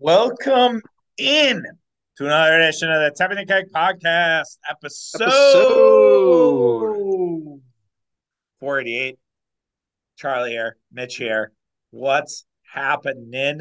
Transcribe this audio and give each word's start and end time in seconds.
Welcome 0.00 0.82
in 1.18 1.64
to 2.16 2.24
another 2.26 2.58
edition 2.58 2.90
of 2.90 3.00
the 3.00 3.12
Tapping 3.16 3.36
the 3.36 3.46
Keg 3.46 3.66
podcast 3.72 4.58
episode, 4.68 5.22
Episode. 5.22 6.80
488. 8.58 9.18
Charlie 10.16 10.50
here, 10.50 10.76
Mitch 10.92 11.16
here. 11.16 11.52
What's 11.92 12.44
happening? 12.72 13.60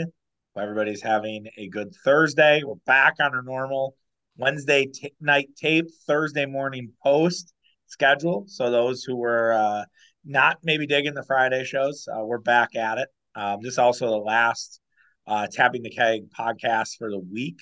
Everybody's 0.58 1.04
having 1.04 1.50
a 1.56 1.68
good 1.68 1.94
Thursday. 2.04 2.64
We're 2.66 2.76
back 2.88 3.18
on 3.22 3.36
our 3.36 3.44
normal 3.44 3.96
Wednesday 4.36 4.88
t- 4.88 5.14
night 5.22 5.50
tape, 5.56 5.86
Thursday 6.08 6.48
morning 6.48 6.94
post 7.04 7.54
schedule. 7.86 8.46
So 8.48 8.72
those 8.72 9.04
who 9.04 9.18
were 9.18 9.54
uh, 9.54 9.84
not 10.26 10.58
maybe 10.64 10.88
digging 10.88 11.14
the 11.14 11.22
Friday 11.22 11.64
shows, 11.64 12.08
uh, 12.12 12.26
we're 12.26 12.40
back 12.40 12.76
at 12.76 12.98
it. 12.98 13.10
Um, 13.36 13.60
this 13.62 13.74
is 13.74 13.78
also 13.78 14.10
the 14.10 14.18
last 14.18 14.80
uh, 15.28 15.48
Tapping 15.52 15.84
the 15.84 15.90
Keg 15.90 16.30
podcast 16.38 16.98
for 16.98 17.10
the 17.10 17.20
week. 17.20 17.60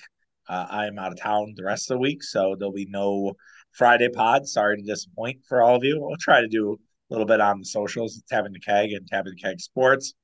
Uh, 0.48 0.66
I 0.68 0.86
am 0.86 0.98
out 0.98 1.12
of 1.12 1.20
town 1.20 1.54
the 1.56 1.64
rest 1.64 1.90
of 1.90 1.94
the 1.96 2.00
week, 2.00 2.22
so 2.22 2.56
there'll 2.58 2.72
be 2.72 2.86
no 2.88 3.34
Friday 3.72 4.08
pod. 4.08 4.46
Sorry 4.46 4.76
to 4.76 4.82
disappoint 4.82 5.38
for 5.48 5.62
all 5.62 5.76
of 5.76 5.84
you. 5.84 6.00
We'll 6.00 6.16
try 6.18 6.40
to 6.40 6.48
do 6.48 6.72
a 6.72 6.76
little 7.12 7.26
bit 7.26 7.40
on 7.40 7.58
the 7.60 7.64
socials, 7.64 8.22
Tapping 8.28 8.52
the 8.52 8.60
Keg 8.60 8.92
and 8.92 9.06
Tapping 9.06 9.34
the 9.34 9.40
Keg 9.40 9.60
Sports. 9.60 10.14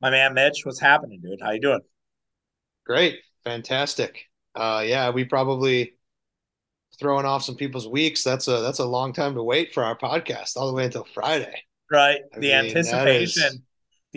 My 0.00 0.10
man 0.10 0.34
Mitch, 0.34 0.64
what's 0.64 0.80
happening, 0.80 1.20
dude? 1.20 1.40
How 1.42 1.52
you 1.52 1.60
doing? 1.60 1.80
Great. 2.86 3.18
Fantastic. 3.44 4.24
Uh 4.54 4.82
yeah, 4.86 5.10
we 5.10 5.24
probably 5.24 5.94
throwing 6.98 7.26
off 7.26 7.44
some 7.44 7.56
people's 7.56 7.88
weeks. 7.88 8.22
That's 8.22 8.48
a 8.48 8.60
that's 8.60 8.78
a 8.78 8.84
long 8.84 9.12
time 9.12 9.34
to 9.34 9.42
wait 9.42 9.72
for 9.72 9.84
our 9.84 9.96
podcast, 9.96 10.56
all 10.56 10.66
the 10.68 10.74
way 10.74 10.84
until 10.84 11.04
Friday. 11.04 11.62
Right. 11.90 12.20
I 12.34 12.36
The 12.36 12.40
mean, 12.40 12.52
anticipation, 12.52 13.64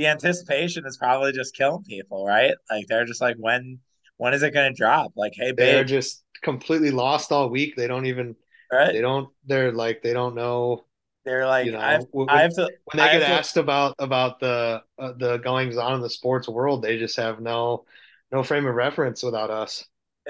the 0.02 0.08
anticipation 0.08 0.86
is 0.86 0.98
probably 0.98 1.32
just 1.32 1.56
killing 1.56 1.84
people, 1.84 2.26
right? 2.26 2.54
Like 2.70 2.88
they're 2.88 3.06
just 3.06 3.22
like, 3.22 3.36
when 3.38 3.80
when 4.18 4.34
is 4.34 4.44
it 4.44 4.52
gonna 4.52 4.74
drop? 4.74 5.14
Like, 5.16 5.34
hey 5.36 5.52
they're 5.52 5.84
just 5.84 6.24
completely 6.42 6.92
lost 6.92 7.32
all 7.32 7.50
week. 7.50 7.76
They 7.76 7.88
don't 7.88 8.08
even 8.08 8.36
right? 8.72 8.94
they 8.94 9.02
don't 9.02 9.30
they're 9.46 9.72
like 9.72 10.02
they 10.02 10.14
don't 10.14 10.34
know, 10.36 10.86
They're 11.24 11.46
you 11.46 11.72
like, 11.72 11.74
I 11.74 11.92
have 11.94 12.02
know, 12.02 12.08
when 12.12 12.30
I've 12.30 12.54
to 12.56 12.72
when 12.92 12.98
they 12.98 13.04
have 13.04 13.22
get 13.22 13.28
to 13.28 13.34
asked 13.34 13.58
about 13.58 13.96
about 14.00 14.40
the 14.40 14.82
uh, 14.98 15.14
the 15.18 15.38
goings 15.38 15.78
on 15.78 15.94
in 15.94 16.02
the 16.02 16.10
sports 16.10 16.50
world, 16.50 16.82
they 16.82 16.98
just 16.98 17.18
have 17.18 17.40
no 17.40 17.86
no 18.32 18.44
frame 18.44 18.66
of 18.66 18.74
reference 18.74 19.22
without 19.22 19.52
us. 19.52 19.86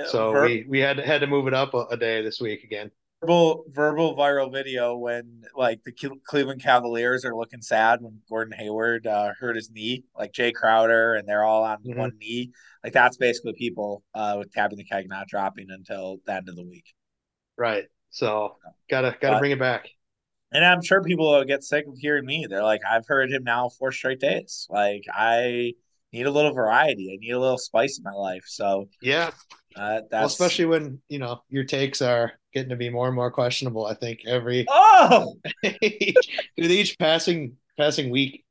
So 0.07 0.31
ver 0.31 0.45
we 0.47 0.65
we 0.67 0.79
had 0.79 0.97
had 0.99 1.21
to 1.21 1.27
move 1.27 1.47
it 1.47 1.53
up 1.53 1.73
a, 1.73 1.85
a 1.91 1.97
day 1.97 2.21
this 2.21 2.41
week 2.41 2.63
again. 2.63 2.91
Verbal 3.21 3.65
verbal 3.69 4.15
viral 4.15 4.51
video 4.51 4.97
when 4.97 5.43
like 5.55 5.83
the 5.83 5.91
Cleveland 6.25 6.63
Cavaliers 6.63 7.23
are 7.23 7.35
looking 7.35 7.61
sad 7.61 8.01
when 8.01 8.19
Gordon 8.27 8.57
Hayward 8.57 9.05
uh, 9.05 9.33
hurt 9.39 9.55
his 9.55 9.69
knee, 9.69 10.03
like 10.17 10.31
Jae 10.31 10.51
Crowder, 10.53 11.13
and 11.13 11.27
they're 11.27 11.43
all 11.43 11.63
on 11.63 11.77
hmm 11.83 11.91
one 11.93 12.17
knee. 12.17 12.51
Like 12.83 12.93
that's 12.93 13.17
basically 13.17 13.53
people 13.53 14.03
uh, 14.15 14.37
with 14.39 14.51
tapping 14.51 14.79
the 14.79 14.85
keg 14.85 15.07
not 15.07 15.27
dropping 15.27 15.67
until 15.69 16.17
the 16.25 16.33
end 16.33 16.49
of 16.49 16.55
the 16.55 16.65
week. 16.65 16.95
Right. 17.57 17.85
So 18.09 18.57
gotta 18.89 19.15
gotta 19.19 19.35
But 19.35 19.39
bring 19.39 19.51
it 19.51 19.59
back. 19.59 19.89
and 20.51 20.65
I'm 20.65 20.81
sure 20.81 21.01
people 21.01 21.31
will 21.31 21.45
get 21.45 21.63
sick 21.63 21.85
of 21.87 21.97
hearing 21.97 22.25
me. 22.25 22.45
They're 22.49 22.63
like, 22.63 22.81
I've 22.89 23.07
heard 23.07 23.31
him 23.31 23.43
now 23.43 23.69
four 23.69 23.91
straight 23.91 24.19
days. 24.19 24.67
Like 24.69 25.03
I 25.13 25.73
need 26.11 26.25
a 26.25 26.31
little 26.31 26.53
variety. 26.53 27.13
I 27.13 27.17
need 27.21 27.31
a 27.31 27.39
little 27.39 27.57
spice 27.57 27.97
in 27.97 28.03
my 28.03 28.11
life. 28.11 28.43
So 28.47 28.89
Yeah. 29.01 29.31
uh, 29.75 30.01
Well, 30.17 30.27
especially 30.27 30.65
when, 30.65 31.01
you 31.09 31.19
know, 31.19 31.43
your 31.49 31.63
takes 31.63 32.01
are 32.01 32.33
getting 32.53 32.69
to 32.69 32.75
be 32.75 32.89
more 32.89 33.07
and 33.07 33.15
more 33.15 33.31
questionable, 33.31 33.85
I 33.85 33.93
think 33.95 34.21
every 34.27 34.73
oh 34.73 35.35
each, 35.81 36.29
with 36.57 36.71
each 36.71 36.97
passing 36.99 37.57
passing 37.77 38.09
week. 38.09 38.45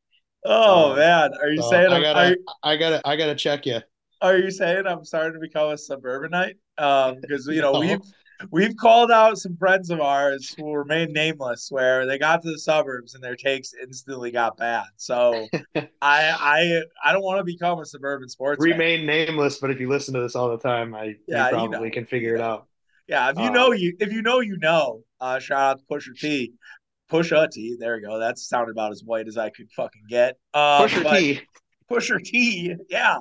oh 0.44 0.94
Um, 0.94 0.96
man. 0.96 1.32
Are 1.40 1.50
you 1.50 1.62
so 1.62 1.62
saying 1.62 1.92
I 1.92 2.00
I'm, 2.02 2.02
gotta 2.02 2.38
I 2.62 2.76
gotta 2.76 3.02
I 3.06 3.16
gotta 3.16 3.34
check 3.34 3.66
you. 3.66 3.80
Are 4.20 4.36
you 4.36 4.50
saying 4.50 4.86
I'm 4.86 5.04
starting 5.04 5.34
to 5.34 5.40
become 5.40 5.70
a 5.70 5.78
suburbanite? 5.78 6.56
Um, 6.78 7.20
because 7.20 7.46
you 7.46 7.60
know 7.62 7.74
we've 7.74 8.02
we've 8.50 8.76
called 8.76 9.10
out 9.10 9.38
some 9.38 9.56
friends 9.56 9.90
of 9.90 10.00
ours 10.00 10.52
who 10.56 10.72
remain 10.74 11.12
nameless, 11.12 11.68
where 11.70 12.06
they 12.06 12.18
got 12.18 12.42
to 12.42 12.50
the 12.50 12.58
suburbs 12.58 13.14
and 13.14 13.24
their 13.24 13.36
takes 13.36 13.72
instantly 13.74 14.30
got 14.30 14.56
bad. 14.58 14.86
So 14.96 15.52
I 16.02 16.30
I 16.32 16.82
I 17.04 17.12
don't 17.12 17.22
want 17.22 17.38
to 17.38 17.44
become 17.44 17.78
a 17.80 17.86
suburban 17.86 18.28
sports 18.28 18.66
fan. 18.66 18.82
Remain 18.82 19.06
nameless, 19.06 19.58
but 19.58 19.70
if 19.70 19.80
you 19.80 19.88
listen 19.88 20.12
to 20.14 20.20
this 20.20 20.36
all 20.36 20.50
the 20.50 20.58
time, 20.58 20.94
I 20.94 21.16
Yeah, 21.26 21.50
you 21.50 21.68
probably 21.68 21.68
know, 21.68 21.90
can 21.90 22.04
you 22.22 22.32
figure 22.32 22.34
it 22.34 22.40
know. 22.40 22.42
out. 22.42 22.68
Yeah, 23.10 23.30
if 23.30 23.38
you 23.38 23.50
know 23.50 23.72
Um, 23.72 23.74
you 23.74 23.96
if 23.98 24.12
you 24.12 24.22
know 24.22 24.40
you 24.40 24.56
know. 24.58 25.02
Uh, 25.20 25.38
shout 25.38 25.60
out 25.60 25.78
to 25.80 25.84
Pusher 25.84 26.12
T, 26.12 26.52
Pusha 27.10 27.50
T. 27.50 27.76
There 27.78 27.96
we 27.96 28.02
go. 28.02 28.18
That 28.20 28.38
sounded 28.38 28.70
about 28.70 28.92
as 28.92 29.02
white 29.04 29.26
as 29.28 29.36
I 29.36 29.50
could 29.50 29.70
fucking 29.72 30.04
get. 30.08 30.38
Um, 30.54 30.82
Pusher 30.82 31.04
T. 31.04 31.40
Pusher 31.88 32.20
T, 32.20 32.76
yeah, 32.88 33.18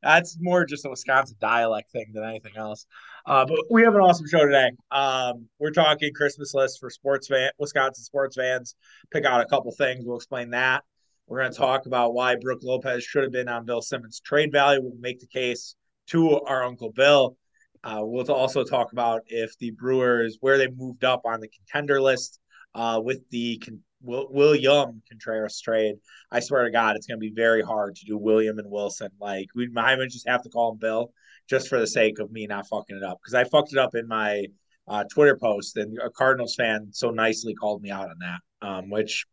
that's 0.00 0.38
more 0.40 0.64
just 0.64 0.86
a 0.86 0.90
Wisconsin 0.90 1.36
dialect 1.40 1.90
thing 1.90 2.12
than 2.14 2.22
anything 2.22 2.52
else. 2.56 2.86
Uh, 3.26 3.44
but 3.44 3.58
we 3.68 3.82
have 3.82 3.96
an 3.96 4.00
awesome 4.00 4.28
show 4.28 4.46
today. 4.46 4.70
Um, 4.92 5.48
we're 5.58 5.72
talking 5.72 6.14
Christmas 6.14 6.54
list 6.54 6.78
for 6.78 6.88
sports 6.88 7.26
fan, 7.26 7.50
Wisconsin 7.58 8.04
sports 8.04 8.36
fans. 8.36 8.76
Pick 9.12 9.24
out 9.24 9.40
a 9.40 9.46
couple 9.46 9.72
things. 9.72 10.04
We'll 10.06 10.16
explain 10.16 10.50
that. 10.50 10.84
We're 11.26 11.40
going 11.40 11.52
to 11.52 11.58
talk 11.58 11.86
about 11.86 12.14
why 12.14 12.36
Brooke 12.36 12.62
Lopez 12.62 13.02
should 13.02 13.24
have 13.24 13.32
been 13.32 13.48
on 13.48 13.64
Bill 13.64 13.82
Simmons' 13.82 14.20
trade 14.20 14.52
value. 14.52 14.80
We'll 14.82 14.94
make 15.00 15.18
the 15.18 15.26
case 15.26 15.74
to 16.08 16.40
our 16.42 16.62
uncle 16.62 16.92
Bill. 16.92 17.36
Uh, 17.84 18.00
we'll 18.02 18.30
also 18.30 18.64
talk 18.64 18.92
about 18.92 19.22
if 19.26 19.56
the 19.58 19.72
Brewers 19.72 20.38
where 20.40 20.58
they 20.58 20.68
moved 20.68 21.04
up 21.04 21.22
on 21.24 21.40
the 21.40 21.48
contender 21.48 22.00
list 22.00 22.38
uh, 22.74 23.00
with 23.02 23.28
the 23.30 23.58
con- 23.58 23.80
William 24.02 25.02
Contreras 25.08 25.60
trade. 25.60 25.96
I 26.30 26.40
swear 26.40 26.64
to 26.64 26.70
God, 26.70 26.96
it's 26.96 27.06
going 27.06 27.18
to 27.18 27.20
be 27.20 27.32
very 27.34 27.62
hard 27.62 27.96
to 27.96 28.04
do 28.04 28.18
William 28.18 28.58
and 28.58 28.70
Wilson. 28.70 29.10
Like 29.20 29.48
we 29.54 29.68
might 29.68 29.98
just 30.10 30.28
have 30.28 30.42
to 30.42 30.48
call 30.48 30.72
him 30.72 30.78
Bill 30.78 31.12
just 31.48 31.68
for 31.68 31.78
the 31.78 31.86
sake 31.86 32.18
of 32.18 32.30
me 32.30 32.46
not 32.46 32.66
fucking 32.68 32.96
it 32.96 33.02
up 33.02 33.18
because 33.22 33.34
I 33.34 33.44
fucked 33.44 33.72
it 33.72 33.78
up 33.78 33.94
in 33.94 34.06
my 34.08 34.46
uh, 34.88 35.04
Twitter 35.04 35.36
post, 35.36 35.76
and 35.76 35.98
a 35.98 36.10
Cardinals 36.10 36.54
fan 36.54 36.88
so 36.92 37.10
nicely 37.10 37.54
called 37.54 37.82
me 37.82 37.90
out 37.90 38.08
on 38.08 38.16
that, 38.20 38.66
um, 38.66 38.90
which 38.90 39.26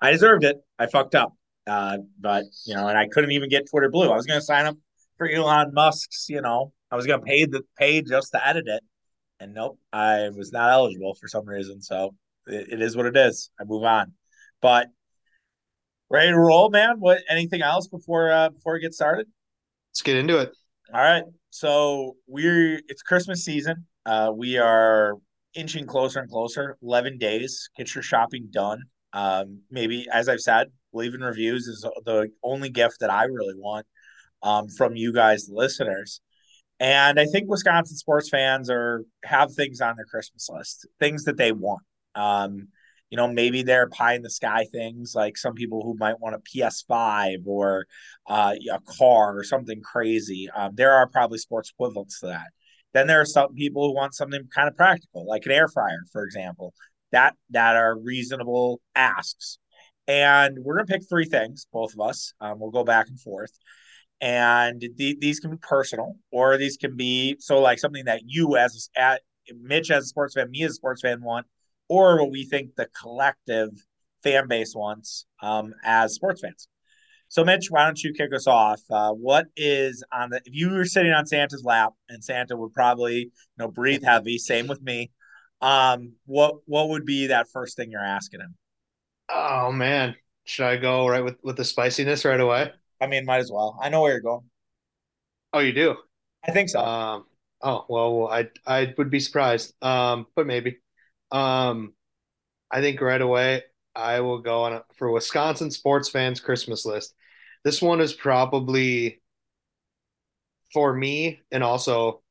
I 0.00 0.10
deserved 0.10 0.44
it. 0.44 0.58
I 0.78 0.86
fucked 0.86 1.14
up, 1.14 1.34
uh, 1.66 1.98
but 2.20 2.44
you 2.66 2.74
know, 2.74 2.88
and 2.88 2.96
I 2.96 3.08
couldn't 3.08 3.32
even 3.32 3.48
get 3.48 3.68
Twitter 3.68 3.90
Blue. 3.90 4.10
I 4.10 4.16
was 4.16 4.26
going 4.26 4.40
to 4.40 4.44
sign 4.44 4.66
up 4.66 4.76
for 5.18 5.28
Elon 5.28 5.72
Musk's. 5.74 6.26
You 6.28 6.40
know, 6.40 6.72
I 6.92 6.96
was 6.96 7.06
going 7.06 7.18
to 7.18 7.26
pay 7.26 7.46
the 7.46 7.62
pay 7.76 8.02
just 8.02 8.30
to 8.32 8.46
edit 8.46 8.68
it, 8.68 8.84
and 9.40 9.54
nope, 9.54 9.78
I 9.92 10.28
was 10.28 10.52
not 10.52 10.70
eligible 10.70 11.14
for 11.14 11.26
some 11.26 11.46
reason. 11.46 11.82
So 11.82 12.14
it, 12.46 12.74
it 12.74 12.82
is 12.82 12.96
what 12.96 13.06
it 13.06 13.16
is. 13.16 13.50
I 13.58 13.64
move 13.64 13.82
on, 13.82 14.12
but 14.60 14.88
Ready 16.12 16.30
to 16.30 16.38
roll, 16.38 16.68
man? 16.68 16.96
What? 16.98 17.22
Anything 17.26 17.62
else 17.62 17.88
before 17.88 18.30
uh, 18.30 18.50
before 18.50 18.74
we 18.74 18.80
get 18.80 18.92
started? 18.92 19.26
let's 19.88 20.02
get 20.02 20.16
into 20.16 20.36
it. 20.36 20.54
All 20.92 21.00
right. 21.00 21.24
So 21.48 22.16
we're 22.26 22.82
it's 22.86 23.00
Christmas 23.00 23.46
season. 23.46 23.86
Uh, 24.04 24.30
we 24.36 24.58
are 24.58 25.14
inching 25.54 25.86
closer 25.86 26.20
and 26.20 26.28
closer. 26.28 26.76
Eleven 26.82 27.16
days. 27.16 27.70
Get 27.78 27.94
your 27.94 28.02
shopping 28.02 28.48
done. 28.50 28.82
Um, 29.14 29.62
maybe 29.70 30.06
as 30.12 30.28
I've 30.28 30.42
said, 30.42 30.66
leaving 30.92 31.22
reviews 31.22 31.66
is 31.66 31.80
the 32.04 32.28
only 32.42 32.68
gift 32.68 33.00
that 33.00 33.08
I 33.08 33.24
really 33.24 33.54
want 33.56 33.86
um, 34.42 34.68
from 34.68 34.94
you 34.94 35.14
guys, 35.14 35.48
listeners. 35.50 36.20
And 36.82 37.20
I 37.20 37.26
think 37.26 37.48
Wisconsin 37.48 37.96
sports 37.96 38.28
fans 38.28 38.68
are 38.68 39.04
have 39.22 39.54
things 39.54 39.80
on 39.80 39.94
their 39.94 40.04
Christmas 40.04 40.48
list, 40.50 40.88
things 40.98 41.22
that 41.24 41.36
they 41.36 41.52
want. 41.52 41.84
Um, 42.16 42.66
you 43.08 43.16
know, 43.16 43.28
maybe 43.28 43.62
they're 43.62 43.88
pie 43.88 44.14
in 44.14 44.22
the 44.22 44.30
sky 44.30 44.66
things 44.72 45.14
like 45.14 45.38
some 45.38 45.54
people 45.54 45.84
who 45.84 45.94
might 45.96 46.18
want 46.18 46.34
a 46.34 46.40
PS5 46.40 47.46
or 47.46 47.86
uh, 48.26 48.56
a 48.72 48.80
car 48.98 49.38
or 49.38 49.44
something 49.44 49.80
crazy. 49.80 50.48
Um, 50.50 50.72
there 50.74 50.90
are 50.92 51.06
probably 51.06 51.38
sports 51.38 51.70
equivalents 51.70 52.18
to 52.18 52.26
that. 52.26 52.48
Then 52.92 53.06
there 53.06 53.20
are 53.20 53.26
some 53.26 53.54
people 53.54 53.86
who 53.86 53.94
want 53.94 54.14
something 54.14 54.48
kind 54.52 54.66
of 54.66 54.76
practical, 54.76 55.24
like 55.24 55.46
an 55.46 55.52
air 55.52 55.68
fryer, 55.68 56.02
for 56.10 56.24
example, 56.24 56.74
that 57.12 57.36
that 57.50 57.76
are 57.76 57.96
reasonable 57.96 58.80
asks. 58.96 59.58
And 60.08 60.58
we're 60.60 60.78
gonna 60.78 60.86
pick 60.86 61.08
three 61.08 61.26
things, 61.26 61.68
both 61.72 61.94
of 61.94 62.00
us. 62.00 62.34
Um, 62.40 62.58
we'll 62.58 62.72
go 62.72 62.82
back 62.82 63.06
and 63.06 63.20
forth 63.20 63.52
and 64.22 64.80
the, 64.96 65.16
these 65.20 65.40
can 65.40 65.50
be 65.50 65.56
personal 65.56 66.14
or 66.30 66.56
these 66.56 66.76
can 66.76 66.96
be 66.96 67.36
so 67.40 67.60
like 67.60 67.80
something 67.80 68.04
that 68.04 68.22
you 68.24 68.56
as 68.56 68.88
at 68.96 69.20
Mitch 69.60 69.90
as 69.90 70.04
a 70.04 70.06
sports 70.06 70.34
fan, 70.34 70.50
me 70.50 70.62
as 70.62 70.70
a 70.70 70.74
sports 70.74 71.02
fan 71.02 71.20
want, 71.22 71.46
or 71.88 72.20
what 72.20 72.30
we 72.30 72.44
think 72.44 72.76
the 72.76 72.88
collective 72.98 73.70
fan 74.22 74.46
base 74.46 74.74
wants 74.74 75.26
um, 75.42 75.74
as 75.84 76.14
sports 76.14 76.40
fans. 76.40 76.68
So, 77.26 77.44
Mitch, 77.44 77.68
why 77.70 77.84
don't 77.84 78.00
you 78.00 78.12
kick 78.12 78.32
us 78.32 78.46
off? 78.46 78.80
Uh, 78.90 79.10
what 79.10 79.46
is 79.56 80.04
on 80.12 80.30
the 80.30 80.40
if 80.44 80.54
you 80.54 80.70
were 80.70 80.84
sitting 80.84 81.12
on 81.12 81.26
Santa's 81.26 81.64
lap 81.64 81.92
and 82.08 82.22
Santa 82.22 82.56
would 82.56 82.72
probably 82.72 83.16
you 83.16 83.30
know 83.58 83.68
breathe 83.68 84.04
heavy, 84.04 84.38
same 84.38 84.68
with 84.68 84.82
me. 84.82 85.10
Um, 85.60 86.12
what 86.26 86.56
what 86.66 86.90
would 86.90 87.04
be 87.04 87.26
that 87.28 87.48
first 87.52 87.76
thing 87.76 87.90
you're 87.90 88.04
asking 88.04 88.40
him? 88.40 88.54
Oh 89.28 89.72
man. 89.72 90.14
Should 90.44 90.66
I 90.66 90.76
go 90.76 91.08
right 91.08 91.24
with 91.24 91.38
with 91.42 91.56
the 91.56 91.64
spiciness 91.64 92.24
right 92.24 92.38
away? 92.38 92.72
I 93.02 93.08
mean, 93.08 93.24
might 93.24 93.38
as 93.38 93.50
well. 93.50 93.78
I 93.82 93.88
know 93.88 94.02
where 94.02 94.12
you're 94.12 94.20
going. 94.20 94.44
Oh, 95.52 95.58
you 95.58 95.72
do. 95.72 95.96
I 96.46 96.52
think 96.52 96.68
so. 96.68 96.80
Um, 96.80 97.26
oh 97.60 97.84
well, 97.88 98.28
I 98.28 98.48
I 98.66 98.94
would 98.96 99.10
be 99.10 99.20
surprised. 99.20 99.74
Um, 99.82 100.26
but 100.36 100.46
maybe. 100.46 100.78
Um, 101.30 101.94
I 102.70 102.80
think 102.80 103.00
right 103.00 103.20
away 103.20 103.64
I 103.94 104.20
will 104.20 104.38
go 104.38 104.62
on 104.64 104.72
a, 104.74 104.84
for 104.96 105.10
Wisconsin 105.10 105.70
sports 105.70 106.08
fans 106.08 106.40
Christmas 106.40 106.86
list. 106.86 107.14
This 107.64 107.82
one 107.82 108.00
is 108.00 108.12
probably 108.12 109.20
for 110.72 110.94
me 110.94 111.40
and 111.50 111.62
also 111.62 112.22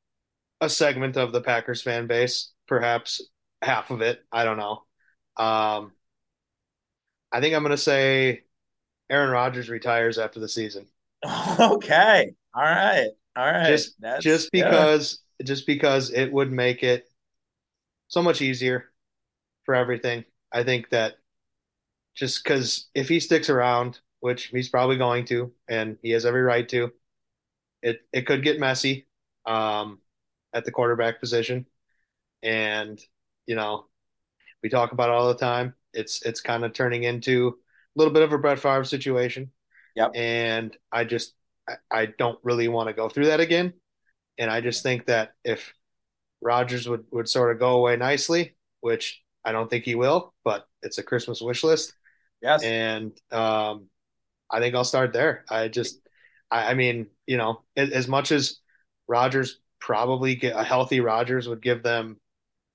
a 0.60 0.68
segment 0.68 1.16
of 1.16 1.32
the 1.32 1.40
Packers 1.40 1.82
fan 1.82 2.06
base, 2.06 2.52
perhaps 2.66 3.20
half 3.60 3.90
of 3.90 4.00
it. 4.00 4.20
I 4.32 4.44
don't 4.44 4.56
know. 4.58 4.82
Um, 5.36 5.92
I 7.30 7.40
think 7.40 7.54
I'm 7.54 7.62
going 7.62 7.70
to 7.70 7.76
say 7.78 8.42
Aaron 9.10 9.30
Rodgers 9.30 9.68
retires 9.68 10.18
after 10.18 10.40
the 10.40 10.48
season. 10.48 10.86
Okay. 11.60 12.34
All 12.54 12.62
right. 12.62 13.10
All 13.36 13.46
right. 13.46 13.68
Just 13.68 14.00
That's 14.00 14.22
just 14.24 14.50
yeah. 14.52 14.68
because 14.68 15.20
just 15.44 15.66
because 15.66 16.10
it 16.10 16.32
would 16.32 16.52
make 16.52 16.82
it 16.82 17.08
so 18.08 18.22
much 18.22 18.42
easier 18.42 18.90
for 19.64 19.74
everything. 19.74 20.24
I 20.52 20.64
think 20.64 20.90
that 20.90 21.14
just 22.14 22.44
because 22.44 22.88
if 22.94 23.08
he 23.08 23.20
sticks 23.20 23.48
around, 23.48 24.00
which 24.20 24.46
he's 24.46 24.68
probably 24.68 24.98
going 24.98 25.24
to, 25.26 25.52
and 25.68 25.98
he 26.02 26.10
has 26.10 26.26
every 26.26 26.42
right 26.42 26.68
to, 26.68 26.92
it 27.82 28.00
it 28.12 28.26
could 28.26 28.42
get 28.44 28.60
messy 28.60 29.06
um, 29.46 29.98
at 30.52 30.64
the 30.64 30.72
quarterback 30.72 31.20
position. 31.20 31.66
And 32.42 33.00
you 33.46 33.56
know, 33.56 33.86
we 34.62 34.68
talk 34.68 34.92
about 34.92 35.08
it 35.08 35.14
all 35.14 35.28
the 35.28 35.34
time. 35.34 35.74
It's 35.94 36.22
it's 36.22 36.40
kind 36.40 36.64
of 36.64 36.72
turning 36.72 37.04
into 37.04 37.58
little 37.96 38.12
bit 38.12 38.22
of 38.22 38.32
a 38.32 38.38
Brett 38.38 38.58
Favre 38.58 38.84
situation, 38.84 39.50
Yep. 39.96 40.12
and 40.14 40.76
I 40.90 41.04
just 41.04 41.34
I, 41.68 41.74
I 41.90 42.06
don't 42.06 42.38
really 42.42 42.68
want 42.68 42.88
to 42.88 42.94
go 42.94 43.08
through 43.08 43.26
that 43.26 43.40
again. 43.40 43.74
And 44.38 44.50
I 44.50 44.60
just 44.60 44.82
think 44.82 45.06
that 45.06 45.32
if 45.44 45.72
Rodgers 46.40 46.88
would 46.88 47.04
would 47.12 47.28
sort 47.28 47.52
of 47.52 47.60
go 47.60 47.76
away 47.78 47.96
nicely, 47.96 48.56
which 48.80 49.22
I 49.44 49.52
don't 49.52 49.68
think 49.70 49.84
he 49.84 49.94
will, 49.94 50.34
but 50.44 50.66
it's 50.82 50.98
a 50.98 51.02
Christmas 51.02 51.40
wish 51.40 51.64
list, 51.64 51.94
Yes. 52.42 52.62
and 52.62 53.12
um, 53.30 53.88
I 54.50 54.60
think 54.60 54.74
I'll 54.74 54.84
start 54.84 55.12
there. 55.12 55.44
I 55.50 55.68
just 55.68 56.00
I, 56.50 56.70
I 56.72 56.74
mean, 56.74 57.08
you 57.26 57.36
know, 57.36 57.62
as, 57.76 57.90
as 57.90 58.08
much 58.08 58.32
as 58.32 58.58
Rodgers 59.08 59.60
probably 59.80 60.34
get 60.36 60.56
a 60.56 60.62
healthy 60.64 61.00
Rodgers 61.00 61.48
would 61.48 61.62
give 61.62 61.82
them 61.82 62.18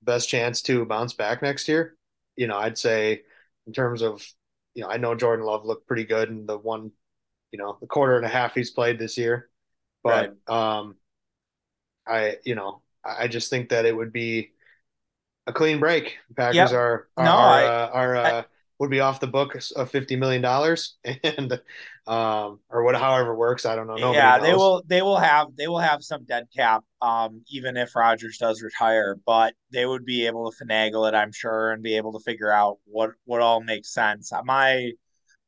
best 0.04 0.30
chance 0.30 0.62
to 0.64 0.86
bounce 0.86 1.14
back 1.14 1.42
next 1.42 1.68
year. 1.68 1.96
You 2.36 2.48
know, 2.48 2.58
I'd 2.58 2.78
say 2.78 3.24
in 3.66 3.74
terms 3.74 4.02
of, 4.02 4.26
you 4.78 4.84
know, 4.86 4.90
I 4.92 4.98
know 5.00 5.16
Jordan 5.16 5.46
Love 5.46 5.66
looked 5.66 5.88
pretty 5.90 6.06
good 6.06 6.30
in 6.30 6.48
the 6.48 6.58
one, 6.58 6.94
you 7.52 7.60
know, 7.60 7.78
the 7.82 7.88
quarter 7.88 8.18
and 8.18 8.26
a 8.26 8.30
half 8.30 8.56
he's 8.56 8.72
played 8.72 9.00
this 9.00 9.18
year, 9.18 9.50
Right. 10.04 10.32
but 10.32 10.38
um, 10.48 10.98
I, 12.06 12.38
you 12.46 12.56
know, 12.56 12.82
I 13.04 13.28
just 13.28 13.50
think 13.50 13.70
that 13.70 13.86
it 13.86 13.96
would 13.96 14.14
be 14.14 14.52
a 15.48 15.54
clean 15.54 15.80
break. 15.80 16.18
Packers 16.38 16.72
Yep. 16.72 16.74
are 16.74 17.10
are 17.18 17.26
No, 17.26 17.32
are, 17.36 17.64
I, 17.66 17.66
uh, 17.66 17.90
are 17.94 18.18
I 18.24 18.34
uh, 18.40 18.44
would 18.80 18.90
be 18.92 19.00
off 19.00 19.20
the 19.20 19.28
books 19.28 19.72
of 19.72 19.90
fifty 19.92 20.16
million 20.16 20.42
dollars, 20.42 20.98
and 21.24 21.54
um, 22.08 22.60
or 22.70 22.84
what, 22.84 22.96
however 22.96 23.34
it 23.34 23.38
works. 23.38 23.66
I 23.66 23.76
don't 23.76 23.88
know. 23.88 23.98
Nobody 23.98 24.32
yeah, 24.32 24.40
they 24.40 24.54
knows. 24.54 24.54
will 24.54 24.84
they 24.88 25.02
will 25.02 25.18
have 25.18 25.48
they 25.58 25.68
will 25.68 25.80
have 25.80 26.04
some 26.04 26.24
dead 26.26 26.46
cap 26.56 26.84
um 27.02 27.42
even 27.50 27.78
if 27.78 27.96
Rodgers 27.96 28.38
does 28.38 28.62
retire, 28.62 29.18
but 29.26 29.54
they 29.72 29.86
would 29.86 30.06
be 30.06 30.28
able 30.28 30.52
to 30.52 30.64
finagle 30.66 31.08
it, 31.08 31.16
I'm 31.16 31.32
sure, 31.32 31.72
and 31.72 31.82
be 31.84 31.98
able 31.98 32.14
to 32.14 32.24
figure 32.24 32.52
out 32.52 32.78
what 32.86 33.12
what 33.26 33.42
all 33.42 33.62
makes 33.62 33.94
sense. 33.94 34.32
My 34.46 34.92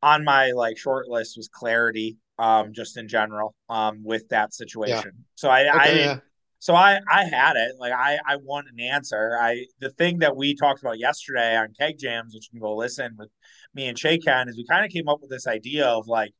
on 0.03 0.23
my 0.25 0.51
like 0.51 0.77
short 0.77 1.09
list 1.09 1.37
was 1.37 1.49
clarity 1.49 2.17
um 2.39 2.73
just 2.73 2.97
in 2.97 3.07
general 3.07 3.55
um 3.69 4.03
with 4.03 4.29
that 4.29 4.53
Yeah. 4.83 5.03
situation. 5.03 5.11
So 5.35 5.49
I 5.49 5.67
I 5.85 5.87
Okay. 5.87 5.91
didn't 5.91 6.15
Yeah. 6.15 6.19
So 6.59 6.75
I 6.75 6.99
I 7.09 7.23
had 7.23 7.55
it. 7.55 7.73
Like 7.79 7.93
I 7.93 8.19
I 8.25 8.35
want 8.37 8.67
an 8.71 8.79
answer. 8.79 9.37
I 9.39 9.65
the 9.79 9.89
thing 9.89 10.19
that 10.19 10.35
we 10.35 10.55
talked 10.55 10.81
about 10.81 10.99
yesterday 10.99 11.55
on 11.57 11.73
Keg 11.79 11.97
Jams, 11.97 12.33
which 12.33 12.49
you 12.51 12.59
can 12.59 12.67
go 12.67 12.75
listen 12.75 13.15
with 13.17 13.29
me 13.73 13.87
and 13.87 13.97
Shay 13.97 14.17
Ken, 14.17 14.47
is 14.49 14.57
we 14.57 14.65
kind 14.65 14.85
of 14.85 14.91
came 14.91 15.09
up 15.09 15.19
with 15.21 15.29
this 15.29 15.47
idea 15.47 15.87
of 15.87 16.07
like 16.07 16.33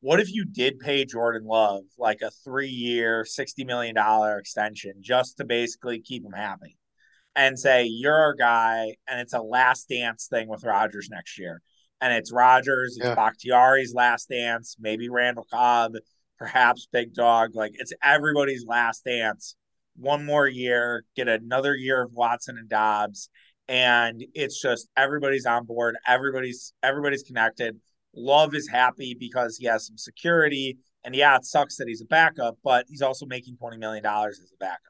what 0.00 0.20
if 0.20 0.32
you 0.32 0.44
did 0.44 0.78
pay 0.78 1.04
Jordan 1.04 1.46
Love 1.46 1.82
like 1.98 2.22
a 2.22 2.30
three 2.42 2.68
year, 2.68 3.24
$60 3.24 3.66
million 3.66 3.94
extension 4.38 4.94
just 5.00 5.36
to 5.36 5.44
basically 5.44 6.00
keep 6.00 6.24
him 6.24 6.32
happy 6.32 6.78
and 7.36 7.58
say, 7.58 7.84
you're 7.84 8.14
our 8.14 8.34
guy, 8.34 8.96
and 9.06 9.20
it's 9.20 9.34
a 9.34 9.40
last 9.40 9.88
dance 9.88 10.26
thing 10.28 10.48
with 10.48 10.64
Rogers 10.64 11.08
next 11.10 11.38
year. 11.38 11.62
And 12.00 12.12
it's 12.12 12.32
Rogers, 12.32 12.96
it's 12.96 13.04
Yeah. 13.04 13.14
Bakhtiari's 13.14 13.94
last 13.94 14.30
dance, 14.30 14.76
maybe 14.80 15.08
Randall 15.08 15.46
Cobb, 15.50 15.92
perhaps 16.40 16.88
Big 16.90 17.14
Dog. 17.14 17.54
Like 17.54 17.72
it's 17.74 17.92
everybody's 18.02 18.64
last 18.66 19.04
dance. 19.04 19.54
One 19.96 20.24
more 20.24 20.48
year, 20.48 21.04
get 21.14 21.28
another 21.28 21.76
year 21.76 22.02
of 22.02 22.12
Watson 22.12 22.56
and 22.58 22.68
Dobbs. 22.68 23.28
And 23.68 24.24
it's 24.34 24.60
just 24.60 24.88
everybody's 24.96 25.46
on 25.46 25.66
board, 25.66 25.96
everybody's 26.08 26.72
everybody's 26.82 27.22
connected. 27.22 27.78
Love 28.16 28.54
is 28.54 28.68
happy 28.68 29.14
because 29.18 29.56
he 29.56 29.66
has 29.66 29.86
some 29.86 29.96
security. 29.96 30.78
And 31.04 31.14
yeah, 31.14 31.36
it 31.36 31.44
sucks 31.44 31.76
that 31.76 31.86
he's 31.86 32.00
a 32.00 32.06
backup, 32.06 32.58
but 32.64 32.86
he's 32.88 33.02
also 33.02 33.24
making 33.26 33.56
$20 33.62 33.78
million 33.78 34.04
as 34.04 34.52
a 34.52 34.56
backup. 34.58 34.80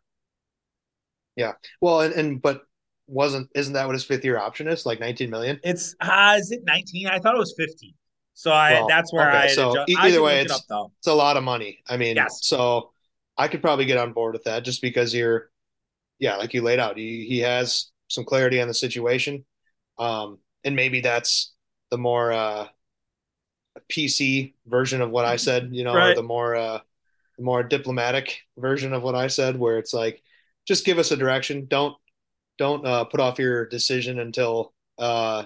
Yeah. 1.36 1.52
Well, 1.80 2.00
and, 2.00 2.14
and 2.14 2.42
but 2.42 2.62
wasn't 3.06 3.50
isn't 3.54 3.74
that 3.74 3.86
what 3.86 3.94
his 3.94 4.04
fifth 4.04 4.24
year 4.24 4.38
option 4.38 4.68
is? 4.68 4.86
Like 4.86 5.00
19 5.00 5.30
million? 5.30 5.60
It's 5.62 5.94
uh, 6.00 6.36
is 6.38 6.52
it 6.52 6.60
19? 6.64 7.08
I 7.08 7.18
thought 7.18 7.34
it 7.34 7.38
was 7.38 7.54
15. 7.58 7.92
So 8.40 8.52
I 8.52 8.70
Well, 8.70 8.86
that's 8.86 9.12
where 9.12 9.28
okay. 9.28 9.28
I 9.30 9.48
So 9.48 9.82
adjust. 9.84 9.92
I 9.94 10.10
either 10.10 10.22
can 10.22 10.22
way, 10.22 10.40
look 10.40 10.46
it 10.46 10.50
up 10.50 10.62
it's 10.62 10.66
though. 10.66 10.92
it's 11.00 11.06
a 11.08 11.14
lot 11.14 11.36
of 11.36 11.44
money. 11.44 11.82
I 11.88 11.96
mean, 11.96 12.16
Yes. 12.16 12.40
so 12.40 12.92
I 13.36 13.48
could 13.48 13.62
probably 13.62 13.84
get 13.86 13.98
on 13.98 14.12
board 14.12 14.34
with 14.34 14.44
that 14.44 14.64
just 14.64 14.82
because 14.82 15.14
you're, 15.14 15.50
yeah, 16.18 16.36
like 16.36 16.54
you 16.54 16.62
laid 16.62 16.80
out, 16.80 16.98
he 16.98 17.26
he 17.26 17.40
has 17.40 17.90
some 18.08 18.24
clarity 18.24 18.60
on 18.62 18.68
the 18.68 18.74
situation. 18.74 19.44
Um, 19.98 20.40
and 20.64 20.76
maybe 20.76 21.00
that's 21.02 21.54
the 21.90 21.98
more 21.98 22.32
uh 22.32 22.68
PC 23.88 24.54
version 24.66 25.00
of 25.02 25.10
what 25.10 25.24
I 25.24 25.36
said, 25.36 25.70
you 25.72 25.84
know, 25.84 25.96
Right. 25.96 26.14
the 26.14 26.22
more 26.22 26.56
uh 26.56 26.80
the 27.38 27.44
more 27.44 27.62
diplomatic 27.62 28.40
version 28.58 28.92
of 28.94 29.02
what 29.02 29.14
I 29.16 29.28
said, 29.28 29.58
where 29.58 29.78
it's 29.78 29.94
like, 29.94 30.22
just 30.66 30.84
give 30.86 30.98
us 30.98 31.12
a 31.12 31.16
direction. 31.16 31.66
Don't 31.68 31.96
don't 32.58 32.86
uh 32.86 33.04
put 33.04 33.20
off 33.20 33.38
your 33.38 33.66
decision 33.66 34.18
until 34.20 34.74
uh 34.98 35.44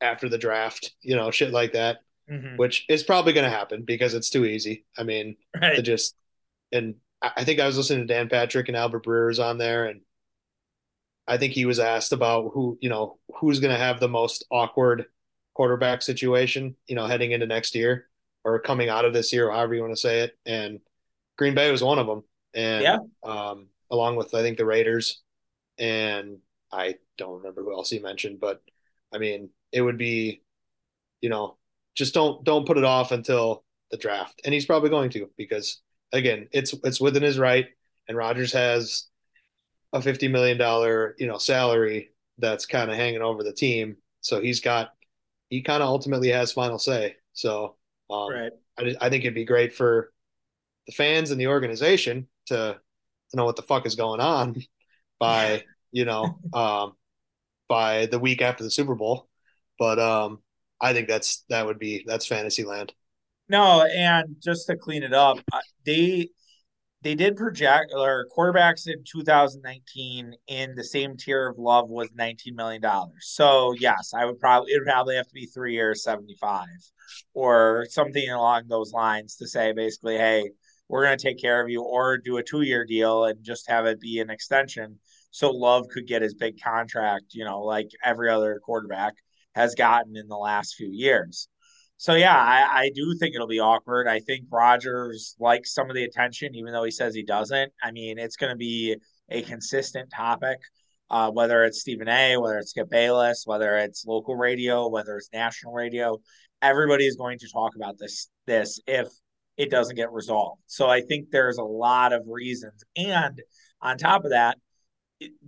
after 0.00 0.28
the 0.28 0.38
draft, 0.38 0.92
you 1.02 1.16
know, 1.16 1.30
shit 1.30 1.52
like 1.52 1.72
that, 1.74 1.98
hmm 2.28 2.56
which 2.56 2.84
is 2.88 3.02
probably 3.02 3.32
going 3.32 3.44
to 3.44 3.56
happen 3.56 3.82
because 3.82 4.14
it's 4.14 4.30
too 4.30 4.44
easy. 4.44 4.84
I 4.96 5.02
mean, 5.02 5.36
to 5.60 5.82
just, 5.82 6.14
and 6.72 6.96
I 7.22 7.44
think 7.44 7.60
I 7.60 7.66
was 7.66 7.76
listening 7.76 8.06
to 8.06 8.14
Dan 8.14 8.28
Patrick 8.28 8.68
and 8.68 8.76
Albert 8.76 9.04
Breer's 9.04 9.38
on 9.38 9.58
there, 9.58 9.86
and 9.86 10.00
I 11.26 11.36
think 11.36 11.52
he 11.52 11.64
was 11.64 11.78
asked 11.78 12.12
about 12.12 12.50
who, 12.54 12.78
you 12.80 12.88
know, 12.88 13.18
who's 13.36 13.60
going 13.60 13.72
to 13.72 13.80
have 13.80 14.00
the 14.00 14.08
most 14.08 14.44
awkward 14.50 15.06
quarterback 15.54 16.02
situation, 16.02 16.76
you 16.86 16.94
know, 16.94 17.06
heading 17.06 17.32
into 17.32 17.46
next 17.46 17.74
year 17.74 18.08
or 18.44 18.60
coming 18.60 18.88
out 18.88 19.04
of 19.04 19.12
this 19.12 19.32
year, 19.32 19.50
however 19.50 19.74
you 19.74 19.80
want 19.80 19.92
to 19.92 20.00
say 20.00 20.20
it. 20.20 20.38
And 20.46 20.80
Green 21.36 21.54
Bay 21.54 21.70
was 21.70 21.82
one 21.82 21.98
of 21.98 22.06
them. 22.06 22.24
and 22.54 22.82
Yeah. 22.82 22.98
And 23.24 23.30
um, 23.30 23.66
along 23.90 24.16
with, 24.16 24.34
I 24.34 24.42
think, 24.42 24.58
the 24.58 24.64
Raiders, 24.64 25.22
and 25.78 26.38
I 26.72 26.96
don't 27.16 27.38
remember 27.38 27.62
who 27.62 27.72
else 27.72 27.90
he 27.90 27.98
mentioned, 27.98 28.40
but 28.40 28.62
I 29.12 29.18
mean, 29.18 29.50
it 29.72 29.82
would 29.82 29.98
be 29.98 30.42
you 31.20 31.28
know, 31.28 31.56
just 31.98 32.14
don't 32.14 32.44
don't 32.44 32.66
put 32.66 32.78
it 32.78 32.84
off 32.84 33.10
until 33.12 33.64
the 33.90 33.96
draft. 33.96 34.40
And 34.44 34.54
he's 34.54 34.66
probably 34.66 34.88
going 34.88 35.10
to 35.10 35.28
because 35.36 35.82
again, 36.12 36.48
it's 36.52 36.72
it's 36.84 37.00
within 37.00 37.24
his 37.24 37.38
right. 37.38 37.66
And 38.06 38.16
Rodgers 38.16 38.52
has 38.52 39.06
a 39.92 40.00
fifty 40.00 40.28
million 40.28 40.56
dollar 40.56 41.16
you 41.18 41.26
know 41.26 41.38
salary 41.38 42.10
that's 42.38 42.66
kind 42.66 42.90
of 42.90 42.96
hanging 42.96 43.20
over 43.20 43.42
the 43.42 43.52
team, 43.52 43.96
so 44.20 44.40
he's 44.40 44.60
got 44.60 44.90
he 45.50 45.60
kind 45.62 45.82
of 45.82 45.88
ultimately 45.88 46.28
has 46.28 46.52
final 46.52 46.78
say. 46.78 47.16
So 47.32 47.76
um, 48.08 48.30
Right. 48.30 48.52
I 48.78 48.94
I 49.00 49.10
think 49.10 49.24
it'd 49.24 49.34
be 49.34 49.44
great 49.44 49.74
for 49.74 50.12
the 50.86 50.92
fans 50.92 51.32
and 51.32 51.40
the 51.40 51.48
organization 51.48 52.28
to 52.46 52.78
to 53.30 53.36
know 53.36 53.44
what 53.44 53.56
the 53.56 53.62
fuck 53.62 53.86
is 53.86 53.96
going 53.96 54.20
on 54.20 54.56
by 55.18 55.64
you 55.90 56.04
know 56.04 56.38
um, 56.52 56.92
by 57.68 58.06
the 58.06 58.20
week 58.20 58.40
after 58.40 58.62
the 58.62 58.70
Super 58.70 58.94
Bowl. 58.94 59.28
But 59.78 59.98
um, 59.98 60.42
I 60.80 60.92
think 60.92 61.08
that's 61.08 61.44
that 61.48 61.66
would 61.66 61.78
be 61.78 62.04
that's 62.06 62.26
fantasy 62.26 62.64
land. 62.64 62.92
No, 63.48 63.82
and 63.82 64.36
just 64.42 64.66
to 64.66 64.76
clean 64.76 65.02
it 65.02 65.14
up, 65.14 65.38
uh, 65.52 65.60
they 65.84 66.28
they 67.02 67.14
did 67.14 67.36
project 67.36 67.92
or 67.96 68.26
quarterbacks 68.36 68.88
in 68.88 69.04
2019 69.10 70.34
in 70.48 70.74
the 70.74 70.84
same 70.84 71.16
tier 71.16 71.48
of 71.48 71.58
love 71.58 71.88
was 71.88 72.08
19 72.14 72.54
million 72.56 72.82
dollars. 72.82 73.30
So 73.34 73.74
yes, 73.78 74.12
I 74.14 74.24
would 74.24 74.38
probably 74.40 74.72
it 74.72 74.78
would 74.78 74.86
probably 74.86 75.16
have 75.16 75.28
to 75.28 75.34
be 75.34 75.46
three 75.46 75.74
years, 75.74 76.02
75, 76.02 76.66
or 77.34 77.86
something 77.90 78.28
along 78.28 78.64
those 78.68 78.92
lines 78.92 79.36
to 79.36 79.46
say 79.46 79.72
basically, 79.72 80.16
hey, 80.16 80.50
we're 80.88 81.04
going 81.04 81.16
to 81.16 81.22
take 81.22 81.40
care 81.40 81.62
of 81.62 81.68
you, 81.68 81.82
or 81.82 82.18
do 82.18 82.38
a 82.38 82.42
two 82.42 82.62
year 82.62 82.84
deal 82.84 83.24
and 83.24 83.44
just 83.44 83.68
have 83.68 83.86
it 83.86 84.00
be 84.00 84.20
an 84.20 84.30
extension, 84.30 84.98
so 85.30 85.50
Love 85.50 85.86
could 85.92 86.06
get 86.06 86.22
his 86.22 86.34
big 86.34 86.60
contract, 86.60 87.26
you 87.32 87.44
know, 87.44 87.62
like 87.62 87.88
every 88.04 88.30
other 88.30 88.60
quarterback 88.64 89.14
has 89.58 89.74
gotten 89.74 90.16
in 90.16 90.28
the 90.28 90.36
last 90.36 90.76
few 90.76 90.88
years. 90.88 91.48
So 91.96 92.14
yeah, 92.14 92.36
I, 92.36 92.82
I 92.82 92.90
do 92.94 93.16
think 93.18 93.34
it'll 93.34 93.48
be 93.48 93.58
awkward. 93.58 94.06
I 94.06 94.20
think 94.20 94.44
Rodgers 94.50 95.34
likes 95.40 95.74
some 95.74 95.90
of 95.90 95.96
the 95.96 96.04
attention, 96.04 96.54
even 96.54 96.72
though 96.72 96.84
he 96.84 96.92
says 96.92 97.12
he 97.12 97.24
doesn't. 97.24 97.72
I 97.82 97.90
mean, 97.90 98.20
it's 98.20 98.36
going 98.36 98.52
to 98.52 98.56
be 98.56 98.96
a 99.28 99.42
consistent 99.42 100.10
topic, 100.14 100.58
uh, 101.10 101.32
whether 101.32 101.64
it's 101.64 101.80
Stephen 101.80 102.08
A, 102.08 102.36
whether 102.36 102.58
it's 102.58 102.70
Skip 102.70 102.88
Bayless, 102.88 103.42
whether 103.46 103.76
it's 103.76 104.06
local 104.06 104.36
radio, 104.36 104.88
whether 104.88 105.16
it's 105.16 105.30
national 105.32 105.72
radio. 105.72 106.18
Everybody 106.62 107.04
is 107.04 107.16
going 107.16 107.40
to 107.40 107.48
talk 107.52 107.72
about 107.74 107.98
this. 107.98 108.30
This 108.46 108.80
if 108.86 109.08
it 109.56 109.70
doesn't 109.72 109.96
get 109.96 110.12
resolved. 110.12 110.62
So 110.68 110.88
I 110.88 111.00
think 111.00 111.30
there's 111.32 111.58
a 111.58 111.64
lot 111.64 112.12
of 112.12 112.22
reasons. 112.28 112.84
And 112.96 113.42
on 113.82 113.98
top 113.98 114.24
of 114.24 114.30
that, 114.30 114.56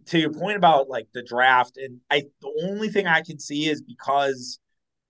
to 0.07 0.19
your 0.19 0.33
point 0.33 0.57
about 0.57 0.89
like 0.89 1.09
the 1.15 1.23
draft, 1.23 1.77
and 1.77 2.01
I 2.11 2.25
the 2.41 2.69
only 2.69 2.89
thing 2.89 3.07
I 3.07 3.23
can 3.23 3.39
see 3.39 3.69
is 3.69 3.83
because 3.83 4.59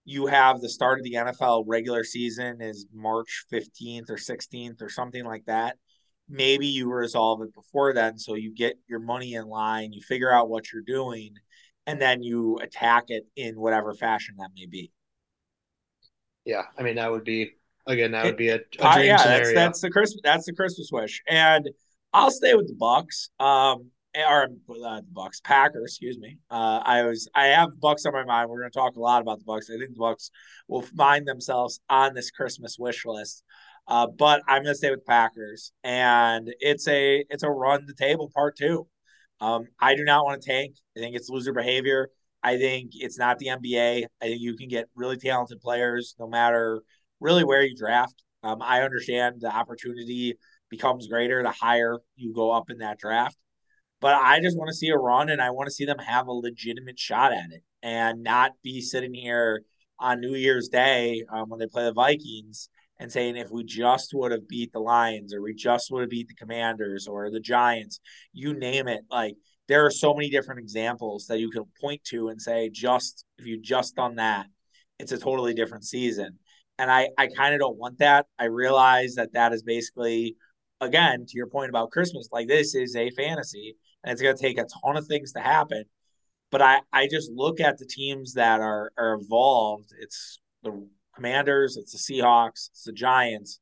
you 0.04 0.26
have 0.26 0.60
the 0.60 0.68
start 0.68 0.98
of 0.98 1.04
the 1.04 1.14
NFL 1.14 1.64
regular 1.66 2.04
season 2.04 2.60
is 2.60 2.86
March 2.92 3.44
15th 3.52 4.10
or 4.10 4.16
16th 4.16 4.82
or 4.82 4.88
something 4.88 5.24
like 5.24 5.44
that. 5.46 5.76
Maybe 6.28 6.66
you 6.66 6.90
resolve 6.90 7.42
it 7.42 7.54
before 7.54 7.92
then 7.92 8.18
so 8.18 8.34
you 8.34 8.54
get 8.54 8.78
your 8.88 9.00
money 9.00 9.34
in 9.34 9.46
line, 9.46 9.92
you 9.92 10.00
figure 10.00 10.32
out 10.32 10.48
what 10.48 10.72
you're 10.72 10.82
doing, 10.82 11.34
and 11.86 12.00
then 12.00 12.22
you 12.22 12.58
attack 12.62 13.04
it 13.08 13.26
in 13.36 13.60
whatever 13.60 13.94
fashion 13.94 14.36
that 14.38 14.50
may 14.56 14.66
be. 14.66 14.92
Yeah, 16.44 16.64
I 16.78 16.82
mean 16.82 16.96
that 16.96 17.10
would 17.10 17.24
be 17.24 17.52
again 17.86 18.12
that 18.12 18.24
would 18.24 18.36
be 18.36 18.48
a, 18.48 18.56
a 18.56 18.58
dream 18.58 18.86
uh, 18.86 18.98
yeah, 18.98 19.16
scenario. 19.18 19.44
That's, 19.44 19.54
that's 19.54 19.80
the 19.80 19.90
Christmas 19.90 20.20
that's 20.24 20.46
the 20.46 20.54
Christmas 20.54 20.90
wish. 20.92 21.22
And 21.28 21.68
I'll 22.12 22.30
stay 22.30 22.54
with 22.54 22.68
the 22.68 22.74
Bucs. 22.74 23.28
Um, 23.44 23.90
or 24.16 24.44
uh, 24.44 24.46
the 25.00 25.06
Bucs, 25.12 25.42
Packers, 25.42 25.92
excuse 25.92 26.18
me. 26.18 26.38
Uh, 26.50 26.80
I 26.84 27.04
was 27.04 27.28
I 27.34 27.46
have 27.48 27.80
Bucks 27.80 28.06
on 28.06 28.12
my 28.12 28.24
mind. 28.24 28.50
We're 28.50 28.60
going 28.60 28.70
to 28.70 28.78
talk 28.78 28.96
a 28.96 29.00
lot 29.00 29.22
about 29.22 29.38
the 29.38 29.44
Bucks. 29.44 29.70
I 29.70 29.78
think 29.78 29.90
the 29.90 29.98
Bucks 29.98 30.30
will 30.68 30.82
find 30.82 31.26
themselves 31.26 31.80
on 31.88 32.14
this 32.14 32.30
Christmas 32.30 32.76
wish 32.78 33.04
list. 33.06 33.44
Uh, 33.86 34.06
but 34.06 34.42
I'm 34.46 34.62
going 34.62 34.74
to 34.74 34.78
stay 34.78 34.90
with 34.90 35.04
Packers, 35.06 35.72
and 35.82 36.52
it's 36.60 36.86
a 36.88 37.24
it's 37.30 37.42
a 37.42 37.50
run 37.50 37.86
the 37.86 37.94
table 37.94 38.30
part 38.34 38.56
two. 38.56 38.86
Um, 39.40 39.64
I 39.80 39.94
do 39.94 40.04
not 40.04 40.24
want 40.24 40.42
to 40.42 40.48
tank. 40.48 40.76
I 40.96 41.00
think 41.00 41.16
it's 41.16 41.30
loser 41.30 41.52
behavior. 41.52 42.10
I 42.42 42.56
think 42.58 42.92
it's 42.94 43.18
not 43.18 43.38
the 43.38 43.48
NBA. 43.48 44.04
I 44.20 44.24
think 44.24 44.40
you 44.40 44.56
can 44.56 44.68
get 44.68 44.88
really 44.94 45.16
talented 45.16 45.60
players 45.60 46.14
no 46.18 46.26
matter 46.26 46.82
really 47.20 47.44
where 47.44 47.62
you 47.62 47.76
draft. 47.76 48.22
Um, 48.42 48.62
I 48.62 48.82
understand 48.82 49.40
the 49.40 49.54
opportunity 49.54 50.38
becomes 50.70 51.08
greater 51.08 51.42
the 51.42 51.50
higher 51.50 51.98
you 52.16 52.32
go 52.32 52.50
up 52.50 52.70
in 52.70 52.78
that 52.78 52.98
draft. 52.98 53.36
But 54.00 54.14
I 54.14 54.40
just 54.40 54.56
want 54.56 54.68
to 54.68 54.76
see 54.76 54.88
a 54.88 54.96
run 54.96 55.28
and 55.28 55.42
I 55.42 55.50
want 55.50 55.66
to 55.66 55.74
see 55.74 55.84
them 55.84 55.98
have 55.98 56.26
a 56.26 56.32
legitimate 56.32 56.98
shot 56.98 57.32
at 57.32 57.50
it 57.52 57.62
and 57.82 58.22
not 58.22 58.52
be 58.62 58.80
sitting 58.80 59.14
here 59.14 59.62
on 59.98 60.20
New 60.20 60.34
Year's 60.34 60.68
Day 60.68 61.24
um, 61.30 61.50
when 61.50 61.60
they 61.60 61.66
play 61.66 61.84
the 61.84 61.92
Vikings 61.92 62.70
and 62.98 63.10
saying 63.10 63.36
if 63.36 63.50
we 63.50 63.64
just 63.64 64.12
would 64.14 64.32
have 64.32 64.48
beat 64.48 64.72
the 64.72 64.78
Lions 64.78 65.34
or 65.34 65.42
we 65.42 65.54
just 65.54 65.90
would 65.90 66.00
have 66.02 66.10
beat 66.10 66.28
the 66.28 66.34
Commanders 66.34 67.06
or 67.06 67.30
the 67.30 67.40
Giants, 67.40 68.00
you 68.32 68.54
name 68.54 68.88
it. 68.88 69.02
Like 69.10 69.36
there 69.68 69.84
are 69.84 69.90
so 69.90 70.14
many 70.14 70.30
different 70.30 70.60
examples 70.60 71.26
that 71.26 71.38
you 71.38 71.50
can 71.50 71.64
point 71.80 72.02
to 72.04 72.28
and 72.28 72.40
say, 72.40 72.70
just 72.70 73.24
if 73.38 73.46
you 73.46 73.60
just 73.60 73.96
done 73.96 74.16
that, 74.16 74.46
it's 74.98 75.12
a 75.12 75.18
totally 75.18 75.54
different 75.54 75.84
season. 75.84 76.38
And 76.78 76.90
I, 76.90 77.10
I 77.18 77.26
kind 77.26 77.54
of 77.54 77.60
don't 77.60 77.78
want 77.78 77.98
that. 77.98 78.26
I 78.38 78.46
realize 78.46 79.14
that 79.14 79.34
that 79.34 79.52
is 79.52 79.62
basically, 79.62 80.36
again, 80.80 81.26
to 81.26 81.36
your 81.36 81.46
point 81.46 81.68
about 81.68 81.90
Christmas, 81.90 82.28
like 82.32 82.48
this 82.48 82.74
is 82.74 82.96
a 82.96 83.10
fantasy 83.10 83.76
and 84.04 84.12
it's 84.12 84.22
going 84.22 84.36
to 84.36 84.42
take 84.42 84.58
a 84.58 84.66
ton 84.82 84.96
of 84.96 85.06
things 85.06 85.32
to 85.32 85.40
happen. 85.40 85.84
But 86.50 86.62
I, 86.62 86.80
I 86.92 87.08
just 87.08 87.30
look 87.30 87.60
at 87.60 87.78
the 87.78 87.86
teams 87.86 88.34
that 88.34 88.60
are, 88.60 88.92
are 88.98 89.14
involved. 89.14 89.92
It's 90.00 90.40
the 90.62 90.86
Commanders, 91.14 91.76
it's 91.76 91.92
the 91.92 91.98
Seahawks, 91.98 92.70
it's 92.70 92.84
the 92.84 92.92
Giants, 92.92 93.60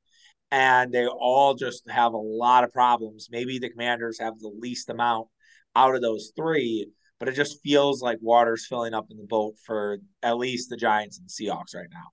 and 0.50 0.92
they 0.92 1.06
all 1.06 1.54
just 1.54 1.88
have 1.90 2.12
a 2.12 2.18
lot 2.18 2.64
of 2.64 2.72
problems. 2.72 3.28
Maybe 3.30 3.58
the 3.58 3.70
Commanders 3.70 4.18
have 4.20 4.38
the 4.38 4.48
least 4.48 4.90
amount 4.90 5.28
out 5.76 5.94
of 5.94 6.02
those 6.02 6.32
three, 6.36 6.88
but 7.18 7.28
it 7.28 7.34
just 7.34 7.60
feels 7.62 8.00
like 8.00 8.18
water's 8.20 8.66
filling 8.66 8.94
up 8.94 9.06
in 9.10 9.16
the 9.16 9.26
boat 9.26 9.54
for 9.66 9.98
at 10.22 10.38
least 10.38 10.70
the 10.70 10.76
Giants 10.76 11.18
and 11.18 11.28
the 11.28 11.32
Seahawks 11.32 11.74
right 11.74 11.90
now. 11.92 12.08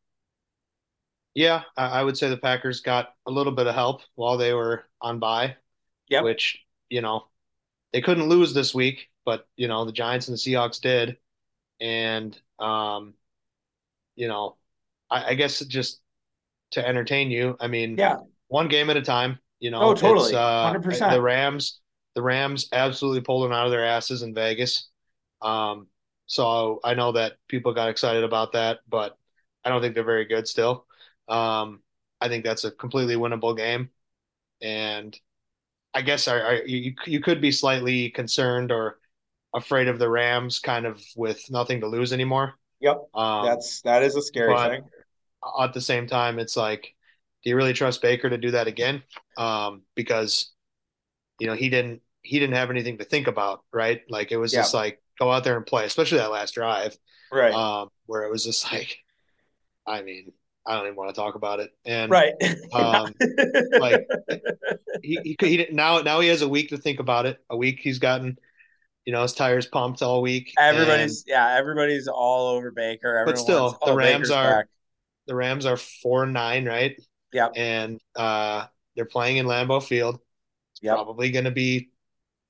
Yeah, 1.34 1.64
I 1.76 2.02
would 2.02 2.18
say 2.18 2.30
the 2.30 2.38
Packers 2.38 2.80
got 2.80 3.10
a 3.28 3.32
little 3.32 3.52
bit 3.52 3.68
of 3.68 3.76
help 3.76 4.02
while 4.16 4.38
they 4.38 4.54
were 4.54 4.86
on 5.02 5.20
bye. 5.20 5.58
Yep. 6.10 6.24
Which, 6.24 6.64
you 6.90 7.02
know, 7.02 7.26
they 7.96 8.02
couldn't 8.02 8.28
lose 8.28 8.54
this 8.54 8.76
week, 8.76 9.08
but 9.24 9.48
you 9.56 9.70
know 9.70 9.86
the 9.86 9.94
Giants 9.94 10.28
and 10.28 10.36
the 10.36 10.38
Seahawks 10.38 10.82
did, 10.82 11.16
and 11.80 12.38
um, 12.60 13.14
you 14.18 14.28
know, 14.28 14.58
I, 15.10 15.28
I 15.28 15.34
guess 15.36 15.60
just 15.60 16.02
to 16.72 16.86
entertain 16.86 17.32
you, 17.32 17.56
I 17.58 17.68
mean, 17.68 17.96
yeah, 17.98 18.18
one 18.50 18.68
game 18.68 18.90
at 18.90 18.98
a 18.98 19.02
time. 19.02 19.40
You 19.62 19.72
know, 19.72 19.82
oh 19.82 19.94
totally, 19.94 20.36
uh, 20.36 20.66
hundred 20.66 20.80
uh, 20.80 20.90
percent. 20.90 21.12
The 21.14 21.22
Rams, 21.22 21.80
the 22.16 22.22
Rams, 22.22 22.68
absolutely 22.74 23.22
pulled 23.22 23.46
them 23.46 23.54
out 23.54 23.66
of 23.66 23.72
their 23.72 23.86
asses 23.86 24.24
in 24.24 24.34
Vegas. 24.34 24.90
Um, 25.42 25.88
so 26.26 26.82
I 26.84 26.96
know 26.96 27.14
that 27.14 27.38
people 27.48 27.74
got 27.74 27.88
excited 27.88 28.26
about 28.26 28.52
that, 28.52 28.80
but 28.90 29.18
I 29.64 29.70
don't 29.70 29.82
think 29.82 29.96
they're 29.96 30.04
very 30.04 30.26
good 30.26 30.50
still. 30.50 30.86
Um, 31.30 31.80
I 32.20 32.28
think 32.28 32.44
that's 32.44 32.66
a 32.66 32.72
completely 32.72 33.16
winnable 33.16 33.56
game, 33.56 33.90
and 34.62 35.18
I 35.96 36.02
guess 36.02 36.28
are, 36.28 36.42
are, 36.42 36.56
you 36.66 36.94
you 37.06 37.22
could 37.22 37.40
be 37.40 37.52
slightly 37.52 38.10
concerned 38.10 38.72
or 38.72 39.00
afraid 39.56 39.88
of 39.88 39.98
the 39.98 40.10
Rams, 40.10 40.60
kind 40.60 40.86
of 40.86 41.02
with 41.16 41.42
nothing 41.50 41.80
to 41.80 41.88
lose 41.88 42.12
anymore. 42.12 42.56
Yep, 42.82 43.02
um, 43.14 43.46
that's 43.46 43.82
that 43.82 44.04
is 44.04 44.16
a 44.18 44.22
scary 44.22 44.56
thing. 44.58 44.84
At 45.60 45.74
the 45.74 45.82
same 45.82 46.06
time, 46.06 46.38
it's 46.38 46.58
like, 46.58 46.94
do 47.44 47.50
you 47.50 47.56
really 47.56 47.74
trust 47.74 48.02
Baker 48.02 48.30
to 48.30 48.38
do 48.38 48.52
that 48.52 48.68
again? 48.68 49.04
Um, 49.38 49.84
because 49.96 50.52
you 51.40 51.48
know 51.48 51.54
he 51.54 51.70
didn't 51.70 52.02
he 52.22 52.40
didn't 52.40 52.56
have 52.56 52.70
anything 52.70 52.98
to 52.98 53.06
think 53.06 53.28
about, 53.28 53.64
right? 53.72 54.02
Like 54.10 54.34
it 54.34 54.38
was 54.38 54.54
yeah. 54.54 54.60
just 54.60 54.74
like 54.74 55.02
go 55.18 55.32
out 55.32 55.46
there 55.46 55.56
and 55.56 55.66
play, 55.66 55.86
especially 55.86 56.18
that 56.18 56.32
last 56.32 56.56
drive, 56.56 56.98
right? 57.32 57.54
Um, 57.54 57.90
where 58.06 58.24
it 58.24 58.32
was 58.32 58.44
just 58.44 58.70
like, 58.72 58.98
I 59.88 60.02
mean, 60.02 60.34
I 60.68 60.76
don't 60.76 60.86
even 60.86 60.96
want 60.96 61.14
to 61.14 61.20
talk 61.20 61.36
about 61.36 61.60
it. 61.60 61.72
And 61.86 62.12
right, 62.12 62.34
um, 62.74 63.14
like 63.80 64.08
he, 65.04 65.20
he, 65.24 65.38
he 65.40 65.68
now 65.72 66.00
now 66.00 66.20
he 66.20 66.28
has 66.30 66.42
a 66.42 66.50
week 66.50 66.70
to 66.70 66.78
think 66.78 67.00
about 67.00 67.26
it. 67.26 67.38
A 67.50 67.58
week 67.58 67.80
he's 67.82 68.00
gotten, 68.00 68.38
you 69.06 69.14
know, 69.14 69.22
his 69.22 69.34
tires 69.34 69.68
pumped 69.68 70.02
all 70.02 70.22
week. 70.22 70.54
Everybody's 70.58 71.24
and, 71.24 71.30
yeah, 71.30 71.56
everybody's 71.56 72.08
all 72.08 72.48
over 72.56 72.72
Baker. 72.72 73.18
Everyone 73.18 73.34
but 73.34 73.40
still, 73.40 73.64
wants, 73.64 73.80
the 73.86 73.92
oh, 73.92 73.96
Rams 73.96 74.12
Baker's 74.14 74.32
are 74.32 74.56
back. 74.58 74.68
the 75.28 75.36
Rams 75.36 75.66
are 75.66 75.78
four 75.78 76.26
nine, 76.26 76.66
right? 76.66 77.00
Yeah, 77.32 77.50
and 77.56 78.00
uh, 78.16 78.66
they're 78.96 79.06
playing 79.06 79.38
in 79.38 79.46
Lambeau 79.46 79.84
Field. 79.84 80.20
It's 80.74 80.82
yep. 80.82 80.96
probably 80.96 81.30
going 81.32 81.46
to 81.46 81.52
be, 81.52 81.92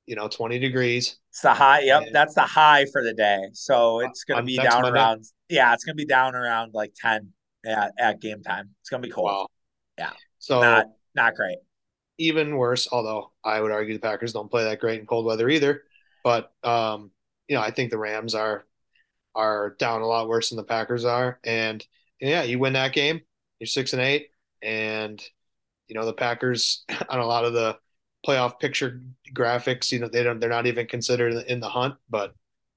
you 0.06 0.16
know, 0.16 0.30
twenty 0.30 0.58
degrees. 0.58 1.18
It's 1.32 1.42
the 1.42 1.54
high. 1.54 1.82
Yep, 1.82 2.04
and, 2.04 2.16
that's 2.16 2.36
the 2.36 2.42
high 2.42 2.86
for 2.94 3.04
the 3.04 3.14
day. 3.14 3.50
So 3.52 4.00
it's 4.00 4.24
going 4.24 4.40
to 4.40 4.46
be 4.46 4.56
down 4.56 4.84
Monday. 4.84 5.00
around. 5.00 5.26
Yeah, 5.50 5.74
it's 5.74 5.84
going 5.84 5.98
to 5.98 6.02
be 6.02 6.08
down 6.08 6.34
around 6.34 6.74
like 6.74 6.94
ten 6.96 7.34
at, 7.66 7.94
at 8.00 8.22
game 8.22 8.42
time. 8.44 8.70
It's 8.82 8.90
gonna 8.90 9.02
be 9.02 9.10
cold. 9.10 9.26
Wow. 9.26 9.48
Yeah. 9.98 10.12
So 10.40 10.62
not 10.62 10.88
not 11.16 11.36
great. 11.36 11.58
Even 12.18 12.58
worse, 12.58 12.88
although 12.92 13.32
I 13.44 13.60
would 13.60 13.72
argue 13.72 13.94
the 13.94 14.00
Packers 14.00 14.34
don't 14.34 14.50
play 14.50 14.64
that 14.66 14.80
great 14.80 15.00
in 15.00 15.06
cold 15.06 15.26
weather 15.26 15.50
either. 15.50 15.84
But 16.24 16.52
um, 16.64 17.12
you 17.48 17.56
know, 17.56 17.62
I 17.62 17.72
think 17.72 17.92
the 17.92 17.98
Rams 17.98 18.36
are 18.36 18.66
are 19.36 19.76
down 19.80 20.02
a 20.02 20.08
lot 20.08 20.30
worse 20.30 20.50
than 20.50 20.58
the 20.58 20.64
Packers 20.64 21.06
are. 21.06 21.40
And 21.44 21.86
yeah, 22.20 22.44
you 22.44 22.58
win 22.60 22.74
that 22.74 22.94
game, 22.94 23.22
you're 23.60 23.68
six 23.68 23.94
and 23.94 24.02
eight, 24.02 24.30
and 24.62 25.22
you 25.88 25.96
know 25.96 26.06
the 26.06 26.14
Packers 26.14 26.86
on 27.10 27.20
a 27.20 27.26
lot 27.26 27.46
of 27.46 27.54
the 27.54 27.78
playoff 28.26 28.60
picture 28.60 29.02
graphics, 29.34 29.92
you 29.92 30.00
know, 30.00 30.08
they 30.08 30.24
don't 30.24 30.40
they're 30.40 30.50
not 30.50 30.68
even 30.68 30.88
considered 30.88 31.34
in 31.48 31.60
the 31.60 31.70
hunt, 31.70 31.96
but 32.10 32.34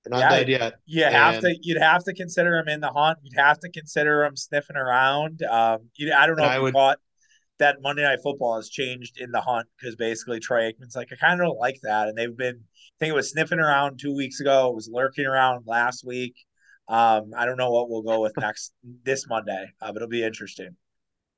they're 0.09 0.21
not 0.21 0.31
yeah, 0.31 0.38
dead 0.38 0.49
yet. 0.49 0.75
You 0.87 1.05
and... 1.05 1.15
have 1.15 1.41
to. 1.41 1.57
You'd 1.62 1.81
have 1.81 2.05
to 2.05 2.15
consider 2.15 2.53
them 2.53 2.69
in 2.69 2.81
the 2.81 2.91
hunt. 2.91 3.19
You'd 3.23 3.38
have 3.38 3.59
to 3.61 3.71
consider 3.71 4.23
them 4.23 4.37
sniffing 4.37 4.77
around. 4.77 5.43
Um, 5.43 5.91
you, 5.97 6.12
I 6.12 6.27
don't 6.27 6.37
know 6.37 6.45
and 6.45 6.53
if 6.53 6.57
I 6.57 6.61
would... 6.61 6.75
thought 6.75 6.99
that 7.59 7.77
Monday 7.83 8.03
Night 8.03 8.21
Football 8.23 8.57
has 8.57 8.69
changed 8.69 9.21
in 9.21 9.31
the 9.31 9.41
hunt 9.41 9.67
because 9.79 9.97
basically 9.97 10.41
Troy 10.41 10.71
Aikman's 10.71 10.97
like, 10.97 11.09
I 11.12 11.17
kind 11.17 11.41
of 11.41 11.47
don't 11.47 11.59
like 11.59 11.81
that, 11.83 12.09
and 12.09 12.17
they've 12.17 12.37
been. 12.37 12.57
I 12.57 12.97
think 12.99 13.11
it 13.11 13.17
was 13.17 13.31
sniffing 13.31 13.61
around 13.61 13.99
two 13.99 14.15
weeks 14.15 14.41
ago. 14.41 14.71
It 14.71 14.75
was 14.75 14.88
lurking 14.93 15.27
around 15.27 15.65
last 15.67 16.05
week. 16.05 16.35
Um, 16.88 17.33
I 17.37 17.45
don't 17.45 17.59
know 17.59 17.71
what 17.71 17.91
we'll 17.91 18.03
go 18.03 18.21
with 18.21 18.33
next 18.38 18.73
this 19.05 19.29
Monday, 19.29 19.67
uh, 19.81 19.88
but 19.88 19.97
it'll 19.97 20.09
be 20.09 20.25
interesting. 20.25 20.77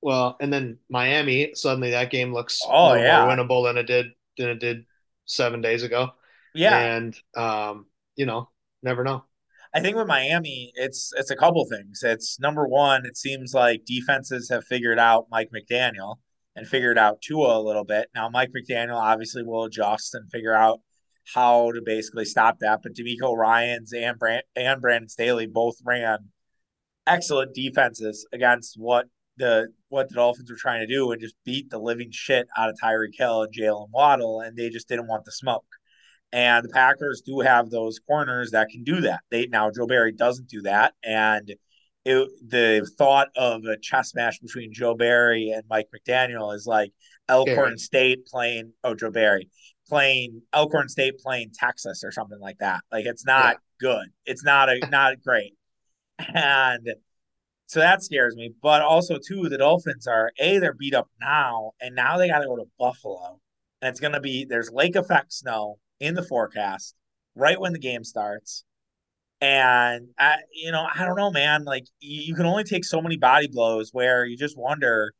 Well, 0.00 0.36
and 0.40 0.52
then 0.52 0.78
Miami 0.88 1.52
suddenly 1.54 1.90
that 1.90 2.10
game 2.10 2.32
looks 2.32 2.60
oh 2.66 2.94
yeah 2.94 3.24
more 3.24 3.34
winnable 3.34 3.66
than 3.66 3.76
it 3.76 3.86
did 3.86 4.06
than 4.38 4.48
it 4.48 4.60
did 4.60 4.84
seven 5.26 5.60
days 5.60 5.82
ago. 5.82 6.10
Yeah, 6.54 6.78
and 6.78 7.18
um, 7.36 7.86
you 8.16 8.26
know 8.26 8.48
never 8.82 9.04
know. 9.04 9.24
I 9.72 9.80
think 9.80 9.96
with 9.96 10.08
Miami, 10.08 10.72
it's 10.74 11.12
it's 11.16 11.30
a 11.30 11.36
couple 11.36 11.64
things. 11.66 12.02
It's 12.02 12.40
number 12.40 12.66
one, 12.66 13.06
it 13.06 13.16
seems 13.16 13.54
like 13.54 13.84
defenses 13.84 14.48
have 14.50 14.64
figured 14.64 14.98
out 14.98 15.28
Mike 15.30 15.50
McDaniel 15.54 16.16
and 16.56 16.66
figured 16.66 16.98
out 16.98 17.22
Tua 17.22 17.58
a 17.58 17.62
little 17.62 17.84
bit. 17.84 18.08
Now 18.14 18.28
Mike 18.28 18.50
McDaniel 18.50 19.00
obviously 19.00 19.44
will 19.44 19.64
adjust 19.64 20.14
and 20.14 20.30
figure 20.30 20.54
out 20.54 20.80
how 21.34 21.70
to 21.72 21.80
basically 21.84 22.24
stop 22.24 22.58
that. 22.60 22.80
But 22.82 22.94
DeMeco 22.94 23.36
Ryans 23.36 23.92
and 23.92 24.18
Brand 24.18 24.42
and 24.56 24.80
Brandon 24.80 25.08
Staley 25.08 25.46
both 25.46 25.76
ran 25.84 26.30
excellent 27.06 27.54
defenses 27.54 28.26
against 28.32 28.74
what 28.76 29.06
the 29.36 29.68
what 29.88 30.08
the 30.08 30.16
Dolphins 30.16 30.50
were 30.50 30.56
trying 30.56 30.80
to 30.80 30.92
do 30.92 31.10
and 31.12 31.20
just 31.20 31.34
beat 31.44 31.70
the 31.70 31.78
living 31.78 32.10
shit 32.10 32.48
out 32.56 32.70
of 32.70 32.76
Tyreek 32.82 33.14
Hill 33.14 33.42
and 33.42 33.54
Jaylen 33.54 33.90
Waddle, 33.90 34.40
and 34.40 34.56
they 34.56 34.68
just 34.68 34.88
didn't 34.88 35.08
want 35.08 35.24
the 35.24 35.32
smoke. 35.32 35.64
And 36.32 36.64
the 36.64 36.68
Packers 36.68 37.22
do 37.22 37.40
have 37.40 37.70
those 37.70 37.98
corners 37.98 38.52
that 38.52 38.68
can 38.68 38.84
do 38.84 39.00
that. 39.00 39.20
They 39.30 39.46
now 39.46 39.70
Joe 39.70 39.86
Barry 39.86 40.12
doesn't 40.12 40.48
do 40.48 40.62
that, 40.62 40.94
and 41.02 41.52
it, 42.04 42.28
the 42.46 42.88
thought 42.96 43.28
of 43.36 43.64
a 43.64 43.76
chess 43.76 44.14
match 44.14 44.40
between 44.40 44.72
Joe 44.72 44.94
Barry 44.94 45.50
and 45.50 45.64
Mike 45.68 45.88
McDaniel 45.94 46.54
is 46.54 46.66
like 46.66 46.92
Elkhorn 47.28 47.78
State 47.78 48.26
playing 48.26 48.72
oh 48.84 48.94
Joe 48.94 49.10
Barry 49.10 49.48
playing 49.88 50.40
Elkhorn 50.52 50.88
State 50.88 51.18
playing 51.18 51.50
Texas 51.52 52.02
or 52.04 52.12
something 52.12 52.38
like 52.38 52.58
that. 52.58 52.80
Like 52.90 53.06
it's 53.06 53.26
not 53.26 53.56
yeah. 53.56 53.88
good. 53.88 54.06
It's 54.24 54.44
not 54.44 54.70
a 54.70 54.78
not 54.90 55.20
great. 55.22 55.54
And 56.18 56.88
so 57.66 57.80
that 57.80 58.02
scares 58.02 58.36
me. 58.36 58.52
But 58.62 58.82
also 58.82 59.18
too, 59.18 59.48
the 59.48 59.58
Dolphins 59.58 60.06
are 60.06 60.32
a 60.38 60.58
they're 60.58 60.72
beat 60.72 60.94
up 60.94 61.08
now, 61.20 61.72
and 61.80 61.94
now 61.94 62.16
they 62.16 62.28
got 62.28 62.38
to 62.38 62.46
go 62.46 62.56
to 62.56 62.68
Buffalo, 62.78 63.40
and 63.82 63.90
it's 63.90 64.00
gonna 64.00 64.20
be 64.20 64.44
there's 64.44 64.70
lake 64.70 64.96
effect 64.96 65.32
snow 65.32 65.78
in 66.00 66.14
the 66.14 66.22
forecast 66.22 66.94
right 67.34 67.60
when 67.60 67.72
the 67.72 67.78
game 67.78 68.04
starts. 68.04 68.64
And 69.40 70.08
I, 70.18 70.36
you 70.52 70.70
know, 70.72 70.86
I 70.94 71.04
don't 71.04 71.16
know, 71.16 71.30
man. 71.30 71.64
Like 71.64 71.84
you 72.00 72.34
can 72.34 72.46
only 72.46 72.64
take 72.64 72.84
so 72.84 73.00
many 73.00 73.16
body 73.16 73.48
blows 73.48 73.90
where 73.92 74.26
you 74.26 74.36
just 74.36 74.58
wonder. 74.58 75.12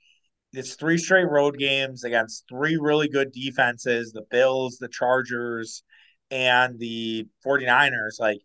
It's 0.53 0.75
three 0.75 0.99
straight 0.99 1.29
road 1.31 1.59
games 1.59 2.05
against 2.05 2.45
three 2.49 2.77
really 2.77 3.09
good 3.09 3.33
defenses: 3.33 4.13
the 4.13 4.25
Bills, 4.31 4.77
the 4.79 4.89
Chargers, 4.89 5.83
and 6.31 6.79
the 6.79 7.29
49ers. 7.47 8.19
Like 8.19 8.41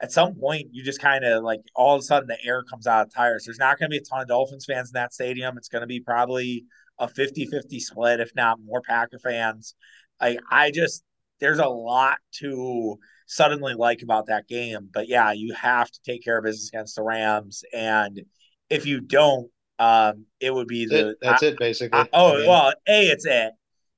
at 0.00 0.12
some 0.12 0.34
point, 0.34 0.68
you 0.72 0.82
just 0.82 1.00
kind 1.00 1.24
of 1.24 1.42
like 1.42 1.60
all 1.74 1.94
of 1.94 2.00
a 2.00 2.04
sudden 2.04 2.28
the 2.28 2.38
air 2.44 2.62
comes 2.62 2.86
out 2.86 3.06
of 3.06 3.14
tires. 3.14 3.44
There's 3.44 3.58
not 3.58 3.78
going 3.78 3.90
to 3.90 3.94
be 3.94 3.98
a 3.98 4.08
ton 4.08 4.22
of 4.22 4.28
Dolphins 4.28 4.64
fans 4.64 4.90
in 4.90 4.94
that 4.94 5.12
stadium. 5.12 5.58
It's 5.58 5.68
going 5.68 5.82
to 5.82 5.86
be 5.86 6.00
probably 6.00 6.64
a 6.98 7.08
50 7.08 7.46
50 7.46 7.80
split, 7.80 8.20
if 8.20 8.30
not 8.34 8.58
more 8.64 8.80
Packer 8.80 9.18
fans. 9.18 9.74
Like 10.20 10.38
I 10.50 10.70
just, 10.70 11.02
there's 11.40 11.58
a 11.58 11.68
lot 11.68 12.18
to 12.32 12.98
suddenly 13.26 13.74
like 13.74 14.02
about 14.02 14.26
that 14.26 14.48
game. 14.48 14.88
But 14.92 15.08
yeah, 15.08 15.32
you 15.32 15.54
have 15.54 15.90
to 15.90 16.00
take 16.04 16.24
care 16.24 16.38
of 16.38 16.44
business 16.44 16.68
against 16.68 16.96
the 16.96 17.02
Rams, 17.02 17.64
and 17.72 18.20
if 18.68 18.86
you 18.86 19.00
don't, 19.00 19.50
um, 19.78 20.26
it 20.40 20.52
would 20.52 20.68
be 20.68 20.86
the 20.86 21.10
it, 21.10 21.18
that's 21.20 21.42
I, 21.42 21.46
it 21.46 21.58
basically. 21.58 21.98
I, 21.98 22.08
oh 22.12 22.34
I 22.34 22.36
mean, 22.38 22.48
well, 22.48 22.72
a 22.88 23.08
it's 23.08 23.26
it, 23.26 23.52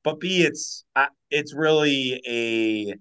but 0.04 0.20
b 0.20 0.44
it's 0.44 0.84
it's 1.30 1.54
really 1.54 2.22
a 2.26 2.94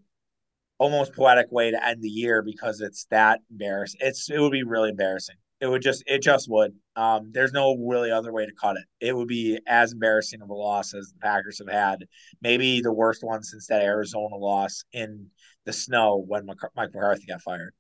almost 0.78 1.14
poetic 1.14 1.52
way 1.52 1.72
to 1.72 1.86
end 1.86 2.02
the 2.02 2.10
year 2.10 2.42
because 2.42 2.82
it's 2.82 3.06
that 3.12 3.40
embarrassing. 3.52 4.00
It's 4.04 4.30
it 4.30 4.40
would 4.40 4.52
be 4.52 4.64
really 4.64 4.90
embarrassing. 4.90 5.36
It 5.62 5.68
would 5.68 5.84
just 5.84 6.04
it 6.08 6.24
just 6.24 6.50
would. 6.50 6.74
Um, 6.96 7.32
there's 7.32 7.54
no 7.54 7.76
really 7.78 8.10
other 8.12 8.34
way 8.34 8.48
to 8.48 8.52
cut 8.60 8.78
it. 8.78 8.84
It 9.00 9.16
would 9.16 9.28
be 9.28 9.60
as 9.68 9.94
embarrassing 9.94 10.42
of 10.42 10.50
a 10.50 10.54
loss 10.54 10.96
as 10.96 11.14
the 11.14 11.20
Packers 11.20 11.60
have 11.60 11.70
had. 11.70 12.08
Maybe 12.42 12.82
the 12.82 12.92
worst 12.92 13.24
one 13.24 13.44
since 13.44 13.68
that 13.68 13.84
Arizona 13.84 14.36
loss 14.36 14.84
in 14.92 15.28
the 15.66 15.72
snow 15.72 16.18
when 16.28 16.48
Mike 16.48 16.94
McCarthy 16.94 17.28
got 17.28 17.44
fired. 17.44 17.76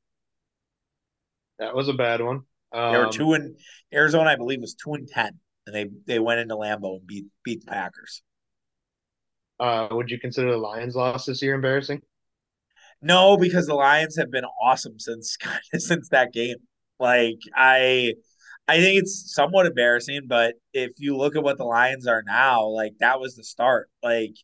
That 1.57 1.75
was 1.75 1.87
a 1.87 1.93
bad 1.93 2.21
one. 2.21 2.43
Um, 2.71 2.91
they 2.93 2.97
were 2.99 3.05
um, 3.05 3.11
two 3.11 3.33
and 3.33 3.57
Arizona, 3.91 4.29
I 4.29 4.35
believe, 4.35 4.61
was 4.61 4.75
two 4.75 4.93
and 4.93 5.07
ten, 5.07 5.39
and 5.65 5.75
they 5.75 5.87
they 6.05 6.19
went 6.19 6.39
into 6.39 6.55
Lambeau 6.55 6.97
and 6.97 7.07
beat 7.07 7.25
beat 7.43 7.61
the 7.65 7.71
Packers. 7.71 8.21
Uh, 9.59 9.87
would 9.91 10.09
you 10.09 10.19
consider 10.19 10.51
the 10.51 10.57
Lions' 10.57 10.95
loss 10.95 11.25
this 11.25 11.41
year 11.41 11.55
embarrassing? 11.55 12.01
No, 13.01 13.37
because 13.37 13.65
the 13.65 13.73
Lions 13.73 14.17
have 14.17 14.31
been 14.31 14.45
awesome 14.61 14.99
since 14.99 15.37
since 15.73 16.09
that 16.09 16.31
game. 16.31 16.57
Like 17.01 17.39
I 17.55 18.13
I 18.67 18.79
think 18.79 18.99
it's 18.99 19.33
somewhat 19.33 19.65
embarrassing, 19.65 20.21
but 20.27 20.55
if 20.73 20.91
you 20.97 21.17
look 21.17 21.35
at 21.35 21.43
what 21.43 21.57
the 21.57 21.65
Lions 21.65 22.07
are 22.07 22.23
now, 22.25 22.67
like 22.67 22.93
that 22.99 23.19
was 23.19 23.35
the 23.35 23.43
start. 23.43 23.89
Like 24.03 24.35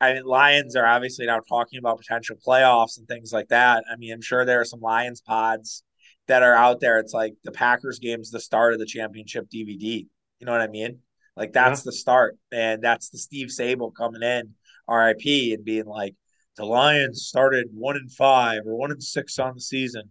I 0.00 0.14
mean, 0.14 0.24
Lions 0.24 0.76
are 0.76 0.86
obviously 0.86 1.26
now 1.26 1.40
talking 1.48 1.78
about 1.78 1.98
potential 1.98 2.36
playoffs 2.46 2.98
and 2.98 3.08
things 3.08 3.32
like 3.32 3.48
that. 3.48 3.84
I 3.90 3.96
mean, 3.96 4.12
I'm 4.12 4.20
sure 4.20 4.44
there 4.44 4.60
are 4.60 4.64
some 4.66 4.80
Lions 4.80 5.22
pods 5.22 5.82
that 6.26 6.42
are 6.42 6.54
out 6.54 6.80
there. 6.80 6.98
It's 6.98 7.14
like 7.14 7.34
the 7.44 7.52
Packers 7.52 7.98
game's 7.98 8.30
the 8.30 8.40
start 8.40 8.74
of 8.74 8.78
the 8.78 8.86
championship 8.86 9.46
DVD. 9.48 10.06
You 10.38 10.46
know 10.46 10.52
what 10.52 10.60
I 10.60 10.68
mean? 10.68 10.98
Like 11.36 11.52
that's 11.52 11.80
yeah. 11.80 11.84
the 11.86 11.92
start, 11.92 12.36
and 12.52 12.82
that's 12.82 13.10
the 13.10 13.18
Steve 13.18 13.48
Sabol 13.48 13.94
coming 13.94 14.22
in, 14.22 14.54
RIP, 14.88 15.54
and 15.54 15.64
being 15.64 15.86
like, 15.86 16.14
the 16.56 16.64
Lions 16.64 17.26
started 17.26 17.68
one 17.72 17.96
and 17.96 18.10
five 18.10 18.62
or 18.66 18.76
one 18.76 18.90
and 18.90 19.02
six 19.02 19.38
on 19.38 19.54
the 19.54 19.60
season, 19.60 20.10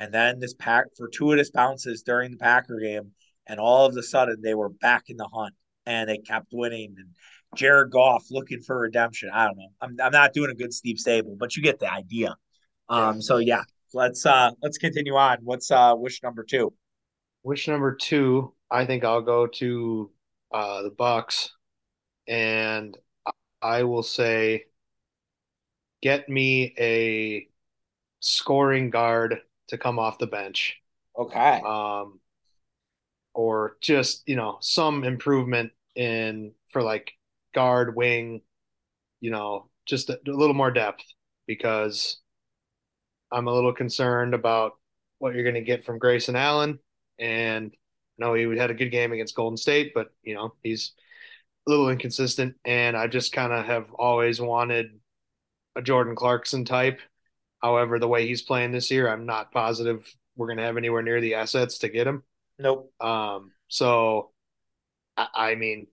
and 0.00 0.14
then 0.14 0.40
this 0.40 0.54
pack 0.54 0.86
fortuitous 0.96 1.50
bounces 1.50 2.02
during 2.02 2.30
the 2.30 2.38
Packer 2.38 2.80
game, 2.80 3.12
and 3.46 3.60
all 3.60 3.84
of 3.84 3.94
a 3.96 4.02
sudden 4.02 4.40
they 4.42 4.54
were 4.54 4.70
back 4.70 5.04
in 5.08 5.18
the 5.18 5.28
hunt 5.28 5.54
and 5.84 6.08
they 6.08 6.16
kept 6.16 6.48
winning. 6.52 6.94
And 6.96 7.08
Jared 7.54 7.92
Goff 7.92 8.24
looking 8.30 8.62
for 8.62 8.80
redemption. 8.80 9.28
I 9.32 9.44
don't 9.46 9.58
know. 9.58 9.68
I'm 9.82 9.96
I'm 10.02 10.12
not 10.12 10.32
doing 10.32 10.50
a 10.50 10.54
good 10.54 10.72
Steve 10.72 10.96
Sabol, 10.96 11.36
but 11.38 11.54
you 11.54 11.62
get 11.62 11.78
the 11.78 11.92
idea. 11.92 12.34
Um. 12.88 13.20
So 13.20 13.36
yeah, 13.36 13.62
let's 13.92 14.24
uh 14.24 14.52
let's 14.62 14.78
continue 14.78 15.16
on. 15.16 15.38
What's 15.42 15.70
uh 15.70 15.92
wish 15.96 16.22
number 16.22 16.44
two? 16.44 16.72
Wish 17.42 17.68
number 17.68 17.94
two. 17.94 18.54
I 18.70 18.86
think 18.86 19.04
I'll 19.04 19.20
go 19.20 19.46
to 19.46 20.10
uh 20.50 20.82
the 20.82 20.90
Bucks, 20.90 21.52
and 22.26 22.96
I 23.60 23.82
will 23.82 24.02
say, 24.02 24.64
get 26.00 26.26
me 26.30 26.74
a 26.78 27.46
scoring 28.20 28.88
guard 28.88 29.40
to 29.70 29.78
come 29.78 29.98
off 29.98 30.18
the 30.18 30.26
bench. 30.26 30.76
Okay. 31.18 31.60
Um, 31.64 32.20
or 33.34 33.76
just 33.80 34.22
you 34.26 34.36
know 34.36 34.58
some 34.60 35.04
improvement 35.04 35.72
in 35.94 36.52
for 36.68 36.82
like 36.82 37.12
guard, 37.54 37.96
wing, 37.96 38.42
you 39.20 39.30
know, 39.30 39.68
just 39.86 40.10
a, 40.10 40.20
a 40.26 40.30
little 40.30 40.54
more 40.54 40.70
depth 40.70 41.04
because 41.46 42.18
I'm 43.32 43.48
a 43.48 43.52
little 43.52 43.72
concerned 43.72 44.34
about 44.34 44.72
what 45.18 45.34
you're 45.34 45.44
going 45.44 45.54
to 45.54 45.60
get 45.60 45.84
from 45.84 45.98
Grayson 45.98 46.36
Allen. 46.36 46.78
And 47.18 47.72
I 47.72 48.24
know 48.24 48.34
he 48.34 48.44
had 48.56 48.70
a 48.70 48.74
good 48.74 48.90
game 48.90 49.12
against 49.12 49.34
Golden 49.34 49.56
State, 49.56 49.92
but 49.94 50.08
you 50.22 50.34
know 50.34 50.54
he's 50.62 50.92
a 51.66 51.70
little 51.70 51.90
inconsistent. 51.90 52.56
And 52.64 52.96
I 52.96 53.06
just 53.06 53.32
kind 53.32 53.52
of 53.52 53.66
have 53.66 53.92
always 53.92 54.40
wanted 54.40 54.98
a 55.76 55.82
Jordan 55.82 56.16
Clarkson 56.16 56.64
type. 56.64 57.00
However, 57.60 57.98
the 57.98 58.08
way 58.08 58.26
he's 58.26 58.42
playing 58.42 58.72
this 58.72 58.90
year, 58.90 59.08
I'm 59.08 59.26
not 59.26 59.52
positive 59.52 60.12
we're 60.40 60.46
going 60.46 60.56
to 60.56 60.64
have 60.64 60.78
anywhere 60.78 61.02
near 61.02 61.20
the 61.20 61.34
assets 61.34 61.78
to 61.78 61.88
get 61.90 62.06
him. 62.06 62.22
Nope. 62.58 62.92
Um, 62.98 63.52
so, 63.68 64.30
I, 65.14 65.28
I 65.34 65.54
mean, 65.54 65.86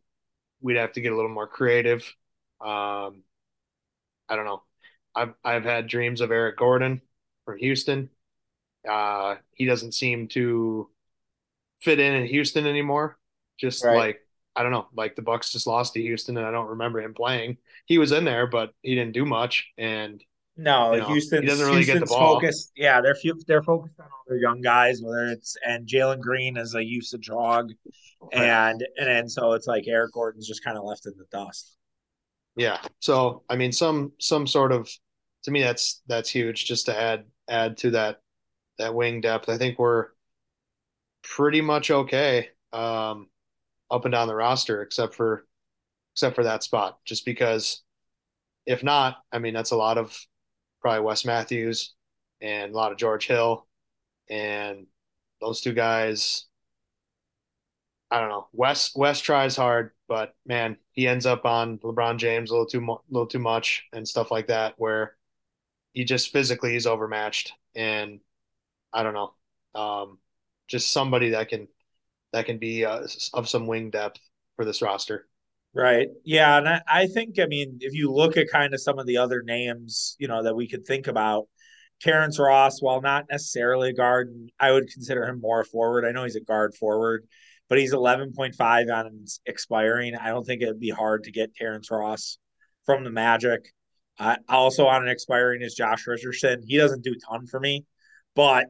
we'd 0.62 0.77
have 0.77 0.93
to 0.93 1.01
get 1.01 1.12
a 1.12 1.15
little 1.15 1.32
more 1.32 1.47
creative. 1.47 2.01
Um, 2.62 3.23
I 4.30 4.36
don't 4.36 4.45
know. 4.45 4.63
I've 5.13 5.34
I've 5.43 5.63
had 5.65 5.88
dreams 5.88 6.21
of 6.21 6.32
Eric 6.32 6.58
Gordon 6.58 7.01
from 7.43 7.58
Houston. 7.58 8.10
Uh, 8.88 9.36
he 9.51 9.65
doesn't 9.65 9.93
seem 9.93 10.30
to 10.30 10.89
fit 11.82 11.99
in 11.99 12.13
in 12.13 12.25
Houston 12.27 12.65
anymore. 12.65 13.17
Just 13.60 13.84
right. 13.84 13.97
like 13.97 14.27
I 14.56 14.63
don't 14.63 14.71
know, 14.71 14.88
like 14.95 15.15
the 15.15 15.21
Bucks 15.21 15.51
just 15.51 15.67
lost 15.67 15.93
to 15.93 16.01
Houston, 16.01 16.38
and 16.38 16.45
I 16.45 16.51
don't 16.51 16.69
remember 16.69 17.01
him 17.01 17.13
playing. 17.13 17.58
He 17.86 17.97
was 17.97 18.12
in 18.12 18.23
there, 18.23 18.47
but 18.47 18.73
he 18.82 18.95
didn't 18.95 19.13
do 19.13 19.25
much. 19.25 19.67
And 19.77 20.23
no, 20.58 20.93
you 20.93 21.00
know, 21.02 21.08
Houston 21.08 21.46
doesn't 21.46 21.65
really 21.65 21.84
Houston's 21.84 22.00
get 22.00 22.10
the 22.10 22.15
ball. 22.15 22.36
Focused, 22.36 22.72
yeah, 22.76 23.02
they're 23.02 23.15
they're 23.48 23.63
focused 23.63 24.00
on 24.00 24.06
all 24.06 24.24
their 24.28 24.38
young 24.38 24.62
guys, 24.62 25.02
whether 25.02 25.28
it's 25.28 25.56
and 25.65 25.88
Jalen 25.88 26.20
Green 26.20 26.58
is 26.58 26.76
a 26.76 26.84
usage 26.84 27.30
hog, 27.30 27.72
and 28.34 28.86
and 28.98 29.10
and 29.10 29.32
so 29.32 29.54
it's 29.54 29.67
like 29.67 29.88
Eric 29.88 30.13
Gordon's 30.13 30.48
just 30.48 30.63
kind 30.63 30.78
of 30.78 30.84
left 30.84 31.06
in 31.06 31.13
the 31.17 31.26
dust. 31.32 31.78
Yeah. 32.56 32.80
So 33.00 33.43
I 33.50 33.56
mean, 33.56 33.72
some 33.72 34.13
some 34.20 34.48
sort 34.48 34.72
of 34.72 34.89
to 35.43 35.52
me 35.52 35.62
that's 35.62 36.02
that's 36.08 36.30
huge 36.30 36.65
just 36.65 36.88
to 36.88 37.00
add 37.00 37.26
add 37.48 37.78
to 37.78 37.91
that 37.91 38.20
that 38.80 38.96
wing 38.96 39.22
depth. 39.22 39.48
I 39.48 39.58
think 39.58 39.80
we're 39.80 40.08
pretty 41.24 41.62
much 41.62 41.91
okay 41.91 42.50
um, 42.74 43.28
up 43.91 44.06
and 44.06 44.12
down 44.12 44.28
the 44.28 44.36
roster, 44.36 44.82
except 44.82 45.15
for 45.15 45.46
except 46.13 46.36
for 46.36 46.43
that 46.43 46.63
spot. 46.63 46.98
Just 47.06 47.26
because 47.26 47.84
if 48.65 48.84
not, 48.84 49.17
I 49.32 49.39
mean 49.39 49.54
that's 49.54 49.72
a 49.72 49.78
lot 49.78 49.98
of 49.98 50.17
probably 50.88 51.06
Wes 51.06 51.26
Matthews 51.26 51.93
and 52.41 52.71
a 52.71 52.76
lot 52.78 52.93
of 52.93 52.97
George 52.97 53.28
Hill, 53.28 53.67
and 54.30 54.88
those 55.41 55.60
two 55.60 55.73
guys 55.73 56.45
I 58.10 58.21
don't 58.21 58.30
know. 58.30 58.47
Wes 58.54 58.95
Wes 58.95 59.19
tries 59.19 59.58
hard, 59.58 59.91
but 60.08 60.34
man, 60.45 60.78
he 60.93 61.08
ends 61.10 61.26
up 61.26 61.45
on 61.45 61.78
LeBron 61.80 62.17
James 62.17 62.50
a 62.50 62.54
little 62.54 62.65
too 62.67 63.00
little 63.10 63.28
too 63.28 63.39
much 63.39 63.86
and 63.91 64.08
stuff 64.08 64.32
like 64.32 64.47
that, 64.47 64.76
where 64.78 65.17
he 65.91 66.06
just 66.06 66.32
physically 66.32 66.76
is 66.78 66.88
overmatched. 66.88 67.52
And 67.76 68.21
I 68.93 69.04
don't 69.04 69.13
know, 69.13 69.34
um, 69.76 70.19
just 70.67 70.91
somebody 70.93 71.32
that 71.32 71.50
can 71.50 71.67
that 72.32 72.45
can 72.45 72.60
be 72.60 72.86
uh, 72.86 73.08
of 73.34 73.50
some 73.50 73.67
wing 73.67 73.89
depth 73.89 74.21
for 74.56 74.63
this 74.63 74.82
roster. 74.82 75.28
Right. 75.78 76.08
Yeah, 76.24 76.58
and 76.58 76.68
I, 76.68 76.82
I 76.88 77.08
think 77.08 77.40
I 77.40 77.46
mean 77.46 77.78
if 77.82 77.94
you 77.94 78.12
look 78.12 78.36
at 78.36 78.48
kind 78.52 78.74
of 78.74 78.82
some 78.82 78.98
of 78.98 79.06
the 79.06 79.18
other 79.18 79.44
names, 79.44 80.16
you 80.18 80.28
know, 80.28 80.44
that 80.44 80.56
we 80.56 80.68
could 80.68 80.86
think 80.86 81.08
about, 81.08 81.48
Terrence 82.02 82.40
Ross, 82.40 82.82
while 82.82 83.02
not 83.02 83.26
necessarily 83.30 83.90
a 83.90 83.94
guard, 83.94 84.34
I 84.60 84.72
would 84.72 84.88
consider 84.92 85.26
him 85.26 85.40
more 85.42 85.63
forward. 85.63 86.06
I 86.06 86.12
know 86.12 86.24
he's 86.24 86.36
a 86.36 86.42
guard 86.42 86.76
forward 86.76 87.28
but 87.70 87.78
he's 87.78 87.94
11.5 87.94 88.90
on 88.90 89.26
expiring. 89.46 90.16
I 90.16 90.30
don't 90.30 90.46
think 90.46 90.62
it'd 90.62 90.80
be 90.80 90.90
hard 90.90 91.26
to 91.26 91.32
get 91.32 91.56
Terrence 91.56 91.92
Ross 91.92 92.38
from 92.86 93.04
the 93.04 93.10
Magic. 93.10 93.74
Uh, 94.20 94.38
also 94.50 94.88
on 94.88 95.04
an 95.04 95.10
expiring 95.10 95.62
is 95.62 95.76
Josh 95.76 96.08
Richardson. 96.08 96.63
He 96.66 96.78
doesn't 96.78 97.04
do 97.04 97.13
a 97.13 97.32
ton 97.32 97.46
for 97.46 97.60
me, 97.60 97.86
but 98.36 98.68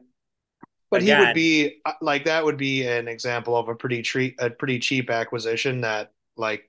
But 0.90 1.02
he 1.02 1.14
would 1.14 1.34
be 1.34 1.80
uh, 1.84 1.92
like 2.00 2.24
that 2.24 2.44
would 2.44 2.56
be 2.56 2.86
an 2.86 3.08
example 3.08 3.56
of 3.56 3.68
a 3.68 3.74
pretty 3.74 4.02
treat 4.02 4.34
a 4.38 4.50
pretty 4.50 4.78
cheap 4.78 5.10
acquisition 5.10 5.82
that 5.82 6.12
like 6.36 6.67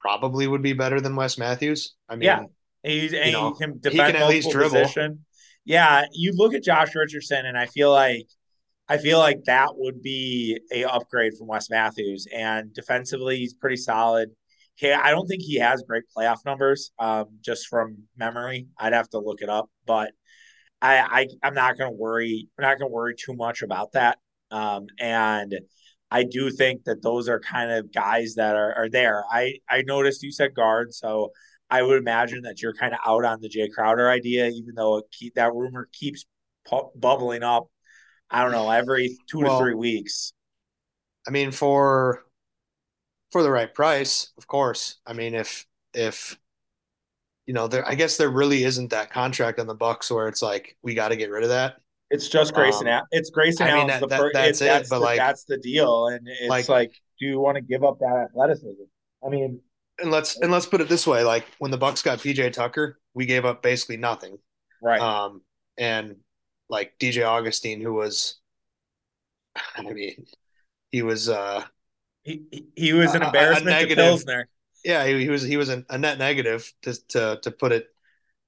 probably 0.00 0.46
would 0.46 0.62
be 0.62 0.72
better 0.72 1.00
than 1.00 1.16
Wes 1.16 1.38
Matthews. 1.38 1.94
I 2.08 2.16
yeah, 2.20 2.40
mean, 2.40 2.48
he's 2.82 3.12
you 3.12 3.22
he 3.22 3.32
know, 3.32 3.52
can 3.52 3.80
he 3.82 3.96
can 3.96 4.16
at 4.16 4.28
least 4.28 4.50
dribble. 4.50 4.70
position. 4.70 5.24
Yeah, 5.64 6.04
you 6.12 6.32
look 6.34 6.54
at 6.54 6.62
Josh 6.62 6.94
Richardson, 6.94 7.44
and 7.44 7.58
I 7.58 7.66
feel 7.66 7.90
like 7.90 8.26
I 8.88 8.96
feel 8.96 9.18
like 9.18 9.44
that 9.44 9.70
would 9.76 10.02
be 10.02 10.58
a 10.72 10.84
upgrade 10.84 11.34
from 11.36 11.48
Wes 11.48 11.68
Matthews. 11.68 12.26
And 12.34 12.72
defensively, 12.72 13.36
he's 13.36 13.54
pretty 13.54 13.76
solid. 13.76 14.30
He, 14.76 14.90
I 14.90 15.10
don't 15.10 15.26
think 15.26 15.42
he 15.42 15.58
has 15.58 15.82
great 15.86 16.04
playoff 16.16 16.38
numbers, 16.46 16.92
um, 16.98 17.26
just 17.40 17.66
from 17.66 18.04
memory. 18.16 18.68
I'd 18.78 18.92
have 18.94 19.10
to 19.10 19.18
look 19.18 19.42
it 19.42 19.50
up, 19.50 19.68
but 19.86 20.12
I, 20.80 20.98
I 20.98 21.26
I'm 21.42 21.54
not 21.54 21.76
going 21.76 21.90
to 21.90 21.96
worry. 21.96 22.48
I'm 22.58 22.62
not 22.62 22.78
going 22.78 22.88
to 22.88 22.94
worry 22.94 23.14
too 23.14 23.34
much 23.34 23.62
about 23.62 23.92
that. 23.92 24.18
Um, 24.50 24.86
and 24.98 25.52
I 26.10 26.24
do 26.24 26.50
think 26.50 26.84
that 26.84 27.02
those 27.02 27.28
are 27.28 27.38
kind 27.40 27.70
of 27.70 27.92
guys 27.92 28.34
that 28.36 28.56
are, 28.56 28.74
are 28.74 28.88
there. 28.88 29.24
I 29.30 29.58
I 29.68 29.82
noticed 29.82 30.22
you 30.22 30.32
said 30.32 30.54
guard, 30.54 30.94
so 30.94 31.32
I 31.70 31.82
would 31.82 31.98
imagine 31.98 32.42
that 32.42 32.62
you're 32.62 32.72
kind 32.72 32.94
of 32.94 33.00
out 33.06 33.24
on 33.24 33.40
the 33.40 33.48
Jae 33.48 33.70
Crowder 33.70 34.08
idea, 34.08 34.48
even 34.48 34.74
though 34.74 35.02
keep, 35.12 35.34
that 35.34 35.52
rumor 35.54 35.88
keeps 35.92 36.24
pu- 36.66 36.90
bubbling 36.96 37.42
up. 37.42 37.66
I 38.30 38.42
don't 38.42 38.52
know 38.52 38.70
every 38.70 39.18
two 39.30 39.42
to 39.42 39.58
three 39.58 39.74
weeks. 39.74 40.32
I 41.26 41.30
mean, 41.30 41.50
for 41.50 42.24
for 43.30 43.42
the 43.42 43.50
right 43.50 43.72
price, 43.72 44.32
of 44.38 44.46
course. 44.46 44.96
I 45.06 45.12
mean, 45.12 45.34
if 45.34 45.66
if 45.94 46.38
you 47.46 47.54
know, 47.54 47.66
there, 47.66 47.86
I 47.88 47.94
guess 47.94 48.18
there 48.18 48.30
really 48.30 48.64
isn't 48.64 48.90
that 48.90 49.10
contract 49.10 49.58
on 49.58 49.66
the 49.66 49.74
Bucks 49.74 50.10
where 50.10 50.28
it's 50.28 50.42
like 50.42 50.76
we 50.82 50.94
got 50.94 51.08
to 51.08 51.16
get 51.16 51.30
rid 51.30 51.42
of 51.42 51.48
that. 51.48 51.76
It's 52.10 52.28
just 52.28 52.54
Grayson. 52.54 52.86
Um, 52.88 53.02
It's 53.10 53.30
Grayson 53.30 53.66
I 53.66 53.72
mean 53.72 53.90
Allen's 53.90 53.90
that 53.90 54.00
the 54.00 54.08
first. 54.08 54.32
That's 54.32 54.60
it. 54.60 54.64
that's 54.66 54.88
But 54.88 55.00
the 55.00 55.00
like 55.00 55.16
that's 55.16 55.44
the 55.44 55.58
deal, 55.58 56.06
and 56.08 56.26
it's 56.26 56.48
like 56.48 56.68
like, 56.68 56.92
do 57.18 57.26
you 57.26 57.38
want 57.40 57.56
to 57.56 57.60
give 57.62 57.84
up 57.84 57.98
that 58.00 58.28
athleticism? 58.30 58.84
I 59.24 59.28
mean, 59.28 59.60
and 59.98 60.10
let's 60.10 60.36
and 60.40 60.50
let's 60.52 60.66
put 60.66 60.80
it 60.80 60.88
this 60.88 61.06
way: 61.06 61.24
like 61.24 61.46
when 61.58 61.70
the 61.70 61.78
Bucks 61.78 62.02
got 62.02 62.20
PJ 62.22 62.52
Tucker, 62.52 62.98
we 63.14 63.26
gave 63.26 63.44
up 63.44 63.62
basically 63.62 63.96
nothing. 63.96 64.38
right? 64.80 65.00
Um, 65.00 65.42
and 65.76 66.16
like 66.68 66.98
DJ 66.98 67.26
Augustine, 67.26 67.80
who 67.80 67.94
was, 67.94 68.38
I 69.76 69.82
mean, 69.82 70.26
he 70.90 71.02
was 71.02 71.28
uh, 71.28 71.64
He 72.22 72.44
he, 72.76 72.92
was 72.92 73.14
an 73.14 73.22
a, 73.22 73.26
a 73.26 73.28
embarrassment 73.28 73.80
to 73.80 73.86
negative. 73.86 73.96
Pilsner. 73.96 74.48
Yeah, 74.84 75.06
he, 75.06 75.24
he 75.24 75.30
was 75.30 75.42
he 75.42 75.56
was 75.56 75.68
a, 75.70 75.84
a 75.90 75.98
net 75.98 76.18
negative 76.18 76.72
to 76.82 76.94
to 77.08 77.40
to 77.42 77.50
put 77.50 77.72
it 77.72 77.88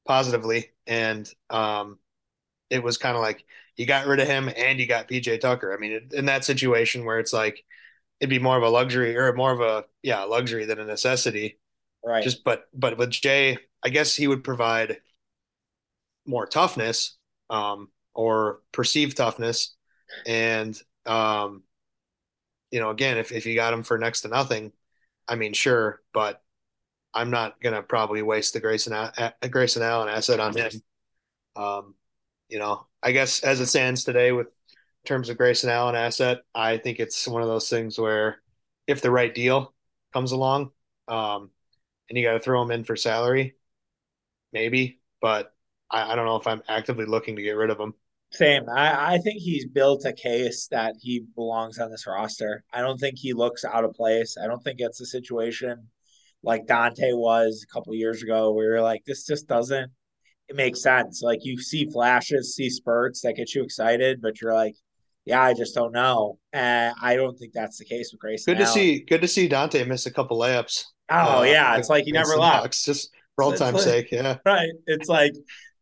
positively, 0.06 0.72
and 0.86 1.32
um, 1.50 1.99
it 2.70 2.82
was 2.82 2.96
kind 2.96 3.16
of 3.16 3.22
like 3.22 3.44
you 3.76 3.86
got 3.86 4.06
rid 4.06 4.20
of 4.20 4.28
him 4.28 4.50
and 4.56 4.78
you 4.78 4.86
got 4.86 5.08
PJ 5.08 5.40
Tucker. 5.40 5.74
I 5.74 5.78
mean, 5.78 6.08
in 6.12 6.26
that 6.26 6.44
situation 6.44 7.04
where 7.04 7.18
it's 7.18 7.32
like 7.32 7.64
it'd 8.20 8.30
be 8.30 8.38
more 8.38 8.56
of 8.56 8.62
a 8.62 8.68
luxury 8.68 9.16
or 9.16 9.32
more 9.32 9.52
of 9.52 9.60
a 9.60 9.84
yeah 10.02 10.22
luxury 10.22 10.64
than 10.64 10.78
a 10.78 10.84
necessity. 10.84 11.58
Right. 12.04 12.22
Just 12.22 12.44
but 12.44 12.68
but 12.72 12.96
with 12.96 13.10
Jae, 13.10 13.58
I 13.82 13.88
guess 13.88 14.14
he 14.14 14.28
would 14.28 14.44
provide 14.44 14.98
more 16.26 16.46
toughness 16.46 17.16
um, 17.48 17.88
or 18.14 18.60
perceived 18.72 19.16
toughness, 19.16 19.74
and 20.26 20.80
um, 21.06 21.62
you 22.70 22.80
know, 22.80 22.90
again, 22.90 23.18
if 23.18 23.32
if 23.32 23.46
you 23.46 23.54
got 23.54 23.72
him 23.72 23.82
for 23.82 23.98
next 23.98 24.22
to 24.22 24.28
nothing, 24.28 24.72
I 25.28 25.34
mean, 25.34 25.52
sure, 25.52 26.00
but 26.14 26.42
I'm 27.12 27.30
not 27.30 27.60
gonna 27.60 27.82
probably 27.82 28.22
waste 28.22 28.52
the 28.52 28.60
Grayson 28.60 28.92
a 28.92 29.48
Grayson 29.48 29.82
Allen 29.82 30.08
asset 30.08 30.40
on 30.40 30.56
him. 30.56 30.70
Um, 31.56 31.94
you 32.50 32.58
know, 32.58 32.86
I 33.02 33.12
guess 33.12 33.40
as 33.40 33.60
it 33.60 33.66
stands 33.66 34.04
today 34.04 34.32
with 34.32 34.48
terms 35.06 35.28
of 35.28 35.38
Grayson 35.38 35.70
Allen 35.70 35.94
asset, 35.94 36.40
I 36.54 36.76
think 36.76 36.98
it's 36.98 37.26
one 37.26 37.42
of 37.42 37.48
those 37.48 37.70
things 37.70 37.98
where 37.98 38.38
if 38.86 39.00
the 39.00 39.10
right 39.10 39.34
deal 39.34 39.72
comes 40.12 40.32
along, 40.32 40.72
um, 41.08 41.50
and 42.08 42.18
you 42.18 42.24
got 42.24 42.32
to 42.32 42.40
throw 42.40 42.60
him 42.60 42.70
in 42.70 42.84
for 42.84 42.96
salary, 42.96 43.54
maybe, 44.52 45.00
but 45.22 45.54
I, 45.90 46.12
I 46.12 46.16
don't 46.16 46.26
know 46.26 46.36
if 46.36 46.46
I'm 46.46 46.62
actively 46.68 47.06
looking 47.06 47.36
to 47.36 47.42
get 47.42 47.56
rid 47.56 47.70
of 47.70 47.78
him. 47.78 47.94
Same. 48.32 48.68
I, 48.68 49.14
I 49.14 49.18
think 49.18 49.40
he's 49.40 49.66
built 49.66 50.04
a 50.04 50.12
case 50.12 50.68
that 50.70 50.94
he 51.00 51.24
belongs 51.34 51.78
on 51.78 51.90
this 51.90 52.06
roster. 52.06 52.64
I 52.72 52.80
don't 52.80 52.98
think 52.98 53.16
he 53.18 53.32
looks 53.32 53.64
out 53.64 53.84
of 53.84 53.94
place. 53.94 54.36
I 54.42 54.46
don't 54.46 54.62
think 54.62 54.80
it's 54.80 55.00
a 55.00 55.06
situation 55.06 55.88
like 56.42 56.66
Dante 56.66 57.12
was 57.12 57.64
a 57.64 57.72
couple 57.72 57.94
years 57.94 58.22
ago 58.22 58.52
where 58.52 58.66
you're 58.66 58.82
like, 58.82 59.04
this 59.04 59.26
just 59.26 59.46
doesn't 59.46 59.90
it 60.50 60.56
makes 60.56 60.82
sense. 60.82 61.22
Like 61.22 61.40
you 61.42 61.58
see 61.58 61.88
flashes, 61.90 62.54
see 62.54 62.68
spurts 62.68 63.22
that 63.22 63.36
get 63.36 63.54
you 63.54 63.62
excited, 63.62 64.20
but 64.20 64.40
you're 64.40 64.54
like, 64.54 64.74
yeah, 65.24 65.42
I 65.42 65.54
just 65.54 65.74
don't 65.74 65.92
know. 65.92 66.38
And 66.52 66.94
I 67.00 67.16
don't 67.16 67.38
think 67.38 67.52
that's 67.52 67.78
the 67.78 67.84
case 67.84 68.12
with 68.12 68.20
Grayson 68.20 68.52
Good 68.52 68.58
to 68.58 68.64
Allen. 68.64 68.74
see. 68.74 69.00
Good 69.00 69.22
to 69.22 69.28
see 69.28 69.48
Dante 69.48 69.84
miss 69.84 70.06
a 70.06 70.10
couple 70.10 70.38
layups 70.38 70.84
Oh 71.10 71.40
uh, 71.40 71.42
yeah, 71.42 71.76
it's 71.76 71.88
like 71.88 72.04
he 72.04 72.12
never 72.12 72.36
left. 72.36 72.84
Just 72.84 73.10
for 73.36 73.50
it's 73.50 73.60
time's 73.60 73.74
like, 73.74 73.84
sake. 73.84 74.12
Yeah, 74.12 74.36
right. 74.46 74.70
It's 74.86 75.08
like 75.08 75.32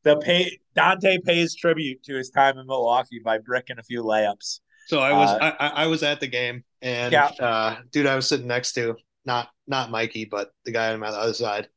the 0.04 0.16
pay 0.16 0.58
Dante 0.74 1.18
pays 1.18 1.54
tribute 1.54 2.02
to 2.04 2.14
his 2.14 2.30
time 2.30 2.56
in 2.58 2.66
Milwaukee 2.66 3.20
by 3.22 3.38
bricking 3.38 3.78
a 3.78 3.82
few 3.82 4.02
layups. 4.02 4.60
So 4.86 5.00
I 5.00 5.12
was 5.12 5.30
Uh, 5.30 5.52
I, 5.60 5.68
I 5.68 5.86
was 5.86 6.02
at 6.02 6.20
the 6.20 6.28
game, 6.28 6.64
and 6.80 7.12
yeah, 7.12 7.30
uh, 7.38 7.76
dude, 7.92 8.06
I 8.06 8.16
was 8.16 8.26
sitting 8.26 8.46
next 8.46 8.72
to 8.72 8.96
not 9.26 9.48
not 9.66 9.90
Mikey, 9.90 10.24
but 10.24 10.50
the 10.64 10.72
guy 10.72 10.92
on 10.92 11.00
my 11.00 11.08
other 11.08 11.34
side. 11.34 11.68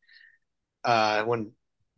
Uh, 0.83 1.23
when 1.25 1.51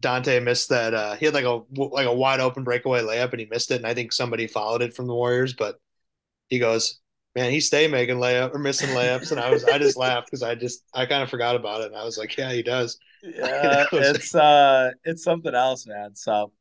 Dante 0.03 0.39
missed 0.39 0.69
that, 0.69 0.93
uh, 0.93 1.15
he 1.15 1.25
had 1.25 1.33
like 1.33 1.45
a 1.45 1.61
like 1.71 2.05
a 2.05 2.13
wide 2.13 2.41
open 2.41 2.63
breakaway 2.63 3.01
layup, 3.01 3.31
and 3.31 3.39
he 3.39 3.47
missed 3.47 3.71
it, 3.71 3.77
and 3.77 3.87
I 3.87 3.95
think 3.95 4.11
somebody 4.11 4.45
followed 4.45 4.83
it 4.83 4.93
from 4.93 5.07
the 5.07 5.15
Warriors. 5.15 5.53
But 5.53 5.79
he 6.49 6.59
goes, 6.59 6.99
"Man, 7.35 7.49
he 7.49 7.59
stay 7.59 7.87
making 7.87 8.17
layup 8.17 8.53
or 8.53 8.59
missing 8.59 8.89
layups," 8.89 9.31
and 9.31 9.39
I 9.39 9.49
was 9.49 9.63
I 9.63 9.79
just 9.79 9.97
laughed 9.97 10.27
because 10.27 10.43
I 10.43 10.53
just 10.53 10.83
I 10.93 11.07
kind 11.07 11.23
of 11.23 11.29
forgot 11.29 11.55
about 11.55 11.81
it, 11.81 11.87
and 11.87 11.95
I 11.95 12.03
was 12.03 12.17
like, 12.17 12.37
"Yeah, 12.37 12.51
he 12.51 12.61
does." 12.61 12.99
yeah, 13.23 13.85
it's 13.93 14.35
uh, 14.35 14.91
it's 15.05 15.23
something 15.23 15.55
else, 15.55 15.87
man. 15.87 16.15
So 16.15 16.51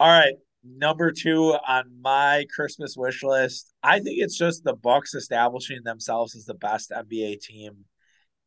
All 0.00 0.08
right, 0.08 0.34
number 0.64 1.12
two 1.12 1.56
on 1.66 1.84
my 2.02 2.44
Christmas 2.54 2.96
wish 2.96 3.22
list. 3.22 3.72
I 3.82 4.00
think 4.00 4.20
it's 4.20 4.36
just 4.36 4.64
the 4.64 4.74
Bucks 4.74 5.14
establishing 5.14 5.82
themselves 5.84 6.34
as 6.36 6.44
the 6.44 6.54
best 6.54 6.90
NBA 6.90 7.40
team 7.40 7.84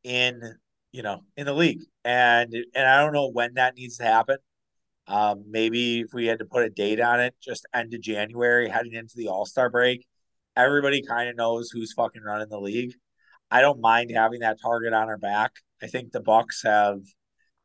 in 0.04 0.42
you 0.96 1.04
know 1.04 1.22
in 1.36 1.46
the 1.46 1.54
league, 1.54 1.82
and 2.06 2.54
and 2.74 2.88
I 2.88 3.02
don't 3.04 3.14
know 3.14 3.30
when 3.30 3.56
that 3.56 3.76
needs 3.76 3.98
to 3.98 4.06
happen. 4.06 4.38
Um, 5.08 5.44
maybe 5.50 6.02
if 6.02 6.14
we 6.14 6.26
had 6.26 6.40
to 6.40 6.46
put 6.46 6.64
a 6.64 6.70
date 6.70 7.02
on 7.02 7.20
it, 7.20 7.36
just 7.44 7.68
end 7.74 7.94
of 7.94 8.02
January, 8.02 8.70
heading 8.70 8.94
into 8.94 9.16
the 9.18 9.28
All 9.28 9.46
Star 9.46 9.70
break. 9.70 10.06
Everybody 10.56 11.04
kind 11.04 11.30
of 11.30 11.36
knows 11.36 11.70
who's 11.70 11.94
fucking 11.94 12.24
running 12.24 12.48
the 12.50 12.60
league. 12.60 12.94
I 13.52 13.60
don't 13.62 13.82
mind 13.82 14.10
having 14.12 14.40
that 14.40 14.62
target 14.62 14.94
on 14.94 15.10
our 15.10 15.18
back. 15.18 15.52
I 15.84 15.88
think 15.88 16.12
the 16.12 16.22
Bucks 16.22 16.64
have 16.64 17.02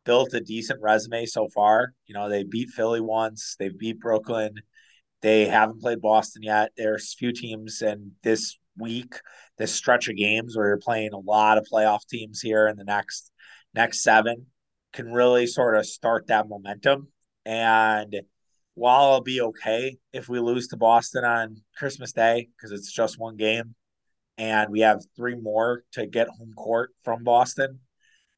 built 0.04 0.34
a 0.34 0.40
decent 0.40 0.82
resume 0.82 1.24
so 1.24 1.48
far. 1.54 1.94
You 2.06 2.14
know, 2.14 2.28
they 2.28 2.42
beat 2.42 2.70
Philly 2.70 3.00
once, 3.00 3.54
they 3.60 3.68
beat 3.68 4.00
Brooklyn. 4.00 4.54
They 5.22 5.46
haven't 5.46 5.82
played 5.82 6.00
Boston 6.00 6.42
yet. 6.42 6.72
There's 6.76 7.12
a 7.14 7.18
few 7.18 7.32
teams 7.32 7.82
and 7.82 8.12
this 8.22 8.58
week, 8.80 9.14
this 9.58 9.74
stretch 9.74 10.08
of 10.08 10.16
games 10.16 10.56
where 10.56 10.68
you're 10.68 10.78
playing 10.78 11.12
a 11.12 11.18
lot 11.18 11.58
of 11.58 11.66
playoff 11.72 12.06
teams 12.08 12.40
here 12.40 12.68
in 12.68 12.76
the 12.76 12.84
next 12.84 13.30
next 13.74 14.02
seven 14.02 14.46
can 14.92 15.12
really 15.12 15.46
sort 15.46 15.76
of 15.76 15.86
start 15.86 16.26
that 16.26 16.48
momentum. 16.48 17.08
And 17.44 18.14
while 18.74 19.12
I'll 19.12 19.20
be 19.20 19.40
okay 19.40 19.98
if 20.12 20.28
we 20.28 20.40
lose 20.40 20.68
to 20.68 20.76
Boston 20.76 21.24
on 21.24 21.62
Christmas 21.76 22.12
Day, 22.12 22.48
because 22.56 22.72
it's 22.72 22.92
just 22.92 23.18
one 23.18 23.36
game 23.36 23.74
and 24.38 24.70
we 24.70 24.80
have 24.80 25.02
three 25.16 25.36
more 25.36 25.84
to 25.92 26.06
get 26.06 26.28
home 26.28 26.54
court 26.56 26.90
from 27.04 27.24
Boston, 27.24 27.80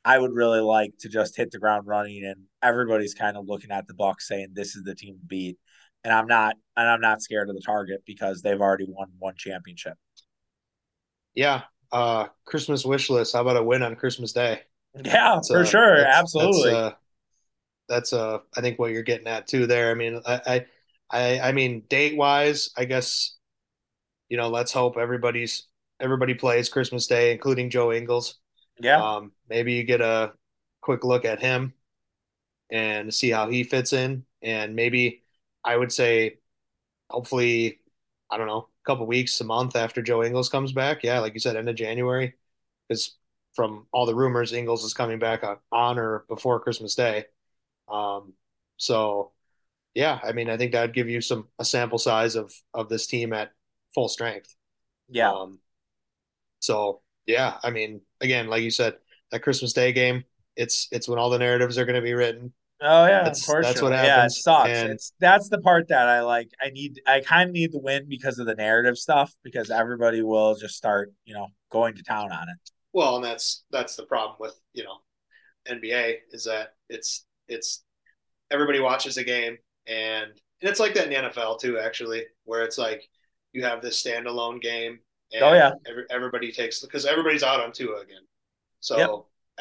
I 0.05 0.19
would 0.19 0.33
really 0.33 0.61
like 0.61 0.93
to 1.01 1.09
just 1.09 1.37
hit 1.37 1.53
the 1.53 1.59
ground 1.59 1.87
running 1.87 2.25
and 2.25 2.43
everybody's 2.63 3.15
kind 3.15 3.37
of 3.37 3.47
looking 3.47 3.71
at 3.71 3.87
the 3.87 3.95
Bucks 3.95 4.27
saying 4.27 4.49
this 4.53 4.75
is 4.75 4.83
the 4.83 4.95
team 4.95 5.19
to 5.21 5.27
beat. 5.27 5.59
And 6.05 6.13
I'm 6.13 6.27
not 6.27 6.57
and 6.77 6.89
I'm 6.89 7.01
not 7.01 7.23
scared 7.23 7.49
of 7.49 7.55
the 7.55 7.63
target 7.63 8.03
because 8.05 8.43
they've 8.43 8.61
already 8.61 8.87
won 8.89 9.09
one 9.19 9.35
championship. 9.37 9.95
Yeah. 11.35 11.63
Uh, 11.91 12.29
Christmas 12.45 12.85
wish 12.85 13.11
list. 13.11 13.35
How 13.35 13.43
about 13.43 13.57
a 13.57 13.63
win 13.63 13.83
on 13.83 13.97
Christmas 13.97 14.33
Day? 14.33 14.63
Yeah, 15.05 15.35
That's 15.35 15.49
for 15.49 15.59
uh 15.59 15.65
sure. 15.65 15.97
that's 15.97 16.33
that's 16.37 16.65
Absolutely. 16.65 16.71
uh 16.71 16.93
that's 17.89 18.13
uh 18.13 18.39
I 18.57 18.61
think 18.61 18.79
what 18.79 18.93
you're 18.93 19.03
getting 19.03 19.27
at 19.27 19.47
too 19.47 19.67
there. 19.67 19.91
I 19.91 19.95
mean 19.95 20.21
I 20.27 20.67
I 21.11 21.41
I, 21.41 21.53
mean 21.53 21.83
date 21.89 22.17
wise, 22.17 22.71
I 22.77 22.85
guess 22.87 23.37
you 24.29 24.37
know 24.37 24.49
let's 24.49 24.73
hope 24.73 24.97
everybody's 24.97 25.67
everybody 26.01 26.35
plays 26.35 26.69
Christmas 26.69 27.07
Day, 27.07 27.33
including 27.33 27.71
Joe 27.71 27.93
Ingles. 27.93 28.39
Yeah. 28.81 29.03
Um, 29.03 29.33
maybe 29.49 29.75
you 29.75 29.85
get 29.85 30.01
a 30.01 30.33
quick 30.81 31.05
look 31.05 31.25
at 31.25 31.41
him 31.41 31.75
and 32.71 33.13
see 33.13 33.31
how 33.31 33.49
he 33.49 33.65
fits 33.65 33.93
in, 33.93 34.25
and 34.43 34.75
maybe 34.75 35.23
I 35.65 35.77
would 35.77 35.93
say 35.93 36.39
hopefully 37.11 37.81
I 38.31 38.39
don't 38.39 38.47
know 38.47 38.69
a 38.69 38.72
couple 38.85 39.07
weeks, 39.07 39.41
a 39.41 39.45
month 39.45 39.77
after 39.77 40.03
Joe 40.03 40.23
Ingles 40.23 40.49
comes 40.49 40.73
back. 40.73 41.03
Yeah, 41.03 41.21
like 41.21 41.35
you 41.35 41.41
said, 41.41 41.57
end 41.57 41.69
of 41.69 41.77
January, 41.77 42.35
because 42.89 43.17
from 43.55 43.87
all 43.93 44.07
the 44.07 44.15
rumors, 44.15 44.53
Ingles 44.53 44.85
is 44.85 44.95
coming 44.95 45.19
back 45.19 45.45
on, 45.45 45.59
on 45.71 45.99
or 45.99 46.25
before 46.29 46.61
Christmas 46.61 46.95
Day. 46.95 47.27
Um, 47.89 48.35
so 48.77 49.33
yeah, 49.95 50.19
I 50.23 50.33
mean, 50.33 50.49
I 50.49 50.57
think 50.57 50.73
that'd 50.73 50.95
give 50.95 51.09
you 51.09 51.21
some 51.21 51.49
a 51.59 51.65
sample 51.65 51.99
size 51.99 52.35
of 52.35 52.53
of 52.73 52.89
this 52.89 53.07
team 53.07 53.33
at 53.33 53.53
full 53.95 54.09
strength. 54.09 54.55
Yeah. 55.09 55.33
Um, 55.33 55.61
so 56.61 57.03
yeah, 57.27 57.59
I 57.63 57.71
mean, 57.71 58.01
again, 58.21 58.49
like 58.49 58.63
you 58.63 58.71
said, 58.71 58.97
that 59.31 59.43
Christmas 59.43 59.73
Day 59.73 59.93
game, 59.93 60.25
it's 60.57 60.89
it's 60.93 61.09
when 61.09 61.19
all 61.19 61.31
the 61.31 61.39
narratives 61.39 61.79
are 61.79 61.85
going 61.85 61.97
to 61.97 62.03
be 62.03 62.15
written. 62.15 62.53
Oh 62.83 63.07
yeah, 63.07 63.23
That's 63.23 63.57
that's 63.61 63.81
what 63.81 63.93
unfortunately. 63.93 64.03
Yeah, 64.03 64.27
it 64.27 64.31
sucks. 64.31 64.83
And 64.83 64.91
It's 64.91 65.13
that's 65.21 65.49
the 65.49 65.61
part 65.61 65.89
that 65.89 66.09
I 66.09 66.23
like. 66.23 66.51
I 66.61 66.71
need 66.71 67.01
I 67.07 67.21
kind 67.21 67.49
of 67.49 67.55
need 67.55 67.73
the 67.73 67.79
win 67.81 68.09
because 68.09 68.39
of 68.39 68.47
the 68.47 68.55
narrative 68.55 68.99
stuff 68.99 69.33
because 69.45 69.71
everybody 69.71 70.23
will 70.23 70.57
just 70.57 70.77
start, 70.77 71.13
you 71.25 71.35
know, 71.35 71.49
going 71.71 71.95
to 71.97 72.03
town 72.03 72.33
on 72.33 72.49
it. 72.49 72.59
well, 72.93 73.17
and 73.17 73.25
that's 73.25 73.65
that's 73.71 73.97
the 73.97 74.05
problem 74.05 74.37
with, 74.41 74.55
you 74.75 74.85
know, 74.85 74.99
NBA 75.69 76.17
is 76.33 76.45
that 76.45 76.75
it's 76.89 77.25
it's 77.49 77.85
everybody 78.51 78.81
watches 78.81 79.17
a 79.17 79.25
game 79.25 79.57
and 79.87 80.25
and 80.61 80.71
it's 80.71 80.81
like 80.81 80.95
that 80.95 81.07
in 81.07 81.11
the 81.25 81.31
NFL 81.31 81.61
too, 81.61 81.79
actually, 81.79 82.25
where 82.45 82.63
it's 82.65 82.79
like 82.79 83.09
you 83.53 83.65
have 83.65 83.83
this 83.83 84.03
standalone 84.03 84.61
game 84.61 85.01
Oh 85.41 85.55
yeah. 85.55 85.73
every, 85.87 86.05
everybody 86.11 86.53
takes 86.53 86.81
because 86.81 87.07
everybody's 87.07 87.43
out 87.43 87.61
on 87.61 87.73
Tua 87.73 88.01
again. 88.01 88.23
Yep. 88.99 89.11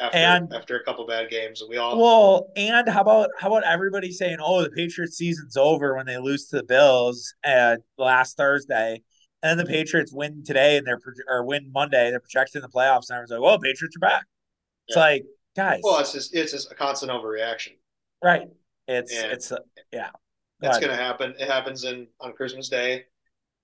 After 0.02 0.18
And 0.18 0.52
after 0.52 0.76
a 0.76 0.82
couple 0.82 1.06
bad 1.06 1.30
games, 1.30 1.60
and 1.60 1.70
we 1.70 1.76
all 1.76 1.96
well, 1.96 2.48
and 2.56 2.88
how 2.88 3.02
about 3.02 3.30
how 3.38 3.46
about 3.46 3.62
everybody 3.62 4.10
saying, 4.10 4.38
"Oh, 4.42 4.60
the 4.60 4.70
Patriots 4.70 5.16
season's 5.16 5.56
over" 5.56 5.94
when 5.94 6.06
they 6.06 6.18
lose 6.18 6.48
to 6.48 6.56
the 6.56 6.64
Bills 6.64 7.32
at 7.44 7.82
last 7.98 8.36
Thursday, 8.36 9.00
and 9.44 9.50
then 9.50 9.64
the 9.64 9.72
Patriots 9.72 10.12
win 10.12 10.42
today 10.44 10.76
and 10.76 10.84
they're 10.84 11.00
or 11.28 11.44
win 11.44 11.70
Monday, 11.72 12.10
they're 12.10 12.18
projecting 12.18 12.62
the 12.62 12.68
playoffs, 12.68 13.10
and 13.10 13.16
everyone's 13.16 13.30
like, 13.30 13.40
"Well, 13.40 13.60
Patriots 13.60 13.94
are 13.96 14.00
back." 14.00 14.24
It's 14.88 14.96
yeah. 14.96 15.02
like, 15.02 15.24
guys. 15.54 15.80
Well, 15.84 16.00
it's 16.00 16.12
just 16.12 16.34
it's 16.34 16.50
just 16.50 16.72
a 16.72 16.74
constant 16.74 17.12
overreaction, 17.12 17.76
right? 18.24 18.48
It's 18.88 19.16
and 19.16 19.30
it's 19.30 19.52
uh, 19.52 19.58
yeah. 19.92 20.10
That's 20.58 20.78
going 20.78 20.90
to 20.90 20.96
happen. 20.96 21.34
It 21.38 21.48
happens 21.48 21.84
in 21.84 22.08
on 22.20 22.32
Christmas 22.32 22.68
Day. 22.68 23.04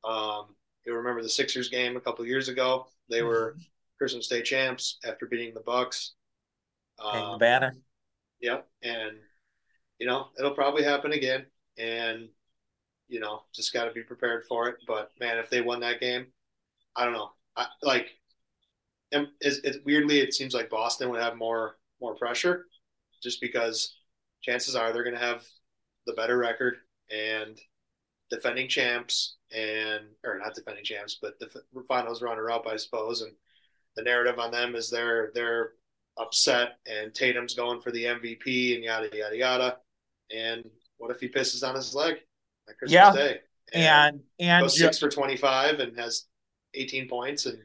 Um, 0.05 0.55
you 0.87 0.95
remember 0.95 1.23
the 1.23 1.29
Sixers 1.29 1.69
game 1.69 1.97
a 1.97 2.01
couple 2.01 2.25
years 2.25 2.49
ago? 2.49 2.87
They 3.11 3.23
were 3.23 3.57
Christmas 3.99 4.29
Day 4.29 4.43
champs 4.43 4.99
after 5.05 5.27
beating 5.27 5.53
the 5.53 5.61
Bucks. 5.61 6.15
Um, 6.99 7.39
banner. 7.39 7.75
Yep. 8.41 8.69
And, 8.83 9.17
you 9.99 10.07
know, 10.07 10.29
it'll 10.39 10.55
probably 10.55 10.85
happen 10.85 11.13
again. 11.13 11.47
And, 11.77 12.29
you 13.09 13.21
know, 13.21 13.43
just 13.55 13.73
got 13.73 13.85
to 13.85 13.93
be 13.93 14.03
prepared 14.03 14.45
for 14.49 14.69
it. 14.69 14.77
But, 14.87 15.13
man, 15.21 15.39
if 15.39 15.51
they 15.51 15.61
won 15.61 15.81
that 15.81 16.01
game, 16.01 16.27
I 16.97 17.05
don't 17.05 17.15
know. 17.15 17.31
I, 17.57 17.67
like, 17.83 18.09
it's, 19.11 19.59
it's 19.65 19.79
weirdly, 19.85 20.21
it 20.21 20.35
seems 20.35 20.55
like 20.55 20.71
Boston 20.71 21.09
would 21.11 21.21
have 21.21 21.37
more 21.37 21.77
more 22.01 22.15
pressure 22.15 22.67
just 23.23 23.41
because 23.41 23.97
chances 24.43 24.77
are 24.77 24.93
they're 24.93 25.03
going 25.03 25.17
to 25.17 25.21
have 25.21 25.45
the 26.07 26.13
better 26.13 26.39
record 26.39 26.77
and 27.11 27.59
defending 28.31 28.69
champs 28.69 29.37
and 29.51 30.05
or 30.25 30.39
not 30.39 30.55
defending 30.55 30.85
champs, 30.85 31.19
but 31.21 31.39
the 31.41 31.49
finals 31.89 32.23
runner 32.23 32.51
up, 32.51 32.67
I 32.67 32.77
suppose. 32.77 33.23
And 33.23 33.33
the 33.97 34.03
narrative 34.03 34.39
on 34.39 34.51
them 34.51 34.75
is 34.75 34.91
they're 34.91 35.31
they're 35.35 35.73
upset 36.19 36.79
and 36.87 37.13
Tatum's 37.15 37.55
going 37.55 37.81
for 37.81 37.91
the 37.93 38.07
MVP 38.07 38.75
and 38.75 38.85
yada 38.85 39.09
yada 39.13 39.37
yada. 39.37 39.77
And 40.35 40.65
what 40.99 41.11
if 41.11 41.21
he 41.21 41.29
pisses 41.29 41.67
on 41.67 41.75
his 41.75 41.95
leg 41.95 42.17
on 42.69 42.75
Christmas 42.79 42.95
Yeah, 42.95 43.13
Day 43.15 43.41
and 43.73 43.85
and 43.85 44.21
and 44.39 44.65
goes 44.65 44.79
six 44.79 44.99
for 44.99 45.09
twenty 45.09 45.37
five 45.37 45.81
and 45.81 45.99
has 45.99 46.25
eighteen 46.75 47.09
points 47.09 47.47
and 47.47 47.59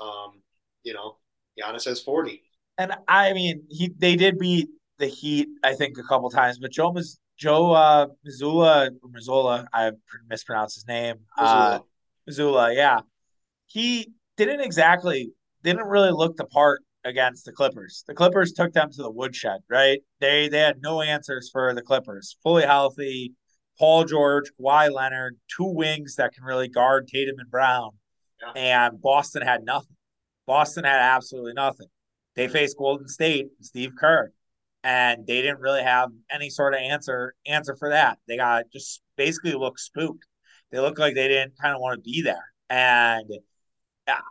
um, 0.00 0.42
you 0.84 0.94
know, 0.94 1.18
Giannis 1.58 1.84
has 1.86 2.02
forty. 2.02 2.42
and 2.78 2.92
I 3.08 3.32
mean 3.32 3.64
he 3.68 3.90
they 3.98 4.16
did 4.16 4.38
beat 4.38 4.68
the 4.98 5.06
Heat 5.06 5.48
I 5.64 5.74
think 5.74 5.98
a 5.98 6.02
couple 6.02 6.30
times, 6.30 6.58
but 6.58 6.70
Joe 6.70 6.92
Maz- 6.92 7.18
Joe 7.38 7.72
uh, 7.72 8.06
Missoula 8.24 8.90
Missoula 9.10 9.66
I 9.72 9.92
mispronounced 10.28 10.76
his 10.76 10.86
name 10.86 11.16
uh 11.38 11.78
Missoula. 11.78 11.84
Missoula 12.26 12.74
yeah 12.74 13.00
he 13.66 14.12
didn't 14.36 14.60
exactly 14.60 15.32
didn't 15.62 15.86
really 15.86 16.12
look 16.12 16.36
the 16.36 16.46
part 16.46 16.82
against 17.04 17.44
the 17.44 17.52
Clippers. 17.52 18.04
The 18.06 18.14
Clippers 18.14 18.52
took 18.52 18.72
them 18.72 18.90
to 18.90 19.02
the 19.02 19.10
woodshed, 19.10 19.60
right? 19.68 20.00
They 20.20 20.48
they 20.48 20.58
had 20.60 20.82
no 20.82 21.02
answers 21.02 21.50
for 21.50 21.74
the 21.74 21.82
Clippers. 21.82 22.36
Fully 22.42 22.64
healthy, 22.64 23.34
Paul 23.78 24.04
George, 24.04 24.50
Kawhi 24.60 24.92
Leonard, 24.92 25.38
two 25.56 25.64
wings 25.64 26.16
that 26.16 26.34
can 26.34 26.44
really 26.44 26.68
guard 26.68 27.08
Tatum 27.08 27.38
and 27.38 27.50
Brown, 27.50 27.92
Yeah. 28.40 28.52
and 28.54 29.00
Boston 29.00 29.42
had 29.42 29.64
nothing. 29.64 29.96
Boston 30.46 30.84
had 30.84 31.00
absolutely 31.00 31.54
nothing. 31.54 31.88
They 32.34 32.44
mm-hmm. 32.44 32.52
faced 32.52 32.76
Golden 32.76 33.08
State, 33.08 33.48
Steve 33.60 33.92
Kerr, 33.98 34.32
and 34.84 35.26
they 35.26 35.42
didn't 35.42 35.60
really 35.60 35.82
have 35.82 36.10
any 36.30 36.50
sort 36.50 36.74
of 36.74 36.80
answer 36.80 37.34
answer 37.46 37.76
for 37.76 37.90
that. 37.90 38.18
They 38.28 38.36
got 38.36 38.64
just 38.72 39.00
basically 39.16 39.54
looked 39.54 39.80
spooked. 39.80 40.26
They 40.70 40.78
looked 40.78 40.98
like 40.98 41.14
they 41.14 41.28
didn't 41.28 41.54
kind 41.60 41.74
of 41.74 41.80
want 41.80 41.96
to 41.96 42.02
be 42.02 42.22
there, 42.22 42.52
and 42.68 43.30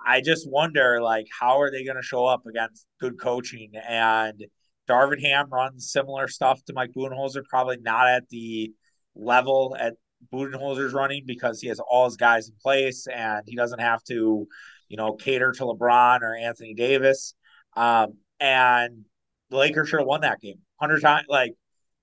I 0.05 0.21
just 0.21 0.49
wonder, 0.49 1.01
like, 1.01 1.27
how 1.37 1.61
are 1.61 1.71
they 1.71 1.83
going 1.83 1.97
to 1.97 2.03
show 2.03 2.25
up 2.25 2.45
against 2.45 2.85
good 2.99 3.19
coaching? 3.19 3.71
And 3.87 4.45
Darvin 4.89 5.21
Ham 5.21 5.49
runs 5.51 5.91
similar 5.91 6.27
stuff 6.27 6.63
to 6.65 6.73
Mike 6.73 6.91
Budenholzer, 6.95 7.43
probably 7.45 7.77
not 7.77 8.07
at 8.07 8.29
the 8.29 8.71
level 9.15 9.75
at 9.79 9.95
Budenholzer's 10.33 10.93
running 10.93 11.23
because 11.25 11.61
he 11.61 11.67
has 11.67 11.79
all 11.79 12.05
his 12.05 12.17
guys 12.17 12.49
in 12.49 12.55
place 12.61 13.07
and 13.07 13.43
he 13.47 13.55
doesn't 13.55 13.79
have 13.79 14.03
to, 14.05 14.47
you 14.87 14.97
know, 14.97 15.13
cater 15.13 15.51
to 15.51 15.63
LeBron 15.63 16.21
or 16.21 16.35
Anthony 16.35 16.73
Davis. 16.73 17.35
Um, 17.75 18.17
and 18.39 19.05
the 19.49 19.57
Lakers 19.57 19.89
should 19.89 19.99
have 19.99 20.07
won 20.07 20.21
that 20.21 20.41
game 20.41 20.59
100 20.77 21.01
times, 21.01 21.25
like 21.29 21.53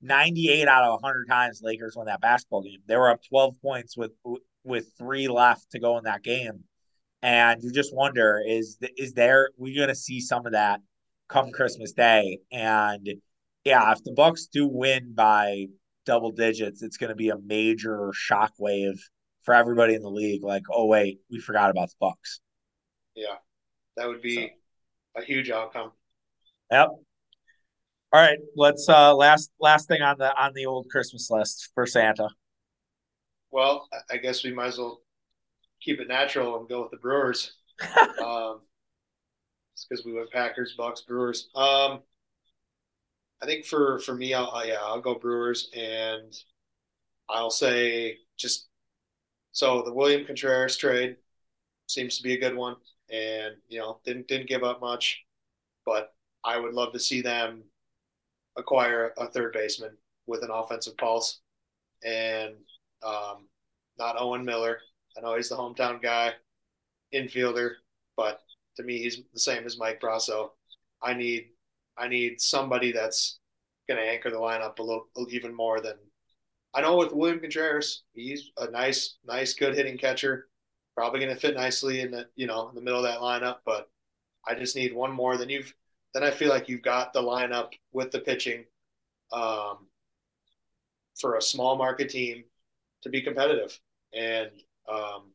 98 0.02 0.68
out 0.68 0.84
of 0.84 1.00
100 1.02 1.26
times, 1.26 1.60
Lakers 1.62 1.96
won 1.96 2.06
that 2.06 2.20
basketball 2.20 2.62
game. 2.62 2.80
They 2.86 2.96
were 2.96 3.10
up 3.10 3.20
12 3.28 3.60
points 3.60 3.96
with 3.96 4.12
with 4.64 4.90
three 4.98 5.28
left 5.28 5.70
to 5.70 5.78
go 5.78 5.96
in 5.96 6.04
that 6.04 6.22
game 6.22 6.64
and 7.26 7.62
you 7.62 7.72
just 7.72 7.94
wonder 7.94 8.40
is 8.46 8.78
is 8.96 9.12
there 9.14 9.50
we 9.58 9.74
going 9.74 9.88
to 9.88 9.96
see 9.96 10.20
some 10.20 10.46
of 10.46 10.52
that 10.52 10.80
come 11.28 11.50
Christmas 11.50 11.92
Day? 11.92 12.38
And 12.52 13.06
yeah, 13.64 13.92
if 13.92 14.04
the 14.04 14.12
Bucks 14.12 14.46
do 14.46 14.68
win 14.68 15.12
by 15.14 15.66
double 16.06 16.30
digits, 16.30 16.82
it's 16.84 16.98
going 16.98 17.10
to 17.10 17.16
be 17.16 17.30
a 17.30 17.38
major 17.38 18.12
shockwave 18.12 18.98
for 19.42 19.54
everybody 19.54 19.94
in 19.94 20.02
the 20.02 20.10
league. 20.10 20.44
Like, 20.44 20.62
oh 20.70 20.86
wait, 20.86 21.20
we 21.30 21.40
forgot 21.40 21.70
about 21.70 21.90
the 21.90 21.96
Bucks. 22.00 22.40
Yeah. 23.16 23.36
That 23.96 24.08
would 24.08 24.22
So, 24.22 24.22
be 24.22 24.52
a 25.16 25.22
huge 25.22 25.50
outcome. 25.50 25.92
yep. 26.70 26.90
All 28.12 28.20
right, 28.22 28.38
let's 28.56 28.88
uh 28.88 29.14
last 29.14 29.50
last 29.60 29.88
thing 29.88 30.02
on 30.02 30.16
the 30.18 30.34
on 30.40 30.52
the 30.54 30.66
old 30.66 30.88
Christmas 30.90 31.28
list 31.30 31.70
for 31.74 31.86
Santa. 31.86 32.28
Well, 33.50 33.88
I 34.10 34.18
guess 34.18 34.44
we 34.44 34.52
might 34.52 34.68
as 34.68 34.78
well 34.78 35.00
keep 35.86 36.00
it 36.00 36.08
natural 36.08 36.58
and 36.58 36.68
go 36.68 36.82
with 36.82 36.90
the 36.90 36.98
Brewers. 36.98 37.54
Um, 38.24 38.60
it's 39.74 39.86
because 39.88 40.04
we 40.04 40.14
went 40.14 40.30
Packers, 40.32 40.74
Bucks, 40.76 41.02
Brewers. 41.02 41.48
Um, 41.54 42.00
I 43.42 43.46
think 43.46 43.66
for 43.66 43.98
for 44.00 44.14
me, 44.14 44.32
I'll, 44.34 44.66
yeah, 44.66 44.78
I'll 44.80 45.00
go 45.00 45.14
Brewers, 45.14 45.70
and 45.76 46.34
I'll 47.28 47.50
say 47.50 48.18
just 48.38 48.68
so 49.52 49.82
the 49.82 49.92
William 49.92 50.26
Contreras 50.26 50.76
trade 50.76 51.16
seems 51.88 52.16
to 52.16 52.22
be 52.22 52.34
a 52.34 52.40
good 52.40 52.56
one, 52.56 52.76
and 53.10 53.56
you 53.68 53.78
know 53.80 54.00
didn't 54.04 54.28
didn't 54.28 54.48
give 54.48 54.64
up 54.64 54.80
much, 54.80 55.24
but 55.86 56.14
I 56.44 56.58
would 56.58 56.74
love 56.74 56.92
to 56.94 57.00
see 57.00 57.22
them 57.22 57.64
acquire 58.56 59.12
a 59.18 59.28
third 59.28 59.52
baseman 59.52 59.96
with 60.26 60.42
an 60.42 60.50
offensive 60.50 60.96
pulse, 60.96 61.40
and 62.04 62.54
um, 63.02 63.48
not 63.98 64.16
Owen 64.18 64.44
Miller. 64.44 64.80
I 65.16 65.20
know 65.20 65.36
he's 65.36 65.48
the 65.48 65.56
hometown 65.56 66.02
guy, 66.02 66.32
infielder, 67.14 67.74
but 68.16 68.40
to 68.76 68.82
me 68.82 68.98
he's 68.98 69.22
the 69.32 69.40
same 69.40 69.64
as 69.64 69.78
Mike 69.78 70.00
Brosseau. 70.00 70.50
I 71.02 71.14
need 71.14 71.48
I 71.96 72.08
need 72.08 72.40
somebody 72.40 72.92
that's 72.92 73.38
going 73.88 74.00
to 74.00 74.06
anchor 74.06 74.30
the 74.30 74.36
lineup 74.36 74.78
a 74.78 74.82
little 74.82 75.08
even 75.30 75.54
more 75.54 75.80
than 75.80 75.94
I 76.74 76.82
know 76.82 76.96
with 76.96 77.12
William 77.12 77.40
Contreras. 77.40 78.02
He's 78.12 78.50
a 78.58 78.70
nice 78.70 79.16
nice 79.26 79.54
good 79.54 79.74
hitting 79.74 79.96
catcher, 79.98 80.48
probably 80.94 81.20
going 81.20 81.34
to 81.34 81.40
fit 81.40 81.56
nicely 81.56 82.00
in 82.00 82.10
the 82.10 82.26
you 82.36 82.46
know 82.46 82.68
in 82.68 82.74
the 82.74 82.82
middle 82.82 83.04
of 83.04 83.10
that 83.10 83.20
lineup. 83.20 83.58
But 83.64 83.88
I 84.46 84.54
just 84.54 84.76
need 84.76 84.94
one 84.94 85.12
more. 85.12 85.36
Then 85.36 85.48
you've 85.48 85.74
then 86.14 86.22
I 86.22 86.30
feel 86.30 86.50
like 86.50 86.68
you've 86.68 86.82
got 86.82 87.12
the 87.12 87.22
lineup 87.22 87.72
with 87.92 88.10
the 88.10 88.20
pitching 88.20 88.64
um, 89.32 89.86
for 91.18 91.36
a 91.36 91.42
small 91.42 91.76
market 91.76 92.10
team 92.10 92.44
to 93.02 93.08
be 93.08 93.22
competitive 93.22 93.78
and 94.14 94.50
um, 94.92 95.32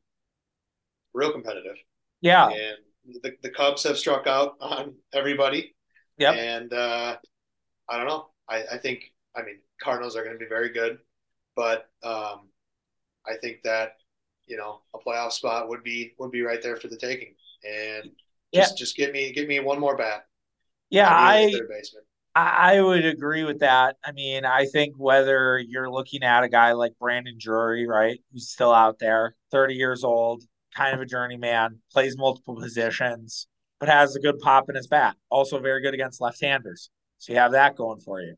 real 1.14 1.32
competitive. 1.32 1.78
Yeah. 2.22 2.50
And 2.50 3.22
the, 3.24 3.34
the 3.42 3.50
Cubs 3.50 3.84
have 3.84 3.98
struck 3.98 4.28
out 4.28 4.56
on 4.62 4.96
everybody. 5.14 5.76
Yeah. 6.18 6.32
And 6.32 6.72
uh, 6.74 7.18
I 7.90 7.98
don't 7.98 8.08
know. 8.08 8.28
I, 8.48 8.64
I 8.74 8.78
think, 8.78 9.04
I 9.36 9.42
mean, 9.42 9.60
Cardinals 9.82 10.16
are 10.16 10.24
going 10.24 10.36
to 10.36 10.40
be 10.40 10.48
very 10.48 10.70
good, 10.70 11.00
but 11.56 11.90
um, 12.04 12.50
I 13.26 13.36
think 13.42 13.64
that, 13.64 13.94
you 14.46 14.58
know, 14.58 14.82
a 14.94 15.00
playoff 15.00 15.32
spot 15.32 15.70
would 15.70 15.84
be, 15.84 16.14
would 16.20 16.32
be 16.32 16.42
right 16.42 16.62
there 16.62 16.78
for 16.78 16.88
the 16.88 16.98
taking. 16.98 17.36
And 17.64 18.12
Yeah. 18.52 18.62
just, 18.62 18.78
just 18.78 18.96
give 18.96 19.12
me, 19.12 19.32
give 19.32 19.48
me 19.48 19.60
one 19.60 19.80
more 19.80 19.96
bat. 19.96 20.26
Yeah. 20.90 21.10
I. 21.10 21.54
I, 22.36 22.76
I 22.76 22.82
would 22.82 23.06
agree 23.06 23.44
with 23.44 23.60
that. 23.60 23.98
I 24.04 24.12
mean, 24.12 24.46
I 24.46 24.66
think 24.66 24.96
whether 24.98 25.60
you're 25.60 25.90
looking 25.90 26.24
at 26.24 26.44
a 26.44 26.50
guy 26.50 26.74
like 26.74 26.94
Brandon 27.00 27.36
Drury, 27.40 27.88
right, 27.88 28.20
who's 28.32 28.50
still 28.50 28.74
out 28.74 29.00
there, 29.00 29.36
30 29.52 29.76
years 29.76 30.04
old, 30.04 30.44
kind 30.76 30.94
of 30.94 31.02
a 31.02 31.06
journeyman, 31.06 31.80
plays 31.92 32.18
multiple 32.18 32.56
positions, 32.56 33.48
but 33.80 33.90
has 33.90 34.16
a 34.16 34.20
good 34.20 34.40
pop 34.40 34.70
in 34.70 34.76
his 34.76 34.88
bat. 34.88 35.16
Also 35.30 35.60
very 35.60 35.82
good 35.82 35.94
against 35.94 36.22
left-handers. 36.22 36.90
So 37.18 37.34
you 37.34 37.40
have 37.40 37.52
that 37.52 37.76
going 37.76 38.00
for 38.00 38.22
you. 38.22 38.36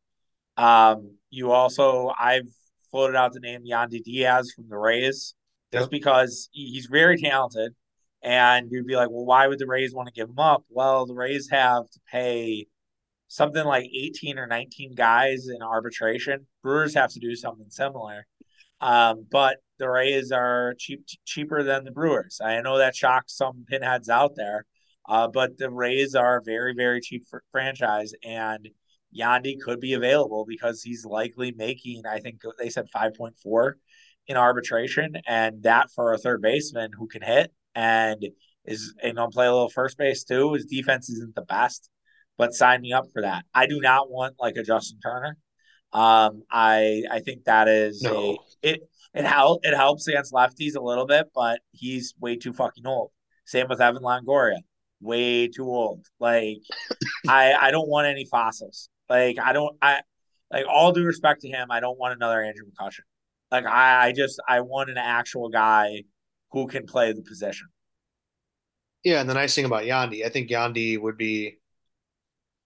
Um, 0.58 1.18
you 1.30 1.52
also, 1.52 2.12
I've 2.18 2.48
floated 2.92 3.16
out 3.16 3.34
the 3.34 3.40
name 3.40 3.62
Yandy 3.70 4.04
Diaz 4.04 4.52
from 4.56 4.70
the 4.70 4.78
Rays 4.78 5.36
just 5.72 5.90
because 5.90 6.50
he's 6.52 6.86
very 6.86 7.18
talented. 7.18 7.74
And 8.22 8.72
you'd 8.72 8.88
be 8.88 8.96
like, 8.96 9.10
well, 9.10 9.26
why 9.26 9.48
would 9.48 9.60
the 9.60 9.68
Rays 9.68 9.94
want 9.94 10.08
to 10.08 10.14
give 10.14 10.30
him 10.30 10.40
up? 10.40 10.64
Well, 10.70 11.06
the 11.06 11.14
Rays 11.14 11.50
have 11.52 11.90
to 11.90 12.00
pay 12.10 12.68
something 13.34 13.66
like 13.66 13.86
18 13.86 14.38
or 14.38 14.46
19 14.46 14.94
guys 14.94 15.48
in 15.48 15.64
arbitration. 15.64 16.46
Brewers 16.62 16.94
have 16.94 17.12
to 17.14 17.20
do 17.20 17.36
something 17.36 17.66
similar. 17.70 18.28
Um, 18.80 19.26
but 19.32 19.58
the 19.80 19.90
Rays 19.90 20.32
are 20.32 20.76
cheap 20.78 21.04
cheaper 21.26 21.64
than 21.64 21.84
the 21.84 21.92
Brewers. 21.92 22.40
I 22.44 22.62
know 22.62 22.78
that 22.78 22.96
shocks 22.96 23.36
some 23.36 23.66
pinheads 23.68 24.08
out 24.08 24.36
there. 24.36 24.66
Uh, 25.10 25.28
but 25.28 25.58
the 25.58 25.72
Rays 25.72 26.14
are 26.14 26.38
a 26.38 26.44
very, 26.44 26.76
very 26.76 27.02
cheap 27.02 27.26
franchise, 27.52 28.14
and 28.24 28.70
Yandy 29.18 29.60
could 29.60 29.80
be 29.80 29.94
available 29.94 30.46
because 30.48 30.84
he's 30.84 31.04
likely 31.04 31.54
making, 31.58 32.04
I 32.06 32.20
think 32.20 32.42
they 32.60 32.70
said 32.70 32.86
5.4 32.96 33.74
in 34.28 34.38
arbitration, 34.38 35.16
and 35.28 35.64
that 35.64 35.90
for 35.90 36.14
a 36.14 36.20
third 36.20 36.44
baseman 36.44 36.92
who 36.96 37.08
can 37.08 37.24
hit 37.24 37.52
and 37.74 38.24
is 38.66 38.94
going 39.02 39.16
to 39.16 39.28
play 39.30 39.48
a 39.48 39.52
little 39.52 39.70
first 39.70 39.98
base 39.98 40.24
too. 40.24 40.54
His 40.54 40.66
defense 40.66 41.10
isn't 41.10 41.34
the 41.34 41.42
best, 41.42 41.90
but 42.38 42.54
sign 42.54 42.82
me 42.82 42.94
up 42.94 43.06
for 43.14 43.22
that. 43.22 43.46
I 43.54 43.68
do 43.68 43.80
not 43.82 44.10
want 44.10 44.36
like 44.40 44.56
a 44.58 44.64
Justin 44.64 45.00
Turner. 45.02 45.38
Um, 45.92 46.44
I 46.52 47.04
I 47.12 47.20
think 47.20 47.46
that 47.46 47.68
is 47.68 48.02
No. 48.02 48.38
a 48.64 48.68
it 48.68 48.82
it 49.14 49.26
help 49.26 49.66
it 49.66 49.76
helps 49.76 50.08
against 50.08 50.34
lefties 50.34 50.76
a 50.76 50.82
little 50.82 51.06
bit, 51.06 51.28
but 51.36 51.60
he's 51.72 52.14
way 52.20 52.36
too 52.36 52.54
fucking 52.54 52.88
old. 52.88 53.12
Same 53.46 53.68
with 53.68 53.82
Evan 53.82 54.02
Longoria, 54.02 54.60
way 55.02 55.48
too 55.48 55.66
old. 55.68 56.06
Like 56.20 56.58
I 57.28 57.54
I 57.54 57.72
don't 57.72 57.88
want 57.90 58.08
any 58.08 58.26
fossils. 58.26 58.90
Like 59.10 59.38
I 59.40 59.54
don't 59.54 59.76
I 59.82 60.02
like 60.52 60.66
all 60.68 60.92
due 60.92 61.04
respect 61.04 61.42
to 61.42 61.48
him, 61.50 61.70
I 61.72 61.80
don't 61.80 62.00
want 62.00 62.14
another 62.16 62.42
Andrew 62.42 62.66
McCutchen. 62.66 63.02
Like 63.52 63.66
I 63.68 64.08
I 64.08 64.12
just 64.14 64.42
I 64.48 64.62
want 64.62 64.90
an 64.90 64.98
actual 64.98 65.50
guy 65.50 66.04
who 66.52 66.68
can 66.68 66.86
play 66.88 67.14
the 67.14 67.22
position. 67.22 67.68
Yeah, 69.04 69.20
and 69.20 69.30
the 69.30 69.34
nice 69.34 69.54
thing 69.54 69.66
about 69.66 69.84
Yandy, 69.84 70.26
I 70.26 70.30
think 70.30 70.50
Yandy 70.50 71.00
would 71.00 71.18
be 71.18 71.58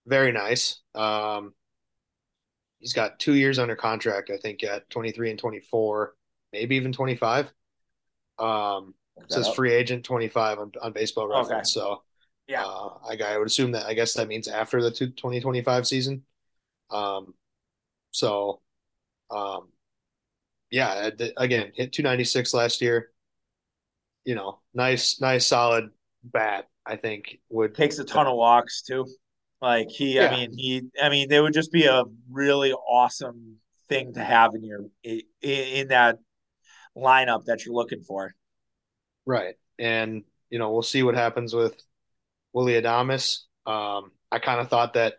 very 0.07 0.31
nice. 0.31 0.79
Um, 0.95 1.53
he's 2.79 2.93
got 2.93 3.19
two 3.19 3.33
years 3.33 3.59
under 3.59 3.75
contract, 3.75 4.29
I 4.29 4.37
think, 4.37 4.63
at 4.63 4.89
23 4.89 5.31
and 5.31 5.39
24, 5.39 6.15
maybe 6.53 6.75
even 6.75 6.93
25. 6.93 7.51
Um, 8.39 8.93
it 9.17 9.31
says 9.31 9.49
free 9.49 9.73
agent 9.73 10.05
25 10.05 10.59
on, 10.59 10.71
on 10.81 10.93
baseball 10.93 11.27
reference. 11.27 11.75
Okay. 11.75 11.79
So 11.85 12.03
Yeah. 12.47 12.63
uh, 12.63 12.89
I, 13.09 13.17
I 13.25 13.37
would 13.37 13.47
assume 13.47 13.71
that, 13.71 13.85
I 13.85 13.93
guess 13.93 14.13
that 14.13 14.27
means 14.27 14.47
after 14.47 14.81
the 14.81 14.91
two, 14.91 15.07
2025 15.07 15.87
season. 15.87 16.23
Um, 16.89 17.33
so, 18.11 18.61
um, 19.29 19.69
yeah, 20.71 21.09
th- 21.09 21.33
again, 21.37 21.71
hit 21.75 21.93
296 21.93 22.53
last 22.53 22.81
year. 22.81 23.11
You 24.23 24.35
know, 24.35 24.59
nice, 24.73 25.19
nice, 25.21 25.47
solid 25.47 25.89
bat, 26.23 26.67
I 26.85 26.95
think 26.97 27.39
would 27.49 27.73
takes 27.73 27.97
a 27.99 28.03
ton 28.03 28.27
of 28.27 28.35
walks 28.35 28.81
too. 28.81 29.05
Like 29.61 29.89
he, 29.89 30.19
I 30.19 30.29
mean, 30.35 30.55
he, 30.55 30.83
I 31.01 31.09
mean, 31.09 31.29
they 31.29 31.41
would 31.41 31.53
just 31.53 31.71
be 31.71 31.85
a 31.85 32.03
really 32.29 32.73
awesome 32.73 33.57
thing 33.89 34.13
to 34.13 34.23
have 34.23 34.53
in 34.53 34.63
your 34.63 34.85
in, 35.03 35.21
in 35.41 35.87
that 35.87 36.19
lineup 36.95 37.45
that 37.45 37.65
you're 37.65 37.75
looking 37.75 38.03
for. 38.03 38.35
Right. 39.25 39.55
And, 39.79 40.23
you 40.49 40.59
know, 40.59 40.71
we'll 40.71 40.83
see 40.83 41.03
what 41.03 41.15
happens 41.15 41.53
with 41.53 41.75
Willy 42.53 42.73
Adames. 42.73 43.41
Um, 43.65 44.11
I 44.31 44.39
kind 44.39 44.59
of 44.59 44.69
thought 44.69 44.93
that 44.93 45.15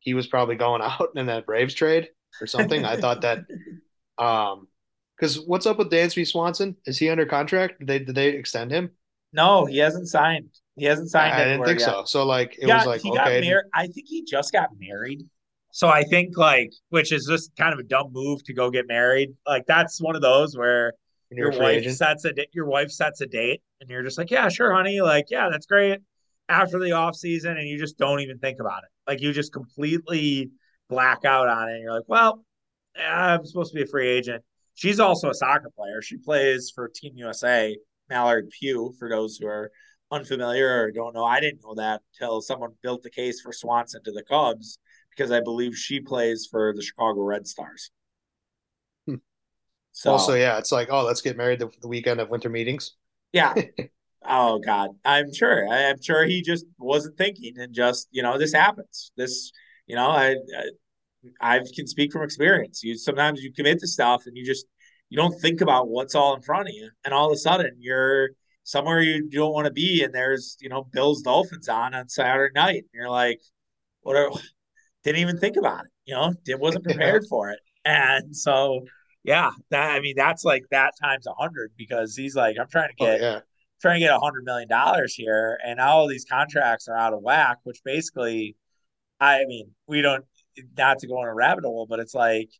he 0.00 0.14
was 0.14 0.26
probably 0.26 0.56
going 0.56 0.82
out 0.84 1.10
in 1.16 1.26
that 1.26 1.46
Braves 1.46 1.74
trade 1.74 2.08
or 2.40 2.46
something. 2.46 2.84
I 2.84 2.96
thought 2.96 3.22
that, 3.22 3.44
um, 4.18 4.68
because 5.16 5.40
what's 5.40 5.66
up 5.66 5.78
with 5.78 5.90
Dansby 5.90 6.26
Swanson? 6.26 6.76
Is 6.86 6.98
he 6.98 7.10
under 7.10 7.26
contract? 7.26 7.80
Did 7.80 7.88
they 7.88 7.98
did 7.98 8.14
they 8.14 8.28
extend 8.28 8.70
him? 8.70 8.90
No, 9.32 9.64
he 9.64 9.78
hasn't 9.78 10.08
signed. 10.08 10.50
He 10.78 10.86
hasn't 10.86 11.10
signed. 11.10 11.34
I 11.34 11.44
didn't 11.44 11.64
think 11.64 11.80
yet. 11.80 11.88
so. 11.90 12.04
So 12.06 12.26
like 12.26 12.56
it 12.60 12.66
Yeah, 12.66 12.76
was 12.76 12.86
like 12.86 13.00
he 13.00 13.10
got 13.10 13.28
okay. 13.28 13.54
I 13.74 13.86
think 13.88 14.06
he 14.08 14.24
just 14.24 14.52
got 14.52 14.70
married. 14.78 15.24
So 15.72 15.88
I 15.88 16.02
think 16.02 16.36
like, 16.36 16.72
which 16.90 17.12
is 17.12 17.26
just 17.26 17.54
kind 17.56 17.72
of 17.72 17.78
a 17.78 17.82
dumb 17.82 18.08
move 18.12 18.42
to 18.44 18.54
go 18.54 18.70
get 18.70 18.86
married. 18.88 19.34
Like 19.46 19.66
that's 19.66 20.00
one 20.00 20.16
of 20.16 20.22
those 20.22 20.56
where 20.56 20.94
you're 21.30 21.52
your 21.52 21.60
wife 21.60 21.78
agent. 21.80 21.96
sets 21.96 22.24
a 22.24 22.32
your 22.52 22.66
wife 22.66 22.90
sets 22.90 23.20
a 23.20 23.26
date, 23.26 23.62
and 23.80 23.90
you're 23.90 24.02
just 24.02 24.18
like, 24.18 24.30
yeah, 24.30 24.48
sure, 24.48 24.72
honey. 24.72 25.00
Like, 25.00 25.26
yeah, 25.30 25.48
that's 25.50 25.66
great. 25.66 26.00
After 26.48 26.78
the 26.78 26.92
off 26.92 27.14
season, 27.14 27.58
and 27.58 27.68
you 27.68 27.78
just 27.78 27.98
don't 27.98 28.20
even 28.20 28.38
think 28.38 28.60
about 28.60 28.82
it. 28.84 28.88
Like 29.06 29.20
you 29.20 29.32
just 29.32 29.52
completely 29.52 30.50
black 30.88 31.24
out 31.24 31.48
on 31.48 31.68
it. 31.68 31.74
And 31.74 31.82
you're 31.82 31.92
like, 31.92 32.08
well, 32.08 32.44
I'm 32.98 33.44
supposed 33.44 33.72
to 33.72 33.76
be 33.76 33.82
a 33.82 33.86
free 33.86 34.08
agent. 34.08 34.42
She's 34.74 35.00
also 35.00 35.28
a 35.30 35.34
soccer 35.34 35.70
player. 35.76 36.00
She 36.02 36.16
plays 36.16 36.70
for 36.74 36.88
Team 36.88 37.12
USA, 37.16 37.76
Mallory 38.08 38.44
Pugh, 38.58 38.94
for 38.98 39.08
those 39.08 39.36
who 39.36 39.46
are 39.46 39.70
unfamiliar 40.10 40.84
or 40.84 40.90
don't 40.90 41.14
know. 41.14 41.24
I 41.24 41.40
didn't 41.40 41.62
know 41.62 41.74
that 41.74 42.02
until 42.14 42.40
someone 42.40 42.72
built 42.82 43.02
the 43.02 43.10
case 43.10 43.40
for 43.40 43.52
Swanson 43.52 44.02
to 44.04 44.12
the 44.12 44.22
Cubs 44.22 44.78
because 45.10 45.30
I 45.30 45.40
believe 45.40 45.76
she 45.76 46.00
plays 46.00 46.48
for 46.50 46.72
the 46.74 46.82
Chicago 46.82 47.22
Red 47.22 47.46
Stars. 47.46 47.90
Hmm. 49.06 49.16
So, 49.92 50.10
Also, 50.12 50.34
yeah, 50.34 50.58
it's 50.58 50.72
like, 50.72 50.88
oh, 50.90 51.04
let's 51.04 51.20
get 51.22 51.36
married 51.36 51.58
the, 51.58 51.70
the 51.82 51.88
weekend 51.88 52.20
of 52.20 52.30
winter 52.30 52.48
meetings. 52.48 52.92
yeah. 53.32 53.54
Oh 54.30 54.58
God, 54.58 54.90
I'm 55.04 55.32
sure. 55.32 55.66
I'm 55.68 56.02
sure 56.02 56.26
he 56.26 56.42
just 56.42 56.66
wasn't 56.78 57.16
thinking, 57.16 57.54
and 57.56 57.72
just 57.72 58.08
you 58.10 58.22
know, 58.22 58.36
this 58.36 58.52
happens. 58.52 59.12
This, 59.16 59.52
you 59.86 59.96
know, 59.96 60.10
I, 60.10 60.34
I, 61.40 61.56
I 61.56 61.60
can 61.74 61.86
speak 61.86 62.12
from 62.12 62.22
experience. 62.24 62.82
You 62.82 62.96
sometimes 62.98 63.42
you 63.42 63.52
commit 63.52 63.78
to 63.78 63.86
stuff, 63.86 64.24
and 64.26 64.36
you 64.36 64.44
just 64.44 64.66
you 65.08 65.16
don't 65.16 65.40
think 65.40 65.60
about 65.60 65.88
what's 65.88 66.14
all 66.14 66.34
in 66.34 66.42
front 66.42 66.68
of 66.68 66.74
you, 66.74 66.90
and 67.04 67.14
all 67.14 67.28
of 67.28 67.32
a 67.32 67.38
sudden 67.38 67.76
you're 67.78 68.30
somewhere 68.68 69.00
you 69.00 69.28
don't 69.30 69.52
want 69.54 69.66
to 69.66 69.72
be, 69.72 70.02
and 70.04 70.14
there's 70.14 70.56
you 70.60 70.68
know 70.68 70.84
Bills 70.84 71.22
Dolphins 71.22 71.68
on 71.68 71.94
on 71.94 72.08
Saturday 72.08 72.52
night, 72.54 72.76
and 72.84 72.90
you're 72.92 73.10
like, 73.10 73.40
what? 74.02 74.16
Are, 74.16 74.30
didn't 75.04 75.20
even 75.20 75.38
think 75.38 75.56
about 75.56 75.84
it. 75.86 75.90
You 76.06 76.14
know, 76.14 76.34
it 76.46 76.60
wasn't 76.60 76.84
prepared 76.84 77.24
Yeah. 77.24 77.28
for 77.28 77.50
it, 77.50 77.60
and 77.84 78.36
so 78.36 78.86
yeah, 79.24 79.50
that 79.70 79.92
I 79.96 80.00
mean 80.00 80.14
that's 80.16 80.44
like 80.44 80.64
that 80.70 80.94
times 81.02 81.26
a 81.26 81.34
hundred 81.34 81.72
because 81.76 82.16
he's 82.16 82.36
like, 82.36 82.56
I'm 82.60 82.68
trying 82.68 82.90
to 82.90 82.96
Oh 83.00 83.06
get 83.06 83.20
yeah, 83.20 83.40
trying 83.82 84.00
to 84.00 84.06
get 84.06 84.14
a 84.14 84.20
hundred 84.20 84.44
million 84.44 84.68
dollars 84.68 85.14
here, 85.14 85.58
and 85.66 85.80
all 85.80 86.08
these 86.08 86.24
contracts 86.30 86.88
are 86.88 86.96
out 86.96 87.14
of 87.14 87.22
whack. 87.22 87.58
Which 87.64 87.80
basically, 87.84 88.56
I 89.20 89.44
mean, 89.46 89.70
we 89.86 90.02
don't 90.02 90.24
not 90.76 90.98
to 91.00 91.08
go 91.08 91.18
on 91.18 91.28
a 91.28 91.34
rabbit 91.34 91.64
hole, 91.64 91.86
but 91.88 92.00
it's 92.00 92.14
like 92.14 92.50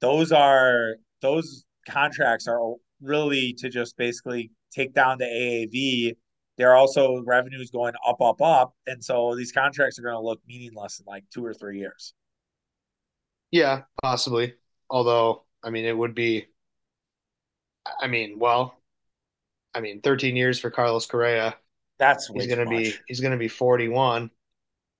those 0.00 0.32
are 0.32 0.96
those 1.22 1.64
contracts 1.88 2.48
are 2.48 2.74
really 3.02 3.54
to 3.58 3.68
just 3.68 3.96
basically 3.96 4.50
take 4.72 4.94
down 4.94 5.18
the 5.18 5.24
AAV. 5.26 6.16
They're 6.56 6.74
also 6.74 7.22
revenues 7.24 7.70
going 7.70 7.94
up, 8.06 8.20
up, 8.20 8.42
up, 8.42 8.74
and 8.86 9.02
so 9.04 9.34
these 9.36 9.52
contracts 9.52 9.98
are 9.98 10.02
going 10.02 10.14
to 10.16 10.20
look 10.20 10.40
meaningless 10.48 10.98
in 11.00 11.06
like 11.06 11.24
two 11.32 11.44
or 11.44 11.54
three 11.54 11.78
years. 11.78 12.14
yeah, 13.50 13.82
possibly. 14.02 14.54
Although, 14.90 15.44
I 15.62 15.70
mean, 15.70 15.84
it 15.84 15.96
would 15.96 16.14
be. 16.14 16.46
I 18.00 18.06
mean, 18.06 18.38
well, 18.38 18.78
I 19.74 19.80
mean, 19.80 20.00
13 20.00 20.36
years 20.36 20.58
for 20.58 20.70
Carlos 20.70 21.06
Correa. 21.06 21.56
That's 21.98 22.28
He's 22.28 22.46
gonna 22.46 22.66
be 22.68 22.92
he's 23.06 23.20
gonna 23.20 23.36
be 23.36 23.48
41 23.48 24.30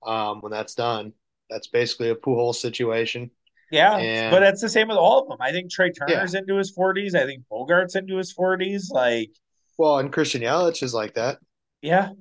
um, 0.05 0.41
when 0.41 0.51
that's 0.51 0.75
done. 0.75 1.13
That's 1.49 1.67
basically 1.67 2.09
a 2.09 2.15
Pujols 2.15 2.55
situation. 2.55 3.31
Yeah, 3.71 3.97
And- 3.97 4.31
but 4.31 4.39
that's 4.41 4.61
the 4.61 4.69
same 4.69 4.87
with 4.87 4.97
all 4.97 5.21
of 5.21 5.27
them. 5.29 5.37
I 5.39 5.51
think 5.51 5.71
Trey 5.71 5.91
Yeah. 6.07 6.15
Turner's 6.15 6.33
into 6.33 6.55
his 6.57 6.71
forties. 6.71 7.15
I 7.15 7.25
think 7.25 7.43
Bogaerts 7.51 7.95
into 7.95 8.17
his 8.17 8.31
forties. 8.31 8.89
Like, 8.89 9.31
Well, 9.79 9.97
and 9.97 10.13
Christian 10.13 10.43
Yelich 10.43 10.83
is 10.83 10.93
like 10.93 11.15
that. 11.15 11.39
yeah, 11.81 12.11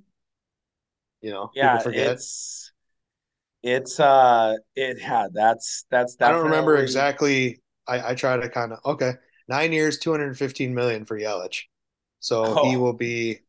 You 1.20 1.30
know, 1.30 1.52
yeah, 1.52 1.60
people 1.60 1.80
forget. 1.80 2.18
it's 2.18 2.72
it's 3.62 4.00
uh 4.00 4.56
it 4.76 4.98
yeah, 5.00 5.28
that's 5.32 5.86
that's 5.90 6.16
I 6.20 6.30
don't 6.30 6.44
remember 6.44 6.78
exactly. 6.78 7.62
I, 7.86 8.10
I 8.10 8.14
try 8.14 8.36
to 8.36 8.48
kind 8.48 8.72
of 8.72 8.80
okay, 8.84 9.12
nine 9.48 9.72
years, 9.72 9.98
215 9.98 10.74
million 10.74 11.04
for 11.04 11.18
Yelich. 11.18 11.62
So 12.20 12.54
he 12.54 12.76
Oh. 12.76 12.78
will 12.78 12.92
be 12.92 13.40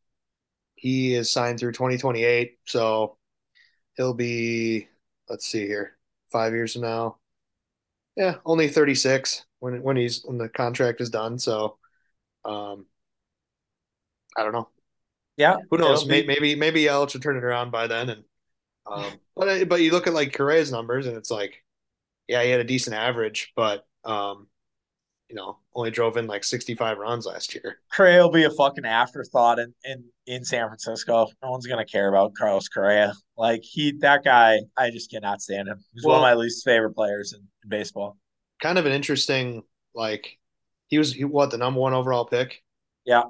he 0.75 1.15
is 1.15 1.31
signed 1.31 1.59
through 1.59 1.73
2028. 1.73 2.59
So 2.67 3.17
he'll 3.97 4.13
be 4.15 4.89
let's 5.29 5.47
see 5.47 5.67
here, 5.67 5.97
five 6.31 6.53
years 6.53 6.73
from 6.73 6.83
now. 6.83 7.17
Yeah, 8.17 8.37
only 8.45 8.67
36 8.69 9.45
when 9.59 9.81
when 9.83 9.97
he's 9.97 10.23
when 10.25 10.37
the 10.37 10.49
contract 10.49 11.01
is 11.01 11.09
done. 11.09 11.39
So 11.39 11.77
um 12.45 12.87
I 14.39 14.43
don't 14.43 14.53
know. 14.53 14.69
Yeah, 15.35 15.57
Who 15.69 15.77
knows? 15.77 16.03
it'll 16.03 16.09
be- 16.09 16.25
maybe 16.25 16.55
maybe 16.55 16.83
Yelich 16.83 17.13
will 17.13 17.21
turn 17.21 17.37
it 17.37 17.43
around 17.43 17.71
by 17.71 17.87
then 17.87 18.09
and 18.09 18.23
Um, 18.85 19.19
but 19.35 19.67
but 19.67 19.81
you 19.81 19.91
look 19.91 20.07
at 20.07 20.13
like 20.13 20.33
Correa's 20.33 20.71
numbers, 20.71 21.05
and 21.05 21.17
it's 21.17 21.29
like, 21.29 21.63
yeah, 22.27 22.43
he 22.43 22.49
had 22.49 22.59
a 22.59 22.65
decent 22.65 22.95
average, 22.95 23.51
but 23.55 23.85
um, 24.05 24.47
you 25.29 25.35
know, 25.35 25.59
only 25.75 25.91
drove 25.91 26.17
in 26.17 26.25
like 26.25 26.43
65 26.43 26.97
runs 26.97 27.25
last 27.25 27.53
year. 27.53 27.77
Correa 27.93 28.23
will 28.23 28.31
be 28.31 28.45
a 28.45 28.49
fucking 28.49 28.85
afterthought 28.85 29.59
in, 29.59 29.73
in, 29.83 30.03
in 30.25 30.43
San 30.43 30.67
Francisco. 30.67 31.27
No 31.43 31.51
one's 31.51 31.67
gonna 31.67 31.85
care 31.85 32.09
about 32.09 32.33
Carlos 32.33 32.67
Correa. 32.67 33.13
Like 33.37 33.61
he, 33.63 33.93
that 33.99 34.23
guy, 34.23 34.59
I 34.75 34.89
just 34.89 35.11
cannot 35.11 35.41
stand 35.41 35.67
him. 35.67 35.83
He's 35.93 36.03
well, 36.03 36.19
one 36.19 36.29
of 36.29 36.35
my 36.35 36.41
least 36.41 36.65
favorite 36.65 36.95
players 36.95 37.33
in, 37.33 37.41
in, 37.63 37.69
baseball. 37.69 38.17
Kind 38.61 38.79
of 38.79 38.85
an 38.87 38.91
interesting, 38.91 39.61
like 39.93 40.37
he 40.87 40.97
was 40.97 41.13
he, 41.13 41.25
what 41.25 41.51
the 41.51 41.57
number 41.57 41.79
one 41.79 41.93
overall 41.93 42.25
pick. 42.25 42.63
Yeah, 43.05 43.23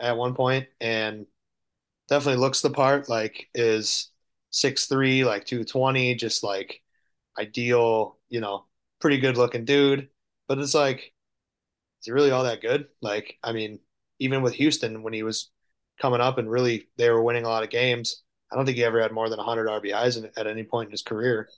at 0.00 0.16
one 0.16 0.34
point, 0.34 0.68
and 0.80 1.26
definitely 2.08 2.40
looks 2.40 2.62
the 2.62 2.70
part. 2.70 3.08
Like 3.08 3.48
is 3.54 4.10
six 4.50 4.86
three, 4.86 5.24
like 5.24 5.46
two 5.46 5.64
twenty, 5.64 6.14
just 6.14 6.42
like 6.44 6.82
ideal, 7.38 8.18
you 8.28 8.40
know, 8.40 8.66
pretty 9.00 9.18
good 9.18 9.36
looking 9.38 9.64
dude. 9.64 10.10
But 10.48 10.58
it's 10.58 10.74
like 10.74 11.12
is 12.00 12.06
he 12.06 12.12
really 12.12 12.30
all 12.30 12.44
that 12.44 12.60
good? 12.62 12.88
Like, 13.02 13.38
I 13.42 13.52
mean, 13.52 13.78
even 14.18 14.42
with 14.42 14.54
Houston 14.54 15.02
when 15.02 15.12
he 15.12 15.22
was 15.22 15.50
coming 16.00 16.20
up 16.20 16.38
and 16.38 16.50
really 16.50 16.88
they 16.96 17.10
were 17.10 17.22
winning 17.22 17.44
a 17.44 17.48
lot 17.48 17.62
of 17.62 17.70
games, 17.70 18.22
I 18.50 18.56
don't 18.56 18.64
think 18.66 18.76
he 18.76 18.84
ever 18.84 19.00
had 19.00 19.12
more 19.12 19.28
than 19.28 19.38
100 19.38 19.68
RBIs 19.68 20.16
in, 20.16 20.30
at 20.36 20.46
any 20.46 20.64
point 20.64 20.88
in 20.88 20.92
his 20.92 21.02
career. 21.02 21.48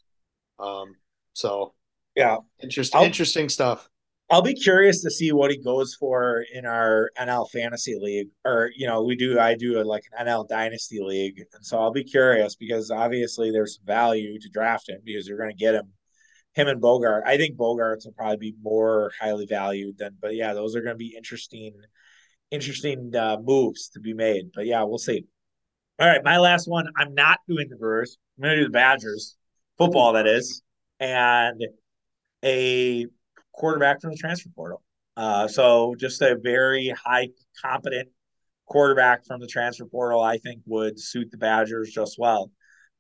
Um, 0.59 0.97
so 1.35 1.75
yeah, 2.17 2.39
interesting, 2.63 3.01
I'll, 3.01 3.07
interesting 3.07 3.49
stuff. 3.49 3.89
I'll 4.33 4.41
be 4.41 4.55
curious 4.55 5.03
to 5.03 5.11
see 5.11 5.31
what 5.31 5.51
he 5.51 5.59
goes 5.59 5.95
for 5.95 6.43
in 6.55 6.65
our 6.65 7.11
NL 7.19 7.51
fantasy 7.51 7.99
league, 8.01 8.29
or 8.47 8.71
you 8.75 8.87
know, 8.87 9.03
we 9.03 9.15
do 9.15 9.39
I 9.39 9.55
do 9.55 9.79
a, 9.79 9.85
like 9.85 10.05
an 10.11 10.27
NL 10.27 10.49
dynasty 10.49 11.01
league, 11.03 11.39
and 11.53 11.65
so 11.65 11.79
I'll 11.79 11.93
be 11.93 12.03
curious 12.03 12.57
because 12.57 12.91
obviously 12.91 13.51
there's 13.51 13.79
value 13.85 14.39
to 14.41 14.49
draft 14.49 14.89
him 14.89 15.01
because 15.05 15.29
you're 15.29 15.37
going 15.37 15.51
to 15.51 15.57
get 15.57 15.75
him 15.75 15.93
him 16.55 16.69
and 16.69 16.81
Bogaerts. 16.81 17.27
I 17.27 17.37
think 17.37 17.59
Bogaerts 17.59 18.07
will 18.07 18.15
probably 18.15 18.39
be 18.39 18.55
more 18.63 19.13
highly 19.21 19.45
valued 19.45 19.99
than, 19.99 20.17
but 20.19 20.35
yeah, 20.35 20.55
those 20.55 20.75
are 20.77 20.81
going 20.81 20.95
to 20.95 20.99
be 20.99 21.15
interesting, 21.15 21.75
interesting 22.51 23.15
uh, 23.15 23.37
moves 23.43 23.91
to 23.91 24.01
be 24.01 24.15
made. 24.15 24.53
But 24.55 24.65
yeah, 24.65 24.83
we'll 24.85 24.97
see. 24.97 25.27
All 25.99 26.09
right, 26.09 26.25
my 26.25 26.39
last 26.39 26.67
one. 26.69 26.87
I'm 26.97 27.13
not 27.13 27.41
doing 27.47 27.69
the 27.69 27.77
Brewers. 27.77 28.17
I'm 28.39 28.45
going 28.45 28.57
to 28.57 28.63
do 28.63 28.69
the 28.69 28.73
Badgers, 28.73 29.37
football 29.77 30.15
that 30.15 30.27
is, 30.27 30.63
and 31.01 31.63
a 32.43 33.07
quarterback 33.53 34.01
from 34.01 34.11
the 34.11 34.17
transfer 34.17 34.51
portal. 34.55 34.83
Uh, 35.17 35.47
so 35.47 35.95
just 35.99 36.23
a 36.23 36.37
very 36.43 36.89
high 36.89 37.29
competent 37.61 38.09
quarterback 38.67 39.27
from 39.27 39.41
the 39.41 39.47
transfer 39.47 39.85
portal, 39.85 40.23
I 40.23 40.39
think 40.39 40.63
would 40.67 40.99
suit 40.99 41.31
the 41.31 41.37
Badgers 41.37 41.91
just 41.91 42.19
well. 42.19 42.51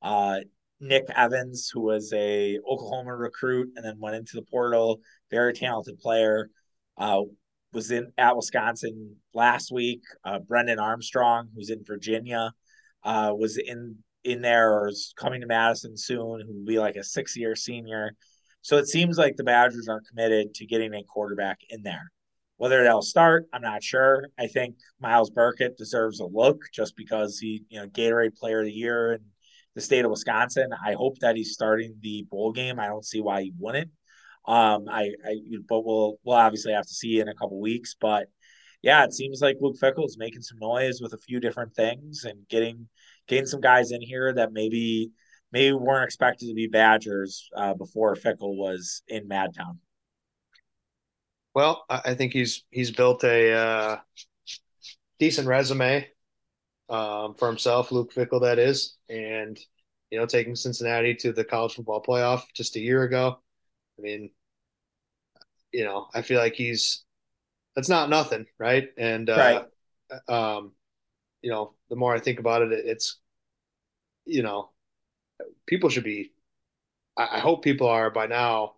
Uh, 0.02 0.40
Nick 0.80 1.04
Evans, 1.14 1.70
who 1.72 1.80
was 1.80 2.12
a 2.12 2.58
Oklahoma 2.68 3.16
recruit 3.16 3.70
and 3.76 3.84
then 3.84 4.00
went 4.00 4.16
into 4.16 4.32
the 4.34 4.42
portal, 4.42 5.00
very 5.30 5.54
talented 5.54 5.98
player. 5.98 6.50
Uh, 6.98 7.22
was 7.72 7.90
in 7.90 8.12
at 8.18 8.36
Wisconsin 8.36 9.16
last 9.32 9.72
week. 9.72 10.02
Uh, 10.24 10.38
Brennan 10.40 10.78
Armstrong, 10.78 11.48
who's 11.54 11.70
in 11.70 11.84
Virginia, 11.84 12.52
uh, 13.02 13.32
was 13.34 13.56
in 13.56 13.96
in 14.24 14.40
there 14.40 14.72
or 14.72 14.88
is 14.88 15.14
coming 15.16 15.40
to 15.40 15.46
Madison 15.46 15.96
soon. 15.96 16.40
Who 16.40 16.54
will 16.54 16.66
be 16.66 16.78
like 16.78 16.96
a 16.96 17.04
six 17.04 17.36
year 17.36 17.56
senior. 17.56 18.14
So 18.62 18.78
it 18.78 18.86
seems 18.86 19.18
like 19.18 19.36
the 19.36 19.44
Badgers 19.44 19.88
are 19.88 20.02
committed 20.08 20.54
to 20.54 20.66
getting 20.66 20.94
a 20.94 21.02
quarterback 21.04 21.60
in 21.68 21.82
there. 21.82 22.10
Whether 22.56 22.84
they'll 22.84 23.02
start, 23.02 23.48
I'm 23.52 23.62
not 23.62 23.82
sure. 23.82 24.28
I 24.38 24.46
think 24.46 24.76
Myles 25.00 25.30
Burkett 25.30 25.76
deserves 25.76 26.20
a 26.20 26.26
look 26.26 26.60
just 26.72 26.96
because 26.96 27.38
he, 27.38 27.64
you 27.68 27.80
know, 27.80 27.88
Gatorade 27.88 28.36
Player 28.36 28.60
of 28.60 28.66
the 28.66 28.72
Year 28.72 29.14
in 29.14 29.20
the 29.74 29.80
state 29.80 30.04
of 30.04 30.10
Wisconsin. 30.10 30.70
I 30.84 30.92
hope 30.92 31.18
that 31.20 31.34
he's 31.34 31.52
starting 31.52 31.96
the 32.00 32.24
bowl 32.30 32.52
game. 32.52 32.78
I 32.78 32.86
don't 32.86 33.04
see 33.04 33.20
why 33.20 33.42
he 33.42 33.52
wouldn't. 33.58 33.90
Um, 34.46 34.88
I, 34.88 35.10
I, 35.26 35.36
but 35.68 35.84
we'll 35.84 36.18
we'll 36.24 36.36
obviously 36.36 36.72
have 36.72 36.86
to 36.86 36.94
see 36.94 37.20
in 37.20 37.28
a 37.28 37.34
couple 37.34 37.60
weeks. 37.60 37.96
But 38.00 38.28
yeah, 38.82 39.04
it 39.04 39.12
seems 39.12 39.40
like 39.40 39.56
Luke 39.60 39.76
Fickell 39.80 40.06
is 40.06 40.18
making 40.18 40.42
some 40.42 40.58
noise 40.58 41.00
with 41.00 41.12
a 41.14 41.18
few 41.18 41.40
different 41.40 41.74
things 41.74 42.24
and 42.24 42.46
getting 42.48 42.88
getting 43.28 43.46
some 43.46 43.60
guys 43.60 43.92
in 43.92 44.02
here 44.02 44.32
that 44.34 44.52
maybe 44.52 45.10
maybe 45.52 45.72
weren't 45.72 46.04
expected 46.04 46.48
to 46.48 46.54
be 46.54 46.66
Badgers 46.66 47.48
uh, 47.56 47.74
before 47.74 48.14
Fickell 48.14 48.56
was 48.56 49.02
in 49.08 49.28
Madtown. 49.28 49.78
Well, 51.54 51.84
I 51.90 52.14
think 52.14 52.32
he's 52.32 52.64
he's 52.70 52.90
built 52.90 53.24
a 53.24 53.52
uh, 53.52 53.96
decent 55.18 55.46
resume 55.46 56.08
um, 56.88 57.34
for 57.34 57.48
himself, 57.48 57.92
Luke 57.92 58.12
Fickell, 58.14 58.42
that 58.42 58.58
is, 58.58 58.96
and 59.08 59.58
you 60.10 60.18
know, 60.18 60.26
taking 60.26 60.54
Cincinnati 60.54 61.14
to 61.16 61.32
the 61.32 61.44
college 61.44 61.74
football 61.74 62.02
playoff 62.02 62.42
just 62.54 62.76
a 62.76 62.80
year 62.80 63.02
ago. 63.02 63.38
I 63.98 64.02
mean, 64.02 64.30
you 65.72 65.84
know, 65.84 66.06
I 66.14 66.22
feel 66.22 66.38
like 66.38 66.54
he's 66.54 67.04
that's 67.74 67.88
not 67.88 68.10
nothing, 68.10 68.46
right? 68.58 68.88
And 68.96 69.28
uh, 69.28 69.64
right. 70.10 70.28
um, 70.28 70.72
you 71.42 71.50
know, 71.50 71.74
the 71.90 71.96
more 71.96 72.14
I 72.14 72.20
think 72.20 72.38
about 72.38 72.62
it, 72.62 72.72
it's 72.72 73.18
you 74.24 74.42
know, 74.42 74.70
people 75.72 75.88
should 75.88 76.04
be. 76.04 76.32
I, 77.16 77.36
I 77.36 77.38
hope 77.38 77.64
people 77.64 77.88
are 77.88 78.10
by 78.10 78.26
now 78.26 78.74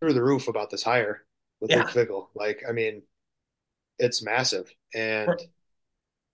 through 0.00 0.14
the 0.14 0.22
roof 0.22 0.48
about 0.48 0.70
this 0.70 0.82
hire 0.82 1.26
with 1.60 1.70
yeah. 1.70 1.78
Luke 1.78 1.88
Fickell. 1.88 2.26
Like, 2.34 2.62
I 2.66 2.72
mean, 2.72 3.02
it's 3.98 4.22
massive, 4.22 4.72
and 4.94 5.28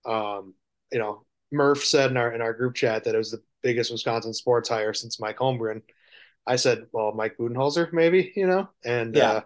um, 0.04 0.54
you 0.92 1.00
know, 1.00 1.24
Murph 1.50 1.84
said 1.84 2.12
in 2.12 2.16
our 2.16 2.32
in 2.32 2.40
our 2.40 2.52
group 2.52 2.76
chat 2.76 3.02
that 3.04 3.14
it 3.16 3.18
was 3.18 3.32
the 3.32 3.42
biggest 3.62 3.90
Wisconsin 3.90 4.32
sports 4.32 4.68
hire 4.68 4.94
since 4.94 5.18
Mike 5.18 5.38
Holmgren. 5.38 5.82
I 6.46 6.54
said, 6.54 6.86
well, 6.92 7.10
Mike 7.12 7.36
Budenholzer, 7.36 7.92
maybe, 7.92 8.32
you 8.36 8.46
know, 8.46 8.68
and 8.84 9.16
yeah. 9.16 9.30
uh, 9.32 9.40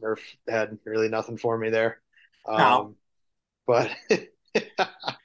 Murph 0.00 0.36
had 0.48 0.76
really 0.84 1.08
nothing 1.08 1.36
for 1.38 1.56
me 1.56 1.70
there. 1.70 2.00
Um, 2.44 2.58
no. 2.58 2.94
But 3.68 3.94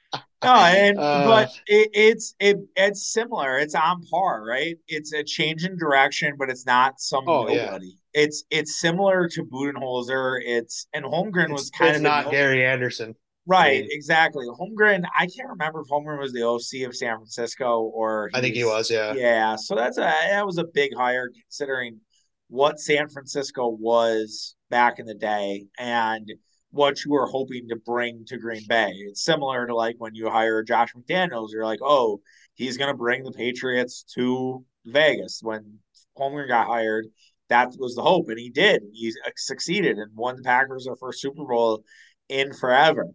no, 0.44 0.54
and 0.54 0.98
uh, 0.98 1.24
but 1.26 1.50
it, 1.66 1.90
it's 1.92 2.34
it 2.38 2.58
it's 2.76 3.12
similar. 3.12 3.58
It's 3.58 3.74
on 3.74 4.02
par, 4.10 4.44
right? 4.44 4.76
It's 4.88 5.12
a 5.12 5.22
change 5.22 5.64
in 5.64 5.76
direction, 5.76 6.34
but 6.38 6.50
it's 6.50 6.66
not 6.66 7.00
some 7.00 7.24
oh, 7.28 7.44
nobody. 7.44 7.86
Yeah. 7.86 8.22
It's 8.22 8.44
it's 8.50 8.80
similar 8.80 9.28
to 9.28 9.44
Budenholzer. 9.44 10.40
It's 10.44 10.86
and 10.92 11.04
Holmgren 11.04 11.50
was 11.50 11.70
kind 11.70 11.96
of 11.96 12.02
not 12.02 12.30
Gary 12.30 12.64
Anderson. 12.64 13.14
Right, 13.46 13.78
I 13.78 13.80
mean, 13.82 13.88
exactly. 13.90 14.46
Holmgren, 14.46 15.04
I 15.18 15.26
can't 15.26 15.50
remember 15.50 15.80
if 15.80 15.88
Holmgren 15.88 16.18
was 16.18 16.32
the 16.32 16.44
OC 16.44 16.88
of 16.88 16.96
San 16.96 17.16
Francisco 17.16 17.82
or 17.82 18.30
I 18.32 18.40
think 18.40 18.54
he 18.54 18.64
was, 18.64 18.90
yeah. 18.90 19.12
Yeah. 19.12 19.56
So 19.56 19.74
that's 19.74 19.98
a 19.98 20.02
that 20.02 20.46
was 20.46 20.56
a 20.58 20.64
big 20.64 20.94
hire 20.96 21.28
considering 21.28 22.00
what 22.48 22.78
San 22.78 23.08
Francisco 23.08 23.68
was 23.68 24.56
back 24.70 24.98
in 24.98 25.06
the 25.06 25.14
day 25.14 25.66
and 25.78 26.32
what 26.74 27.04
you 27.04 27.14
are 27.14 27.26
hoping 27.26 27.68
to 27.68 27.76
bring 27.76 28.24
to 28.26 28.36
Green 28.36 28.66
Bay. 28.68 28.90
It's 28.90 29.24
similar 29.24 29.66
to 29.66 29.74
like 29.74 29.96
when 29.98 30.14
you 30.14 30.28
hire 30.28 30.62
Josh 30.62 30.92
McDaniels, 30.94 31.52
you're 31.52 31.64
like, 31.64 31.80
oh, 31.82 32.20
he's 32.54 32.76
gonna 32.76 32.94
bring 32.94 33.22
the 33.22 33.32
Patriots 33.32 34.04
to 34.14 34.64
Vegas. 34.84 35.40
When 35.42 35.78
Holmgren 36.18 36.48
got 36.48 36.66
hired, 36.66 37.06
that 37.48 37.72
was 37.78 37.94
the 37.94 38.02
hope, 38.02 38.28
and 38.28 38.38
he 38.38 38.50
did. 38.50 38.82
He 38.92 39.12
uh, 39.24 39.30
succeeded 39.36 39.98
and 39.98 40.14
won 40.16 40.36
the 40.36 40.42
Packers 40.42 40.84
their 40.84 40.96
first 40.96 41.20
Super 41.20 41.44
Bowl 41.44 41.84
in 42.28 42.52
forever. 42.52 43.06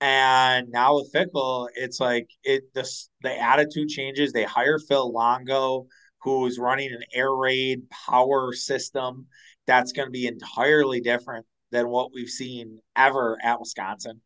And 0.00 0.68
now 0.70 0.96
with 0.96 1.12
Fickell, 1.12 1.68
it's 1.74 2.00
like 2.00 2.28
it 2.44 2.72
the 2.74 2.88
the 3.22 3.36
attitude 3.40 3.88
changes. 3.88 4.32
They 4.32 4.44
hire 4.44 4.78
Phil 4.78 5.10
Longo, 5.10 5.86
who's 6.22 6.58
running 6.58 6.92
an 6.92 7.02
air 7.12 7.34
raid 7.34 7.88
power 7.90 8.52
system 8.52 9.26
that's 9.66 9.92
going 9.92 10.06
to 10.06 10.12
be 10.12 10.26
entirely 10.26 11.00
different 11.00 11.46
than 11.70 11.88
what 11.88 12.12
we've 12.12 12.28
seen 12.28 12.78
ever 12.96 13.38
at 13.42 13.60
Wisconsin. 13.60 14.20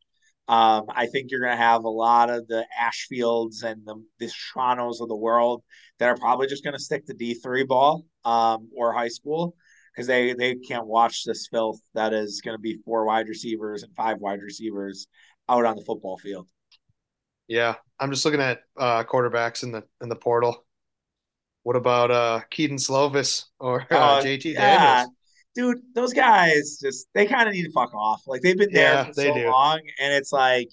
Um, 0.49 0.87
I 0.89 1.07
think 1.07 1.31
you're 1.31 1.41
going 1.41 1.57
to 1.57 1.63
have 1.63 1.85
a 1.85 1.89
lot 1.89 2.29
of 2.29 2.47
the 2.49 2.67
Ashfields 2.79 3.63
and 3.63 3.87
the, 3.87 4.03
the 4.19 4.27
Shanos 4.27 5.01
of 5.01 5.09
the 5.09 5.17
world 5.17 5.63
that 5.99 6.09
are 6.09 6.17
probably 6.17 6.47
just 6.47 6.65
going 6.65 6.75
to 6.75 6.83
stick 6.83 7.07
to 7.07 7.15
D3 7.15 7.67
ball 7.67 8.05
um, 8.25 8.69
or 8.77 8.93
high 8.93 9.09
school 9.09 9.55
because 9.95 10.07
they, 10.07 10.35
they 10.35 10.57
can't 10.57 10.87
watch 10.87 11.25
this 11.25 11.49
filth 11.49 11.81
that 11.95 12.13
is 12.13 12.41
going 12.41 12.57
to 12.57 12.61
be 12.61 12.79
four 12.85 13.05
wide 13.07 13.29
receivers 13.29 13.83
and 13.83 13.95
five 13.95 14.19
wide 14.19 14.41
receivers 14.43 15.07
out 15.49 15.65
on 15.65 15.77
the 15.77 15.85
football 15.85 16.19
field. 16.19 16.49
Yeah, 17.47 17.75
I'm 18.01 18.11
just 18.11 18.25
looking 18.25 18.41
at 18.41 18.61
uh, 18.77 19.05
quarterbacks 19.05 19.63
in 19.63 19.73
the 19.73 19.85
in 20.01 20.09
the 20.09 20.17
portal. 20.17 20.65
What 21.63 21.77
about 21.77 22.11
uh, 22.11 22.41
Kedon 22.51 22.79
Slovis 22.79 23.45
or 23.61 23.87
uh, 23.91 23.95
uh, 23.95 24.23
JT 24.23 24.55
yeah. 24.55 25.07
Dude, 25.55 25.79
those 25.95 26.13
guys 26.13 26.79
just 26.81 27.07
they 27.15 27.27
kind 27.27 27.49
of 27.49 27.55
need 27.55 27.65
to 27.65 27.73
fuck 27.73 27.95
off. 27.95 28.23
Like 28.27 28.41
they've 28.43 28.57
been 28.57 28.73
there 28.73 28.95
yeah, 28.95 29.05
for 29.05 29.13
so 29.13 29.35
do. 29.35 29.51
long, 29.51 29.81
and 30.01 30.13
it's 30.15 30.33
like 30.33 30.69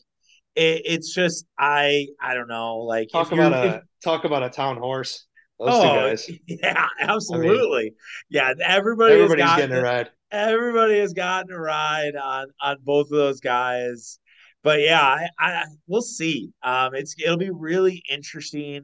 it, 0.56 0.82
it's 0.86 1.14
just 1.14 1.46
I 1.58 2.08
I 2.22 2.34
don't 2.34 2.48
know. 2.48 2.78
Like 2.80 3.10
talk 3.12 3.32
about 3.32 3.54
a 3.54 3.76
if, 3.76 3.84
talk 4.04 4.24
about 4.24 4.44
a 4.44 4.50
town 4.50 4.78
horse. 4.78 5.26
Those 5.60 5.70
oh, 5.72 5.82
two 5.82 5.88
guys. 5.88 6.32
Yeah, 6.48 6.88
absolutely. 7.02 7.80
I 7.80 7.84
mean, 7.84 7.94
yeah, 8.30 8.54
everybody 8.64 9.16
everybody's 9.16 9.44
gotten, 9.44 9.70
getting 9.70 9.84
a 9.84 9.88
ride. 9.88 10.10
Everybody 10.32 11.00
has 11.00 11.14
gotten 11.14 11.52
a 11.52 11.60
ride 11.60 12.16
on 12.16 12.48
on 12.62 12.78
both 12.84 13.08
of 13.08 13.18
those 13.18 13.42
guys 13.42 14.20
but 14.64 14.82
yeah, 14.82 15.02
I, 15.02 15.30
I 15.38 15.64
we'll 15.88 16.02
see. 16.02 16.52
Um, 16.64 16.94
it's 16.94 17.16
it'll 17.24 17.38
be 17.38 17.52
really 17.52 18.04
interesting 18.10 18.84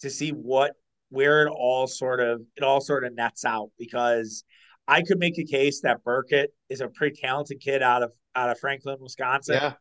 to 0.00 0.10
see 0.10 0.30
what 0.30 0.72
where 1.08 1.46
it 1.46 1.50
all 1.50 1.86
sort 1.86 2.20
of 2.20 2.42
it 2.56 2.62
all 2.62 2.80
sort 2.80 3.04
of 3.04 3.14
nets 3.14 3.44
out 3.44 3.70
because 3.78 4.44
I 4.88 5.02
could 5.02 5.18
make 5.18 5.38
a 5.38 5.44
case 5.44 5.80
that 5.82 6.04
Burkett 6.04 6.52
is 6.68 6.80
a 6.80 6.88
pretty 6.88 7.20
talented 7.20 7.60
kid 7.60 7.82
out 7.82 8.02
of 8.02 8.12
out 8.34 8.50
of 8.50 8.58
Franklin, 8.58 8.98
Wisconsin. 9.00 9.56
Yeah. 9.56 9.72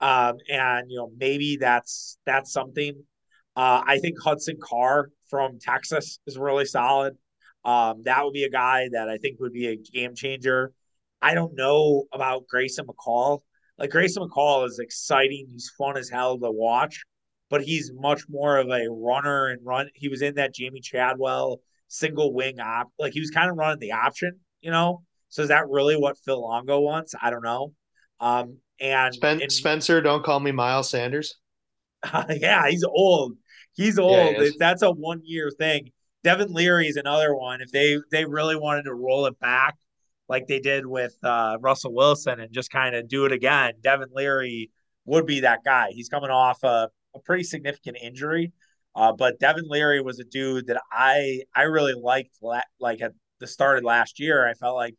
Um, 0.00 0.36
and 0.48 0.90
you 0.90 0.98
know 0.98 1.10
maybe 1.16 1.56
that's 1.56 2.18
that's 2.26 2.52
something. 2.52 2.94
Uh, 3.56 3.82
I 3.86 3.98
think 3.98 4.20
Hudson 4.20 4.56
Card 4.62 5.12
from 5.28 5.58
Texas 5.60 6.18
is 6.26 6.36
really 6.36 6.64
solid. 6.64 7.14
Um, 7.64 8.02
that 8.04 8.24
would 8.24 8.32
be 8.32 8.44
a 8.44 8.50
guy 8.50 8.88
that 8.92 9.08
I 9.08 9.16
think 9.18 9.38
would 9.40 9.52
be 9.52 9.68
a 9.68 9.76
game 9.76 10.14
changer. 10.14 10.72
I 11.22 11.34
don't 11.34 11.54
know 11.54 12.04
about 12.12 12.46
Grayson 12.48 12.86
McCall. 12.86 13.40
Like 13.78 13.90
Grayson 13.90 14.22
McCall 14.22 14.66
is 14.66 14.78
exciting. 14.78 15.46
He's 15.50 15.72
fun 15.78 15.96
as 15.96 16.10
hell 16.10 16.38
to 16.38 16.50
watch, 16.50 17.04
but 17.48 17.62
he's 17.62 17.90
much 17.94 18.22
more 18.28 18.58
of 18.58 18.68
a 18.68 18.86
runner 18.90 19.46
and 19.46 19.64
run. 19.64 19.88
He 19.94 20.08
was 20.08 20.20
in 20.20 20.34
that 20.34 20.54
Jamey 20.54 20.82
Chadwell 20.82 21.60
single 21.88 22.34
wing 22.34 22.60
op. 22.60 22.88
Like 22.98 23.14
he 23.14 23.20
was 23.20 23.30
kind 23.30 23.50
of 23.50 23.56
running 23.56 23.78
the 23.80 23.92
option, 23.92 24.40
you 24.64 24.70
know. 24.70 25.02
So 25.28 25.42
is 25.42 25.48
that 25.48 25.68
really 25.68 25.96
what 25.96 26.16
Phil 26.24 26.40
Longo 26.40 26.80
wants? 26.80 27.14
I 27.20 27.30
don't 27.30 27.42
know. 27.42 27.72
Um, 28.20 28.58
and, 28.80 29.14
Spen- 29.14 29.42
and 29.42 29.52
Spencer, 29.52 30.00
don't 30.00 30.24
call 30.24 30.40
me 30.40 30.52
Miles 30.52 30.90
Sanders. 30.90 31.36
uh, 32.02 32.24
yeah, 32.30 32.68
he's 32.68 32.84
old. 32.84 33.36
He's 33.74 33.98
old. 33.98 34.36
Yeah, 34.36 34.44
he. 34.44 34.56
That's 34.58 34.82
a 34.82 34.90
one 34.90 35.20
year 35.24 35.50
thing. 35.56 35.90
Devin 36.22 36.52
Leary 36.52 36.88
is 36.88 36.96
another 36.96 37.34
one. 37.34 37.60
If 37.60 37.70
they 37.70 37.98
they 38.10 38.24
really 38.24 38.56
wanted 38.56 38.84
to 38.84 38.94
roll 38.94 39.26
it 39.26 39.38
back 39.40 39.76
like 40.28 40.46
they 40.46 40.60
did 40.60 40.86
with 40.86 41.14
uh, 41.22 41.58
Russell 41.60 41.92
Wilson 41.92 42.40
and 42.40 42.52
just 42.52 42.70
kind 42.70 42.94
of 42.94 43.08
do 43.08 43.26
it 43.26 43.32
again, 43.32 43.74
Devin 43.82 44.08
Leary 44.12 44.70
would 45.04 45.26
be 45.26 45.40
that 45.40 45.60
guy. 45.64 45.88
He's 45.90 46.08
coming 46.08 46.30
off 46.30 46.62
a, 46.62 46.88
a 47.14 47.18
pretty 47.20 47.42
significant 47.42 47.98
injury, 48.02 48.52
uh, 48.96 49.12
but 49.12 49.38
Devin 49.38 49.68
Leary 49.68 50.00
was 50.00 50.18
a 50.18 50.24
dude 50.24 50.68
that 50.68 50.80
I 50.90 51.42
I 51.54 51.62
really 51.62 51.94
liked. 51.94 52.36
La- 52.40 52.62
like 52.80 53.02
at 53.02 53.12
the 53.44 53.52
start 53.52 53.78
of 53.78 53.84
last 53.84 54.18
year, 54.20 54.48
I 54.48 54.54
felt 54.54 54.76
like 54.76 54.94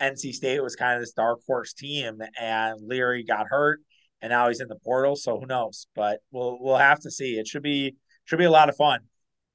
NC 0.00 0.32
State 0.32 0.62
was 0.62 0.76
kind 0.76 0.94
of 0.94 1.00
this 1.02 1.12
dark 1.12 1.40
horse 1.46 1.72
team, 1.74 2.20
and 2.40 2.80
Leary 2.82 3.24
got 3.24 3.46
hurt, 3.48 3.80
and 4.22 4.30
now 4.30 4.48
he's 4.48 4.60
in 4.60 4.68
the 4.68 4.78
portal. 4.84 5.16
So 5.16 5.38
who 5.38 5.46
knows? 5.46 5.86
But 5.94 6.20
we'll 6.30 6.58
we'll 6.60 6.76
have 6.76 7.00
to 7.00 7.10
see. 7.10 7.38
It 7.38 7.46
should 7.46 7.62
be 7.62 7.96
should 8.24 8.38
be 8.38 8.44
a 8.46 8.50
lot 8.50 8.68
of 8.68 8.76
fun. 8.76 9.00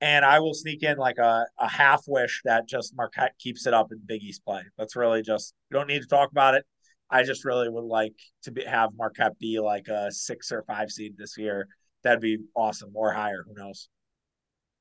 And 0.01 0.25
I 0.25 0.39
will 0.39 0.53
sneak 0.53 0.83
in 0.83 0.97
like 0.97 1.17
a, 1.17 1.45
a 1.57 1.67
half 1.69 2.03
wish 2.07 2.41
that 2.45 2.67
just 2.67 2.95
Marquette 2.95 3.33
keeps 3.39 3.65
it 3.65 3.73
up 3.73 3.87
in 3.91 3.99
Big 4.05 4.21
East 4.21 4.43
play. 4.45 4.61
That's 4.77 4.95
really 4.95 5.21
just 5.23 5.53
don't 5.71 5.87
need 5.87 6.01
to 6.01 6.07
talk 6.07 6.31
about 6.31 6.53
it. 6.53 6.65
I 7.09 7.23
just 7.23 7.45
really 7.45 7.69
would 7.69 7.85
like 7.85 8.13
to 8.43 8.51
be, 8.51 8.63
have 8.65 8.89
Marquette 8.97 9.39
be 9.39 9.59
like 9.59 9.87
a 9.87 10.11
six 10.11 10.51
or 10.51 10.63
five 10.63 10.91
seed 10.91 11.15
this 11.17 11.37
year. 11.37 11.67
That'd 12.03 12.19
be 12.19 12.37
awesome, 12.55 12.91
or 12.93 13.13
higher. 13.13 13.45
Who 13.47 13.53
knows? 13.55 13.87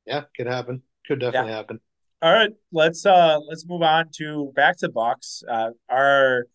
Yeah, 0.04 0.24
could 0.36 0.46
happen. 0.46 0.82
Could 1.06 1.20
definitely 1.20 1.50
Yeah. 1.50 1.56
happen. 1.56 1.80
All 2.24 2.32
right, 2.32 2.52
let's 2.72 3.04
uh 3.04 3.38
let's 3.46 3.66
move 3.68 3.82
on 3.82 4.08
to 4.16 4.50
back 4.56 4.78
to 4.78 4.88
Bucks. 4.88 5.42
Uh, 5.46 5.72
our 5.90 6.46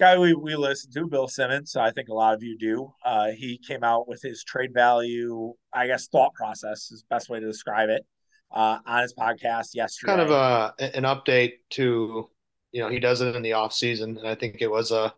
guy 0.00 0.16
we 0.16 0.32
we 0.32 0.56
listen 0.56 0.90
to, 0.92 1.06
Bill 1.06 1.28
Simmons. 1.28 1.76
I 1.76 1.90
think 1.90 2.08
a 2.08 2.14
lot 2.14 2.32
of 2.32 2.42
you 2.42 2.56
do. 2.56 2.94
Uh, 3.04 3.26
he 3.32 3.58
came 3.58 3.84
out 3.84 4.08
with 4.08 4.22
his 4.22 4.42
trade 4.42 4.72
value, 4.72 5.52
I 5.70 5.86
guess, 5.86 6.08
thought 6.08 6.32
process 6.32 6.90
is 6.90 7.04
best 7.10 7.28
way 7.28 7.40
to 7.40 7.46
describe 7.46 7.90
it, 7.90 8.06
uh, 8.50 8.78
on 8.86 9.02
his 9.02 9.12
podcast 9.12 9.74
yesterday. 9.74 10.12
Kind 10.16 10.22
of 10.22 10.30
a 10.30 10.72
an 10.78 11.02
update 11.02 11.52
to, 11.72 12.30
you 12.72 12.80
know, 12.80 12.88
he 12.88 12.98
does 12.98 13.20
it 13.20 13.36
in 13.36 13.42
the 13.42 13.52
off 13.52 13.74
season, 13.74 14.16
and 14.16 14.26
I 14.26 14.34
think 14.34 14.62
it 14.62 14.70
was 14.70 14.92
a, 14.92 15.12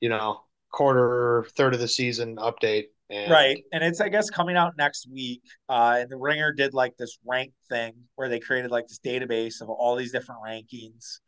you 0.00 0.08
know, 0.08 0.40
quarter 0.72 1.46
third 1.56 1.74
of 1.74 1.78
the 1.78 1.86
season 1.86 2.38
update. 2.38 2.86
And 3.08 3.30
Right. 3.30 3.62
And 3.72 3.84
it's, 3.84 4.00
I 4.00 4.08
guess, 4.08 4.30
coming 4.30 4.56
out 4.56 4.76
next 4.76 5.08
week. 5.10 5.42
Uh, 5.68 5.98
and 6.00 6.10
the 6.10 6.16
Ringer 6.16 6.52
did 6.52 6.74
like 6.74 6.96
this 6.96 7.18
rank 7.24 7.52
thing 7.68 7.92
where 8.16 8.28
they 8.28 8.40
created 8.40 8.70
like 8.70 8.88
this 8.88 8.98
database 8.98 9.60
of 9.60 9.68
all 9.68 9.96
these 9.96 10.12
different 10.12 10.40
rankings. 10.44 11.20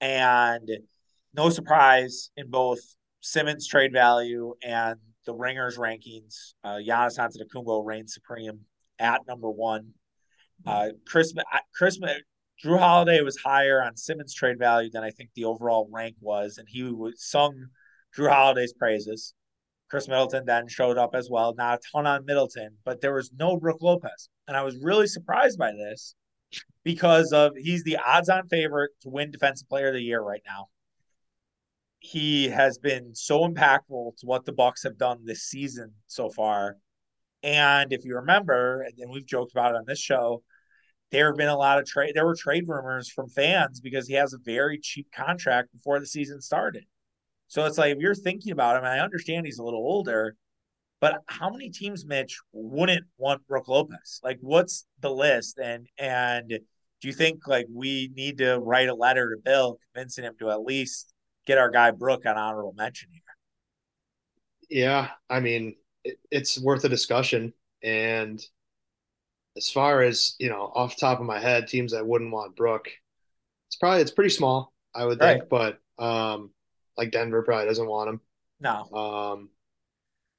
And 0.00 0.68
no 1.34 1.48
surprise 1.50 2.30
in 2.36 2.50
both 2.50 2.80
Simmons 3.20 3.68
trade 3.68 3.92
value 3.92 4.54
and 4.64 4.96
the 5.24 5.34
Ringer's 5.34 5.78
rankings, 5.78 6.54
uh, 6.64 6.80
Giannis 6.84 7.18
Antetokounmpo 7.18 7.84
reigns 7.84 8.14
supreme 8.14 8.60
at 8.98 9.20
number 9.28 9.48
one. 9.48 9.92
Uh, 10.66 10.88
Chris, 11.06 11.32
Chris, 11.74 11.98
Jrue 12.64 12.78
Holiday 12.78 13.20
was 13.20 13.36
higher 13.36 13.82
on 13.82 13.96
Simmons 13.96 14.34
trade 14.34 14.58
value 14.58 14.90
than 14.90 15.02
I 15.02 15.10
think 15.10 15.30
the 15.34 15.44
overall 15.44 15.88
rank 15.92 16.16
was, 16.20 16.58
and 16.58 16.68
he 16.68 16.84
was 16.84 17.14
sung 17.24 17.66
Jrue 18.16 18.30
Holiday's 18.30 18.72
praises. 18.72 19.34
Khris 19.92 20.08
Middleton 20.08 20.46
then 20.46 20.68
showed 20.68 20.96
up 20.96 21.14
as 21.14 21.28
well. 21.28 21.54
Not 21.54 21.78
a 21.78 21.80
ton 21.92 22.06
on 22.06 22.24
Middleton, 22.24 22.78
but 22.82 23.02
there 23.02 23.12
was 23.12 23.30
no 23.38 23.58
Brook 23.58 23.82
Lopez. 23.82 24.30
And 24.48 24.56
I 24.56 24.62
was 24.62 24.78
really 24.82 25.06
surprised 25.06 25.58
by 25.58 25.72
this 25.72 26.14
because 26.82 27.30
of 27.34 27.52
he's 27.58 27.84
the 27.84 27.98
odds 27.98 28.30
on 28.30 28.48
favorite 28.48 28.92
to 29.02 29.10
win 29.10 29.30
defensive 29.30 29.68
player 29.68 29.88
of 29.88 29.94
the 29.94 30.00
year 30.00 30.22
right 30.22 30.40
now. 30.46 30.68
He 31.98 32.48
has 32.48 32.78
been 32.78 33.14
so 33.14 33.46
impactful 33.46 34.16
to 34.16 34.26
what 34.26 34.46
the 34.46 34.52
Bucks 34.52 34.82
have 34.84 34.96
done 34.96 35.26
this 35.26 35.42
season 35.42 35.92
so 36.06 36.30
far. 36.30 36.78
And 37.42 37.92
if 37.92 38.06
you 38.06 38.14
remember, 38.14 38.86
and 38.96 39.10
we've 39.10 39.26
joked 39.26 39.52
about 39.52 39.74
it 39.74 39.76
on 39.76 39.84
this 39.86 40.00
show, 40.00 40.42
there 41.10 41.26
have 41.26 41.36
been 41.36 41.48
a 41.48 41.56
lot 41.58 41.78
of 41.78 41.84
trade 41.84 42.12
there 42.14 42.24
were 42.24 42.34
trade 42.34 42.64
rumors 42.66 43.10
from 43.10 43.28
fans 43.28 43.78
because 43.82 44.08
he 44.08 44.14
has 44.14 44.32
a 44.32 44.38
very 44.42 44.78
cheap 44.78 45.08
contract 45.14 45.70
before 45.70 46.00
the 46.00 46.06
season 46.06 46.40
started. 46.40 46.86
So 47.52 47.66
it's 47.66 47.76
like 47.76 47.92
if 47.94 47.98
you're 47.98 48.14
thinking 48.14 48.52
about 48.52 48.78
him, 48.78 48.84
I 48.84 49.00
understand 49.00 49.44
he's 49.44 49.58
a 49.58 49.62
little 49.62 49.84
older, 49.84 50.36
but 51.02 51.18
how 51.26 51.50
many 51.50 51.68
teams, 51.68 52.06
Mitch, 52.06 52.40
wouldn't 52.54 53.04
want 53.18 53.46
Brook 53.46 53.68
Lopez? 53.68 54.20
Like, 54.24 54.38
what's 54.40 54.86
the 55.00 55.10
list? 55.10 55.58
And 55.62 55.86
and 55.98 56.48
do 56.48 56.58
you 57.08 57.12
think 57.12 57.46
like 57.46 57.66
we 57.70 58.10
need 58.16 58.38
to 58.38 58.58
write 58.58 58.88
a 58.88 58.94
letter 58.94 59.28
to 59.28 59.36
Bill 59.38 59.76
convincing 59.92 60.24
him 60.24 60.32
to 60.38 60.50
at 60.50 60.62
least 60.62 61.12
get 61.46 61.58
our 61.58 61.70
guy 61.70 61.90
Brook 61.90 62.24
on 62.24 62.38
honorable 62.38 62.72
mention 62.74 63.10
here? 63.12 63.20
Yeah, 64.70 65.10
I 65.28 65.40
mean, 65.40 65.76
it, 66.04 66.18
it's 66.30 66.58
worth 66.58 66.84
a 66.84 66.88
discussion. 66.88 67.52
And 67.82 68.42
as 69.58 69.68
far 69.68 70.00
as, 70.00 70.36
you 70.38 70.48
know, 70.48 70.72
off 70.74 70.96
the 70.96 71.00
top 71.02 71.20
of 71.20 71.26
my 71.26 71.38
head, 71.38 71.68
teams 71.68 71.92
that 71.92 72.06
wouldn't 72.06 72.32
want 72.32 72.56
Brook, 72.56 72.88
it's 73.68 73.76
probably 73.76 74.00
it's 74.00 74.10
pretty 74.10 74.30
small, 74.30 74.72
I 74.94 75.04
would 75.04 75.18
think, 75.18 75.50
but 75.50 75.80
um 75.98 76.48
like 76.96 77.10
Denver 77.10 77.42
probably 77.42 77.66
doesn't 77.66 77.86
want 77.88 78.10
him. 78.10 78.20
No, 78.60 78.88
Um 78.92 79.50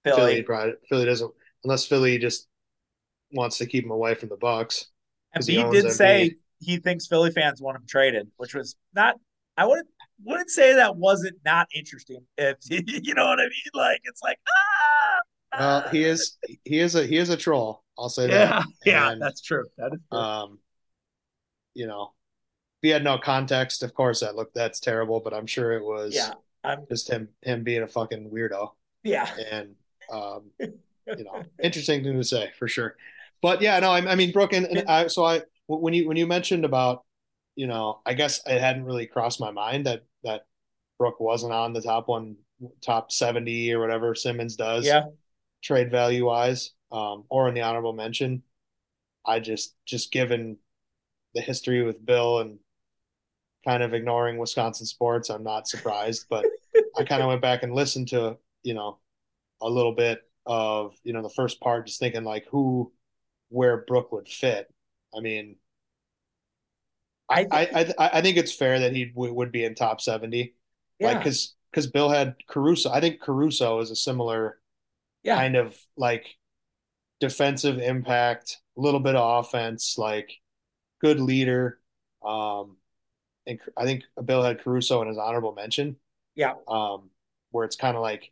Philly. 0.04 0.16
Philly 0.16 0.44
probably 0.44 0.74
Philly 0.90 1.06
doesn't 1.06 1.34
unless 1.64 1.86
Philly 1.86 2.18
just 2.18 2.48
wants 3.34 3.58
to 3.60 3.66
keep 3.66 3.86
him 3.86 3.92
away 3.92 4.16
from 4.16 4.30
the 4.30 4.38
Bucks. 4.38 4.88
And 5.34 5.44
he 5.46 5.56
B 5.56 5.64
did 5.64 5.92
say 5.92 6.36
he 6.60 6.78
thinks 6.78 7.08
Philly 7.08 7.32
fans 7.32 7.62
want 7.62 7.78
him 7.78 7.86
traded, 7.88 8.30
which 8.38 8.54
was 8.54 8.76
not. 8.94 9.16
I 9.58 9.66
wouldn't 9.66 9.88
wouldn't 10.24 10.50
say 10.50 10.74
that 10.76 10.96
wasn't 10.96 11.38
not 11.46 11.68
interesting. 11.74 12.26
If 12.38 12.58
you 12.70 13.14
know 13.14 13.26
what 13.26 13.40
I 13.40 13.44
mean, 13.44 13.72
like 13.74 14.02
it's 14.04 14.22
like 14.22 14.40
ah. 14.48 15.22
Well, 15.58 15.82
he 15.90 16.04
is 16.04 16.38
he 16.64 16.80
is 16.80 16.96
a 16.96 17.06
he 17.06 17.18
is 17.18 17.30
a 17.30 17.38
troll. 17.38 17.84
I'll 17.98 18.10
say 18.10 18.28
Yeah, 18.28 18.62
that. 18.62 18.66
yeah, 18.86 19.12
And, 19.12 19.22
that's 19.22 19.42
true. 19.42 19.66
That 19.78 19.94
is 19.94 20.00
true. 20.12 20.20
um, 20.20 20.60
you 21.74 21.88
know, 21.88 22.14
if 22.82 22.88
he 22.88 22.90
had 22.90 23.04
no 23.04 23.18
context, 23.18 23.84
of 23.84 23.94
course 23.94 24.22
that 24.22 24.36
looked 24.36 24.56
that's 24.56 24.80
terrible. 24.80 25.20
But 25.20 25.34
I'm 25.34 25.48
sure 25.48 25.74
it 25.74 25.84
was 25.84 26.14
yeah, 26.14 26.34
I'm. 26.64 26.86
just 26.90 27.10
him 27.10 27.30
him 27.42 27.64
being 27.64 27.84
a 27.84 27.88
fucking 27.88 28.30
weirdo. 28.30 28.72
Yeah, 29.04 29.30
And 29.52 29.76
um, 30.12 30.44
you 30.60 31.24
know, 31.24 31.44
interesting 31.62 32.04
thing 32.04 32.18
to 32.18 32.24
say 32.24 32.52
for 32.58 32.68
sure. 32.68 32.96
But 33.42 33.62
yeah, 33.62 33.80
no, 33.80 33.92
I, 33.92 34.12
I 34.12 34.16
mean, 34.16 34.32
Brook, 34.32 34.54
and, 34.54 34.66
and 34.66 34.90
I, 34.90 35.08
so 35.08 35.26
I 35.26 35.42
when 35.68 35.94
you 35.94 36.08
when 36.08 36.18
you 36.18 36.26
mentioned 36.26 36.66
about, 36.66 37.04
you 37.56 37.68
know, 37.68 38.00
I 38.06 38.14
guess 38.14 38.42
it 38.46 38.60
hadn't 38.60 38.86
really 38.86 39.06
crossed 39.06 39.40
my 39.40 39.52
mind 39.52 39.86
that 39.86 40.04
that 40.24 40.46
Brook 40.98 41.20
wasn't 41.20 41.54
on 41.54 41.74
the 41.74 41.82
top 41.82 42.08
one, 42.08 42.38
top 42.82 43.12
seventy 43.12 43.74
or 43.74 43.80
whatever 43.80 44.16
Simmons 44.16 44.56
does, 44.56 44.86
yeah, 44.86 45.04
trade 45.62 45.92
value 45.92 46.26
wise, 46.26 46.72
um, 46.92 47.26
or 47.30 47.50
in 47.50 47.54
the 47.54 47.62
honorable 47.62 47.94
mention. 47.94 48.44
I 49.26 49.40
just 49.40 49.76
just 49.86 50.12
given 50.12 50.58
the 51.34 51.42
history 51.42 51.84
with 51.84 52.06
Bill 52.06 52.40
and 52.40 52.60
kind 53.66 53.84
of 53.84 53.94
ignoring 53.94 54.38
Wisconsin 54.38 54.86
sports, 54.86 55.30
I'm 55.30 55.44
not 55.44 55.68
surprised. 55.68 56.28
But 56.30 56.52
I 56.98 57.04
kind 57.04 57.22
of 57.22 57.28
went 57.30 57.42
back 57.42 57.64
and 57.64 57.74
listened 57.74 58.10
to 58.10 58.38
you 58.64 58.74
know 58.74 59.00
a 59.62 59.70
little 59.70 59.94
bit 59.96 60.22
of 60.46 60.96
you 61.04 61.14
know 61.14 61.22
the 61.22 61.30
first 61.30 61.60
part, 61.62 61.88
just 61.88 62.00
thinking 62.00 62.24
like 62.24 62.46
who 62.50 62.92
where 63.50 63.86
Brook 63.88 64.12
would 64.12 64.28
fit. 64.28 64.72
I 65.16 65.20
mean, 65.22 65.58
I 67.30 67.48
I 67.52 67.62
I 67.98 68.10
I, 68.20 68.22
think 68.22 68.38
it's 68.38 68.54
fair 68.54 68.80
that 68.80 68.94
he 68.94 69.06
w- 69.06 69.34
would 69.34 69.52
be 69.52 69.64
in 69.64 69.76
top 69.76 70.02
seventy, 70.02 70.56
Yeah. 71.00 71.08
like 71.10 71.20
because 71.20 71.56
because 71.72 71.88
Bill 71.88 72.10
had 72.10 72.36
Caruso. 72.48 72.92
I 72.92 73.00
think 73.00 73.22
Caruso 73.22 73.80
is 73.80 73.92
a 73.92 73.96
similar 73.96 74.60
yeah, 75.24 75.36
kind 75.38 75.56
of 75.56 75.78
like 75.98 76.38
defensive 77.20 77.80
impact, 77.80 78.60
a 78.78 78.82
little 78.82 79.00
bit 79.00 79.16
of 79.16 79.46
offense, 79.46 79.98
like 79.98 80.32
good 81.02 81.20
leader. 81.20 81.80
Um, 82.24 82.78
and 83.48 83.60
I 83.78 83.86
think 83.86 84.04
Bill 84.26 84.44
had 84.44 84.62
Caruso 84.64 85.02
in 85.02 85.08
his 85.08 85.18
honorable 85.18 85.54
mention, 85.54 85.98
yeah, 86.36 86.56
um, 86.68 87.10
where 87.52 87.66
it's 87.66 87.76
kind 87.76 87.96
of 87.98 88.04
like 88.04 88.32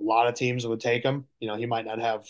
a 0.00 0.04
lot 0.04 0.26
of 0.28 0.34
teams 0.34 0.66
would 0.66 0.80
take 0.80 1.02
him. 1.04 1.26
You 1.40 1.48
know, 1.48 1.56
he 1.56 1.66
might 1.66 1.86
not 1.86 2.00
have 2.00 2.26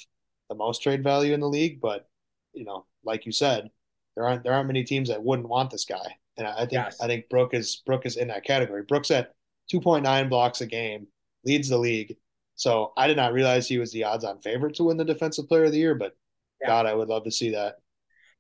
the 0.49 0.55
most 0.55 0.83
trade 0.83 1.03
value 1.03 1.35
in 1.35 1.41
the 1.41 1.49
league, 1.49 1.81
but 1.81 2.09
you 2.53 2.65
know, 2.65 2.87
like 3.05 3.27
you 3.27 3.33
said, 3.33 3.71
there 4.17 4.27
aren't 4.27 4.45
there 4.45 4.53
aren't 4.55 4.67
many 4.69 4.85
teams 4.85 5.09
that 5.09 5.23
wouldn't 5.23 5.49
want 5.49 5.71
this 5.71 5.85
guy. 5.85 6.17
And 6.37 6.47
I 6.47 6.67
think 6.67 6.73
Yes. 6.73 7.01
I 7.01 7.07
think 7.07 7.29
Brook 7.29 7.55
is 7.55 7.83
Brook 7.87 8.07
is 8.07 8.17
in 8.17 8.29
that 8.29 8.45
category. 8.45 8.83
Brook's 8.83 9.11
at 9.11 9.35
2.9 9.69 10.29
blocks 10.29 10.61
a 10.61 10.67
game, 10.67 11.07
leads 11.45 11.69
the 11.69 11.79
league. 11.79 12.17
So 12.57 12.93
I 12.97 13.07
did 13.09 13.17
not 13.17 13.33
realize 13.33 13.67
he 13.69 13.79
was 13.79 13.93
the 13.93 14.05
odds-on 14.05 14.41
favorite 14.41 14.75
to 14.77 14.85
win 14.85 14.97
the 14.97 15.05
Defensive 15.05 15.49
Player 15.49 15.65
of 15.65 15.73
the 15.73 15.79
Year, 15.79 15.95
but 15.95 16.17
Yeah. 16.61 16.69
God, 16.69 16.87
I 16.87 16.95
would 16.95 17.09
love 17.09 17.25
to 17.25 17.31
see 17.31 17.51
that. 17.51 17.79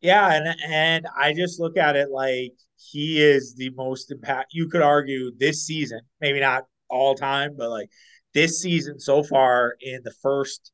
Yeah, 0.00 0.32
and 0.34 0.56
and 0.66 1.06
I 1.16 1.32
just 1.32 1.58
look 1.60 1.76
at 1.76 1.96
it 1.96 2.10
like 2.10 2.52
he 2.90 3.22
is 3.22 3.54
the 3.54 3.70
most 3.70 4.10
impact. 4.10 4.52
You 4.52 4.68
could 4.68 4.82
argue 4.82 5.32
this 5.36 5.64
season, 5.66 6.00
maybe 6.20 6.40
not 6.40 6.64
all 6.88 7.14
time, 7.14 7.54
but 7.56 7.70
like 7.70 7.90
this 8.34 8.60
season 8.60 8.98
so 8.98 9.22
far 9.22 9.76
in 9.80 10.00
the 10.04 10.14
first 10.22 10.72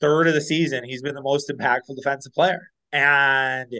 third 0.00 0.26
of 0.26 0.34
the 0.34 0.40
season, 0.40 0.84
he's 0.84 1.02
been 1.02 1.14
the 1.14 1.22
most 1.22 1.50
impactful 1.50 1.96
defensive 1.96 2.32
player. 2.32 2.60
And 2.92 3.72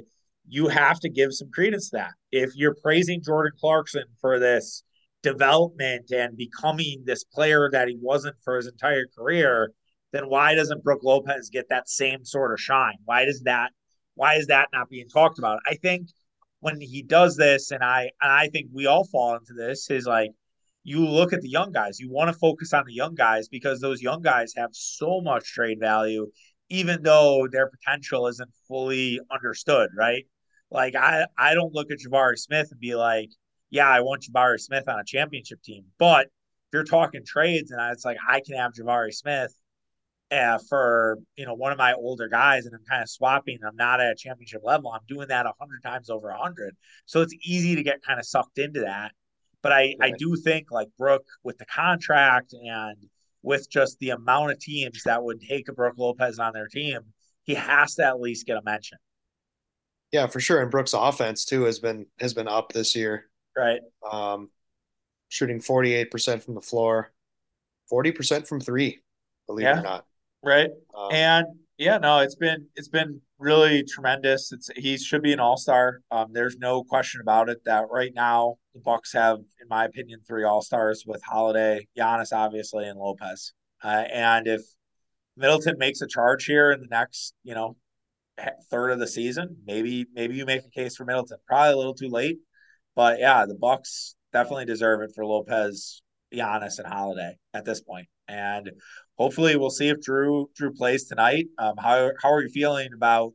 you 0.49 0.69
have 0.69 1.01
to 1.01 1.09
give 1.09 1.33
some 1.33 1.51
credence 1.53 1.91
to 1.91 1.97
that. 1.97 2.13
If 2.31 2.51
you're 2.55 2.77
praising 2.83 3.23
Jordan 3.23 3.53
Clarkson 3.61 4.05
for 4.21 4.39
this 4.39 4.83
development 5.23 6.11
and 6.11 6.37
becoming 6.37 7.03
this 7.05 7.25
player 7.25 7.69
that 7.73 7.89
he 7.89 7.97
wasn't 8.01 8.37
for 8.45 8.57
his 8.57 8.67
entire 8.67 9.07
career, 9.17 9.73
then 10.13 10.29
why 10.29 10.55
doesn't 10.55 10.85
Brook 10.85 11.01
Lopez 11.03 11.51
get 11.51 11.69
that 11.71 11.89
same 11.89 12.25
sort 12.25 12.53
of 12.53 12.61
shine? 12.61 12.97
Why 13.05 13.25
does 13.25 13.43
that 13.43 13.71
why 14.15 14.35
is 14.35 14.49
that 14.49 14.69
not 14.73 14.91
being 14.91 15.09
talked 15.09 15.39
about? 15.39 15.61
I 15.67 15.75
think 15.75 16.09
when 16.63 16.81
he 16.81 17.03
does 17.03 17.37
this, 17.37 17.73
and 17.73 17.83
I 17.83 18.03
and 18.21 18.33
I 18.33 18.49
think 18.49 18.69
we 18.73 18.87
all 18.87 19.05
fall 19.05 19.35
into 19.35 19.53
this, 19.53 19.91
is 19.91 20.07
like 20.07 20.31
you 20.85 21.05
look 21.05 21.33
at 21.33 21.41
the 21.41 21.49
young 21.49 21.73
guys. 21.73 21.99
You 21.99 22.09
want 22.09 22.29
to 22.29 22.39
focus 22.39 22.73
on 22.73 22.85
the 22.87 22.95
young 22.95 23.17
guys 23.17 23.49
because 23.49 23.81
those 23.81 24.01
young 24.01 24.23
guys 24.23 24.53
have 24.57 24.71
so 24.73 25.21
much 25.21 25.53
trade 25.53 25.81
value, 25.81 26.31
even 26.71 27.03
though 27.03 27.49
their 27.51 27.69
potential 27.69 28.29
isn't 28.29 28.51
fully 28.69 29.19
understood, 29.31 29.91
right? 29.97 30.25
Like 30.71 30.95
I, 30.95 31.27
I 31.37 31.55
don't 31.55 31.75
look 31.75 31.91
at 31.91 31.99
Jabari 31.99 32.39
Smith 32.39 32.69
and 32.71 32.81
be 32.81 32.95
like, 32.95 33.31
yeah, 33.71 33.89
I 33.89 34.01
want 34.03 34.23
Jabari 34.23 34.61
Smith 34.61 34.89
on 34.89 35.01
a 35.01 35.05
championship 35.05 35.63
team. 35.65 35.87
But 35.99 36.27
if 36.27 36.75
you're 36.75 36.85
talking 36.85 37.25
trades 37.27 37.73
and 37.73 37.81
it's 37.93 38.05
like 38.05 38.19
I 38.27 38.41
can 38.41 38.57
have 38.57 38.73
Jabari 38.73 39.13
Smith 39.13 39.53
uh, 40.33 40.59
for 40.69 41.19
you 41.37 41.45
know 41.45 41.55
one 41.55 41.73
of 41.73 41.79
my 41.79 41.93
older 41.93 42.29
guys 42.29 42.65
and 42.65 42.75
I'm 42.75 42.85
kind 42.89 43.03
of 43.03 43.11
swapping. 43.11 43.59
I'm 43.67 43.77
not 43.77 44.01
at 44.01 44.13
a 44.13 44.15
championship 44.17 44.63
level. 44.65 44.91
I'm 44.91 45.01
doing 45.07 45.29
that 45.29 45.47
a 45.47 45.53
hundred 45.61 45.83
times 45.83 46.09
over 46.09 46.31
a 46.31 46.39
hundred. 46.39 46.75
So 47.07 47.21
it's 47.21 47.35
easy 47.45 47.77
to 47.77 47.83
get 47.83 48.03
kind 48.03 48.19
of 48.19 48.27
sucked 48.27 48.59
into 48.59 48.81
that. 48.81 49.13
But 49.63 49.73
I 49.73 49.95
I 50.01 50.13
do 50.19 50.35
think 50.37 50.71
like 50.71 50.89
Brook 50.99 51.25
with 51.45 51.59
the 51.59 51.67
contract 51.67 52.55
and 52.55 52.97
with 53.43 53.69
just 53.69 53.99
the 53.99 54.11
amount 54.11 54.53
of 54.53 54.59
teams 54.59 55.03
that 55.05 55.23
would 55.23 55.41
take 55.41 55.69
a 55.69 55.73
Brook 55.73 55.95
Lopez 55.99 56.39
on 56.39 56.53
their 56.53 56.69
team, 56.69 57.01
he 57.43 57.55
has 57.55 57.97
to 57.97 58.05
at 58.05 58.21
least 58.21 58.47
get 58.47 58.57
a 58.57 58.63
mention, 58.63 58.99
Yeah, 60.13 60.29
for 60.29 60.41
sure. 60.41 60.63
And 60.63 60.71
Brook's 60.71 60.95
offense 60.95 61.45
too 61.45 61.65
has 61.65 61.79
been 61.79 62.07
has 62.21 62.35
been 62.35 62.49
up 62.49 62.73
this 62.73 62.97
year. 62.97 63.29
right? 63.57 63.81
Um, 64.11 64.51
shooting 65.29 65.61
48% 65.61 66.43
from 66.43 66.55
the 66.55 66.61
floor, 66.61 67.13
40% 67.91 68.47
from 68.47 68.61
three, 68.61 69.01
believe 69.47 69.67
it 69.67 69.79
or 69.79 69.83
not. 69.83 70.07
Right. 70.43 70.71
Um, 70.97 71.09
And 71.13 71.47
yeah, 71.79 71.99
no, 71.99 72.19
it's 72.19 72.35
been 72.35 72.67
it's 72.77 72.89
been 72.89 73.21
really 73.39 73.85
tremendous. 73.85 74.53
It's 74.53 74.71
he 74.77 74.97
should 74.99 75.23
be 75.23 75.33
an 75.33 75.41
all-star. 75.41 76.01
Um, 76.11 76.29
there's 76.33 76.57
no 76.59 76.85
question 76.85 77.21
about 77.21 77.49
it 77.49 77.59
that 77.65 77.87
right 77.91 78.13
now 78.15 78.57
the 78.75 78.81
Bucks 78.81 79.13
have, 79.13 79.39
in 79.39 79.69
my 79.69 79.85
opinion, 79.85 80.21
three 80.27 80.45
all-stars 80.45 81.05
with 81.07 81.23
Holiday, 81.25 81.87
Giannis, 81.99 82.33
obviously, 82.33 82.87
and 82.87 82.99
Lopez. 82.99 83.53
Uh, 83.83 84.05
and 84.13 84.47
if 84.47 84.63
Middleton 85.37 85.77
makes 85.79 86.01
a 86.03 86.07
charge 86.07 86.45
here 86.45 86.71
in 86.73 86.81
the 86.81 86.89
next, 86.89 87.35
you 87.43 87.55
know, 87.55 87.77
third 88.71 88.91
of 88.91 88.99
the 88.99 89.07
season, 89.07 89.57
maybe 89.67 90.07
maybe 90.13 90.35
you 90.35 90.47
make 90.47 90.65
a 90.65 90.71
case 90.71 90.97
for 90.97 91.05
Middleton. 91.05 91.39
Probably 91.47 91.73
a 91.73 91.77
little 91.77 91.95
too 91.95 92.09
late, 92.09 92.39
but 92.95 93.19
yeah, 93.19 93.47
the 93.47 93.55
Bucks 93.55 94.15
definitely 94.33 94.67
deserve 94.67 95.03
it 95.03 95.13
for 95.15 95.27
Lopez, 95.27 96.03
Giannis, 96.33 96.79
and 96.79 96.87
Holiday 96.87 97.37
at 97.55 97.65
this 97.65 97.81
point. 97.81 98.07
And 98.29 98.71
hopefully, 99.19 99.57
we'll 99.57 99.71
see 99.71 99.89
if 99.89 99.99
Jrue 99.99 100.47
Jrue 100.59 100.75
plays 100.75 101.05
tonight. 101.05 101.47
Um, 101.59 101.75
how 101.79 102.11
how 102.23 102.33
are 102.33 102.43
you 102.43 102.49
feeling 102.49 102.91
about 102.95 103.33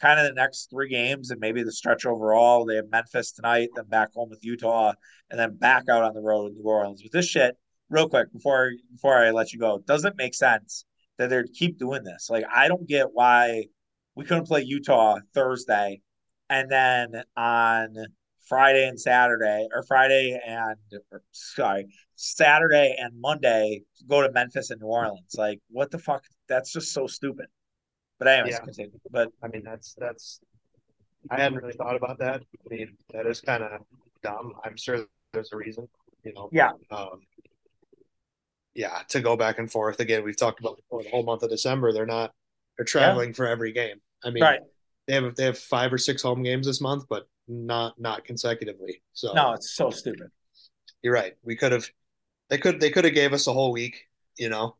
kind 0.00 0.20
of 0.20 0.26
the 0.26 0.34
next 0.34 0.68
three 0.70 0.88
games 0.88 1.30
and 1.30 1.40
maybe 1.40 1.62
the 1.62 1.72
stretch 1.72 2.06
overall? 2.06 2.64
They 2.64 2.76
have 2.76 2.90
Memphis 2.90 3.32
tonight, 3.32 3.70
then 3.74 3.86
back 3.86 4.12
home 4.14 4.30
with 4.30 4.44
Utah, 4.44 4.92
and 5.30 5.38
then 5.38 5.56
back 5.56 5.84
out 5.88 6.04
on 6.04 6.14
the 6.14 6.20
road 6.20 6.44
with 6.44 6.54
New 6.54 6.64
Orleans. 6.64 7.02
With 7.02 7.12
this 7.12 7.28
shit, 7.28 7.56
real 7.90 8.08
quick 8.08 8.32
before 8.32 8.72
before 8.92 9.16
I 9.16 9.30
let 9.30 9.52
you 9.52 9.58
go, 9.58 9.78
doesn't 9.86 10.16
make 10.16 10.34
sense 10.34 10.84
that 11.18 11.30
they 11.30 11.42
keep 11.54 11.78
doing 11.78 12.04
this. 12.04 12.28
Like 12.30 12.44
I 12.52 12.68
don't 12.68 12.86
get 12.86 13.08
why 13.12 13.66
we 14.14 14.24
couldn't 14.24 14.46
play 14.46 14.62
Utah 14.62 15.18
Thursday, 15.34 16.00
and 16.48 16.70
then 16.70 17.22
on 17.36 17.94
Friday 18.46 18.88
and 18.88 19.00
Saturday, 19.00 19.68
or 19.74 19.82
Friday 19.82 20.40
and 20.46 20.76
or, 21.10 21.22
sorry, 21.32 21.86
Saturday 22.14 22.96
and 22.98 23.12
Monday 23.20 23.82
go 24.08 24.22
to 24.22 24.30
Memphis 24.32 24.70
and 24.70 24.80
New 24.80 24.86
Orleans. 24.86 25.34
Like, 25.36 25.60
what 25.70 25.90
the 25.90 25.98
fuck? 25.98 26.22
That's 26.48 26.72
just 26.72 26.92
so 26.92 27.06
stupid. 27.06 27.46
But 28.18 28.28
anyways, 28.28 28.54
Yeah. 28.54 28.60
continue. 28.60 28.98
But 29.10 29.30
I 29.42 29.48
mean, 29.48 29.62
that's 29.64 29.94
that's. 29.98 30.40
I 31.30 31.40
hadn't 31.40 31.58
really 31.58 31.74
thought 31.74 31.96
about 31.96 32.18
that. 32.20 32.42
I 32.42 32.74
mean, 32.74 32.96
that 33.12 33.26
is 33.26 33.40
kind 33.40 33.62
of 33.62 33.82
dumb. 34.22 34.54
I'm 34.64 34.76
sure 34.76 35.06
there's 35.32 35.52
a 35.52 35.56
reason, 35.56 35.88
you 36.22 36.32
know. 36.32 36.48
Yeah. 36.52 36.70
Um, 36.90 37.20
yeah, 38.74 39.02
to 39.08 39.20
go 39.20 39.36
back 39.36 39.58
and 39.58 39.70
forth 39.70 40.00
again. 40.00 40.22
We've 40.22 40.36
talked 40.36 40.60
about 40.60 40.76
before 40.76 41.02
the 41.02 41.08
whole 41.08 41.24
month 41.24 41.42
of 41.42 41.50
December. 41.50 41.92
They're 41.92 42.06
not. 42.06 42.32
They're 42.76 42.84
traveling 42.84 43.32
for 43.32 43.46
every 43.46 43.72
game. 43.72 44.00
I 44.22 44.30
mean, 44.30 44.42
right, 44.42 44.60
they 45.06 45.14
have 45.14 45.34
they 45.34 45.44
have 45.44 45.58
five 45.58 45.92
or 45.92 45.98
six 45.98 46.22
home 46.22 46.42
games 46.42 46.66
this 46.66 46.80
month, 46.80 47.04
but 47.08 47.26
not 47.48 48.00
not 48.00 48.24
consecutively. 48.24 49.02
So 49.12 49.32
no, 49.32 49.52
it's 49.52 49.70
so 49.70 49.90
stupid. 49.90 50.28
you're 51.02 51.14
right. 51.14 51.34
We 51.42 51.56
could 51.56 51.72
have. 51.72 51.88
They 52.48 52.58
could 52.58 52.80
they 52.80 52.90
could 52.90 53.04
have 53.04 53.14
gave 53.14 53.32
us 53.32 53.46
a 53.46 53.52
whole 53.52 53.72
week, 53.72 54.04
you 54.36 54.48
know, 54.48 54.76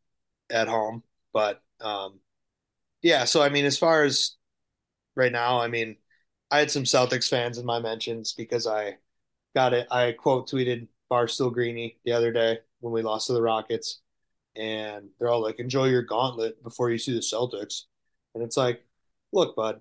at 0.50 0.68
home. 0.68 1.02
But 1.32 1.62
um, 1.80 2.20
yeah. 3.02 3.24
So 3.24 3.42
I 3.42 3.48
mean, 3.48 3.64
as 3.64 3.78
far 3.78 4.04
as 4.04 4.36
right 5.14 5.32
now, 5.32 5.60
I 5.60 5.68
mean, 5.68 5.96
I 6.50 6.58
had 6.58 6.70
some 6.70 6.84
Celtics 6.84 7.28
fans 7.28 7.58
in 7.58 7.66
my 7.66 7.80
mentions 7.80 8.32
because 8.32 8.66
I 8.66 8.98
got 9.54 9.74
it. 9.74 9.88
I 9.90 10.12
quote 10.12 10.48
tweeted 10.48 10.88
Barstool 11.10 11.52
Greeny 11.52 11.98
the 12.04 12.12
other 12.12 12.32
day 12.32 12.58
when 12.80 12.92
we 12.92 13.02
lost 13.02 13.26
to 13.26 13.32
the 13.32 13.42
Rockets, 13.42 14.00
and 14.54 15.08
they're 15.18 15.28
all 15.28 15.42
like, 15.42 15.58
"Enjoy 15.58 15.86
your 15.86 16.02
gauntlet 16.02 16.62
before 16.62 16.90
you 16.90 16.98
see 16.98 17.14
the 17.14 17.20
Celtics," 17.20 17.84
and 18.34 18.44
it's 18.44 18.56
like, 18.56 18.84
look, 19.32 19.56
bud, 19.56 19.80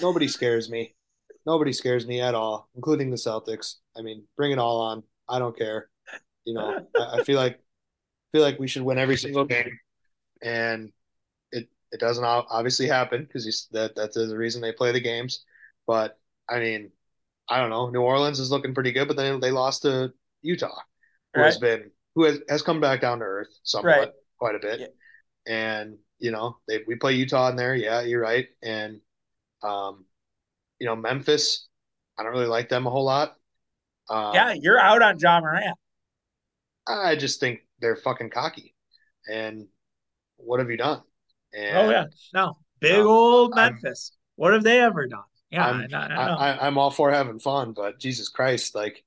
nobody 0.00 0.28
scares 0.28 0.68
me. 0.68 0.95
Nobody 1.46 1.72
scares 1.72 2.06
me 2.06 2.20
at 2.20 2.34
all, 2.34 2.68
including 2.74 3.10
the 3.10 3.16
Celtics. 3.16 3.76
I 3.96 4.02
mean, 4.02 4.24
bring 4.36 4.52
it 4.52 4.58
all 4.58 4.80
on. 4.80 5.02
I 5.28 5.38
don't 5.38 5.56
care. 5.56 5.88
You 6.44 6.54
know, 6.54 6.86
I, 6.96 7.20
I 7.20 7.24
feel 7.24 7.36
like 7.36 7.60
feel 8.32 8.42
like 8.42 8.58
we 8.58 8.68
should 8.68 8.82
win 8.82 8.98
every 8.98 9.16
single 9.16 9.44
game, 9.44 9.78
and 10.42 10.92
it 11.52 11.68
it 11.92 12.00
doesn't 12.00 12.24
obviously 12.24 12.86
happen 12.86 13.22
because 13.24 13.68
that 13.72 13.94
that's 13.94 14.16
the 14.16 14.36
reason 14.36 14.60
they 14.60 14.72
play 14.72 14.92
the 14.92 15.00
games. 15.00 15.44
But 15.86 16.18
I 16.48 16.58
mean, 16.58 16.90
I 17.48 17.58
don't 17.58 17.70
know. 17.70 17.90
New 17.90 18.02
Orleans 18.02 18.40
is 18.40 18.50
looking 18.50 18.74
pretty 18.74 18.92
good, 18.92 19.08
but 19.08 19.16
then 19.16 19.40
they 19.40 19.50
lost 19.50 19.82
to 19.82 20.12
Utah, 20.42 20.80
who 21.34 21.42
has 21.42 21.58
been 21.58 21.90
who 22.14 22.24
has, 22.24 22.38
has 22.48 22.62
come 22.62 22.80
back 22.80 23.00
down 23.00 23.18
to 23.20 23.24
earth 23.24 23.48
somewhat, 23.62 23.98
right. 23.98 24.10
quite 24.38 24.54
a 24.54 24.60
bit. 24.60 24.80
Yeah. 24.80 24.86
And 25.52 25.98
you 26.18 26.30
know, 26.30 26.56
they 26.66 26.82
we 26.86 26.96
play 26.96 27.12
Utah 27.12 27.48
in 27.50 27.56
there. 27.56 27.74
Yeah, 27.74 28.00
you're 28.02 28.20
right. 28.20 28.46
And 28.62 29.00
um, 29.62 30.06
you 30.78 30.86
know, 30.86 30.96
Memphis, 30.96 31.68
I 32.18 32.22
don't 32.22 32.32
really 32.32 32.46
like 32.46 32.68
them 32.68 32.86
a 32.86 32.90
whole 32.90 33.04
lot. 33.04 33.36
Yeah, 34.10 34.50
Um, 34.50 34.58
you're 34.60 34.78
out 34.78 35.02
on 35.02 35.18
Ja 35.18 35.40
Morant. 35.40 35.76
I 36.88 37.16
just 37.16 37.40
think 37.40 37.60
they're 37.80 37.96
fucking 37.96 38.30
cocky. 38.30 38.74
And 39.28 39.66
what 40.36 40.60
have 40.60 40.70
you 40.70 40.76
done? 40.76 41.02
Oh 41.72 41.90
yeah, 41.90 42.04
no, 42.32 42.58
big 42.80 42.92
know, 42.94 43.08
old 43.08 43.54
I'm 43.54 43.74
Memphis. 43.74 44.12
What 44.36 44.52
have 44.52 44.62
they 44.62 44.80
ever 44.80 45.06
done? 45.06 45.24
Yeah, 45.50 45.66
I'm 45.66 45.88
I 45.90 46.08
I. 46.16 46.52
I- 46.52 46.66
I'm 46.66 46.78
all 46.78 46.90
for 46.90 47.10
having 47.10 47.38
fun, 47.38 47.72
but 47.72 47.98
Jesus 47.98 48.28
Christ, 48.28 48.74
like 48.74 49.04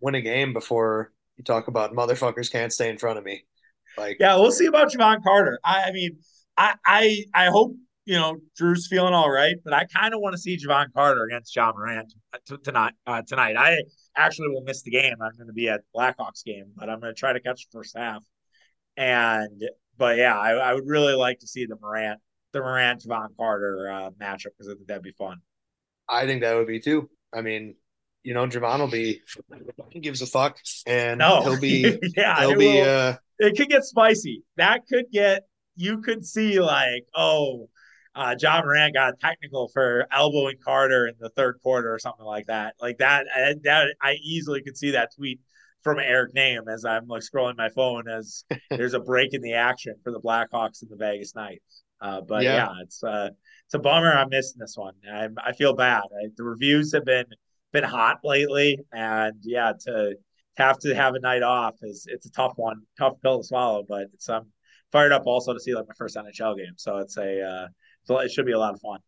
win 0.00 0.14
a 0.14 0.20
game 0.20 0.52
before 0.52 1.12
you 1.36 1.44
talk 1.44 1.68
about 1.68 1.92
motherfuckers 1.94 2.50
can't 2.50 2.72
stay 2.72 2.90
in 2.90 2.98
front 2.98 3.18
of 3.18 3.24
me. 3.24 3.44
Like, 3.96 4.18
Yeah, 4.20 4.36
we'll 4.36 4.52
see 4.52 4.66
about 4.66 4.92
Jevon 4.92 5.22
Carter. 5.22 5.58
I, 5.64 5.84
I 5.88 5.92
mean, 5.92 6.18
I, 6.56 6.74
I, 6.84 7.24
I 7.34 7.46
hope 7.46 7.76
you 8.04 8.14
know 8.14 8.36
Jrue's 8.60 8.86
feeling 8.86 9.14
all 9.14 9.30
right, 9.30 9.56
but 9.64 9.72
I 9.72 9.84
kind 9.86 10.14
of 10.14 10.20
want 10.20 10.34
to 10.34 10.38
see 10.38 10.56
Jevon 10.58 10.92
Carter 10.92 11.24
against 11.24 11.54
Ja 11.54 11.72
Morant 11.72 12.12
t- 12.46 12.56
tonight. 12.62 12.92
Uh, 13.06 13.22
tonight, 13.26 13.56
I 13.56 13.78
actually 14.16 14.48
will 14.48 14.62
miss 14.62 14.82
the 14.82 14.90
game. 14.90 15.14
I'm 15.22 15.32
going 15.36 15.46
to 15.48 15.52
be 15.52 15.68
at 15.68 15.82
Blackhawks 15.96 16.44
game, 16.44 16.66
but 16.76 16.88
I'm 16.90 17.00
going 17.00 17.14
to 17.14 17.18
try 17.18 17.32
to 17.32 17.40
catch 17.40 17.66
the 17.70 17.78
first 17.78 17.96
half. 17.96 18.22
And 18.96 19.62
but 19.96 20.18
yeah, 20.18 20.38
I, 20.38 20.52
I 20.52 20.74
would 20.74 20.86
really 20.86 21.14
like 21.14 21.38
to 21.40 21.46
see 21.46 21.66
the 21.66 21.76
Morant, 21.80 22.20
the 22.52 22.60
Morant 22.60 23.02
Jevon 23.02 23.28
Carter 23.36 23.90
uh, 23.90 24.10
matchup 24.10 24.52
because 24.56 24.68
I 24.68 24.74
think 24.74 24.86
that'd 24.88 25.02
be 25.02 25.12
fun. 25.12 25.38
I 26.08 26.26
think 26.26 26.42
that 26.42 26.54
would 26.54 26.66
be 26.66 26.80
too. 26.80 27.08
I 27.32 27.40
mean, 27.40 27.76
you 28.22 28.34
know, 28.34 28.46
Jevon 28.46 28.78
will 28.80 28.88
be 28.88 29.22
he 29.90 30.00
gives 30.00 30.22
a 30.22 30.26
fuck, 30.26 30.58
and 30.86 31.18
No, 31.18 31.42
he'll 31.42 31.60
be 31.60 31.98
yeah, 32.16 32.40
he'll 32.40 32.50
it 32.52 32.58
be 32.58 32.80
will. 32.80 32.88
uh 32.88 33.16
it 33.38 33.56
could 33.56 33.68
get 33.68 33.84
spicy. 33.84 34.42
That 34.56 34.86
could 34.88 35.06
get 35.12 35.42
you 35.76 36.00
could 36.02 36.24
see 36.24 36.60
like, 36.60 37.04
oh, 37.16 37.68
uh, 38.14 38.34
Ja 38.40 38.62
Morant 38.62 38.94
got 38.94 39.18
technical 39.20 39.68
for 39.68 40.06
elbowing 40.12 40.56
Carter 40.64 41.06
in 41.08 41.14
the 41.18 41.30
third 41.30 41.58
quarter 41.62 41.92
or 41.92 41.98
something 41.98 42.24
like 42.24 42.46
that. 42.46 42.74
Like 42.80 42.98
that, 42.98 43.26
I, 43.34 43.54
that 43.64 43.94
I 44.00 44.14
easily 44.22 44.62
could 44.62 44.76
see 44.76 44.92
that 44.92 45.14
tweet 45.14 45.40
from 45.82 45.98
Eric 45.98 46.34
Nehm 46.34 46.72
as 46.72 46.84
I'm 46.84 47.06
like 47.06 47.22
scrolling 47.22 47.56
my 47.56 47.68
phone 47.68 48.08
as 48.08 48.44
there's 48.70 48.94
a 48.94 49.00
break 49.00 49.34
in 49.34 49.42
the 49.42 49.54
action 49.54 49.94
for 50.02 50.12
the 50.12 50.20
Blackhawks 50.20 50.82
and 50.82 50.90
the 50.90 50.96
Vegas 50.96 51.34
Knights. 51.34 51.82
Uh, 52.00 52.20
but 52.20 52.42
yeah. 52.42 52.56
yeah, 52.56 52.82
it's 52.82 53.02
uh, 53.02 53.30
it's 53.66 53.74
a 53.74 53.78
bummer. 53.78 54.12
I'm 54.12 54.28
missing 54.28 54.58
this 54.58 54.76
one. 54.76 54.94
I 55.10 55.28
I 55.42 55.52
feel 55.52 55.74
bad. 55.74 56.02
I, 56.02 56.28
the 56.36 56.44
reviews 56.44 56.92
have 56.92 57.04
been 57.04 57.26
been 57.72 57.84
hot 57.84 58.18
lately, 58.24 58.78
and 58.92 59.34
yeah, 59.42 59.72
to 59.86 60.14
have 60.56 60.78
to 60.80 60.94
have 60.94 61.14
a 61.14 61.20
night 61.20 61.42
off 61.42 61.74
is 61.82 62.06
it's 62.08 62.26
a 62.26 62.30
tough 62.30 62.52
one, 62.56 62.82
tough 62.98 63.14
pill 63.22 63.38
to 63.38 63.44
swallow. 63.44 63.84
But 63.88 64.08
it's 64.12 64.28
I'm 64.28 64.46
fired 64.92 65.12
up 65.12 65.22
also 65.26 65.52
to 65.52 65.60
see 65.60 65.74
like 65.74 65.88
my 65.88 65.94
first 65.96 66.16
NHL 66.16 66.56
game, 66.56 66.74
so 66.76 66.98
it's 66.98 67.16
a 67.16 67.42
uh, 67.42 67.66
so 68.04 68.18
it 68.18 68.30
should 68.30 68.46
be 68.46 68.52
a 68.52 68.58
lot 68.58 68.74
of 68.74 68.80
fun. 68.80 69.00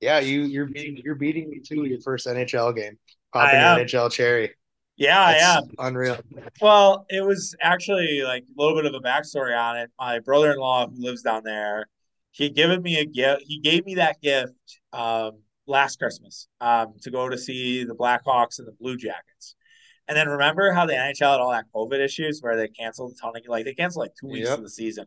Yeah, 0.00 0.18
you 0.20 0.42
you're 0.42 0.66
beating 0.66 1.00
you're 1.04 1.14
beating 1.14 1.50
me 1.50 1.60
to 1.60 1.84
your 1.84 2.00
first 2.00 2.26
NHL 2.26 2.74
game, 2.74 2.98
popping 3.32 3.60
your 3.60 3.86
NHL 3.86 4.10
cherry. 4.10 4.54
Yeah, 4.96 5.30
yeah, 5.36 5.60
unreal. 5.78 6.18
Well, 6.60 7.06
it 7.08 7.24
was 7.24 7.54
actually 7.62 8.22
like 8.22 8.42
a 8.42 8.62
little 8.62 8.76
bit 8.76 8.86
of 8.86 8.94
a 8.94 9.00
backstory 9.00 9.58
on 9.58 9.78
it. 9.78 9.90
My 9.98 10.18
brother-in-law 10.18 10.88
who 10.88 11.02
lives 11.02 11.22
down 11.22 11.42
there, 11.42 11.86
he 12.32 12.44
had 12.44 12.54
given 12.54 12.82
me 12.82 12.98
a 12.98 13.06
gift. 13.06 13.44
He 13.46 13.60
gave 13.60 13.86
me 13.86 13.94
that 13.94 14.20
gift 14.20 14.52
um, 14.92 15.38
last 15.66 15.98
Christmas 15.98 16.48
um, 16.60 16.94
to 17.02 17.10
go 17.10 17.30
to 17.30 17.38
see 17.38 17.84
the 17.84 17.94
Blackhawks 17.94 18.58
and 18.58 18.68
the 18.68 18.76
Blue 18.78 18.96
Jackets. 18.96 19.56
And 20.06 20.16
then 20.16 20.28
remember 20.28 20.72
how 20.72 20.86
the 20.86 20.92
NHL 20.92 21.32
had 21.32 21.40
all 21.40 21.52
that 21.52 21.66
COVID 21.74 22.00
issues 22.04 22.40
where 22.42 22.56
they 22.56 22.68
canceled 22.68 23.12
a 23.12 23.20
ton 23.20 23.32
of 23.36 23.42
like 23.48 23.64
they 23.64 23.74
canceled 23.74 24.04
like 24.04 24.14
two 24.20 24.28
weeks 24.28 24.48
yep. 24.48 24.58
of 24.58 24.64
the 24.64 24.70
season 24.70 25.06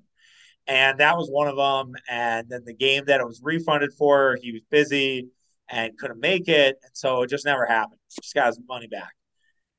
and 0.68 1.00
that 1.00 1.18
was 1.18 1.30
one 1.30 1.48
of 1.48 1.56
them. 1.56 1.96
And 2.10 2.50
then 2.50 2.64
the 2.66 2.74
game 2.74 3.06
that 3.08 3.20
it 3.20 3.26
was 3.26 3.42
refunded 3.44 3.94
for, 3.94 4.38
he 4.42 4.52
was 4.52 4.62
busy 4.70 5.30
and 5.70 5.98
couldn't 5.98 6.20
make 6.20 6.48
it, 6.48 6.78
and 6.84 6.92
so 6.94 7.24
it 7.24 7.30
just 7.30 7.46
never 7.46 7.66
happened. 7.66 8.00
Just 8.22 8.36
got 8.36 8.48
his 8.48 8.60
money 8.68 8.88
back. 8.88 9.14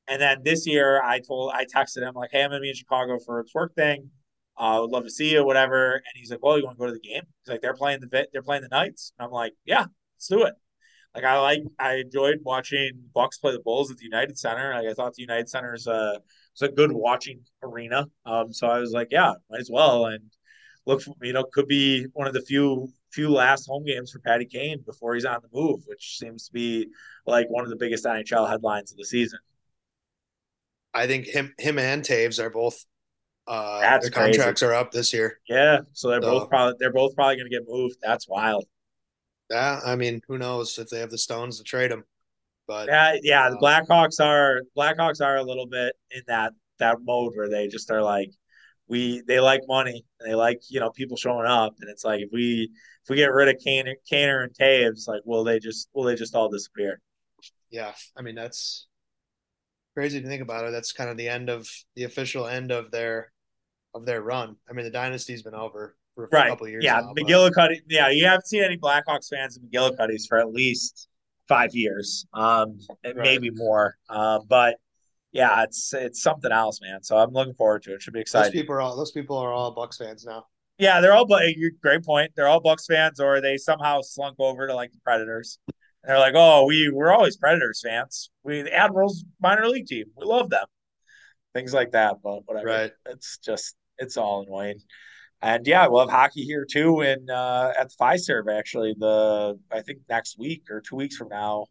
And 0.09 0.21
then 0.21 0.43
this 0.45 0.67
year, 0.67 1.03
I 1.03 1.21
told, 1.21 1.53
I 1.55 1.65
texted 1.65 2.03
him 2.07 2.15
like, 2.15 2.31
"Hey, 2.33 2.43
I'm 2.43 2.51
gonna 2.51 2.61
be 2.61 2.71
in 2.71 2.75
Chicago 2.75 3.19
for 3.19 3.41
a 3.41 3.45
work 3.55 3.75
thing. 3.75 4.11
I 4.57 4.77
uh, 4.77 4.83
would 4.83 4.91
love 4.91 5.05
to 5.05 5.11
see 5.11 5.33
you, 5.33 5.45
whatever." 5.45 5.95
And 5.95 6.05
he's 6.15 6.31
like, 6.31 6.43
"Well, 6.43 6.59
you 6.59 6.65
want 6.65 6.77
to 6.79 6.81
go 6.81 6.87
to 6.87 6.93
the 6.93 7.01
game?" 7.01 7.23
He's 7.45 7.53
like, 7.53 7.61
"They're 7.63 7.75
playing 7.75 8.01
the 8.01 8.29
they're 8.33 8.43
playing 8.43 8.63
the 8.63 8.69
Knights." 8.69 9.13
And 9.19 9.27
I'm 9.27 9.33
like, 9.33 9.55
"Yeah, 9.65 9.87
let's 10.17 10.29
do 10.29 10.45
it." 10.45 10.55
Like 11.15 11.25
I 11.25 11.39
like 11.39 11.63
I 11.79 11.95
enjoyed 11.97 12.41
watching 12.43 12.91
Bucks 13.15 13.39
play 13.39 13.53
the 13.53 13.61
Bulls 13.61 13.91
at 13.91 13.99
the 13.99 14.05
United 14.05 14.37
Center. 14.39 14.75
Like 14.75 14.89
I 14.89 14.95
thought 14.95 15.15
the 15.15 15.23
United 15.23 15.49
Center 15.49 15.75
is 15.75 15.87
a 15.87 16.21
was 16.61 16.69
a 16.69 16.73
good 16.73 16.93
watching 16.93 17.41
arena. 17.63 18.07
Um, 18.27 18.53
so 18.53 18.67
I 18.67 18.81
was 18.81 18.93
like, 18.93 19.09
yeah, 19.11 19.33
might 19.49 19.61
as 19.61 19.71
well. 19.73 20.07
And 20.07 20.25
look, 20.87 21.03
for, 21.03 21.15
you 21.23 21.33
know, 21.33 21.45
could 21.45 21.69
be 21.69 22.07
one 22.13 22.27
of 22.27 22.35
the 22.35 22.43
few 22.43 22.93
few 23.11 23.31
last 23.31 23.67
home 23.67 23.85
games 23.85 24.11
for 24.11 24.19
Patty 24.19 24.45
Kane 24.45 24.83
before 24.85 25.15
he's 25.15 25.25
on 25.25 25.39
the 25.41 25.49
move, 25.59 25.83
which 25.87 26.19
seems 26.19 26.47
to 26.47 26.53
be 26.53 26.89
like 27.27 27.49
one 27.49 27.65
of 27.65 27.71
the 27.71 27.77
biggest 27.77 28.05
NHL 28.05 28.49
headlines 28.49 28.91
of 28.91 28.99
the 28.99 29.05
season. 29.05 29.39
I 30.93 31.07
think 31.07 31.27
him 31.27 31.55
him 31.59 31.79
and 31.79 32.03
Toews 32.03 32.43
are 32.43 32.51
both 32.51 32.85
uh 33.47 33.81
That's 33.81 34.09
their 34.09 34.11
crazy. 34.11 34.39
contracts 34.39 34.63
are 34.63 34.75
up 34.75 34.93
this 34.93 35.13
year. 35.13 35.41
Yeah, 35.49 35.81
so 35.93 36.09
they're 36.09 36.23
so, 36.23 36.41
both 36.41 36.49
probably 36.49 36.75
they're 36.79 36.93
both 36.93 37.15
probably 37.15 37.37
going 37.37 37.51
to 37.51 37.57
get 37.57 37.69
moved. 37.69 37.97
That's 38.03 38.29
wild. 38.29 38.65
Yeah, 39.51 39.81
I 39.85 39.97
mean, 39.97 40.21
who 40.27 40.39
knows 40.39 40.79
if 40.79 40.89
they 40.89 41.01
have 41.01 41.11
the 41.11 41.19
stones 41.19 41.59
to 41.59 41.65
trade 41.65 41.91
them. 41.91 42.05
But 42.67 42.89
yeah, 42.89 43.17
yeah, 43.23 43.51
the 43.51 43.57
uh, 43.57 43.61
Blackhawks 43.61 44.21
are 44.21 44.63
Blackhawks 44.77 45.21
are 45.25 45.37
a 45.37 45.43
little 45.43 45.67
bit 45.67 45.95
in 46.11 46.23
that 46.29 46.53
that 46.79 46.99
mode 47.03 47.33
where 47.37 47.49
they 47.49 47.69
just 47.69 47.91
are 47.91 48.03
like, 48.03 48.31
we 48.89 49.23
they 49.27 49.41
like 49.41 49.63
money 49.67 50.05
and 50.21 50.31
they 50.31 50.35
like 50.35 50.61
you 50.69 50.81
know 50.81 50.91
people 50.91 51.17
showing 51.17 51.47
up 51.47 51.75
and 51.81 51.91
it's 51.91 52.05
like 52.05 52.21
if 52.21 52.29
we 52.33 52.71
if 53.03 53.11
we 53.11 53.17
get 53.17 53.33
rid 53.33 53.49
of 53.49 53.57
Kaner, 53.65 53.95
Kaner 54.11 54.45
and 54.45 54.55
Toews 54.55 55.09
like 55.09 55.23
will 55.25 55.45
they 55.45 55.59
just 55.59 55.89
will 55.95 56.05
they 56.05 56.15
just 56.15 56.35
all 56.35 56.49
disappear? 56.49 57.01
Yeah, 57.71 57.93
I 58.17 58.23
mean 58.23 58.35
that's 58.35 58.87
crazy 59.95 60.21
to 60.21 60.27
think 60.27 60.43
about 60.43 60.65
it. 60.65 60.73
That's 60.73 60.93
kind 60.93 61.11
of 61.11 61.17
the 61.17 61.29
end 61.29 61.49
of 61.49 61.69
the 61.97 62.05
official 62.05 62.47
end 62.47 62.71
of 62.71 62.91
their 62.91 63.33
of 63.95 64.05
their 64.05 64.23
run. 64.23 64.57
I 64.69 64.73
mean 64.73 64.85
the 64.85 64.91
dynasty's 64.91 65.43
been 65.43 65.55
over 65.55 65.97
for 66.15 66.25
a 66.25 66.29
right. 66.29 66.49
couple 66.49 66.69
years. 66.69 66.85
Yeah, 66.85 67.01
now, 67.01 67.15
McGillicuddy. 67.15 67.53
But... 67.55 67.79
Yeah, 67.89 68.09
you 68.11 68.27
haven't 68.27 68.47
seen 68.47 68.63
any 68.63 68.77
Blackhawks 68.77 69.29
fans 69.31 69.57
in 69.57 69.69
McGillicuddy's 69.69 70.27
for 70.27 70.39
at 70.39 70.53
least 70.53 71.09
five 71.49 71.75
years, 71.75 72.27
um, 72.33 72.79
right. 73.05 73.17
maybe 73.17 73.51
more. 73.51 73.97
Uh, 74.09 74.41
but 74.49 74.77
yeah, 75.35 75.65
it's 75.65 75.93
it's 75.93 76.23
something 76.23 76.53
else, 76.53 76.81
man. 76.81 77.03
So 77.03 77.19
I'm 77.19 77.33
looking 77.33 77.55
forward 77.55 77.83
to 77.83 77.93
it. 77.93 77.97
it 77.97 78.03
should 78.03 78.15
be 78.15 78.21
exciting. 78.21 78.53
Those 78.53 78.63
people 78.63 78.77
are 78.77 78.81
all 78.81 78.97
those 78.97 79.11
people 79.11 79.37
are 79.37 79.53
all 79.53 79.73
Bucks 79.73 79.99
fans 79.99 80.25
now. 80.25 80.47
Yeah, 80.79 81.01
they're 81.01 81.13
all. 81.13 81.27
Great 81.27 82.05
point. 82.05 82.31
They're 82.37 82.47
all 82.47 82.61
Bucks 82.61 82.87
fans, 82.87 83.19
or 83.19 83.41
they 83.41 83.57
somehow 83.57 84.01
slunk 84.01 84.37
over 84.39 84.69
to 84.69 84.75
like 84.75 84.93
the 84.93 85.01
Predators. 85.05 85.59
And 85.67 86.11
they're 86.11 86.21
like, 86.21 86.35
oh, 86.37 86.67
we 86.67 86.89
we're 86.89 87.13
always 87.13 87.37
Predators 87.37 87.83
fans. 87.85 88.31
We 88.45 88.63
the 88.63 88.73
Admirals 88.73 89.25
minor 89.43 89.69
league 89.69 89.87
team. 89.87 90.07
We 90.17 90.25
love 90.25 90.51
them. 90.51 90.67
Things 91.53 91.75
like 91.75 91.91
that, 91.93 92.17
but 92.23 92.43
whatever. 92.47 92.69
Right. 92.69 92.93
It's 93.07 93.39
just 93.39 93.75
it's 93.99 94.17
all 94.17 94.45
annoying. 94.47 94.79
And 95.43 95.67
yeah, 95.67 95.89
we'll 95.89 96.03
have 96.03 96.11
hockey 96.11 96.43
here 96.43 96.65
too, 96.65 97.01
in 97.01 97.29
uh, 97.29 97.73
at 97.77 97.89
the 97.89 97.97
Fiserv 98.01 98.57
actually. 98.57 98.95
The 98.97 99.59
I 99.73 99.83
think 99.83 99.99
next 100.09 100.39
week 100.39 100.71
or 100.71 100.81
two 100.81 100.95
weeks 100.95 101.17
from 101.17 101.31
now 101.31 101.67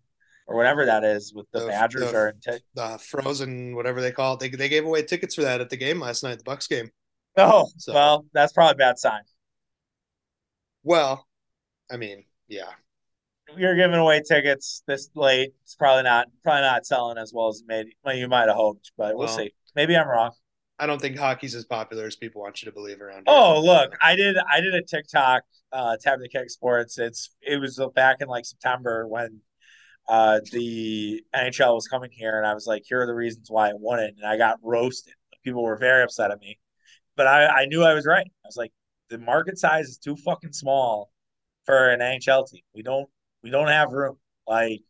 or 0.48 0.56
whatever 0.56 0.86
that 0.86 1.04
is 1.04 1.34
with 1.34 1.46
the, 1.52 1.62
the 1.62 1.68
Badgers 1.68 2.12
the, 2.12 2.18
are 2.18 2.34
t- 2.42 2.58
the 2.76 3.00
frozen 3.00 3.76
whatever 3.76 4.02
they 4.02 4.12
call 4.12 4.34
it. 4.34 4.40
They 4.40 4.50
they 4.50 4.70
gave 4.70 4.86
away 4.86 5.04
tickets 5.04 5.36
for 5.36 5.42
that 5.42 5.62
at 5.62 5.70
the 5.70 5.78
game 5.78 6.00
last 6.00 6.24
night, 6.24 6.38
the 6.38 6.44
Bucks 6.44 6.68
game. 6.68 6.90
Oh, 7.38 7.70
so, 7.78 7.94
well, 7.94 8.26
that's 8.34 8.54
probably 8.54 8.74
a 8.74 8.76
bad 8.76 9.00
sign. 9.00 9.22
Well, 10.84 11.26
I 11.92 11.98
mean, 11.98 12.26
yeah. 12.48 12.70
You're 13.58 13.76
giving 13.76 14.00
away 14.00 14.22
tickets 14.28 14.84
this 14.88 15.10
late. 15.16 15.52
It's 15.64 15.76
probably 15.76 16.04
not 16.04 16.28
probably 16.44 16.62
not 16.62 16.86
selling 16.86 17.18
as 17.18 17.32
well 17.34 17.50
as 17.50 17.64
maybe 17.68 17.96
well, 18.04 18.16
you 18.16 18.28
might 18.28 18.48
have 18.48 18.56
hoped, 18.56 18.92
but 18.98 19.16
we'll, 19.16 19.28
well 19.28 19.38
see. 19.38 19.54
Maybe 19.76 19.96
I'm 19.96 20.08
wrong. 20.08 20.32
I 20.80 20.88
don't 20.88 21.00
think 21.00 21.18
hockey's 21.18 21.54
as 21.54 21.66
popular 21.66 22.06
as 22.06 22.16
people 22.16 22.42
want 22.42 22.62
you 22.62 22.68
to 22.68 22.72
believe 22.72 23.02
around. 23.02 23.28
Here. 23.28 23.36
Oh, 23.36 23.62
look, 23.62 23.96
I 24.02 24.16
did 24.16 24.38
I 24.38 24.60
did 24.62 24.74
a 24.74 24.82
TikTok 24.82 25.44
uh 25.72 25.98
tab 26.02 26.20
the 26.20 26.30
kick 26.30 26.50
sports. 26.50 26.98
It's 26.98 27.36
it 27.42 27.60
was 27.60 27.80
back 27.96 28.18
in 28.22 28.28
like 28.28 28.46
September 28.46 29.08
when 29.08 29.40
uh, 30.08 30.40
the 30.52 31.24
NHL 31.36 31.76
was 31.76 31.88
coming 31.88 32.12
here, 32.12 32.38
and 32.38 32.46
I 32.46 32.54
was 32.54 32.68
like, 32.68 32.84
"Here 32.86 33.02
are 33.02 33.08
the 33.08 33.14
reasons 33.14 33.50
why 33.50 33.70
I 33.70 33.74
won 33.76 34.00
it," 34.00 34.16
and 34.18 34.26
I 34.26 34.38
got 34.38 34.60
roasted. 34.62 35.14
People 35.44 35.64
were 35.64 35.78
very 35.78 36.04
upset 36.04 36.32
at 36.32 36.40
me, 36.40 36.60
but 37.16 37.28
I, 37.28 37.46
I 37.46 37.66
knew 37.66 37.84
I 37.84 37.94
was 37.94 38.06
right. 38.06 38.26
I 38.26 38.48
was 38.48 38.58
like, 38.58 38.72
the 39.10 39.18
market 39.18 39.58
size 39.58 39.88
is 39.88 39.98
too 39.98 40.16
fucking 40.16 40.54
small 40.54 41.12
for 41.66 41.90
an 41.90 42.02
NHL 42.02 42.50
team. 42.50 42.62
We 42.74 42.84
don't 42.84 43.10
we 43.44 43.50
don't 43.50 43.68
have 43.68 43.92
room. 43.92 44.18
Like 44.48 44.82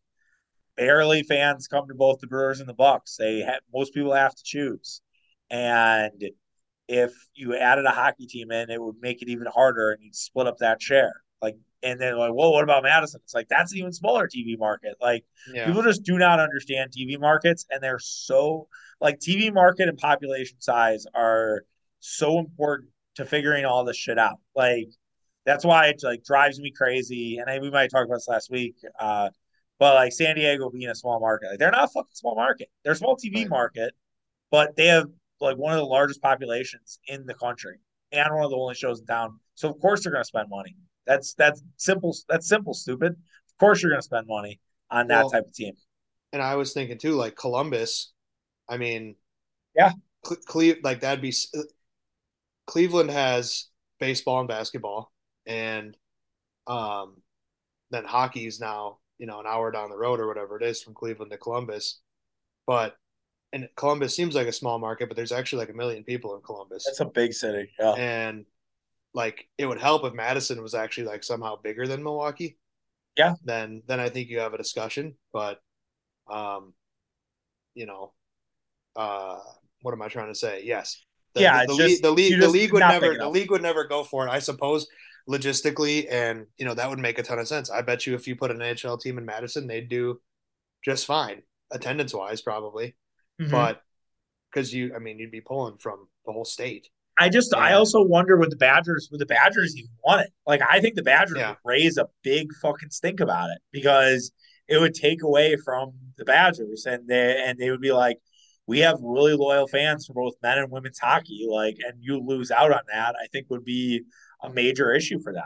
barely 0.76 1.22
fans 1.22 1.68
come 1.68 1.86
to 1.88 1.94
both 1.94 2.20
the 2.20 2.26
Brewers 2.26 2.60
and 2.60 2.68
the 2.68 2.74
Bucks. 2.74 3.16
They 3.16 3.40
have 3.40 3.60
most 3.72 3.94
people 3.94 4.12
have 4.12 4.34
to 4.34 4.42
choose, 4.44 5.00
and 5.50 6.24
if 6.88 7.12
you 7.34 7.56
added 7.56 7.86
a 7.86 7.90
hockey 7.90 8.26
team 8.26 8.50
in, 8.50 8.70
it 8.70 8.80
would 8.80 8.96
make 9.00 9.22
it 9.22 9.28
even 9.28 9.46
harder, 9.46 9.92
and 9.92 10.02
you'd 10.02 10.14
split 10.14 10.46
up 10.46 10.58
that 10.58 10.82
share. 10.82 11.23
Like 11.44 11.56
and 11.82 12.00
then 12.00 12.16
like, 12.16 12.32
well, 12.32 12.52
what 12.52 12.64
about 12.64 12.82
Madison? 12.82 13.20
It's 13.22 13.34
like 13.34 13.48
that's 13.48 13.72
an 13.72 13.78
even 13.78 13.92
smaller 13.92 14.26
TV 14.26 14.58
market. 14.58 14.94
Like 15.00 15.24
yeah. 15.52 15.66
people 15.66 15.82
just 15.82 16.02
do 16.02 16.18
not 16.18 16.40
understand 16.40 16.90
TV 16.90 17.20
markets, 17.20 17.66
and 17.70 17.82
they're 17.82 17.98
so 17.98 18.68
like 19.00 19.18
TV 19.18 19.52
market 19.52 19.88
and 19.88 19.98
population 19.98 20.60
size 20.60 21.04
are 21.14 21.64
so 22.00 22.38
important 22.38 22.88
to 23.16 23.26
figuring 23.26 23.66
all 23.66 23.84
this 23.84 23.98
shit 23.98 24.18
out. 24.18 24.38
Like 24.56 24.88
that's 25.44 25.64
why 25.64 25.88
it 25.88 26.00
like 26.02 26.24
drives 26.24 26.58
me 26.58 26.70
crazy. 26.70 27.36
And 27.36 27.50
I, 27.50 27.58
we 27.58 27.70
might 27.70 27.90
talk 27.90 28.06
about 28.06 28.16
this 28.16 28.28
last 28.28 28.50
week. 28.50 28.76
Uh, 28.98 29.28
but 29.78 29.94
like 29.94 30.12
San 30.12 30.36
Diego 30.36 30.70
being 30.70 30.88
a 30.88 30.94
small 30.94 31.20
market, 31.20 31.50
like 31.50 31.58
they're 31.58 31.70
not 31.70 31.84
a 31.84 31.88
fucking 31.88 32.14
small 32.14 32.34
market. 32.34 32.68
They're 32.82 32.94
a 32.94 32.96
small 32.96 33.16
TV 33.16 33.40
right. 33.40 33.48
market, 33.50 33.92
but 34.50 34.74
they 34.76 34.86
have 34.86 35.08
like 35.40 35.58
one 35.58 35.74
of 35.74 35.78
the 35.78 35.84
largest 35.84 36.22
populations 36.22 36.98
in 37.08 37.26
the 37.26 37.34
country 37.34 37.76
and 38.10 38.34
one 38.34 38.44
of 38.44 38.50
the 38.50 38.56
only 38.56 38.74
shows 38.74 39.00
in 39.00 39.06
town. 39.06 39.38
So 39.54 39.68
of 39.68 39.78
course 39.80 40.02
they're 40.02 40.12
going 40.12 40.22
to 40.22 40.28
spend 40.28 40.48
money. 40.48 40.76
That's 41.06 41.34
that's 41.34 41.62
simple. 41.76 42.16
That's 42.28 42.48
simple. 42.48 42.74
Stupid. 42.74 43.12
Of 43.12 43.58
course, 43.58 43.82
you're 43.82 43.90
going 43.90 44.00
to 44.00 44.04
spend 44.04 44.26
money 44.26 44.60
on 44.90 45.08
that 45.08 45.24
well, 45.24 45.30
type 45.30 45.46
of 45.46 45.54
team. 45.54 45.74
And 46.32 46.42
I 46.42 46.56
was 46.56 46.72
thinking 46.72 46.98
too, 46.98 47.12
like 47.12 47.36
Columbus. 47.36 48.12
I 48.68 48.76
mean, 48.78 49.16
yeah, 49.76 49.92
Cle- 50.24 50.74
like 50.82 51.00
that'd 51.00 51.22
be. 51.22 51.34
Cleveland 52.66 53.10
has 53.10 53.66
baseball 54.00 54.40
and 54.40 54.48
basketball, 54.48 55.12
and 55.46 55.96
um, 56.66 57.22
then 57.90 58.04
hockey 58.04 58.46
is 58.46 58.58
now 58.58 58.98
you 59.18 59.26
know 59.26 59.40
an 59.40 59.46
hour 59.46 59.70
down 59.70 59.90
the 59.90 59.96
road 59.96 60.20
or 60.20 60.26
whatever 60.26 60.56
it 60.56 60.62
is 60.62 60.82
from 60.82 60.94
Cleveland 60.94 61.30
to 61.30 61.38
Columbus, 61.38 62.00
but 62.66 62.96
and 63.52 63.68
Columbus 63.76 64.16
seems 64.16 64.34
like 64.34 64.48
a 64.48 64.52
small 64.52 64.78
market, 64.78 65.08
but 65.08 65.16
there's 65.16 65.30
actually 65.30 65.60
like 65.60 65.68
a 65.68 65.76
million 65.76 66.02
people 66.02 66.34
in 66.34 66.42
Columbus. 66.42 66.84
That's 66.86 67.00
a 67.00 67.04
big 67.04 67.32
city, 67.32 67.70
yeah. 67.78 67.92
And 67.92 68.46
like 69.14 69.48
it 69.58 69.66
would 69.66 69.80
help 69.80 70.04
if 70.04 70.12
Madison 70.12 70.62
was 70.62 70.74
actually 70.74 71.06
like 71.06 71.24
somehow 71.24 71.56
bigger 71.56 71.86
than 71.86 72.02
Milwaukee. 72.02 72.58
Yeah. 73.16 73.34
Then 73.44 73.82
then 73.86 74.00
I 74.00 74.08
think 74.08 74.28
you 74.28 74.40
have 74.40 74.54
a 74.54 74.58
discussion. 74.58 75.14
But 75.32 75.60
um, 76.30 76.74
you 77.74 77.86
know, 77.86 78.12
uh 78.96 79.38
what 79.82 79.92
am 79.92 80.02
I 80.02 80.08
trying 80.08 80.32
to 80.32 80.38
say? 80.38 80.62
Yes. 80.64 81.02
The, 81.34 81.42
yeah, 81.42 81.66
the, 81.66 81.66
the, 81.66 81.74
league, 81.74 82.02
the 82.02 82.10
league, 82.10 82.40
the 82.40 82.48
league 82.48 82.72
would 82.72 82.80
never, 82.80 83.16
the 83.18 83.28
league 83.28 83.50
would 83.50 83.60
never 83.60 83.84
go 83.84 84.04
for 84.04 84.26
it. 84.26 84.30
I 84.30 84.38
suppose 84.38 84.86
logistically, 85.28 86.06
and 86.10 86.46
you 86.56 86.64
know 86.64 86.74
that 86.74 86.88
would 86.88 86.98
make 86.98 87.18
a 87.18 87.22
ton 87.22 87.38
of 87.38 87.48
sense. 87.48 87.70
I 87.70 87.82
bet 87.82 88.06
you 88.06 88.14
if 88.14 88.28
you 88.28 88.36
put 88.36 88.50
an 88.50 88.58
NHL 88.58 89.00
team 89.00 89.18
in 89.18 89.24
Madison, 89.24 89.66
they'd 89.66 89.88
do 89.88 90.20
just 90.84 91.06
fine 91.06 91.42
attendance 91.72 92.14
wise, 92.14 92.40
probably. 92.40 92.94
Mm-hmm. 93.40 93.50
But 93.50 93.82
because 94.50 94.72
you, 94.72 94.94
I 94.94 94.98
mean, 94.98 95.18
you'd 95.18 95.30
be 95.30 95.40
pulling 95.40 95.78
from 95.78 96.08
the 96.24 96.32
whole 96.32 96.44
state. 96.44 96.88
I 97.18 97.28
just, 97.28 97.52
and, 97.52 97.62
I 97.62 97.74
also 97.74 98.02
wonder 98.02 98.36
would 98.36 98.50
the 98.50 98.56
Badgers, 98.56 99.08
would 99.10 99.20
the 99.20 99.26
Badgers 99.26 99.76
even 99.76 99.90
want 100.04 100.22
it? 100.22 100.32
Like, 100.46 100.60
I 100.68 100.80
think 100.80 100.94
the 100.94 101.02
Badgers 101.02 101.38
yeah. 101.38 101.50
would 101.50 101.58
raise 101.64 101.96
a 101.96 102.08
big 102.22 102.48
fucking 102.60 102.90
stink 102.90 103.20
about 103.20 103.50
it 103.50 103.58
because 103.72 104.32
it 104.68 104.78
would 104.78 104.94
take 104.94 105.22
away 105.22 105.56
from 105.56 105.92
the 106.16 106.24
Badgers, 106.24 106.86
and 106.86 107.06
they 107.06 107.42
and 107.44 107.58
they 107.58 107.70
would 107.70 107.80
be 107.80 107.92
like, 107.92 108.18
we 108.66 108.78
have 108.80 108.98
really 109.02 109.34
loyal 109.34 109.66
fans 109.66 110.06
for 110.06 110.14
both 110.14 110.34
men 110.42 110.58
and 110.58 110.70
women's 110.70 110.98
hockey. 110.98 111.46
Like, 111.50 111.76
and 111.86 111.98
you 112.00 112.18
lose 112.18 112.50
out 112.50 112.72
on 112.72 112.80
that, 112.92 113.14
I 113.22 113.26
think 113.28 113.46
would 113.50 113.64
be 113.64 114.02
a 114.42 114.50
major 114.50 114.94
issue 114.94 115.20
for 115.20 115.32
them. 115.32 115.44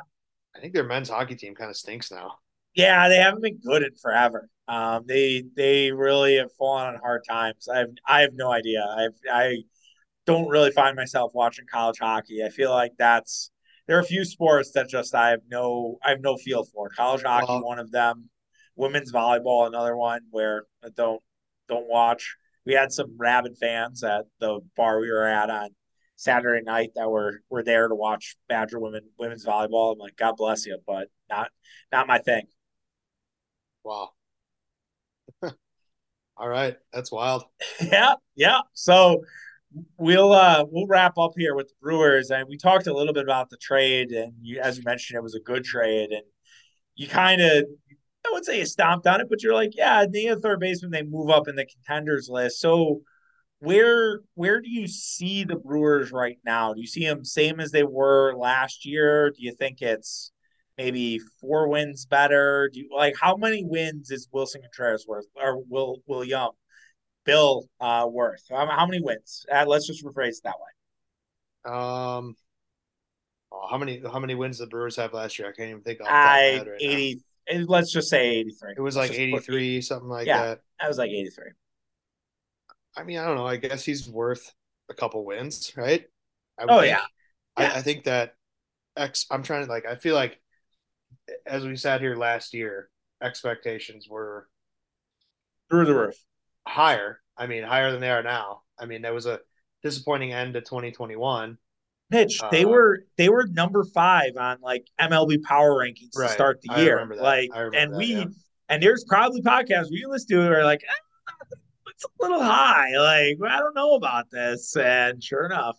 I 0.57 0.61
think 0.61 0.73
their 0.73 0.85
men's 0.85 1.09
hockey 1.09 1.35
team 1.35 1.55
kind 1.55 1.71
of 1.71 1.77
stinks 1.77 2.11
now. 2.11 2.35
Yeah, 2.75 3.09
they 3.09 3.17
haven't 3.17 3.43
been 3.43 3.59
good 3.59 3.83
in 3.83 3.95
forever. 4.01 4.49
Um, 4.69 5.05
they 5.07 5.45
they 5.57 5.91
really 5.91 6.37
have 6.37 6.53
fallen 6.59 6.87
on 6.87 7.01
hard 7.01 7.23
times. 7.29 7.69
I 7.69 7.79
have 7.79 7.89
I 8.07 8.21
have 8.21 8.35
no 8.35 8.53
idea. 8.53 8.85
I've 8.85 9.19
I 9.33 9.57
don't 10.29 10.49
really 10.49 10.71
find 10.71 10.95
myself 10.95 11.33
watching 11.35 11.65
college 11.73 11.99
hockey. 11.99 12.45
I 12.45 12.51
feel 12.51 12.71
like 12.71 12.93
that's 12.99 13.51
there 13.87 13.97
are 13.97 14.03
a 14.03 14.05
few 14.05 14.27
sports 14.27 14.73
that 14.73 14.87
just 14.87 15.15
I 15.15 15.31
have 15.31 15.41
no 15.51 15.99
I 16.05 16.11
have 16.11 16.21
no 16.21 16.37
feel 16.37 16.65
for. 16.65 16.91
College 16.91 17.23
hockey, 17.23 17.47
one 17.65 17.79
of 17.79 17.91
them. 17.91 18.29
Women's 18.77 19.11
volleyball, 19.11 19.67
another 19.67 19.97
one 19.97 20.21
where 20.31 20.65
I 20.85 20.89
don't 20.95 21.23
don't 21.67 21.89
watch. 21.89 22.37
We 22.67 22.75
had 22.75 22.93
some 22.93 23.17
rabid 23.17 23.57
fans 23.59 24.05
at 24.05 24.27
the 24.39 24.61
bar 24.77 25.01
we 25.01 25.11
were 25.11 25.25
at 25.27 25.49
on 25.49 25.71
Saturday 26.17 26.63
night 26.63 26.91
that 26.95 27.09
were 27.09 27.41
were 27.49 27.63
there 27.63 27.89
to 27.89 27.95
watch 27.95 28.37
Badger 28.51 28.79
women 28.79 29.09
women's 29.19 29.47
volleyball. 29.47 29.95
I'm 29.95 29.99
like, 29.99 30.17
God 30.17 30.37
bless 30.37 30.67
you, 30.67 30.79
but 30.87 31.09
not 31.31 31.51
not 31.91 32.07
my 32.07 32.19
thing. 32.19 32.47
Wow. 33.83 34.11
All 36.37 36.49
right, 36.49 36.77
that's 36.93 37.11
wild. 37.11 37.45
Yeah, 37.81 38.17
yeah. 38.37 38.61
So 38.75 39.23
we'll 39.99 40.33
uh 40.33 40.65
we'll 40.71 40.87
wrap 40.87 41.19
up 41.19 41.33
here 41.37 41.55
with 41.55 41.69
the 41.69 41.75
Brewers, 41.81 42.31
and 42.31 42.49
we 42.49 42.57
talked 42.57 42.87
a 42.87 42.95
little 42.95 43.13
bit 43.13 43.25
about 43.25 43.51
the 43.51 43.57
trade, 43.57 44.11
and 44.13 44.33
you, 44.41 44.61
as 44.61 44.79
you 44.79 44.85
mentioned, 44.85 45.17
it 45.19 45.23
was 45.23 45.35
a 45.35 45.41
good 45.41 45.65
trade, 45.65 46.11
and 46.11 46.23
you 46.95 47.09
kind 47.09 47.41
of 47.41 47.65
I 48.27 48.31
would 48.33 48.45
say 48.45 48.59
you 48.59 48.67
stomped 48.67 49.07
on 49.07 49.21
it, 49.21 49.29
but 49.31 49.43
you're 49.43 49.55
like, 49.55 49.73
yeah, 49.75 50.05
the 50.07 50.39
third 50.43 50.61
baseman 50.61 50.91
they 50.91 51.03
move 51.03 51.31
up 51.31 51.49
in 51.49 51.57
the 51.57 51.67
contenders 51.67 52.29
list. 52.29 52.61
So 52.61 53.03
where 53.61 54.21
where 54.35 54.61
do 54.61 54.71
you 54.71 54.87
see 54.87 55.45
the 55.45 55.57
Brewers 55.57 56.13
right 56.13 56.39
now? 56.45 56.75
Do 56.75 56.81
you 56.81 56.87
see 56.87 57.07
them 57.07 57.25
same 57.25 57.61
as 57.61 57.71
they 57.71 57.85
were 57.85 58.35
last 58.37 58.87
year? 58.87 59.31
Do 59.31 59.43
you 59.43 59.53
think 59.53 59.83
it's 59.83 60.33
maybe 60.77 61.21
four 61.41 61.69
wins 61.69 62.07
better? 62.07 62.71
Do 62.73 62.81
you, 62.81 62.91
like 62.95 63.15
how 63.21 63.37
many 63.37 63.65
wins 63.65 64.11
is 64.11 64.29
Wilson 64.33 64.63
Contreras 64.63 65.07
worth 65.09 65.27
or 65.37 65.63
Will 65.69 65.99
William 66.07 66.51
Bill 67.29 67.69
uh, 67.81 68.09
worth? 68.11 68.43
How, 68.51 68.67
how 68.67 68.87
many 68.87 69.01
wins? 69.03 69.45
Uh, 69.53 69.65
let's 69.67 69.87
just 69.87 70.05
rephrase 70.05 70.39
it 70.39 70.45
that 70.45 70.55
way. 70.59 71.73
Um, 71.73 72.35
oh, 73.53 73.67
how 73.71 73.77
many 73.77 74.01
how 74.01 74.19
many 74.19 74.35
wins 74.35 74.59
the 74.59 74.67
Brewers 74.67 74.97
have 74.97 75.13
last 75.13 75.39
year? 75.39 75.49
I 75.49 75.53
can't 75.53 75.69
even 75.71 75.83
think. 75.83 76.01
Off 76.01 76.09
I 76.09 76.59
right 76.59 76.69
eighty. 76.81 77.15
Now. 77.51 77.65
Let's 77.67 77.93
just 77.93 78.09
say 78.09 78.29
eighty 78.29 78.51
three. 78.51 78.75
It 78.77 78.81
was 78.81 78.97
like 78.97 79.13
eighty 79.13 79.39
three, 79.39 79.81
something 79.81 80.09
like 80.09 80.27
yeah, 80.27 80.45
that. 80.45 80.61
That 80.81 80.89
was 80.89 80.99
like 80.99 81.11
eighty 81.11 81.31
three. 81.31 81.51
I 82.97 83.05
mean, 83.05 83.19
I 83.19 83.27
don't 83.27 83.37
know. 83.37 83.47
I 83.47 83.57
guess 83.57 83.85
he's 83.85 84.09
worth 84.09 84.55
a 84.89 84.95
couple 84.95 85.25
wins, 85.25 85.73
right? 85.77 86.05
I 86.59 86.65
oh 86.65 86.81
think, 86.81 86.91
yeah. 86.91 87.05
yeah. 87.59 87.73
I, 87.75 87.79
I 87.79 87.83
think 87.83 88.05
that 88.05 88.35
X. 88.97 89.27
I'm 89.31 89.43
trying 89.43 89.65
to 89.65 89.71
like. 89.71 89.87
I 89.87 89.97
feel 89.97 90.15
like 90.15 90.41
as 91.47 91.65
we 91.65 91.77
sat 91.77 92.01
here 92.01 92.17
last 92.17 92.55
year, 92.55 92.91
expectations 93.23 94.09
were 94.09 94.49
through 95.71 95.85
the 95.85 95.95
roof, 95.95 96.17
higher. 96.69 97.21
I 97.37 97.47
mean, 97.47 97.63
higher 97.63 97.91
than 97.91 98.01
they 98.01 98.11
are 98.11 98.23
now. 98.23 98.63
I 98.79 98.87
mean, 98.87 99.03
there 99.03 99.15
was 99.15 99.27
a 99.27 99.41
disappointing 99.83 100.33
end 100.33 100.55
to 100.55 100.61
2021. 100.61 101.59
Mitch, 102.11 102.41
uh, 102.43 102.49
they 102.51 102.65
were 102.65 103.05
they 103.17 103.29
were 103.29 103.47
number 103.47 103.85
five 103.85 104.33
on 104.39 104.59
like 104.63 104.87
MLB 105.01 105.43
Power 105.43 105.75
Rankings 105.75 106.17
right. 106.17 106.29
to 106.29 106.33
start 106.33 106.61
the 106.63 106.81
year. 106.81 107.07
Like, 107.15 107.51
and 107.55 107.93
that, 107.93 107.99
we 107.99 108.15
yeah. 108.15 108.25
and 108.69 108.83
there's 108.83 109.05
probably 109.05 109.43
podcasts 109.43 109.91
we 109.91 110.05
listen 110.09 110.29
to 110.37 110.53
are 110.53 110.65
like, 110.65 110.83
eh, 110.89 111.57
it's 111.91 112.05
a 112.05 112.09
little 112.23 112.43
high. 112.43 112.97
Like, 112.97 113.37
I 113.51 113.59
don't 113.59 113.75
know 113.75 113.95
about 113.95 114.31
this. 114.31 114.75
And 114.77 115.23
sure 115.23 115.45
enough, 115.45 115.77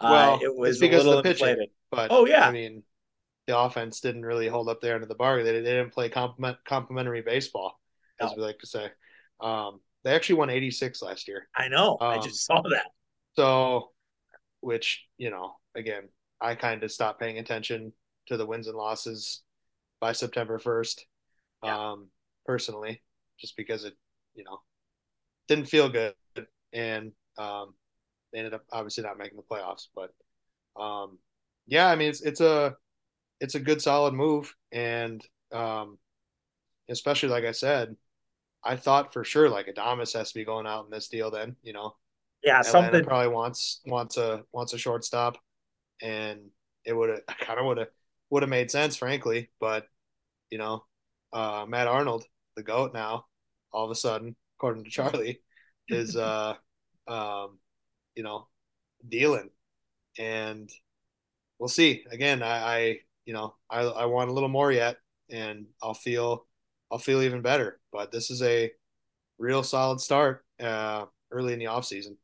uh, 0.00 0.08
well, 0.10 0.34
uh, 0.34 0.38
it 0.42 0.56
was 0.56 0.78
because 0.78 1.04
a 1.04 1.04
little 1.04 1.18
of 1.18 1.24
the 1.24 1.34
pitching. 1.34 1.66
But 1.90 2.10
oh 2.10 2.26
yeah, 2.26 2.48
I 2.48 2.50
mean, 2.50 2.82
the 3.46 3.58
offense 3.58 4.00
didn't 4.00 4.24
really 4.24 4.48
hold 4.48 4.68
up 4.68 4.80
there 4.80 4.94
under 4.94 5.06
the 5.06 5.14
bar. 5.14 5.42
They, 5.42 5.52
they 5.52 5.62
didn't 5.62 5.90
play 5.90 6.08
complement, 6.08 6.58
complementary 6.64 7.22
baseball, 7.22 7.78
as 8.20 8.30
no. 8.30 8.36
we 8.36 8.42
like 8.42 8.58
to 8.60 8.66
say. 8.66 8.90
Um, 9.40 9.80
they 10.08 10.14
actually 10.14 10.36
won 10.36 10.48
86 10.48 11.02
last 11.02 11.28
year. 11.28 11.48
I 11.54 11.68
know. 11.68 11.98
Um, 12.00 12.08
I 12.08 12.18
just 12.18 12.46
saw 12.46 12.62
that. 12.62 12.86
So, 13.36 13.90
which, 14.60 15.04
you 15.18 15.28
know, 15.28 15.56
again, 15.76 16.08
I 16.40 16.54
kind 16.54 16.82
of 16.82 16.90
stopped 16.90 17.20
paying 17.20 17.38
attention 17.38 17.92
to 18.28 18.38
the 18.38 18.46
wins 18.46 18.68
and 18.68 18.76
losses 18.76 19.42
by 20.00 20.12
September 20.12 20.58
1st, 20.58 21.00
yeah. 21.62 21.90
um, 21.90 22.08
personally, 22.46 23.02
just 23.38 23.54
because 23.56 23.84
it, 23.84 23.94
you 24.34 24.44
know, 24.44 24.60
didn't 25.46 25.66
feel 25.66 25.90
good. 25.90 26.14
And 26.72 27.12
um, 27.36 27.74
they 28.32 28.38
ended 28.38 28.54
up 28.54 28.64
obviously 28.72 29.04
not 29.04 29.18
making 29.18 29.36
the 29.36 29.42
playoffs. 29.42 29.88
But 29.94 30.10
um, 30.82 31.18
yeah, 31.66 31.88
I 31.88 31.96
mean, 31.96 32.08
it's, 32.08 32.22
it's 32.22 32.40
a, 32.40 32.74
it's 33.40 33.56
a 33.56 33.60
good 33.60 33.82
solid 33.82 34.14
move, 34.14 34.54
and 34.72 35.22
um, 35.52 35.98
especially 36.88 37.28
like 37.28 37.44
I 37.44 37.52
said, 37.52 37.94
I 38.64 38.76
thought 38.76 39.12
for 39.12 39.24
sure 39.24 39.48
like 39.48 39.66
Adames 39.66 40.14
has 40.14 40.32
to 40.32 40.38
be 40.38 40.44
going 40.44 40.66
out 40.66 40.84
in 40.84 40.90
this 40.90 41.08
deal. 41.08 41.30
Then 41.30 41.56
you 41.62 41.72
know, 41.72 41.94
yeah, 42.42 42.60
Atlanta 42.60 42.70
something 42.70 43.04
probably 43.04 43.32
wants 43.32 43.80
wants 43.86 44.16
a 44.16 44.44
wants 44.52 44.72
a 44.72 44.78
shortstop, 44.78 45.38
and 46.02 46.40
it 46.84 46.92
would 46.92 47.10
have 47.10 47.26
kind 47.40 47.58
of 47.58 47.66
would 47.66 47.78
have 47.78 47.88
would 48.30 48.42
have 48.42 48.50
made 48.50 48.70
sense, 48.70 48.96
frankly. 48.96 49.50
But 49.60 49.86
you 50.50 50.58
know, 50.58 50.84
uh, 51.32 51.66
Matt 51.68 51.86
Arnold, 51.86 52.24
the 52.56 52.62
goat 52.62 52.92
now, 52.94 53.26
all 53.72 53.84
of 53.84 53.90
a 53.90 53.94
sudden, 53.94 54.36
according 54.56 54.84
to 54.84 54.90
Charlie, 54.90 55.40
is 55.88 56.16
uh, 56.16 56.54
um, 57.06 57.58
you 58.14 58.22
know, 58.22 58.48
dealing, 59.08 59.50
and 60.18 60.68
we'll 61.58 61.68
see. 61.68 62.04
Again, 62.10 62.42
I, 62.42 62.48
I 62.48 62.98
you 63.24 63.34
know, 63.34 63.54
I, 63.70 63.82
I 63.82 64.06
want 64.06 64.30
a 64.30 64.32
little 64.32 64.48
more 64.48 64.72
yet, 64.72 64.96
and 65.30 65.66
I'll 65.82 65.94
feel 65.94 66.47
I'll 66.90 66.98
feel 66.98 67.22
even 67.22 67.42
better. 67.42 67.80
But 67.92 68.12
this 68.12 68.30
is 68.30 68.42
a 68.42 68.70
real 69.38 69.62
solid 69.62 70.00
start 70.00 70.44
uh, 70.60 71.06
early 71.30 71.52
in 71.52 71.58
the 71.58 71.66
off 71.66 71.84
season. 71.84 72.16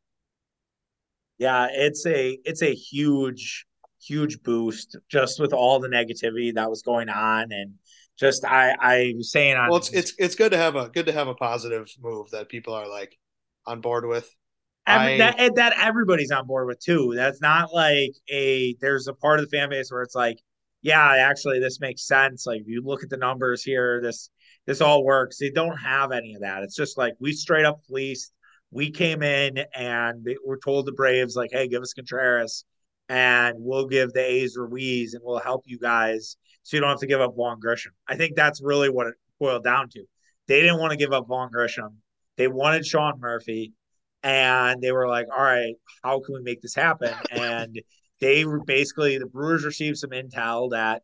Yeah, 1.39 1.69
it's 1.71 2.07
a 2.07 2.39
it's 2.45 2.63
a 2.63 2.75
huge 2.75 3.67
huge 4.01 4.43
boost 4.43 4.97
just 5.09 5.41
with 5.41 5.53
all 5.53 5.81
the 5.81 5.89
negativity 5.89 6.55
that 6.55 6.69
was 6.69 6.83
going 6.83 7.09
on 7.09 7.51
and 7.53 7.73
just 8.19 8.45
I 8.45 8.77
I 8.79 9.15
was 9.17 9.33
saying 9.33 9.57
on 9.57 9.69
well 9.71 9.79
it's 9.79 9.91
it's 9.91 10.15
it's 10.19 10.35
good 10.35 10.53
to 10.53 10.59
have 10.59 10.77
a 10.77 10.91
good 10.91 11.07
to 11.07 11.13
have 11.13 11.29
a 11.29 11.35
positive 11.35 11.89
move 12.01 12.31
that 12.31 12.49
people 12.49 12.75
are 12.75 12.89
like 12.89 13.19
on 13.67 13.81
board 13.81 14.07
with. 14.07 14.29
I, 14.87 15.17
that 15.17 15.55
that 15.57 15.75
everybody's 15.81 16.31
on 16.31 16.47
board 16.47 16.67
with 16.67 16.79
too. 16.79 17.15
That's 17.17 17.41
not 17.41 17.73
like 17.73 18.13
a 18.31 18.77
there's 18.81 19.09
a 19.09 19.15
part 19.15 19.41
of 19.41 19.49
the 19.49 19.57
fan 19.57 19.71
base 19.71 19.91
where 19.91 20.03
it's 20.03 20.15
like 20.15 20.39
yeah, 20.83 21.17
actually 21.17 21.61
this 21.61 21.81
makes 21.81 22.07
sense. 22.07 22.47
Like 22.47 22.63
you 22.67 22.83
look 22.85 23.03
at 23.03 23.09
the 23.09 23.17
numbers 23.17 23.63
here, 23.63 24.03
this 24.03 24.29
this 24.67 24.81
all 24.81 25.05
works. 25.05 25.39
They 25.39 25.51
don't 25.51 25.77
have 25.77 26.13
any 26.13 26.35
of 26.35 26.41
that. 26.41 26.63
It's 26.63 26.77
just 26.77 26.97
like 26.99 27.15
we 27.21 27.33
straight 27.33 27.65
up 27.65 27.81
fleeced. 27.87 28.33
We 28.71 28.91
came 28.91 29.23
in 29.23 29.65
and 29.75 30.27
we're 30.45 30.59
told 30.59 30.87
the 30.87 30.93
Braves 30.93 31.37
like, 31.37 31.51
hey, 31.53 31.69
give 31.69 31.83
us 31.83 31.93
Contreras 31.93 32.65
and 33.09 33.57
we'll 33.59 33.87
give 33.87 34.13
the 34.13 34.25
A's 34.25 34.57
Ruiz 34.57 35.15
and 35.15 35.23
we'll 35.25 35.39
help 35.39 35.63
you 35.67 35.79
guys 35.79 36.37
so 36.63 36.77
you 36.77 36.81
don't 36.81 36.91
have 36.91 37.01
to 37.01 37.07
give 37.07 37.21
up 37.21 37.37
Vaughn 37.37 37.61
Grissom. 37.61 37.93
I 38.09 38.17
think 38.17 38.35
that's 38.35 38.63
really 38.63 38.89
what 38.89 39.07
it 39.07 39.15
boiled 39.39 39.65
down 39.65 39.91
to. 39.91 40.05
They 40.49 40.61
didn't 40.61 40.81
want 40.81 40.91
to 40.91 40.97
give 40.97 41.13
up 41.13 41.29
Vaughn 41.29 41.51
Grissom. 41.53 41.99
They 42.37 42.49
wanted 42.49 42.85
Sean 42.85 43.21
Murphy 43.21 43.75
and 44.23 44.81
they 44.83 44.91
were 44.91 45.07
like, 45.07 45.27
all 45.31 45.43
right, 45.43 45.75
how 46.03 46.21
can 46.21 46.35
we 46.35 46.43
make 46.43 46.63
this 46.63 46.75
happen? 46.75 47.15
And 47.31 47.81
they 48.21 48.45
basically 48.67 49.19
the 49.19 49.27
Brewers 49.27 49.65
received 49.65 49.99
some 49.99 50.11
intel 50.11 50.71
that 50.71 51.03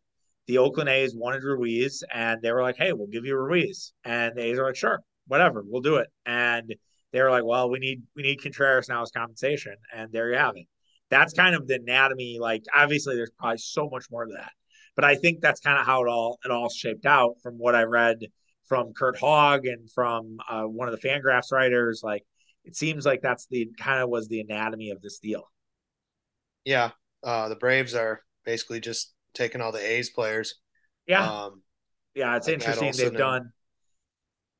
the 0.51 0.57
Oakland 0.57 0.89
A's 0.89 1.15
wanted 1.15 1.43
Ruiz, 1.43 2.03
and 2.13 2.41
they 2.41 2.51
were 2.51 2.61
like, 2.61 2.75
"Hey, 2.75 2.91
we'll 2.91 3.07
give 3.07 3.23
you 3.25 3.37
Ruiz," 3.37 3.93
and 4.03 4.35
the 4.35 4.41
A's 4.41 4.59
are 4.59 4.65
like, 4.65 4.75
"Sure, 4.75 4.99
whatever, 5.27 5.63
we'll 5.65 5.81
do 5.81 5.95
it." 5.95 6.09
And 6.25 6.75
they 7.13 7.21
were 7.21 7.29
like, 7.31 7.45
"Well, 7.45 7.69
we 7.69 7.79
need 7.79 8.03
we 8.17 8.23
need 8.23 8.41
Contreras 8.41 8.89
now 8.89 9.01
as 9.01 9.11
compensation," 9.11 9.77
and 9.95 10.11
there 10.11 10.29
you 10.29 10.37
have 10.37 10.57
it. 10.57 10.67
That's 11.09 11.31
kind 11.31 11.55
of 11.55 11.67
the 11.67 11.75
anatomy. 11.75 12.37
Like, 12.37 12.63
obviously, 12.75 13.15
there's 13.15 13.31
probably 13.39 13.59
so 13.59 13.89
much 13.89 14.11
more 14.11 14.25
to 14.25 14.33
that, 14.33 14.51
but 14.97 15.05
I 15.05 15.15
think 15.15 15.39
that's 15.39 15.61
kind 15.61 15.79
of 15.79 15.85
how 15.85 16.03
it 16.03 16.09
all 16.09 16.37
it 16.43 16.51
all 16.51 16.69
shaped 16.69 17.05
out 17.05 17.35
from 17.41 17.57
what 17.57 17.73
I 17.73 17.83
read 17.83 18.19
from 18.67 18.91
Curt 18.91 19.17
Hogg 19.17 19.65
and 19.65 19.89
from 19.89 20.37
uh, 20.49 20.63
one 20.63 20.89
of 20.89 20.99
the 20.99 21.07
Fangraphs 21.07 21.53
writers. 21.53 22.01
Like, 22.03 22.25
it 22.65 22.75
seems 22.75 23.05
like 23.05 23.21
that's 23.21 23.47
the 23.47 23.69
kind 23.77 24.03
of 24.03 24.09
was 24.09 24.27
the 24.27 24.41
anatomy 24.41 24.89
of 24.89 25.01
this 25.01 25.19
deal. 25.19 25.49
Yeah, 26.65 26.91
uh, 27.23 27.47
the 27.47 27.55
Braves 27.55 27.95
are 27.95 28.21
basically 28.43 28.81
just 28.81 29.13
taking 29.33 29.61
all 29.61 29.71
the 29.71 29.85
A's 29.85 30.09
players. 30.09 30.55
Yeah, 31.07 31.29
Um, 31.29 31.61
yeah, 32.13 32.35
it's 32.37 32.47
like 32.47 32.55
interesting 32.55 32.91
they've 32.97 33.07
and 33.07 33.17
done. 33.17 33.51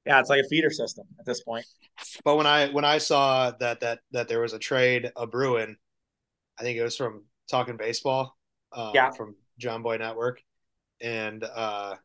Yeah, 0.05 0.19
it's 0.19 0.29
like 0.29 0.41
a 0.43 0.47
feeder 0.47 0.71
system 0.71 1.05
at 1.19 1.25
this 1.25 1.43
point. 1.43 1.65
but 2.23 2.35
when 2.35 2.47
I 2.47 2.69
when 2.69 2.85
I 2.85 2.97
saw 2.97 3.51
that 3.59 3.81
that 3.81 3.99
that 4.11 4.27
there 4.27 4.39
was 4.39 4.53
a 4.53 4.59
trade 4.59 5.11
a 5.15 5.27
Bruin, 5.27 5.77
I 6.59 6.63
think 6.63 6.77
it 6.77 6.83
was 6.83 6.97
from 6.97 7.25
Talking 7.49 7.77
Baseball, 7.77 8.37
Yeah, 8.93 9.07
um, 9.07 9.13
from 9.13 9.35
Jomboy 9.59 9.99
Network, 9.99 10.41
and 11.01 11.43
uh, 11.43 11.95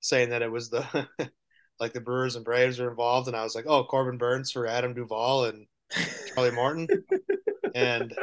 saying 0.00 0.30
that 0.30 0.42
it 0.42 0.50
was 0.50 0.70
the 0.70 0.84
like 1.80 1.92
the 1.92 2.00
Brewers 2.00 2.36
and 2.36 2.44
Braves 2.44 2.78
were 2.78 2.90
involved, 2.90 3.28
and 3.28 3.36
I 3.36 3.42
was 3.42 3.54
like, 3.54 3.66
oh, 3.66 3.84
Corbin 3.84 4.18
Burnes 4.18 4.50
for 4.50 4.66
Adam 4.66 4.94
Duvall 4.94 5.46
and 5.46 5.66
Charlie 6.34 6.50
Morton, 6.50 6.88
and 7.74 8.14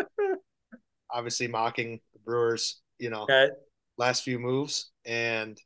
obviously 1.09 1.47
mocking 1.47 1.99
the 2.13 2.19
Brewers, 2.19 2.81
you 3.03 3.11
know, 3.11 3.29
okay, 3.29 3.53
last 3.97 4.23
few 4.23 4.39
moves, 4.39 4.91
and 5.05 5.59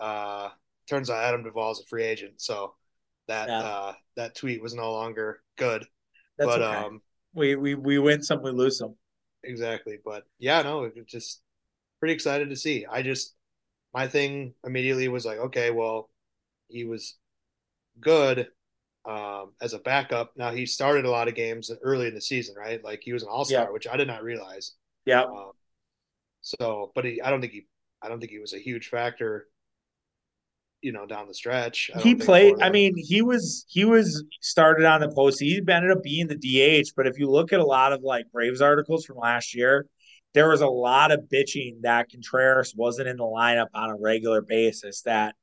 uh, 0.00 0.50
turns 0.88 1.10
out 1.10 1.24
Adam 1.24 1.44
Duvall 1.44 1.72
is 1.72 1.80
a 1.80 1.86
free 1.86 2.04
agent, 2.04 2.40
so 2.40 2.74
that 3.28 3.52
yeah, 3.52 3.62
uh, 3.62 3.94
that 4.16 4.36
tweet 4.36 4.62
was 4.62 4.74
no 4.74 4.92
longer 4.92 5.42
good. 5.58 5.86
that's 6.38 6.56
But 6.56 6.62
okay. 6.70 6.84
um, 6.84 7.02
We 7.34 7.56
we 7.56 7.74
we 7.74 7.98
win 7.98 8.22
some, 8.22 8.42
we 8.42 8.50
lose 8.50 8.78
some. 8.78 8.96
exactly. 9.44 9.98
But 10.04 10.24
yeah, 10.38 10.62
no, 10.62 10.90
just 11.06 11.40
pretty 12.00 12.14
excited 12.14 12.50
to 12.50 12.56
see. 12.56 12.86
I 12.90 13.02
just 13.02 13.34
my 13.94 14.08
thing 14.08 14.54
immediately 14.64 15.08
was 15.08 15.26
like, 15.26 15.38
okay, 15.38 15.70
well, 15.72 16.10
he 16.68 16.84
was 16.84 17.16
good 18.00 18.48
um, 19.06 19.52
as 19.62 19.74
a 19.74 19.80
backup. 19.80 20.32
Now 20.36 20.52
he 20.52 20.66
started 20.66 21.06
a 21.06 21.10
lot 21.10 21.28
of 21.28 21.34
games 21.36 21.70
early 21.82 22.08
in 22.08 22.14
the 22.14 22.20
season, 22.20 22.56
right? 22.56 22.84
Like 22.84 23.02
he 23.04 23.12
was 23.12 23.22
an 23.24 23.30
all 23.30 23.44
Yeah, 23.46 23.66
star, 23.66 23.72
which 23.72 23.88
I 23.88 23.96
did 23.96 24.08
not 24.08 24.24
realize. 24.24 24.74
yeah. 25.04 25.26
Um, 25.32 25.52
so, 26.42 26.92
but 26.94 27.04
he, 27.04 27.22
I 27.22 27.30
don't 27.30 27.40
think 27.40 27.52
he, 27.52 27.66
I 28.02 28.08
don't 28.08 28.20
think 28.20 28.32
he 28.32 28.40
was 28.40 28.52
a 28.52 28.58
huge 28.58 28.88
factor, 28.88 29.46
you 30.82 30.92
know, 30.92 31.06
down 31.06 31.28
the 31.28 31.34
stretch. 31.34 31.90
He 32.00 32.16
played. 32.16 32.60
I 32.60 32.70
mean, 32.70 32.94
he 32.96 33.22
was 33.22 33.64
he 33.68 33.84
was 33.84 34.24
started 34.40 34.84
on 34.84 35.00
the 35.00 35.08
post. 35.08 35.40
He 35.40 35.56
ended 35.56 35.92
up 35.92 36.02
being 36.02 36.26
the 36.26 36.36
DH. 36.36 36.90
But 36.96 37.06
if 37.06 37.18
you 37.18 37.30
look 37.30 37.52
at 37.52 37.60
a 37.60 37.64
lot 37.64 37.92
of 37.92 38.02
like 38.02 38.26
Braves 38.32 38.60
articles 38.60 39.04
from 39.04 39.18
last 39.18 39.54
year, 39.54 39.86
there 40.34 40.48
was 40.48 40.60
a 40.60 40.66
lot 40.66 41.12
of 41.12 41.28
bitching 41.32 41.82
that 41.82 42.10
Contreras 42.10 42.74
wasn't 42.76 43.08
in 43.08 43.16
the 43.16 43.24
lineup 43.24 43.68
on 43.72 43.90
a 43.90 43.96
regular 43.96 44.42
basis. 44.42 45.02
That 45.02 45.36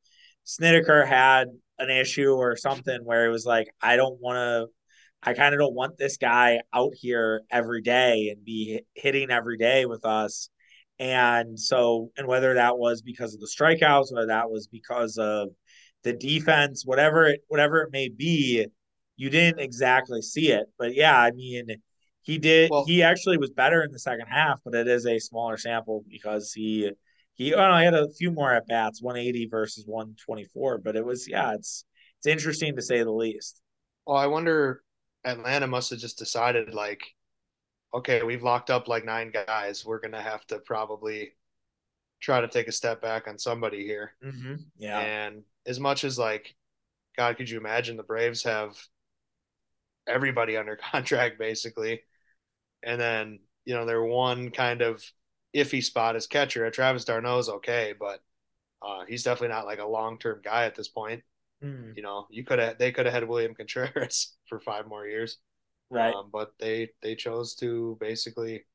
Snitker 0.45 1.07
had 1.07 1.47
an 1.77 1.89
issue 1.89 2.31
or 2.33 2.57
something 2.57 2.99
where 3.05 3.25
it 3.25 3.29
was 3.29 3.45
like, 3.45 3.69
I 3.81 3.95
don't 3.95 4.19
want 4.19 4.35
to. 4.35 4.67
I 5.21 5.33
kind 5.33 5.53
of 5.53 5.59
don't 5.59 5.75
want 5.75 5.97
this 5.97 6.15
guy 6.15 6.61
out 6.73 6.93
here 6.95 7.41
every 7.51 7.81
day 7.81 8.29
and 8.29 8.43
be 8.43 8.81
hitting 8.93 9.31
every 9.31 9.57
day 9.57 9.85
with 9.85 10.05
us. 10.05 10.49
And 10.99 11.59
so, 11.59 12.11
and 12.17 12.27
whether 12.27 12.55
that 12.55 12.77
was 12.77 13.01
because 13.01 13.33
of 13.33 13.39
the 13.39 13.47
strikeouts, 13.47 14.13
whether 14.13 14.27
that 14.27 14.51
was 14.51 14.67
because 14.67 15.17
of 15.17 15.49
the 16.03 16.13
defense, 16.13 16.83
whatever 16.85 17.27
it 17.27 17.41
whatever 17.47 17.81
it 17.81 17.91
may 17.91 18.09
be, 18.09 18.65
you 19.15 19.29
didn't 19.29 19.59
exactly 19.59 20.21
see 20.21 20.51
it. 20.51 20.65
But 20.77 20.95
yeah, 20.95 21.17
I 21.17 21.31
mean, 21.31 21.67
he 22.21 22.37
did 22.37 22.69
Well, 22.71 22.85
he 22.85 23.03
actually 23.03 23.37
was 23.37 23.51
better 23.51 23.83
in 23.83 23.91
the 23.91 23.99
second 23.99 24.27
half, 24.27 24.59
but 24.63 24.75
it 24.75 24.87
is 24.87 25.05
a 25.05 25.19
smaller 25.19 25.57
sample 25.57 26.03
because 26.09 26.51
he 26.53 26.91
he 27.33 27.53
oh, 27.53 27.69
no, 27.69 27.77
he 27.77 27.85
had 27.85 27.93
a 27.93 28.09
few 28.17 28.31
more 28.31 28.51
at 28.53 28.67
bats, 28.67 29.01
180 29.01 29.47
versus 29.47 29.85
124. 29.87 30.79
But 30.79 30.95
it 30.95 31.05
was 31.05 31.27
yeah, 31.27 31.53
it's 31.53 31.85
it's 32.19 32.27
interesting 32.27 32.75
to 32.75 32.81
say 32.81 33.03
the 33.03 33.11
least. 33.11 33.61
well, 34.05 34.17
I 34.17 34.27
wonder 34.27 34.81
Atlanta 35.23 35.67
must 35.67 35.89
have 35.91 35.99
just 35.99 36.17
decided 36.17 36.73
like, 36.73 37.01
okay, 37.93 38.23
we've 38.23 38.43
locked 38.43 38.69
up 38.69 38.87
like 38.87 39.05
nine 39.05 39.31
guys. 39.31 39.85
We're 39.85 39.99
gonna 39.99 40.21
have 40.21 40.45
to 40.47 40.59
probably 40.59 41.33
try 42.21 42.41
to 42.41 42.47
take 42.47 42.67
a 42.67 42.71
step 42.71 43.01
back 43.01 43.27
on 43.27 43.37
somebody 43.37 43.85
here. 43.85 44.13
Mm-hmm. 44.23 44.55
Yeah. 44.77 44.99
And 44.99 45.43
as 45.65 45.79
much 45.79 46.03
as 46.03 46.19
like, 46.19 46.55
God, 47.17 47.37
could 47.37 47.49
you 47.49 47.57
imagine 47.59 47.97
the 47.97 48.03
Braves 48.03 48.43
have 48.43 48.77
everybody 50.07 50.57
under 50.57 50.75
contract 50.91 51.37
basically, 51.39 52.01
and 52.83 52.99
then 52.99 53.39
you 53.65 53.75
know 53.75 53.85
their 53.85 54.03
one 54.03 54.51
kind 54.51 54.81
of 54.81 55.03
iffy 55.55 55.83
spot 55.83 56.15
is 56.15 56.27
catcher. 56.27 56.69
Travis 56.71 57.05
d'Arnaud's 57.05 57.49
okay, 57.49 57.93
but 57.99 58.21
uh, 58.81 59.05
he's 59.07 59.23
definitely 59.23 59.55
not 59.55 59.65
like 59.65 59.79
a 59.79 59.85
long 59.85 60.17
term 60.19 60.41
guy 60.43 60.65
at 60.65 60.75
this 60.75 60.87
point. 60.87 61.23
Mm, 61.63 61.95
You 61.97 62.03
know, 62.03 62.27
you 62.29 62.43
could 62.43 62.59
have 62.59 62.77
they 62.77 62.91
could 62.91 63.05
have 63.05 63.13
had 63.13 63.27
William 63.27 63.55
Contreras 63.55 64.35
for 64.47 64.59
five 64.59 64.87
more 64.87 65.05
years, 65.07 65.37
right. 65.89 66.13
um, 66.13 66.29
but 66.31 66.53
they 66.59 66.89
they 67.01 67.15
chose 67.15 67.55
to 67.55 67.97
basically 67.99 68.65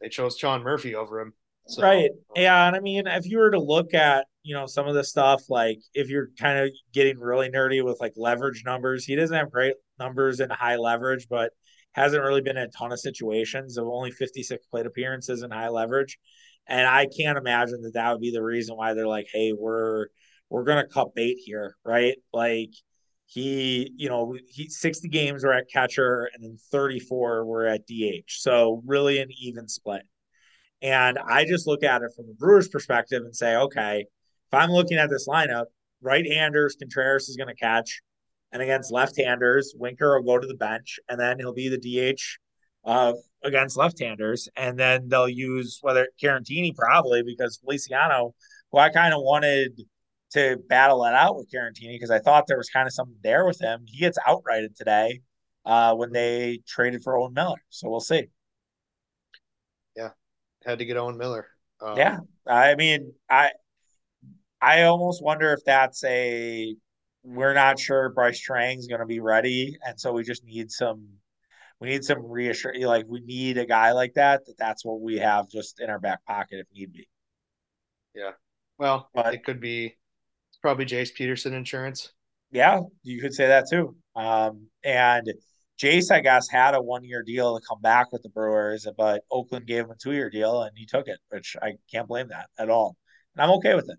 they 0.00 0.08
chose 0.08 0.36
Sean 0.36 0.62
Murphy 0.62 0.94
over 0.94 1.20
him. 1.20 1.32
So 1.66 1.82
Right. 1.82 2.10
Yeah. 2.34 2.66
And 2.66 2.76
I 2.76 2.80
mean, 2.80 3.06
if 3.06 3.24
you 3.24 3.38
were 3.38 3.52
to 3.52 3.60
look 3.60 3.94
at, 3.94 4.26
you 4.42 4.54
know, 4.54 4.66
some 4.66 4.88
of 4.88 4.94
the 4.94 5.04
stuff, 5.04 5.44
like 5.48 5.78
if 5.94 6.08
you're 6.08 6.30
kind 6.38 6.58
of 6.58 6.70
getting 6.92 7.18
really 7.18 7.48
nerdy 7.48 7.84
with 7.84 7.98
like 8.00 8.14
leverage 8.16 8.64
numbers, 8.66 9.04
he 9.04 9.14
doesn't 9.14 9.36
have 9.36 9.50
great 9.50 9.74
numbers 9.98 10.40
in 10.40 10.50
high 10.50 10.76
leverage, 10.76 11.28
but 11.30 11.52
hasn't 11.92 12.22
really 12.22 12.40
been 12.40 12.56
in 12.56 12.64
a 12.64 12.68
ton 12.68 12.90
of 12.90 12.98
situations 12.98 13.78
of 13.78 13.86
only 13.86 14.10
56 14.10 14.66
plate 14.66 14.86
appearances 14.86 15.42
in 15.42 15.50
high 15.50 15.68
leverage. 15.68 16.18
And 16.66 16.86
I 16.86 17.06
can't 17.06 17.38
imagine 17.38 17.82
that 17.82 17.94
that 17.94 18.12
would 18.12 18.20
be 18.20 18.32
the 18.32 18.42
reason 18.42 18.76
why 18.76 18.94
they're 18.94 19.06
like, 19.06 19.28
hey, 19.32 19.52
we're, 19.56 20.06
we're 20.48 20.64
going 20.64 20.84
to 20.84 20.92
cut 20.92 21.14
bait 21.14 21.36
here. 21.44 21.76
Right. 21.84 22.16
Like 22.32 22.70
he, 23.32 23.90
you 23.96 24.10
know, 24.10 24.36
he 24.50 24.68
60 24.68 25.08
games 25.08 25.42
were 25.42 25.54
at 25.54 25.70
catcher 25.70 26.28
and 26.34 26.44
then 26.44 26.58
34 26.70 27.46
were 27.46 27.66
at 27.66 27.86
DH. 27.86 28.28
So 28.28 28.82
really 28.84 29.20
an 29.20 29.28
even 29.40 29.68
split. 29.68 30.02
And 30.82 31.18
I 31.18 31.46
just 31.46 31.66
look 31.66 31.82
at 31.82 32.02
it 32.02 32.10
from 32.14 32.26
the 32.26 32.34
Brewers' 32.34 32.68
perspective 32.68 33.22
and 33.24 33.34
say, 33.34 33.56
okay, 33.56 34.00
if 34.00 34.54
I'm 34.54 34.70
looking 34.70 34.98
at 34.98 35.08
this 35.08 35.26
lineup, 35.26 35.66
right-handers, 36.02 36.76
Contreras 36.78 37.30
is 37.30 37.36
going 37.36 37.48
to 37.48 37.54
catch, 37.54 38.02
and 38.50 38.60
against 38.60 38.92
left-handers, 38.92 39.74
Winker 39.78 40.20
will 40.20 40.26
go 40.26 40.38
to 40.38 40.46
the 40.46 40.56
bench, 40.56 40.98
and 41.08 41.18
then 41.18 41.38
he'll 41.38 41.54
be 41.54 41.68
the 41.68 41.78
DH 41.78 42.20
uh, 42.84 43.14
against 43.42 43.78
left-handers, 43.78 44.48
and 44.56 44.78
then 44.78 45.08
they'll 45.08 45.28
use 45.28 45.78
whether 45.80 46.08
Caratini 46.22 46.74
probably 46.74 47.22
because 47.22 47.56
Feliciano, 47.58 48.34
who 48.72 48.78
I 48.78 48.90
kind 48.90 49.14
of 49.14 49.22
wanted 49.22 49.80
to 50.34 50.58
battle 50.68 51.04
it 51.04 51.14
out 51.14 51.36
with 51.36 51.50
Caratini 51.52 51.94
because 51.94 52.10
I 52.10 52.18
thought 52.20 52.46
there 52.46 52.56
was 52.58 52.70
kind 52.70 52.86
of 52.86 52.92
something 52.94 53.16
there 53.22 53.46
with 53.46 53.60
him. 53.60 53.84
He 53.86 53.98
gets 53.98 54.18
outrighted 54.26 54.76
today 54.76 55.20
uh, 55.64 55.94
when 55.94 56.12
they 56.12 56.60
traded 56.66 57.02
for 57.02 57.16
Owen 57.16 57.34
Miller, 57.34 57.62
so 57.70 57.88
we'll 57.90 58.00
see. 58.00 58.28
yeah, 59.96 60.10
had 60.64 60.78
to 60.78 60.84
get 60.84 60.96
Owen 60.96 61.16
Miller. 61.16 61.46
Yeah, 61.94 62.18
Um, 62.18 62.28
I 62.46 62.74
mean, 62.74 63.12
I 63.28 63.52
I 64.60 64.82
almost 64.82 65.22
wonder 65.22 65.52
if 65.52 65.64
that's 65.64 66.04
a 66.04 66.76
we're 67.24 67.54
not 67.54 67.78
sure 67.78 68.10
Brice 68.10 68.44
Turang's 68.46 68.86
going 68.86 69.00
to 69.00 69.06
be 69.06 69.20
ready, 69.20 69.76
and 69.84 69.98
so 70.00 70.12
we 70.12 70.22
just 70.24 70.44
need 70.44 70.70
some 70.70 71.08
we 71.80 71.88
need 71.90 72.04
some 72.04 72.24
reassurance. 72.26 72.84
like 72.84 73.06
we 73.08 73.20
need 73.22 73.58
a 73.58 73.66
guy 73.66 73.92
like 73.92 74.14
that 74.14 74.46
that 74.46 74.58
that's 74.58 74.84
what 74.84 75.00
we 75.02 75.18
have 75.18 75.48
just 75.50 75.80
in 75.80 75.90
our 75.90 76.00
back 76.00 76.24
pocket 76.26 76.60
if 76.60 76.66
need 76.74 76.92
be. 76.92 77.08
yeah, 78.14 78.32
well, 78.78 79.10
But 79.14 79.34
it 79.34 79.44
could 79.44 79.60
be 79.60 79.96
probably 80.62 80.86
Jace 80.86 81.12
Peterson 81.14 81.52
insurance. 81.52 82.12
yeah, 82.50 82.80
you 83.02 83.20
could 83.20 83.34
say 83.34 83.46
that 83.48 83.66
too. 83.68 83.96
Um, 84.16 84.68
and 84.84 85.30
Jace, 85.82 86.10
I 86.10 86.20
guess, 86.20 86.48
had 86.48 86.74
a 86.74 86.80
one 86.80 87.04
year 87.04 87.22
deal 87.22 87.58
to 87.58 87.66
come 87.68 87.80
back 87.80 88.12
with 88.12 88.22
the 88.22 88.28
Brewers, 88.28 88.86
but 88.96 89.24
Oakland 89.30 89.66
gave 89.66 89.84
him 89.84 89.90
a 89.90 89.96
two 89.96 90.12
year 90.12 90.30
deal 90.30 90.62
and 90.62 90.72
he 90.76 90.86
took 90.86 91.08
it, 91.08 91.18
which 91.30 91.56
I 91.60 91.74
can't 91.90 92.08
blame 92.08 92.28
that 92.28 92.48
at 92.58 92.70
all. 92.70 92.96
And 93.34 93.42
I'm 93.42 93.50
okay 93.58 93.74
with 93.74 93.90
it. 93.90 93.98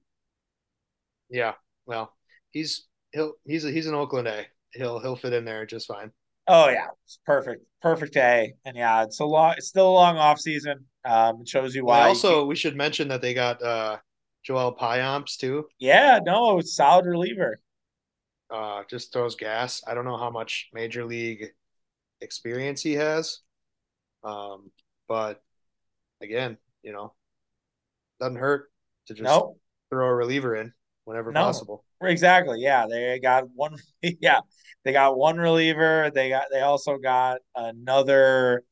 Yeah, 1.30 1.54
well, 1.86 2.14
he's 2.52 2.88
he'll 3.12 3.34
he's 3.46 3.66
a, 3.66 3.72
he's 3.72 3.88
an 3.88 3.96
Oakland 3.96 4.28
A. 4.28 4.46
He'll 4.74 5.00
he'll 5.00 5.16
fit 5.16 5.34
in 5.34 5.46
there 5.46 5.66
just 5.66 5.88
fine. 5.88 6.12
Oh 6.48 6.70
yeah, 6.70 6.88
it's 7.06 7.20
perfect, 7.26 7.66
perfect 7.82 8.14
day, 8.14 8.54
and 8.66 8.76
yeah, 8.76 9.04
it's 9.04 9.20
a 9.20 9.26
long, 9.26 9.56
it's 9.58 9.68
still 9.68 9.90
a 9.90 9.94
long 9.94 10.18
off 10.18 10.40
season. 10.40 10.86
Um, 11.06 11.42
it 11.42 11.48
shows 11.48 11.74
you 11.74 11.86
why. 11.86 12.00
Can't, 12.00 12.10
also 12.10 12.46
we 12.46 12.56
should 12.56 12.76
mention 12.76 13.08
that 13.08 13.22
they 13.22 13.34
got 13.34 13.62
uh 13.64 13.98
Joel 14.44 14.76
Payamps 14.76 15.38
too. 15.38 15.68
yeah, 15.80 16.20
no, 16.24 16.62
solid 16.62 17.06
reliever. 17.06 17.60
Uh, 18.50 18.84
just 18.90 19.12
throws 19.12 19.36
gas. 19.36 19.82
I 19.88 19.94
don't 19.94 20.06
know 20.06 20.18
how 20.18 20.30
much 20.30 20.70
major 20.74 21.06
league 21.06 21.48
experience 22.22 22.82
he 22.82 22.94
has. 22.94 23.40
Um, 24.24 24.72
but 25.08 25.44
again, 26.22 26.58
you 26.84 26.94
know, 26.94 27.14
doesn't 28.20 28.38
hurt 28.38 28.72
to 29.08 29.14
just 29.14 29.44
No, 29.44 29.60
throw 29.90 30.08
a 30.08 30.16
reliever 30.16 30.56
in 30.56 30.74
whenever 31.06 31.32
no, 31.32 31.34
possible. 31.34 31.86
exactly. 32.02 32.60
Yeah, 32.62 32.88
they 32.90 33.20
got 33.20 33.46
one. 33.56 33.78
Yeah, 34.02 34.42
they 34.84 34.92
got 34.92 35.18
one 35.18 35.38
reliever. 35.38 36.12
They 36.14 36.30
got. 36.30 36.46
They 36.52 36.62
also 36.62 36.98
got 36.98 37.40
another 37.56 38.64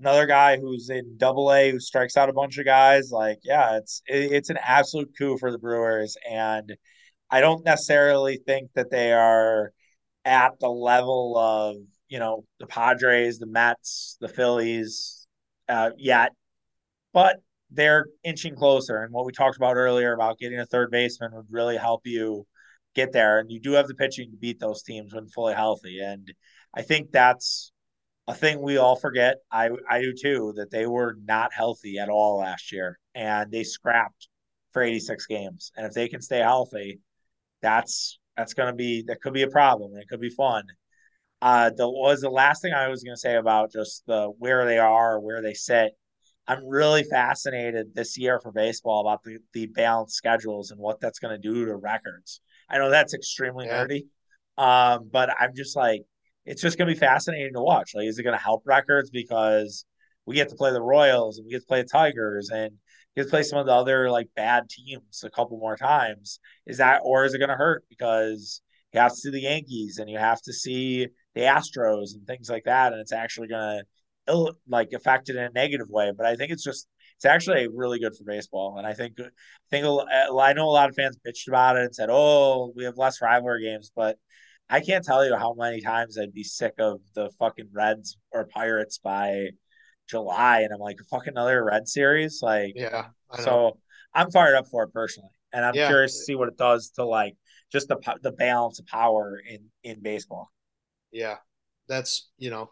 another 0.00 0.26
guy 0.26 0.58
who's 0.58 0.90
in 0.90 1.16
Double 1.16 1.52
A 1.52 1.70
who 1.70 1.80
strikes 1.80 2.16
out 2.16 2.28
a 2.28 2.32
bunch 2.32 2.58
of 2.58 2.64
guys. 2.64 3.10
Like, 3.10 3.38
yeah, 3.44 3.76
it's 3.76 4.02
it, 4.06 4.32
it's 4.32 4.50
an 4.50 4.58
absolute 4.62 5.10
coup 5.16 5.38
for 5.38 5.52
the 5.52 5.58
Brewers, 5.58 6.16
and 6.28 6.74
I 7.30 7.40
don't 7.40 7.64
necessarily 7.64 8.38
think 8.46 8.70
that 8.74 8.90
they 8.90 9.12
are 9.12 9.72
at 10.24 10.58
the 10.60 10.68
level 10.68 11.36
of 11.38 11.76
you 12.08 12.18
know 12.18 12.44
the 12.58 12.66
Padres, 12.66 13.38
the 13.38 13.46
Mets, 13.46 14.16
the 14.20 14.28
Phillies 14.28 15.26
uh, 15.68 15.90
yet, 15.96 16.32
but 17.12 17.36
they're 17.70 18.06
inching 18.24 18.56
closer. 18.56 19.02
And 19.02 19.12
what 19.12 19.26
we 19.26 19.32
talked 19.32 19.56
about 19.56 19.76
earlier 19.76 20.12
about 20.12 20.38
getting 20.38 20.58
a 20.58 20.66
third 20.66 20.90
baseman 20.90 21.32
would 21.34 21.46
really 21.50 21.76
help 21.76 22.02
you 22.04 22.46
get 22.94 23.12
there. 23.12 23.38
And 23.38 23.50
you 23.50 23.60
do 23.60 23.72
have 23.72 23.86
the 23.86 23.94
pitching 23.94 24.30
to 24.30 24.36
beat 24.36 24.58
those 24.58 24.82
teams 24.82 25.14
when 25.14 25.28
fully 25.28 25.54
healthy. 25.54 26.00
And 26.00 26.32
I 26.74 26.82
think 26.82 27.12
that's 27.12 27.72
a 28.30 28.34
thing 28.34 28.62
we 28.62 28.76
all 28.76 28.96
forget. 28.96 29.38
I 29.50 29.70
I 29.88 30.00
do 30.00 30.14
too 30.14 30.54
that 30.56 30.70
they 30.70 30.86
were 30.86 31.16
not 31.24 31.52
healthy 31.52 31.98
at 31.98 32.08
all 32.08 32.38
last 32.38 32.72
year, 32.72 32.98
and 33.14 33.50
they 33.50 33.64
scrapped 33.64 34.28
for 34.72 34.82
86 34.82 35.26
games. 35.26 35.72
And 35.76 35.84
if 35.84 35.92
they 35.92 36.08
can 36.08 36.22
stay 36.22 36.38
healthy, 36.38 37.00
that's 37.60 38.18
that's 38.36 38.54
going 38.54 38.68
to 38.68 38.76
be 38.76 39.02
that 39.08 39.20
could 39.20 39.34
be 39.34 39.42
a 39.42 39.50
problem. 39.50 39.96
It 39.96 40.08
could 40.08 40.20
be 40.20 40.30
fun. 40.30 40.64
Uh, 41.42 41.70
the 41.76 41.88
was 41.88 42.20
the 42.20 42.30
last 42.30 42.62
thing 42.62 42.72
I 42.72 42.88
was 42.88 43.02
going 43.02 43.16
to 43.16 43.20
say 43.20 43.36
about 43.36 43.72
just 43.72 44.04
the 44.06 44.28
where 44.38 44.64
they 44.64 44.78
are, 44.78 45.18
where 45.20 45.42
they 45.42 45.54
sit. 45.54 45.92
I'm 46.46 46.66
really 46.66 47.04
fascinated 47.04 47.94
this 47.94 48.16
year 48.16 48.40
for 48.40 48.52
baseball 48.52 49.00
about 49.00 49.24
the 49.24 49.38
the 49.54 49.66
balanced 49.66 50.14
schedules 50.14 50.70
and 50.70 50.78
what 50.78 51.00
that's 51.00 51.18
going 51.18 51.40
to 51.40 51.48
do 51.48 51.64
to 51.66 51.74
records. 51.74 52.40
I 52.68 52.78
know 52.78 52.90
that's 52.90 53.14
extremely 53.14 53.66
yeah. 53.66 53.84
nerdy, 53.84 54.02
um, 54.56 55.08
but 55.12 55.30
I'm 55.40 55.54
just 55.56 55.74
like 55.74 56.02
it's 56.44 56.62
just 56.62 56.78
going 56.78 56.88
to 56.88 56.94
be 56.94 56.98
fascinating 56.98 57.52
to 57.54 57.62
watch. 57.62 57.94
Like, 57.94 58.06
is 58.06 58.18
it 58.18 58.22
going 58.22 58.36
to 58.36 58.42
help 58.42 58.62
records 58.64 59.10
because 59.10 59.84
we 60.26 60.34
get 60.34 60.48
to 60.48 60.56
play 60.56 60.72
the 60.72 60.82
Royals 60.82 61.38
and 61.38 61.46
we 61.46 61.52
get 61.52 61.60
to 61.60 61.66
play 61.66 61.82
the 61.82 61.88
Tigers 61.88 62.50
and 62.50 62.72
get 63.16 63.24
to 63.24 63.30
play 63.30 63.42
some 63.42 63.58
of 63.58 63.66
the 63.66 63.72
other 63.72 64.10
like 64.10 64.28
bad 64.36 64.68
teams 64.68 65.22
a 65.24 65.30
couple 65.30 65.58
more 65.58 65.76
times? 65.76 66.40
Is 66.66 66.78
that 66.78 67.00
or 67.04 67.24
is 67.24 67.34
it 67.34 67.38
going 67.38 67.50
to 67.50 67.56
hurt 67.56 67.84
because 67.88 68.62
you 68.92 69.00
have 69.00 69.12
to 69.12 69.16
see 69.16 69.30
the 69.30 69.42
Yankees 69.42 69.98
and 69.98 70.10
you 70.10 70.18
have 70.18 70.40
to 70.42 70.52
see 70.52 71.08
the 71.34 71.42
Astros 71.42 72.14
and 72.14 72.26
things 72.26 72.50
like 72.50 72.64
that, 72.64 72.92
and 72.92 73.00
it's 73.00 73.12
actually 73.12 73.48
going 73.48 73.82
to 74.26 74.52
like 74.68 74.92
affect 74.92 75.28
it 75.28 75.36
in 75.36 75.42
a 75.42 75.50
negative 75.50 75.88
way. 75.88 76.12
But 76.16 76.26
I 76.26 76.36
think 76.36 76.52
it's 76.52 76.64
just 76.64 76.88
it's 77.16 77.24
actually 77.24 77.68
really 77.68 77.98
good 77.98 78.16
for 78.16 78.24
baseball, 78.24 78.78
and 78.78 78.86
I 78.86 78.94
think 78.94 79.14
I 79.20 79.26
think 79.70 79.84
I 79.86 80.52
know 80.52 80.68
a 80.68 80.72
lot 80.72 80.88
of 80.88 80.96
fans 80.96 81.18
bitched 81.26 81.48
about 81.48 81.76
it 81.76 81.84
and 81.84 81.94
said, 81.94 82.08
"Oh, 82.10 82.72
we 82.74 82.84
have 82.84 82.96
less 82.96 83.20
rivalry 83.20 83.62
games," 83.62 83.92
but 83.94 84.18
I 84.70 84.80
can't 84.80 85.04
tell 85.04 85.26
you 85.26 85.36
how 85.36 85.54
many 85.54 85.80
times 85.80 86.16
I'd 86.16 86.32
be 86.32 86.44
sick 86.44 86.74
of 86.78 87.00
the 87.14 87.28
fucking 87.40 87.70
Reds 87.72 88.16
or 88.30 88.46
Pirates 88.46 88.98
by 88.98 89.48
July, 90.08 90.60
and 90.60 90.72
I'm 90.72 90.78
like, 90.78 90.98
fucking 91.10 91.32
another 91.32 91.64
Red 91.64 91.88
series, 91.88 92.40
like, 92.40 92.74
yeah. 92.76 93.06
So 93.40 93.78
I'm 94.14 94.30
fired 94.30 94.54
up 94.54 94.68
for 94.68 94.84
it 94.84 94.92
personally, 94.92 95.30
and 95.52 95.64
I'm 95.64 95.74
yeah. 95.74 95.88
curious 95.88 96.16
to 96.18 96.24
see 96.24 96.34
what 96.36 96.48
it 96.48 96.56
does 96.56 96.90
to 96.90 97.04
like 97.04 97.36
just 97.70 97.88
the 97.88 97.96
the 98.22 98.32
balance 98.32 98.80
of 98.80 98.86
power 98.86 99.40
in 99.48 99.66
in 99.84 100.02
baseball. 100.02 100.50
Yeah, 101.12 101.36
that's 101.88 102.30
you 102.38 102.50
know 102.50 102.70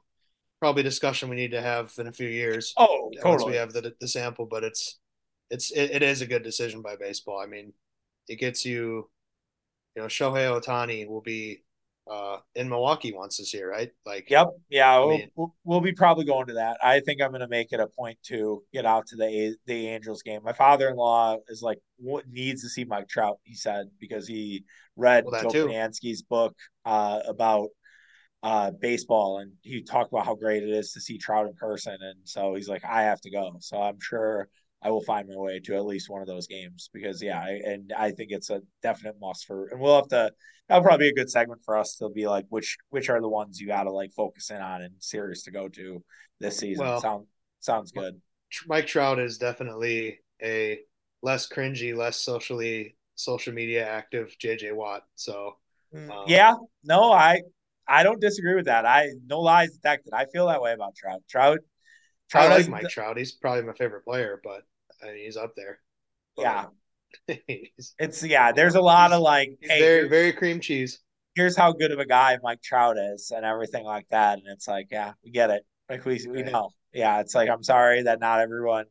probably 0.61 0.82
discussion 0.82 1.28
we 1.28 1.36
need 1.36 1.53
to 1.53 1.62
have 1.62 1.92
in 1.99 2.09
a 2.09 2.12
few 2.12 2.28
years. 2.28 2.74
Oh, 2.76 3.11
totally. 3.16 3.30
Once 3.30 3.44
we 3.44 3.57
have 3.57 3.72
the 3.72 3.94
the 4.01 4.09
sample, 4.09 4.46
but 4.46 4.64
it's 4.64 4.99
it's 5.51 5.70
it, 5.70 5.90
it 5.92 6.03
is 6.03 6.20
a 6.22 6.26
good 6.26 6.42
decision 6.42 6.82
by 6.82 6.96
baseball. 6.96 7.40
I 7.40 7.46
mean, 7.46 7.72
it 8.28 8.36
gets 8.36 8.64
you, 8.64 9.09
you 9.94 10.03
know, 10.03 10.07
Shohei 10.07 10.61
Ohtani 10.61 11.09
will 11.09 11.20
be 11.22 11.62
uh, 12.11 12.39
in 12.55 12.69
Milwaukee 12.69 13.13
once 13.13 13.37
this 13.37 13.53
year, 13.53 13.71
right? 13.71 13.91
Like, 14.07 14.31
yep, 14.31 14.49
yeah, 14.69 14.99
we'll, 14.99 15.09
mean, 15.11 15.31
we'll, 15.37 15.55
we'll 15.65 15.81
be 15.81 15.93
probably 15.93 16.25
going 16.25 16.47
to 16.47 16.55
that. 16.55 16.79
I 16.83 17.01
think 17.01 17.21
I'm 17.21 17.31
going 17.31 17.41
to 17.41 17.49
make 17.49 17.73
it 17.73 17.81
a 17.81 17.87
point 17.87 18.19
to 18.25 18.63
get 18.73 18.87
out 18.87 19.07
to 19.09 19.17
the 19.17 19.57
the 19.67 19.89
Angels 19.89 20.23
game. 20.23 20.41
My 20.43 20.53
father 20.53 20.89
in 20.89 20.97
law 20.97 21.37
is 21.49 21.63
like 21.63 21.79
what 21.99 22.29
needs 22.29 22.63
to 22.63 22.69
see 22.69 22.85
Mike 22.85 23.09
Trout. 23.09 23.39
He 23.43 23.55
said 23.55 23.89
because 24.01 24.27
he 24.27 24.65
read 24.97 25.25
well, 25.27 25.43
Joe 25.43 25.67
Posnanski's 25.67 26.23
book 26.23 26.57
uh, 26.85 27.21
about 27.27 27.69
uh, 28.43 28.71
baseball 28.71 29.39
and 29.39 29.53
he 29.63 29.83
talked 29.83 30.13
about 30.13 30.25
how 30.25 30.35
great 30.35 30.63
it 30.63 30.71
is 30.71 30.93
to 30.93 31.01
see 31.01 31.19
Trout 31.19 31.47
in 31.47 31.55
person, 31.55 31.97
and 32.01 32.19
so 32.25 32.55
he's 32.55 32.69
like, 32.69 32.85
I 32.85 33.03
have 33.03 33.21
to 33.23 33.31
go. 33.31 33.57
So 33.61 33.81
I'm 33.81 33.99
sure 34.01 34.49
I 34.83 34.91
will 34.91 35.03
find 35.03 35.29
my 35.29 35.37
way 35.37 35.61
to 35.61 35.74
at 35.74 35.87
least 35.87 36.09
one 36.09 36.22
of 36.22 36.29
those 36.29 36.47
games 36.47 36.89
because 36.93 37.20
yeah, 37.20 37.41
I, 37.41 37.61
and 37.64 37.93
I 37.97 38.12
think 38.12 38.31
it's 38.31 38.51
a 38.51 38.62
definite 38.83 39.16
must 39.20 39.47
for. 39.47 39.66
And 39.68 39.81
we'll 39.81 39.97
have 39.97 40.09
to. 40.09 40.33
That'll 40.68 40.85
probably 40.85 41.07
be 41.07 41.11
a 41.11 41.14
good 41.14 41.31
segment 41.31 41.62
for 41.64 41.76
us 41.76 41.97
to 41.97 42.11
be 42.11 42.29
like, 42.29 42.47
which 42.51 42.76
which 42.91 43.09
are 43.09 43.20
the 43.20 43.29
ones 43.29 43.61
you 43.61 43.66
got 43.66 43.85
to 43.85 43.91
like 43.91 44.12
focus 44.12 44.51
in 44.51 44.59
on 44.59 44.83
and 44.83 44.95
serious 44.99 45.45
to 45.45 45.51
go 45.51 45.68
to 45.68 46.03
this 46.39 46.59
season. 46.59 46.85
Well, 46.85 47.01
Sound 47.01 47.26
sounds 47.61 47.91
good. 47.91 48.20
Mike 48.66 48.87
Trout 48.87 49.18
is 49.18 49.39
definitely 49.39 50.20
a 50.43 50.79
less 51.22 51.49
cringy, 51.49 51.97
less 51.97 52.20
socially 52.20 52.97
social 53.14 53.53
media 53.53 53.87
active 53.87 54.37
JJ 54.41 54.74
Watt. 54.74 55.03
So 55.16 55.57
mm, 55.95 56.11
um, 56.11 56.24
yeah, 56.29 56.55
no, 56.85 57.12
I 57.12 57.43
I 57.87 58.03
don't 58.03 58.20
disagree 58.20 58.55
with 58.55 58.66
that. 58.66 58.87
I 58.87 59.11
no 59.26 59.41
lies 59.41 59.72
detected. 59.72 60.12
I 60.12 60.26
feel 60.26 60.47
that 60.47 60.62
way 60.62 60.72
about 60.72 60.95
Trout. 60.95 61.22
Trout 61.29 61.59
I 62.35 62.49
like 62.49 62.68
Mike 62.68 62.89
Trout. 62.89 63.16
He's 63.16 63.33
probably 63.33 63.62
my 63.62 63.72
favorite 63.72 64.05
player, 64.05 64.41
but 64.43 64.62
I 65.03 65.07
mean, 65.12 65.24
he's 65.24 65.37
up 65.37 65.55
there. 65.57 65.81
But, 66.37 66.43
yeah. 66.43 67.37
it's 67.99 68.22
yeah. 68.22 68.53
There's 68.53 68.74
a 68.74 68.81
lot 68.81 69.12
of 69.12 69.20
like, 69.22 69.57
hey, 69.61 69.81
very 69.81 70.09
very 70.09 70.33
cream 70.33 70.61
cheese. 70.61 71.01
Here's 71.35 71.57
how 71.57 71.72
good 71.72 71.93
of 71.93 71.99
a 71.99 72.07
guy 72.07 72.37
Mike 72.43 72.62
Trout 72.62 72.97
is, 72.99 73.33
and 73.35 73.45
everything 73.45 73.85
like 73.85 74.09
that. 74.11 74.39
And 74.39 74.47
it's 74.49 74.68
like, 74.68 74.89
yeah, 74.91 75.12
we 75.24 75.31
get 75.31 75.51
it. 75.51 75.64
Like 75.89 76.05
we 76.05 76.20
we 76.29 76.43
right. 76.43 76.53
know. 76.53 76.70
Yeah, 76.93 77.20
it's 77.20 77.35
like 77.35 77.49
I'm 77.49 77.62
sorry 77.62 78.03
that 78.03 78.20
not 78.20 78.41
everyone 78.41 78.85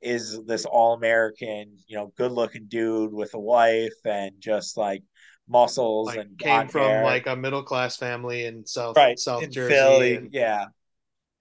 is 0.00 0.44
this 0.44 0.64
all 0.64 0.94
American, 0.94 1.76
you 1.86 1.96
know, 1.96 2.12
good 2.16 2.32
looking 2.32 2.66
dude 2.68 3.12
with 3.12 3.34
a 3.34 3.38
wife 3.38 3.94
and 4.04 4.32
just 4.38 4.76
like 4.76 5.02
muscles 5.48 6.08
like 6.08 6.18
and 6.18 6.38
came 6.38 6.68
from 6.68 6.82
hair. 6.82 7.04
like 7.04 7.26
a 7.26 7.34
middle 7.34 7.62
class 7.62 7.96
family 7.96 8.44
in 8.44 8.64
South 8.66 8.96
right. 8.96 9.18
South 9.18 9.42
in 9.42 9.50
Jersey. 9.50 9.74
Philly, 9.74 10.14
and, 10.16 10.32
yeah. 10.32 10.66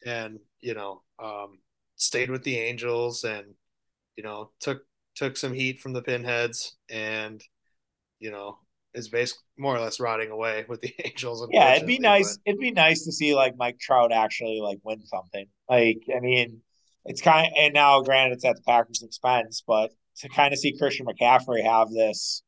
And 0.08 0.40
you 0.62 0.74
know, 0.74 1.02
um, 1.20 1.60
stayed 1.96 2.30
with 2.30 2.44
the 2.44 2.58
Angels 2.58 3.24
and 3.24 3.54
you 4.16 4.24
know 4.24 4.52
took 4.60 4.82
took 5.16 5.38
some 5.38 5.54
heat 5.54 5.82
from 5.82 5.94
the 5.94 6.02
Pinheads 6.02 6.78
and 6.90 7.42
you 8.20 8.32
know 8.32 8.58
is 8.94 9.10
basically 9.10 9.44
more 9.58 9.76
or 9.76 9.80
less 9.80 10.00
rotting 10.00 10.32
away 10.32 10.66
with 10.68 10.82
the 10.82 10.94
Angels. 11.06 11.48
Yeah, 11.52 11.76
it'd 11.76 11.88
be 11.88 12.00
nice. 12.00 12.38
But... 12.38 12.52
It'd 12.52 12.60
be 12.60 12.72
nice 12.72 13.06
to 13.06 13.12
see 13.12 13.36
like 13.36 13.56
Mike 13.58 13.80
Trout 13.80 14.12
actually 14.12 14.60
like 14.62 14.80
win 14.84 15.06
something. 15.06 15.46
Like, 15.70 16.00
I 16.16 16.20
mean, 16.20 16.62
it's 17.06 17.22
kind 17.22 17.48
of, 17.48 17.54
and 17.58 17.74
now 17.74 18.02
granted 18.02 18.36
it's 18.36 18.46
at 18.46 18.56
the 18.56 18.62
Packers' 18.64 19.04
expense, 19.04 19.64
but 19.66 19.92
to 20.18 20.30
kind 20.30 20.54
of 20.54 20.60
see 20.60 20.78
Christian 20.78 21.06
McCaffrey 21.06 21.64
have 21.64 21.90
this 21.92 22.42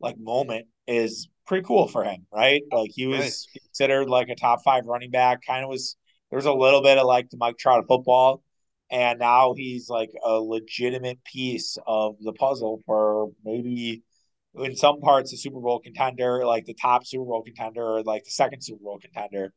like 0.00 0.16
moment 0.18 0.66
is 0.86 1.28
pretty 1.46 1.64
cool 1.64 1.88
for 1.88 2.04
him, 2.04 2.26
right? 2.32 2.62
Like 2.70 2.90
he 2.94 3.06
was 3.06 3.48
right. 3.54 3.62
considered 3.64 4.08
like 4.08 4.28
a 4.28 4.36
top 4.36 4.60
five 4.64 4.86
running 4.86 5.10
back, 5.10 5.40
kind 5.46 5.64
of 5.64 5.70
was 5.70 5.96
there's 6.30 6.46
a 6.46 6.52
little 6.52 6.82
bit 6.82 6.98
of 6.98 7.06
like 7.06 7.30
the 7.30 7.36
Mike 7.36 7.58
Trout 7.58 7.84
football, 7.88 8.42
and 8.90 9.18
now 9.18 9.54
he's 9.56 9.88
like 9.88 10.10
a 10.24 10.32
legitimate 10.32 11.22
piece 11.24 11.78
of 11.86 12.16
the 12.20 12.32
puzzle 12.32 12.82
for 12.86 13.30
maybe 13.44 14.02
in 14.56 14.76
some 14.76 15.00
parts 15.00 15.32
a 15.32 15.36
Super 15.36 15.60
Bowl 15.60 15.80
contender, 15.80 16.44
like 16.44 16.64
the 16.64 16.74
top 16.74 17.06
Super 17.06 17.24
Bowl 17.24 17.42
contender, 17.42 17.82
or 17.82 18.02
like 18.02 18.24
the 18.24 18.30
second 18.30 18.62
Super 18.62 18.82
Bowl 18.82 18.98
contender. 18.98 19.52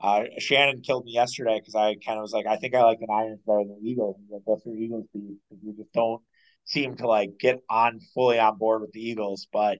Uh, 0.00 0.24
Shannon 0.38 0.82
killed 0.82 1.06
me 1.06 1.12
yesterday 1.12 1.58
because 1.58 1.74
I 1.74 1.96
kind 2.04 2.18
of 2.18 2.22
was 2.22 2.32
like, 2.32 2.46
I 2.46 2.56
think 2.56 2.74
I 2.74 2.82
like 2.82 3.00
the 3.00 3.06
Niners 3.08 3.38
better 3.46 3.60
than 3.60 3.78
the 3.82 3.88
Eagles. 3.88 4.16
He's 4.20 4.30
Like, 4.30 4.42
what's 4.44 4.66
your 4.66 4.76
Eagles 4.76 5.06
beef? 5.12 5.38
Because 5.48 5.64
you 5.64 5.72
just 5.74 5.92
don't 5.92 6.22
seem 6.64 6.96
to 6.96 7.06
like 7.06 7.38
get 7.38 7.60
on 7.70 8.00
fully 8.14 8.38
on 8.38 8.58
board 8.58 8.82
with 8.82 8.92
the 8.92 9.00
Eagles. 9.00 9.48
But 9.50 9.78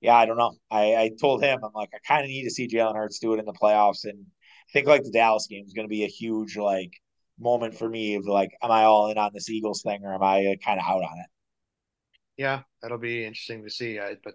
yeah, 0.00 0.16
I 0.16 0.24
don't 0.24 0.38
know. 0.38 0.54
I, 0.70 0.94
I 0.96 1.10
told 1.20 1.42
him 1.42 1.60
I'm 1.62 1.72
like 1.74 1.90
I 1.94 1.98
kind 2.06 2.24
of 2.24 2.28
need 2.28 2.44
to 2.44 2.50
see 2.50 2.68
Jalen 2.68 2.96
Hurts 2.96 3.18
do 3.18 3.34
it 3.34 3.38
in 3.38 3.44
the 3.44 3.52
playoffs 3.52 4.04
and 4.04 4.26
think 4.72 4.86
like 4.86 5.02
the 5.02 5.10
Dallas 5.10 5.46
game 5.48 5.64
is 5.66 5.72
going 5.72 5.86
to 5.86 5.90
be 5.90 6.04
a 6.04 6.08
huge 6.08 6.56
like 6.56 6.92
moment 7.38 7.74
for 7.74 7.88
me 7.88 8.14
of 8.16 8.26
like, 8.26 8.50
am 8.62 8.70
I 8.70 8.84
all 8.84 9.10
in 9.10 9.18
on 9.18 9.30
this 9.32 9.48
Eagles 9.48 9.82
thing 9.82 10.04
or 10.04 10.14
am 10.14 10.22
I 10.22 10.56
kind 10.64 10.78
of 10.78 10.86
out 10.86 11.02
on 11.02 11.18
it? 11.18 11.26
Yeah, 12.36 12.62
that'll 12.82 12.98
be 12.98 13.24
interesting 13.24 13.64
to 13.64 13.70
see. 13.70 13.98
I, 13.98 14.16
but 14.22 14.34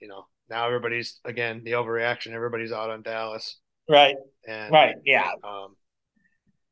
you 0.00 0.08
know, 0.08 0.26
now 0.48 0.66
everybody's 0.66 1.20
again 1.24 1.62
the 1.64 1.72
overreaction. 1.72 2.32
Everybody's 2.32 2.72
out 2.72 2.90
on 2.90 3.02
Dallas, 3.02 3.58
right? 3.88 4.16
And 4.48 4.72
right, 4.72 4.96
yeah. 5.04 5.30
Um, 5.44 5.76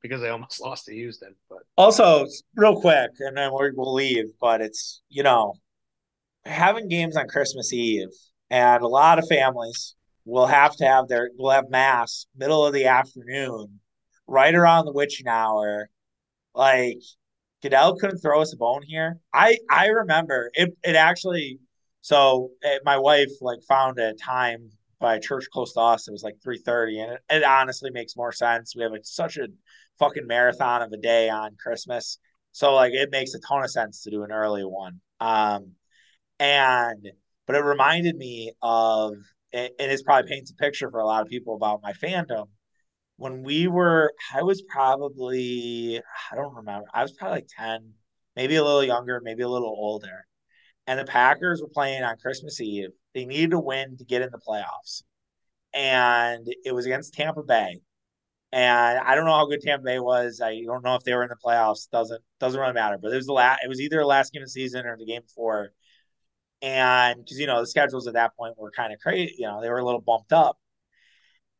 because 0.00 0.20
they 0.20 0.28
almost 0.28 0.60
lost 0.64 0.86
to 0.86 0.94
Houston. 0.94 1.34
But 1.50 1.58
also, 1.76 2.26
real 2.56 2.80
quick, 2.80 3.10
and 3.20 3.36
then 3.36 3.50
we'll 3.52 3.94
leave. 3.94 4.26
But 4.40 4.60
it's 4.60 5.02
you 5.08 5.22
know, 5.22 5.54
having 6.44 6.88
games 6.88 7.16
on 7.16 7.28
Christmas 7.28 7.72
Eve, 7.72 8.08
and 8.50 8.82
a 8.82 8.88
lot 8.88 9.18
of 9.18 9.28
families 9.28 9.94
will 10.28 10.46
have 10.46 10.76
to 10.76 10.84
have 10.84 11.08
their 11.08 11.30
will 11.38 11.50
have 11.50 11.70
mass 11.70 12.26
middle 12.36 12.64
of 12.64 12.74
the 12.74 12.84
afternoon, 12.86 13.80
right 14.26 14.54
around 14.54 14.84
the 14.84 14.92
witching 14.92 15.26
hour. 15.26 15.88
Like 16.54 16.98
Goodell 17.62 17.96
couldn't 17.96 18.18
throw 18.18 18.42
us 18.42 18.52
a 18.52 18.56
bone 18.56 18.82
here. 18.82 19.18
I 19.32 19.58
I 19.70 19.86
remember 19.86 20.50
it. 20.54 20.76
It 20.84 20.96
actually. 20.96 21.58
So 22.02 22.50
it, 22.62 22.76
eh, 22.76 22.78
my 22.84 22.98
wife 22.98 23.30
like 23.40 23.58
found 23.68 23.98
a 23.98 24.14
time 24.14 24.70
by 25.00 25.16
a 25.16 25.20
church 25.20 25.46
close 25.52 25.72
to 25.74 25.80
us. 25.80 26.08
It 26.08 26.12
was 26.12 26.22
like 26.22 26.36
three 26.42 26.58
thirty, 26.58 27.00
and 27.00 27.12
it, 27.12 27.20
it 27.30 27.44
honestly 27.44 27.90
makes 27.90 28.16
more 28.16 28.32
sense. 28.32 28.74
We 28.76 28.82
have 28.82 28.92
like 28.92 29.04
such 29.04 29.38
a 29.38 29.48
fucking 29.98 30.26
marathon 30.26 30.82
of 30.82 30.92
a 30.92 30.98
day 30.98 31.28
on 31.30 31.56
Christmas, 31.60 32.18
so 32.52 32.74
like 32.74 32.92
it 32.92 33.10
makes 33.10 33.34
a 33.34 33.40
ton 33.40 33.64
of 33.64 33.70
sense 33.70 34.02
to 34.02 34.10
do 34.10 34.24
an 34.24 34.32
early 34.32 34.64
one. 34.64 35.00
Um, 35.20 35.72
and 36.38 37.08
but 37.46 37.56
it 37.56 37.64
reminded 37.64 38.16
me 38.16 38.52
of 38.62 39.14
and 39.52 39.72
it 39.78 40.00
probably 40.04 40.30
paints 40.30 40.50
a 40.50 40.54
picture 40.54 40.90
for 40.90 41.00
a 41.00 41.06
lot 41.06 41.22
of 41.22 41.28
people 41.28 41.54
about 41.54 41.82
my 41.82 41.92
fandom. 41.92 42.46
When 43.16 43.42
we 43.42 43.66
were, 43.66 44.12
I 44.32 44.42
was 44.42 44.62
probably, 44.62 46.00
I 46.30 46.36
don't 46.36 46.54
remember, 46.54 46.86
I 46.94 47.02
was 47.02 47.12
probably 47.12 47.38
like 47.38 47.48
10, 47.56 47.92
maybe 48.36 48.56
a 48.56 48.64
little 48.64 48.84
younger, 48.84 49.20
maybe 49.22 49.42
a 49.42 49.48
little 49.48 49.74
older. 49.76 50.26
And 50.86 50.98
the 50.98 51.04
Packers 51.04 51.60
were 51.60 51.68
playing 51.68 52.02
on 52.02 52.16
Christmas 52.16 52.60
Eve. 52.60 52.90
They 53.14 53.24
needed 53.24 53.50
to 53.50 53.60
win 53.60 53.96
to 53.98 54.04
get 54.04 54.22
in 54.22 54.30
the 54.30 54.38
playoffs. 54.38 55.02
And 55.74 56.46
it 56.64 56.72
was 56.72 56.86
against 56.86 57.14
Tampa 57.14 57.42
Bay. 57.42 57.80
And 58.52 58.98
I 58.98 59.14
don't 59.14 59.26
know 59.26 59.36
how 59.36 59.46
good 59.46 59.60
Tampa 59.60 59.84
Bay 59.84 59.98
was. 59.98 60.40
I 60.42 60.62
don't 60.64 60.82
know 60.82 60.94
if 60.94 61.02
they 61.02 61.14
were 61.14 61.24
in 61.24 61.28
the 61.28 61.36
playoffs. 61.44 61.90
Doesn't 61.90 62.22
doesn't 62.40 62.58
really 62.58 62.72
matter. 62.72 62.96
But 63.00 63.12
it 63.12 63.16
was 63.16 63.26
the 63.26 63.34
last. 63.34 63.60
It 63.62 63.68
was 63.68 63.80
either 63.80 63.98
the 63.98 64.06
last 64.06 64.32
game 64.32 64.42
of 64.42 64.46
the 64.46 64.52
season 64.52 64.86
or 64.86 64.96
the 64.96 65.04
game 65.04 65.20
before. 65.22 65.72
And 66.60 67.18
because 67.18 67.38
you 67.38 67.46
know 67.46 67.60
the 67.60 67.66
schedules 67.66 68.06
at 68.06 68.14
that 68.14 68.36
point 68.36 68.54
were 68.58 68.70
kind 68.70 68.92
of 68.92 69.00
crazy. 69.00 69.36
You 69.38 69.46
know 69.46 69.60
they 69.60 69.70
were 69.70 69.78
a 69.78 69.84
little 69.84 70.00
bumped 70.00 70.32
up. 70.32 70.58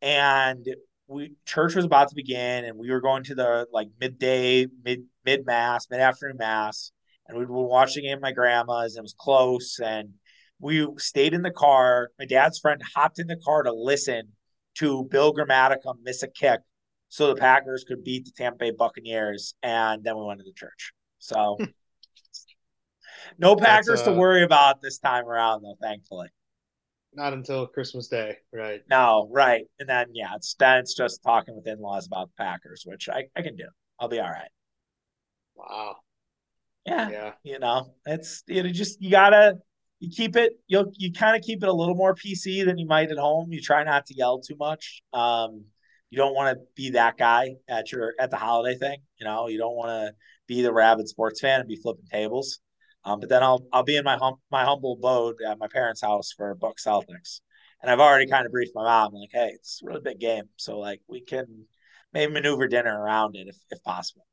And 0.00 0.66
we 1.08 1.34
church 1.46 1.74
was 1.74 1.84
about 1.84 2.08
to 2.08 2.14
begin, 2.14 2.64
and 2.64 2.78
we 2.78 2.90
were 2.90 3.00
going 3.00 3.24
to 3.24 3.34
the 3.34 3.66
like 3.72 3.88
midday, 4.00 4.66
mid 4.84 5.04
mid 5.24 5.46
mass, 5.46 5.86
mid 5.90 6.00
afternoon 6.00 6.36
mass, 6.38 6.92
and 7.26 7.38
we 7.38 7.46
were 7.46 7.66
watching 7.66 8.04
it 8.04 8.12
at 8.12 8.20
my 8.20 8.32
grandma's. 8.32 8.94
And 8.94 9.00
it 9.00 9.02
was 9.02 9.14
close, 9.18 9.78
and 9.80 10.10
we 10.60 10.86
stayed 10.98 11.34
in 11.34 11.42
the 11.42 11.50
car. 11.50 12.10
My 12.18 12.26
dad's 12.26 12.58
friend 12.58 12.80
hopped 12.94 13.18
in 13.18 13.26
the 13.26 13.40
car 13.44 13.62
to 13.62 13.72
listen 13.72 14.32
to 14.76 15.04
Bill 15.10 15.34
Gramatica 15.34 15.94
miss 16.02 16.22
a 16.22 16.28
kick 16.28 16.60
so 17.08 17.28
the 17.28 17.40
Packers 17.40 17.84
could 17.86 18.04
beat 18.04 18.26
the 18.26 18.32
Tampa 18.36 18.58
Bay 18.58 18.70
Buccaneers, 18.70 19.54
and 19.62 20.04
then 20.04 20.16
we 20.16 20.24
went 20.24 20.40
to 20.40 20.44
the 20.44 20.52
church. 20.52 20.92
So 21.18 21.56
hmm. 21.58 21.64
No 23.38 23.56
Packers 23.56 24.02
uh, 24.02 24.06
to 24.06 24.12
worry 24.12 24.42
about 24.42 24.80
this 24.80 24.98
time 24.98 25.26
around, 25.26 25.62
though. 25.62 25.76
Thankfully, 25.80 26.28
not 27.14 27.32
until 27.32 27.66
Christmas 27.66 28.08
Day, 28.08 28.36
right? 28.52 28.80
No, 28.88 29.28
right, 29.30 29.64
and 29.78 29.88
then 29.88 30.08
yeah, 30.12 30.34
it's 30.36 30.54
then 30.54 30.78
it's 30.78 30.94
just 30.94 31.22
talking 31.22 31.56
with 31.56 31.66
in 31.66 31.80
laws 31.80 32.06
about 32.06 32.28
the 32.28 32.42
Packers, 32.42 32.84
which 32.86 33.08
I, 33.08 33.24
I 33.36 33.42
can 33.42 33.56
do. 33.56 33.66
I'll 34.00 34.08
be 34.08 34.20
all 34.20 34.30
right. 34.30 34.50
Wow. 35.56 35.96
Yeah, 36.86 37.10
yeah. 37.10 37.32
You 37.42 37.58
know, 37.58 37.94
it's 38.06 38.42
you 38.46 38.62
know 38.62 38.70
just 38.70 39.02
you 39.02 39.10
gotta 39.10 39.58
you 40.00 40.10
keep 40.10 40.36
it 40.36 40.52
you'll 40.66 40.92
you 40.96 41.12
kind 41.12 41.36
of 41.36 41.42
keep 41.42 41.62
it 41.62 41.68
a 41.68 41.72
little 41.72 41.94
more 41.94 42.14
PC 42.14 42.64
than 42.64 42.78
you 42.78 42.86
might 42.86 43.10
at 43.10 43.18
home. 43.18 43.52
You 43.52 43.60
try 43.60 43.84
not 43.84 44.06
to 44.06 44.14
yell 44.14 44.40
too 44.40 44.56
much. 44.56 45.02
Um, 45.12 45.64
you 46.10 46.16
don't 46.16 46.34
want 46.34 46.56
to 46.56 46.64
be 46.74 46.90
that 46.90 47.18
guy 47.18 47.56
at 47.68 47.92
your 47.92 48.14
at 48.18 48.30
the 48.30 48.36
holiday 48.36 48.78
thing. 48.78 48.98
You 49.18 49.26
know, 49.26 49.48
you 49.48 49.58
don't 49.58 49.76
want 49.76 49.90
to 49.90 50.14
be 50.46 50.62
the 50.62 50.72
rabid 50.72 51.08
sports 51.08 51.40
fan 51.40 51.60
and 51.60 51.68
be 51.68 51.76
flipping 51.76 52.06
tables. 52.10 52.60
Um, 53.08 53.20
but 53.20 53.30
then 53.30 53.42
I'll 53.42 53.66
I'll 53.72 53.84
be 53.84 53.96
in 53.96 54.04
my 54.04 54.16
hum, 54.16 54.34
my 54.50 54.64
humble 54.64 54.92
abode 54.92 55.36
at 55.46 55.58
my 55.58 55.68
parents' 55.68 56.02
house 56.02 56.32
for 56.36 56.54
Buck 56.54 56.76
Celtics, 56.76 57.40
and 57.80 57.90
I've 57.90 58.00
already 58.00 58.30
kind 58.30 58.44
of 58.44 58.52
briefed 58.52 58.74
my 58.74 58.82
mom 58.82 59.14
like, 59.14 59.30
hey, 59.32 59.52
it's 59.54 59.80
a 59.82 59.86
really 59.86 60.02
big 60.02 60.20
game, 60.20 60.44
so 60.56 60.78
like 60.78 61.00
we 61.08 61.22
can 61.22 61.64
maybe 62.12 62.32
maneuver 62.32 62.68
dinner 62.68 63.00
around 63.00 63.34
it 63.36 63.48
if 63.48 63.56
if 63.70 63.82
possible. 63.82 64.26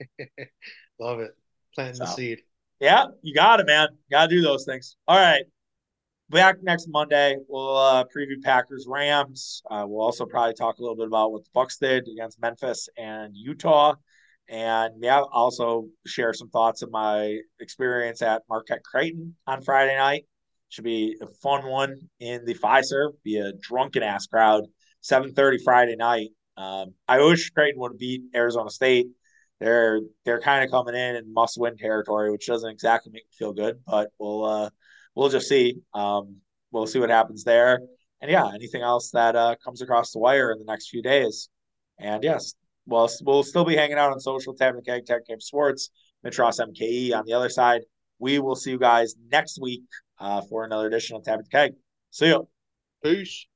Love 1.00 1.20
it, 1.20 1.32
planting 1.74 1.96
so, 1.96 2.04
the 2.04 2.10
seed. 2.10 2.42
Yeah, 2.78 3.06
you 3.22 3.34
got 3.34 3.58
it, 3.58 3.66
man. 3.66 3.88
Got 4.10 4.28
to 4.28 4.36
do 4.36 4.42
those 4.42 4.64
things. 4.64 4.96
All 5.08 5.18
right 5.18 5.44
back 6.30 6.62
next 6.62 6.88
Monday. 6.88 7.36
We'll 7.48 7.76
uh, 7.76 8.04
preview 8.04 8.42
Packers 8.42 8.86
Rams. 8.88 9.62
Uh, 9.70 9.84
we'll 9.86 10.02
also 10.02 10.26
probably 10.26 10.54
talk 10.54 10.78
a 10.78 10.82
little 10.82 10.96
bit 10.96 11.06
about 11.06 11.32
what 11.32 11.44
the 11.44 11.50
Bucks 11.54 11.78
did 11.78 12.08
against 12.08 12.40
Memphis 12.40 12.88
and 12.96 13.36
Utah, 13.36 13.94
and 14.48 14.94
yeah, 15.00 15.20
also 15.20 15.86
share 16.06 16.32
some 16.32 16.50
thoughts 16.50 16.82
of 16.82 16.90
my 16.90 17.38
experience 17.60 18.22
at 18.22 18.42
Marquette 18.48 18.84
Creighton 18.84 19.36
on 19.46 19.62
Friday 19.62 19.96
night. 19.96 20.24
Should 20.68 20.84
be 20.84 21.16
a 21.22 21.26
fun 21.42 21.66
one 21.66 21.96
in 22.20 22.44
the 22.44 22.54
Fiserv. 22.54 23.12
Be 23.22 23.36
a 23.38 23.52
drunken 23.52 24.02
ass 24.02 24.26
crowd. 24.26 24.64
Seven 25.00 25.32
thirty 25.32 25.58
Friday 25.62 25.96
night. 25.96 26.30
Um, 26.56 26.94
I 27.06 27.20
wish 27.22 27.50
Creighton 27.50 27.80
would 27.80 27.98
beat 27.98 28.22
Arizona 28.34 28.70
State. 28.70 29.06
They're 29.60 30.00
they're 30.24 30.40
kind 30.40 30.64
of 30.64 30.70
coming 30.70 30.94
in 30.94 31.16
in 31.16 31.32
must 31.32 31.58
win 31.58 31.76
territory, 31.76 32.30
which 32.30 32.46
doesn't 32.46 32.70
exactly 32.70 33.12
make 33.12 33.24
me 33.24 33.36
feel 33.38 33.52
good. 33.52 33.80
But 33.86 34.10
we'll 34.18 34.44
uh, 34.44 34.70
we'll 35.14 35.28
just 35.28 35.48
see. 35.48 35.76
Um, 35.94 36.36
we'll 36.72 36.86
see 36.86 36.98
what 36.98 37.10
happens 37.10 37.44
there. 37.44 37.78
And 38.20 38.30
yeah, 38.30 38.50
anything 38.54 38.82
else 38.82 39.10
that 39.12 39.36
uh, 39.36 39.56
comes 39.64 39.80
across 39.80 40.12
the 40.12 40.18
wire 40.18 40.52
in 40.52 40.58
the 40.58 40.64
next 40.64 40.88
few 40.88 41.02
days. 41.02 41.48
And 41.98 42.24
yes, 42.24 42.54
well, 42.86 43.10
we'll 43.22 43.42
still 43.42 43.64
be 43.64 43.76
hanging 43.76 43.98
out 43.98 44.12
on 44.12 44.20
social, 44.20 44.54
and 44.76 44.84
Keg, 44.84 45.06
Tech 45.06 45.26
Camp 45.26 45.42
Sports, 45.42 45.90
Mitch 46.22 46.38
Ross 46.38 46.60
MKE 46.60 47.14
on 47.14 47.24
the 47.26 47.32
other 47.32 47.48
side. 47.48 47.82
We 48.18 48.38
will 48.38 48.56
see 48.56 48.70
you 48.70 48.78
guys 48.78 49.14
next 49.30 49.60
week 49.60 49.84
uh, 50.18 50.42
for 50.42 50.64
another 50.64 50.86
edition 50.86 51.16
of 51.16 51.24
and 51.24 51.50
Keg. 51.50 51.72
See 52.10 52.26
you. 52.26 52.48
Peace. 53.02 53.46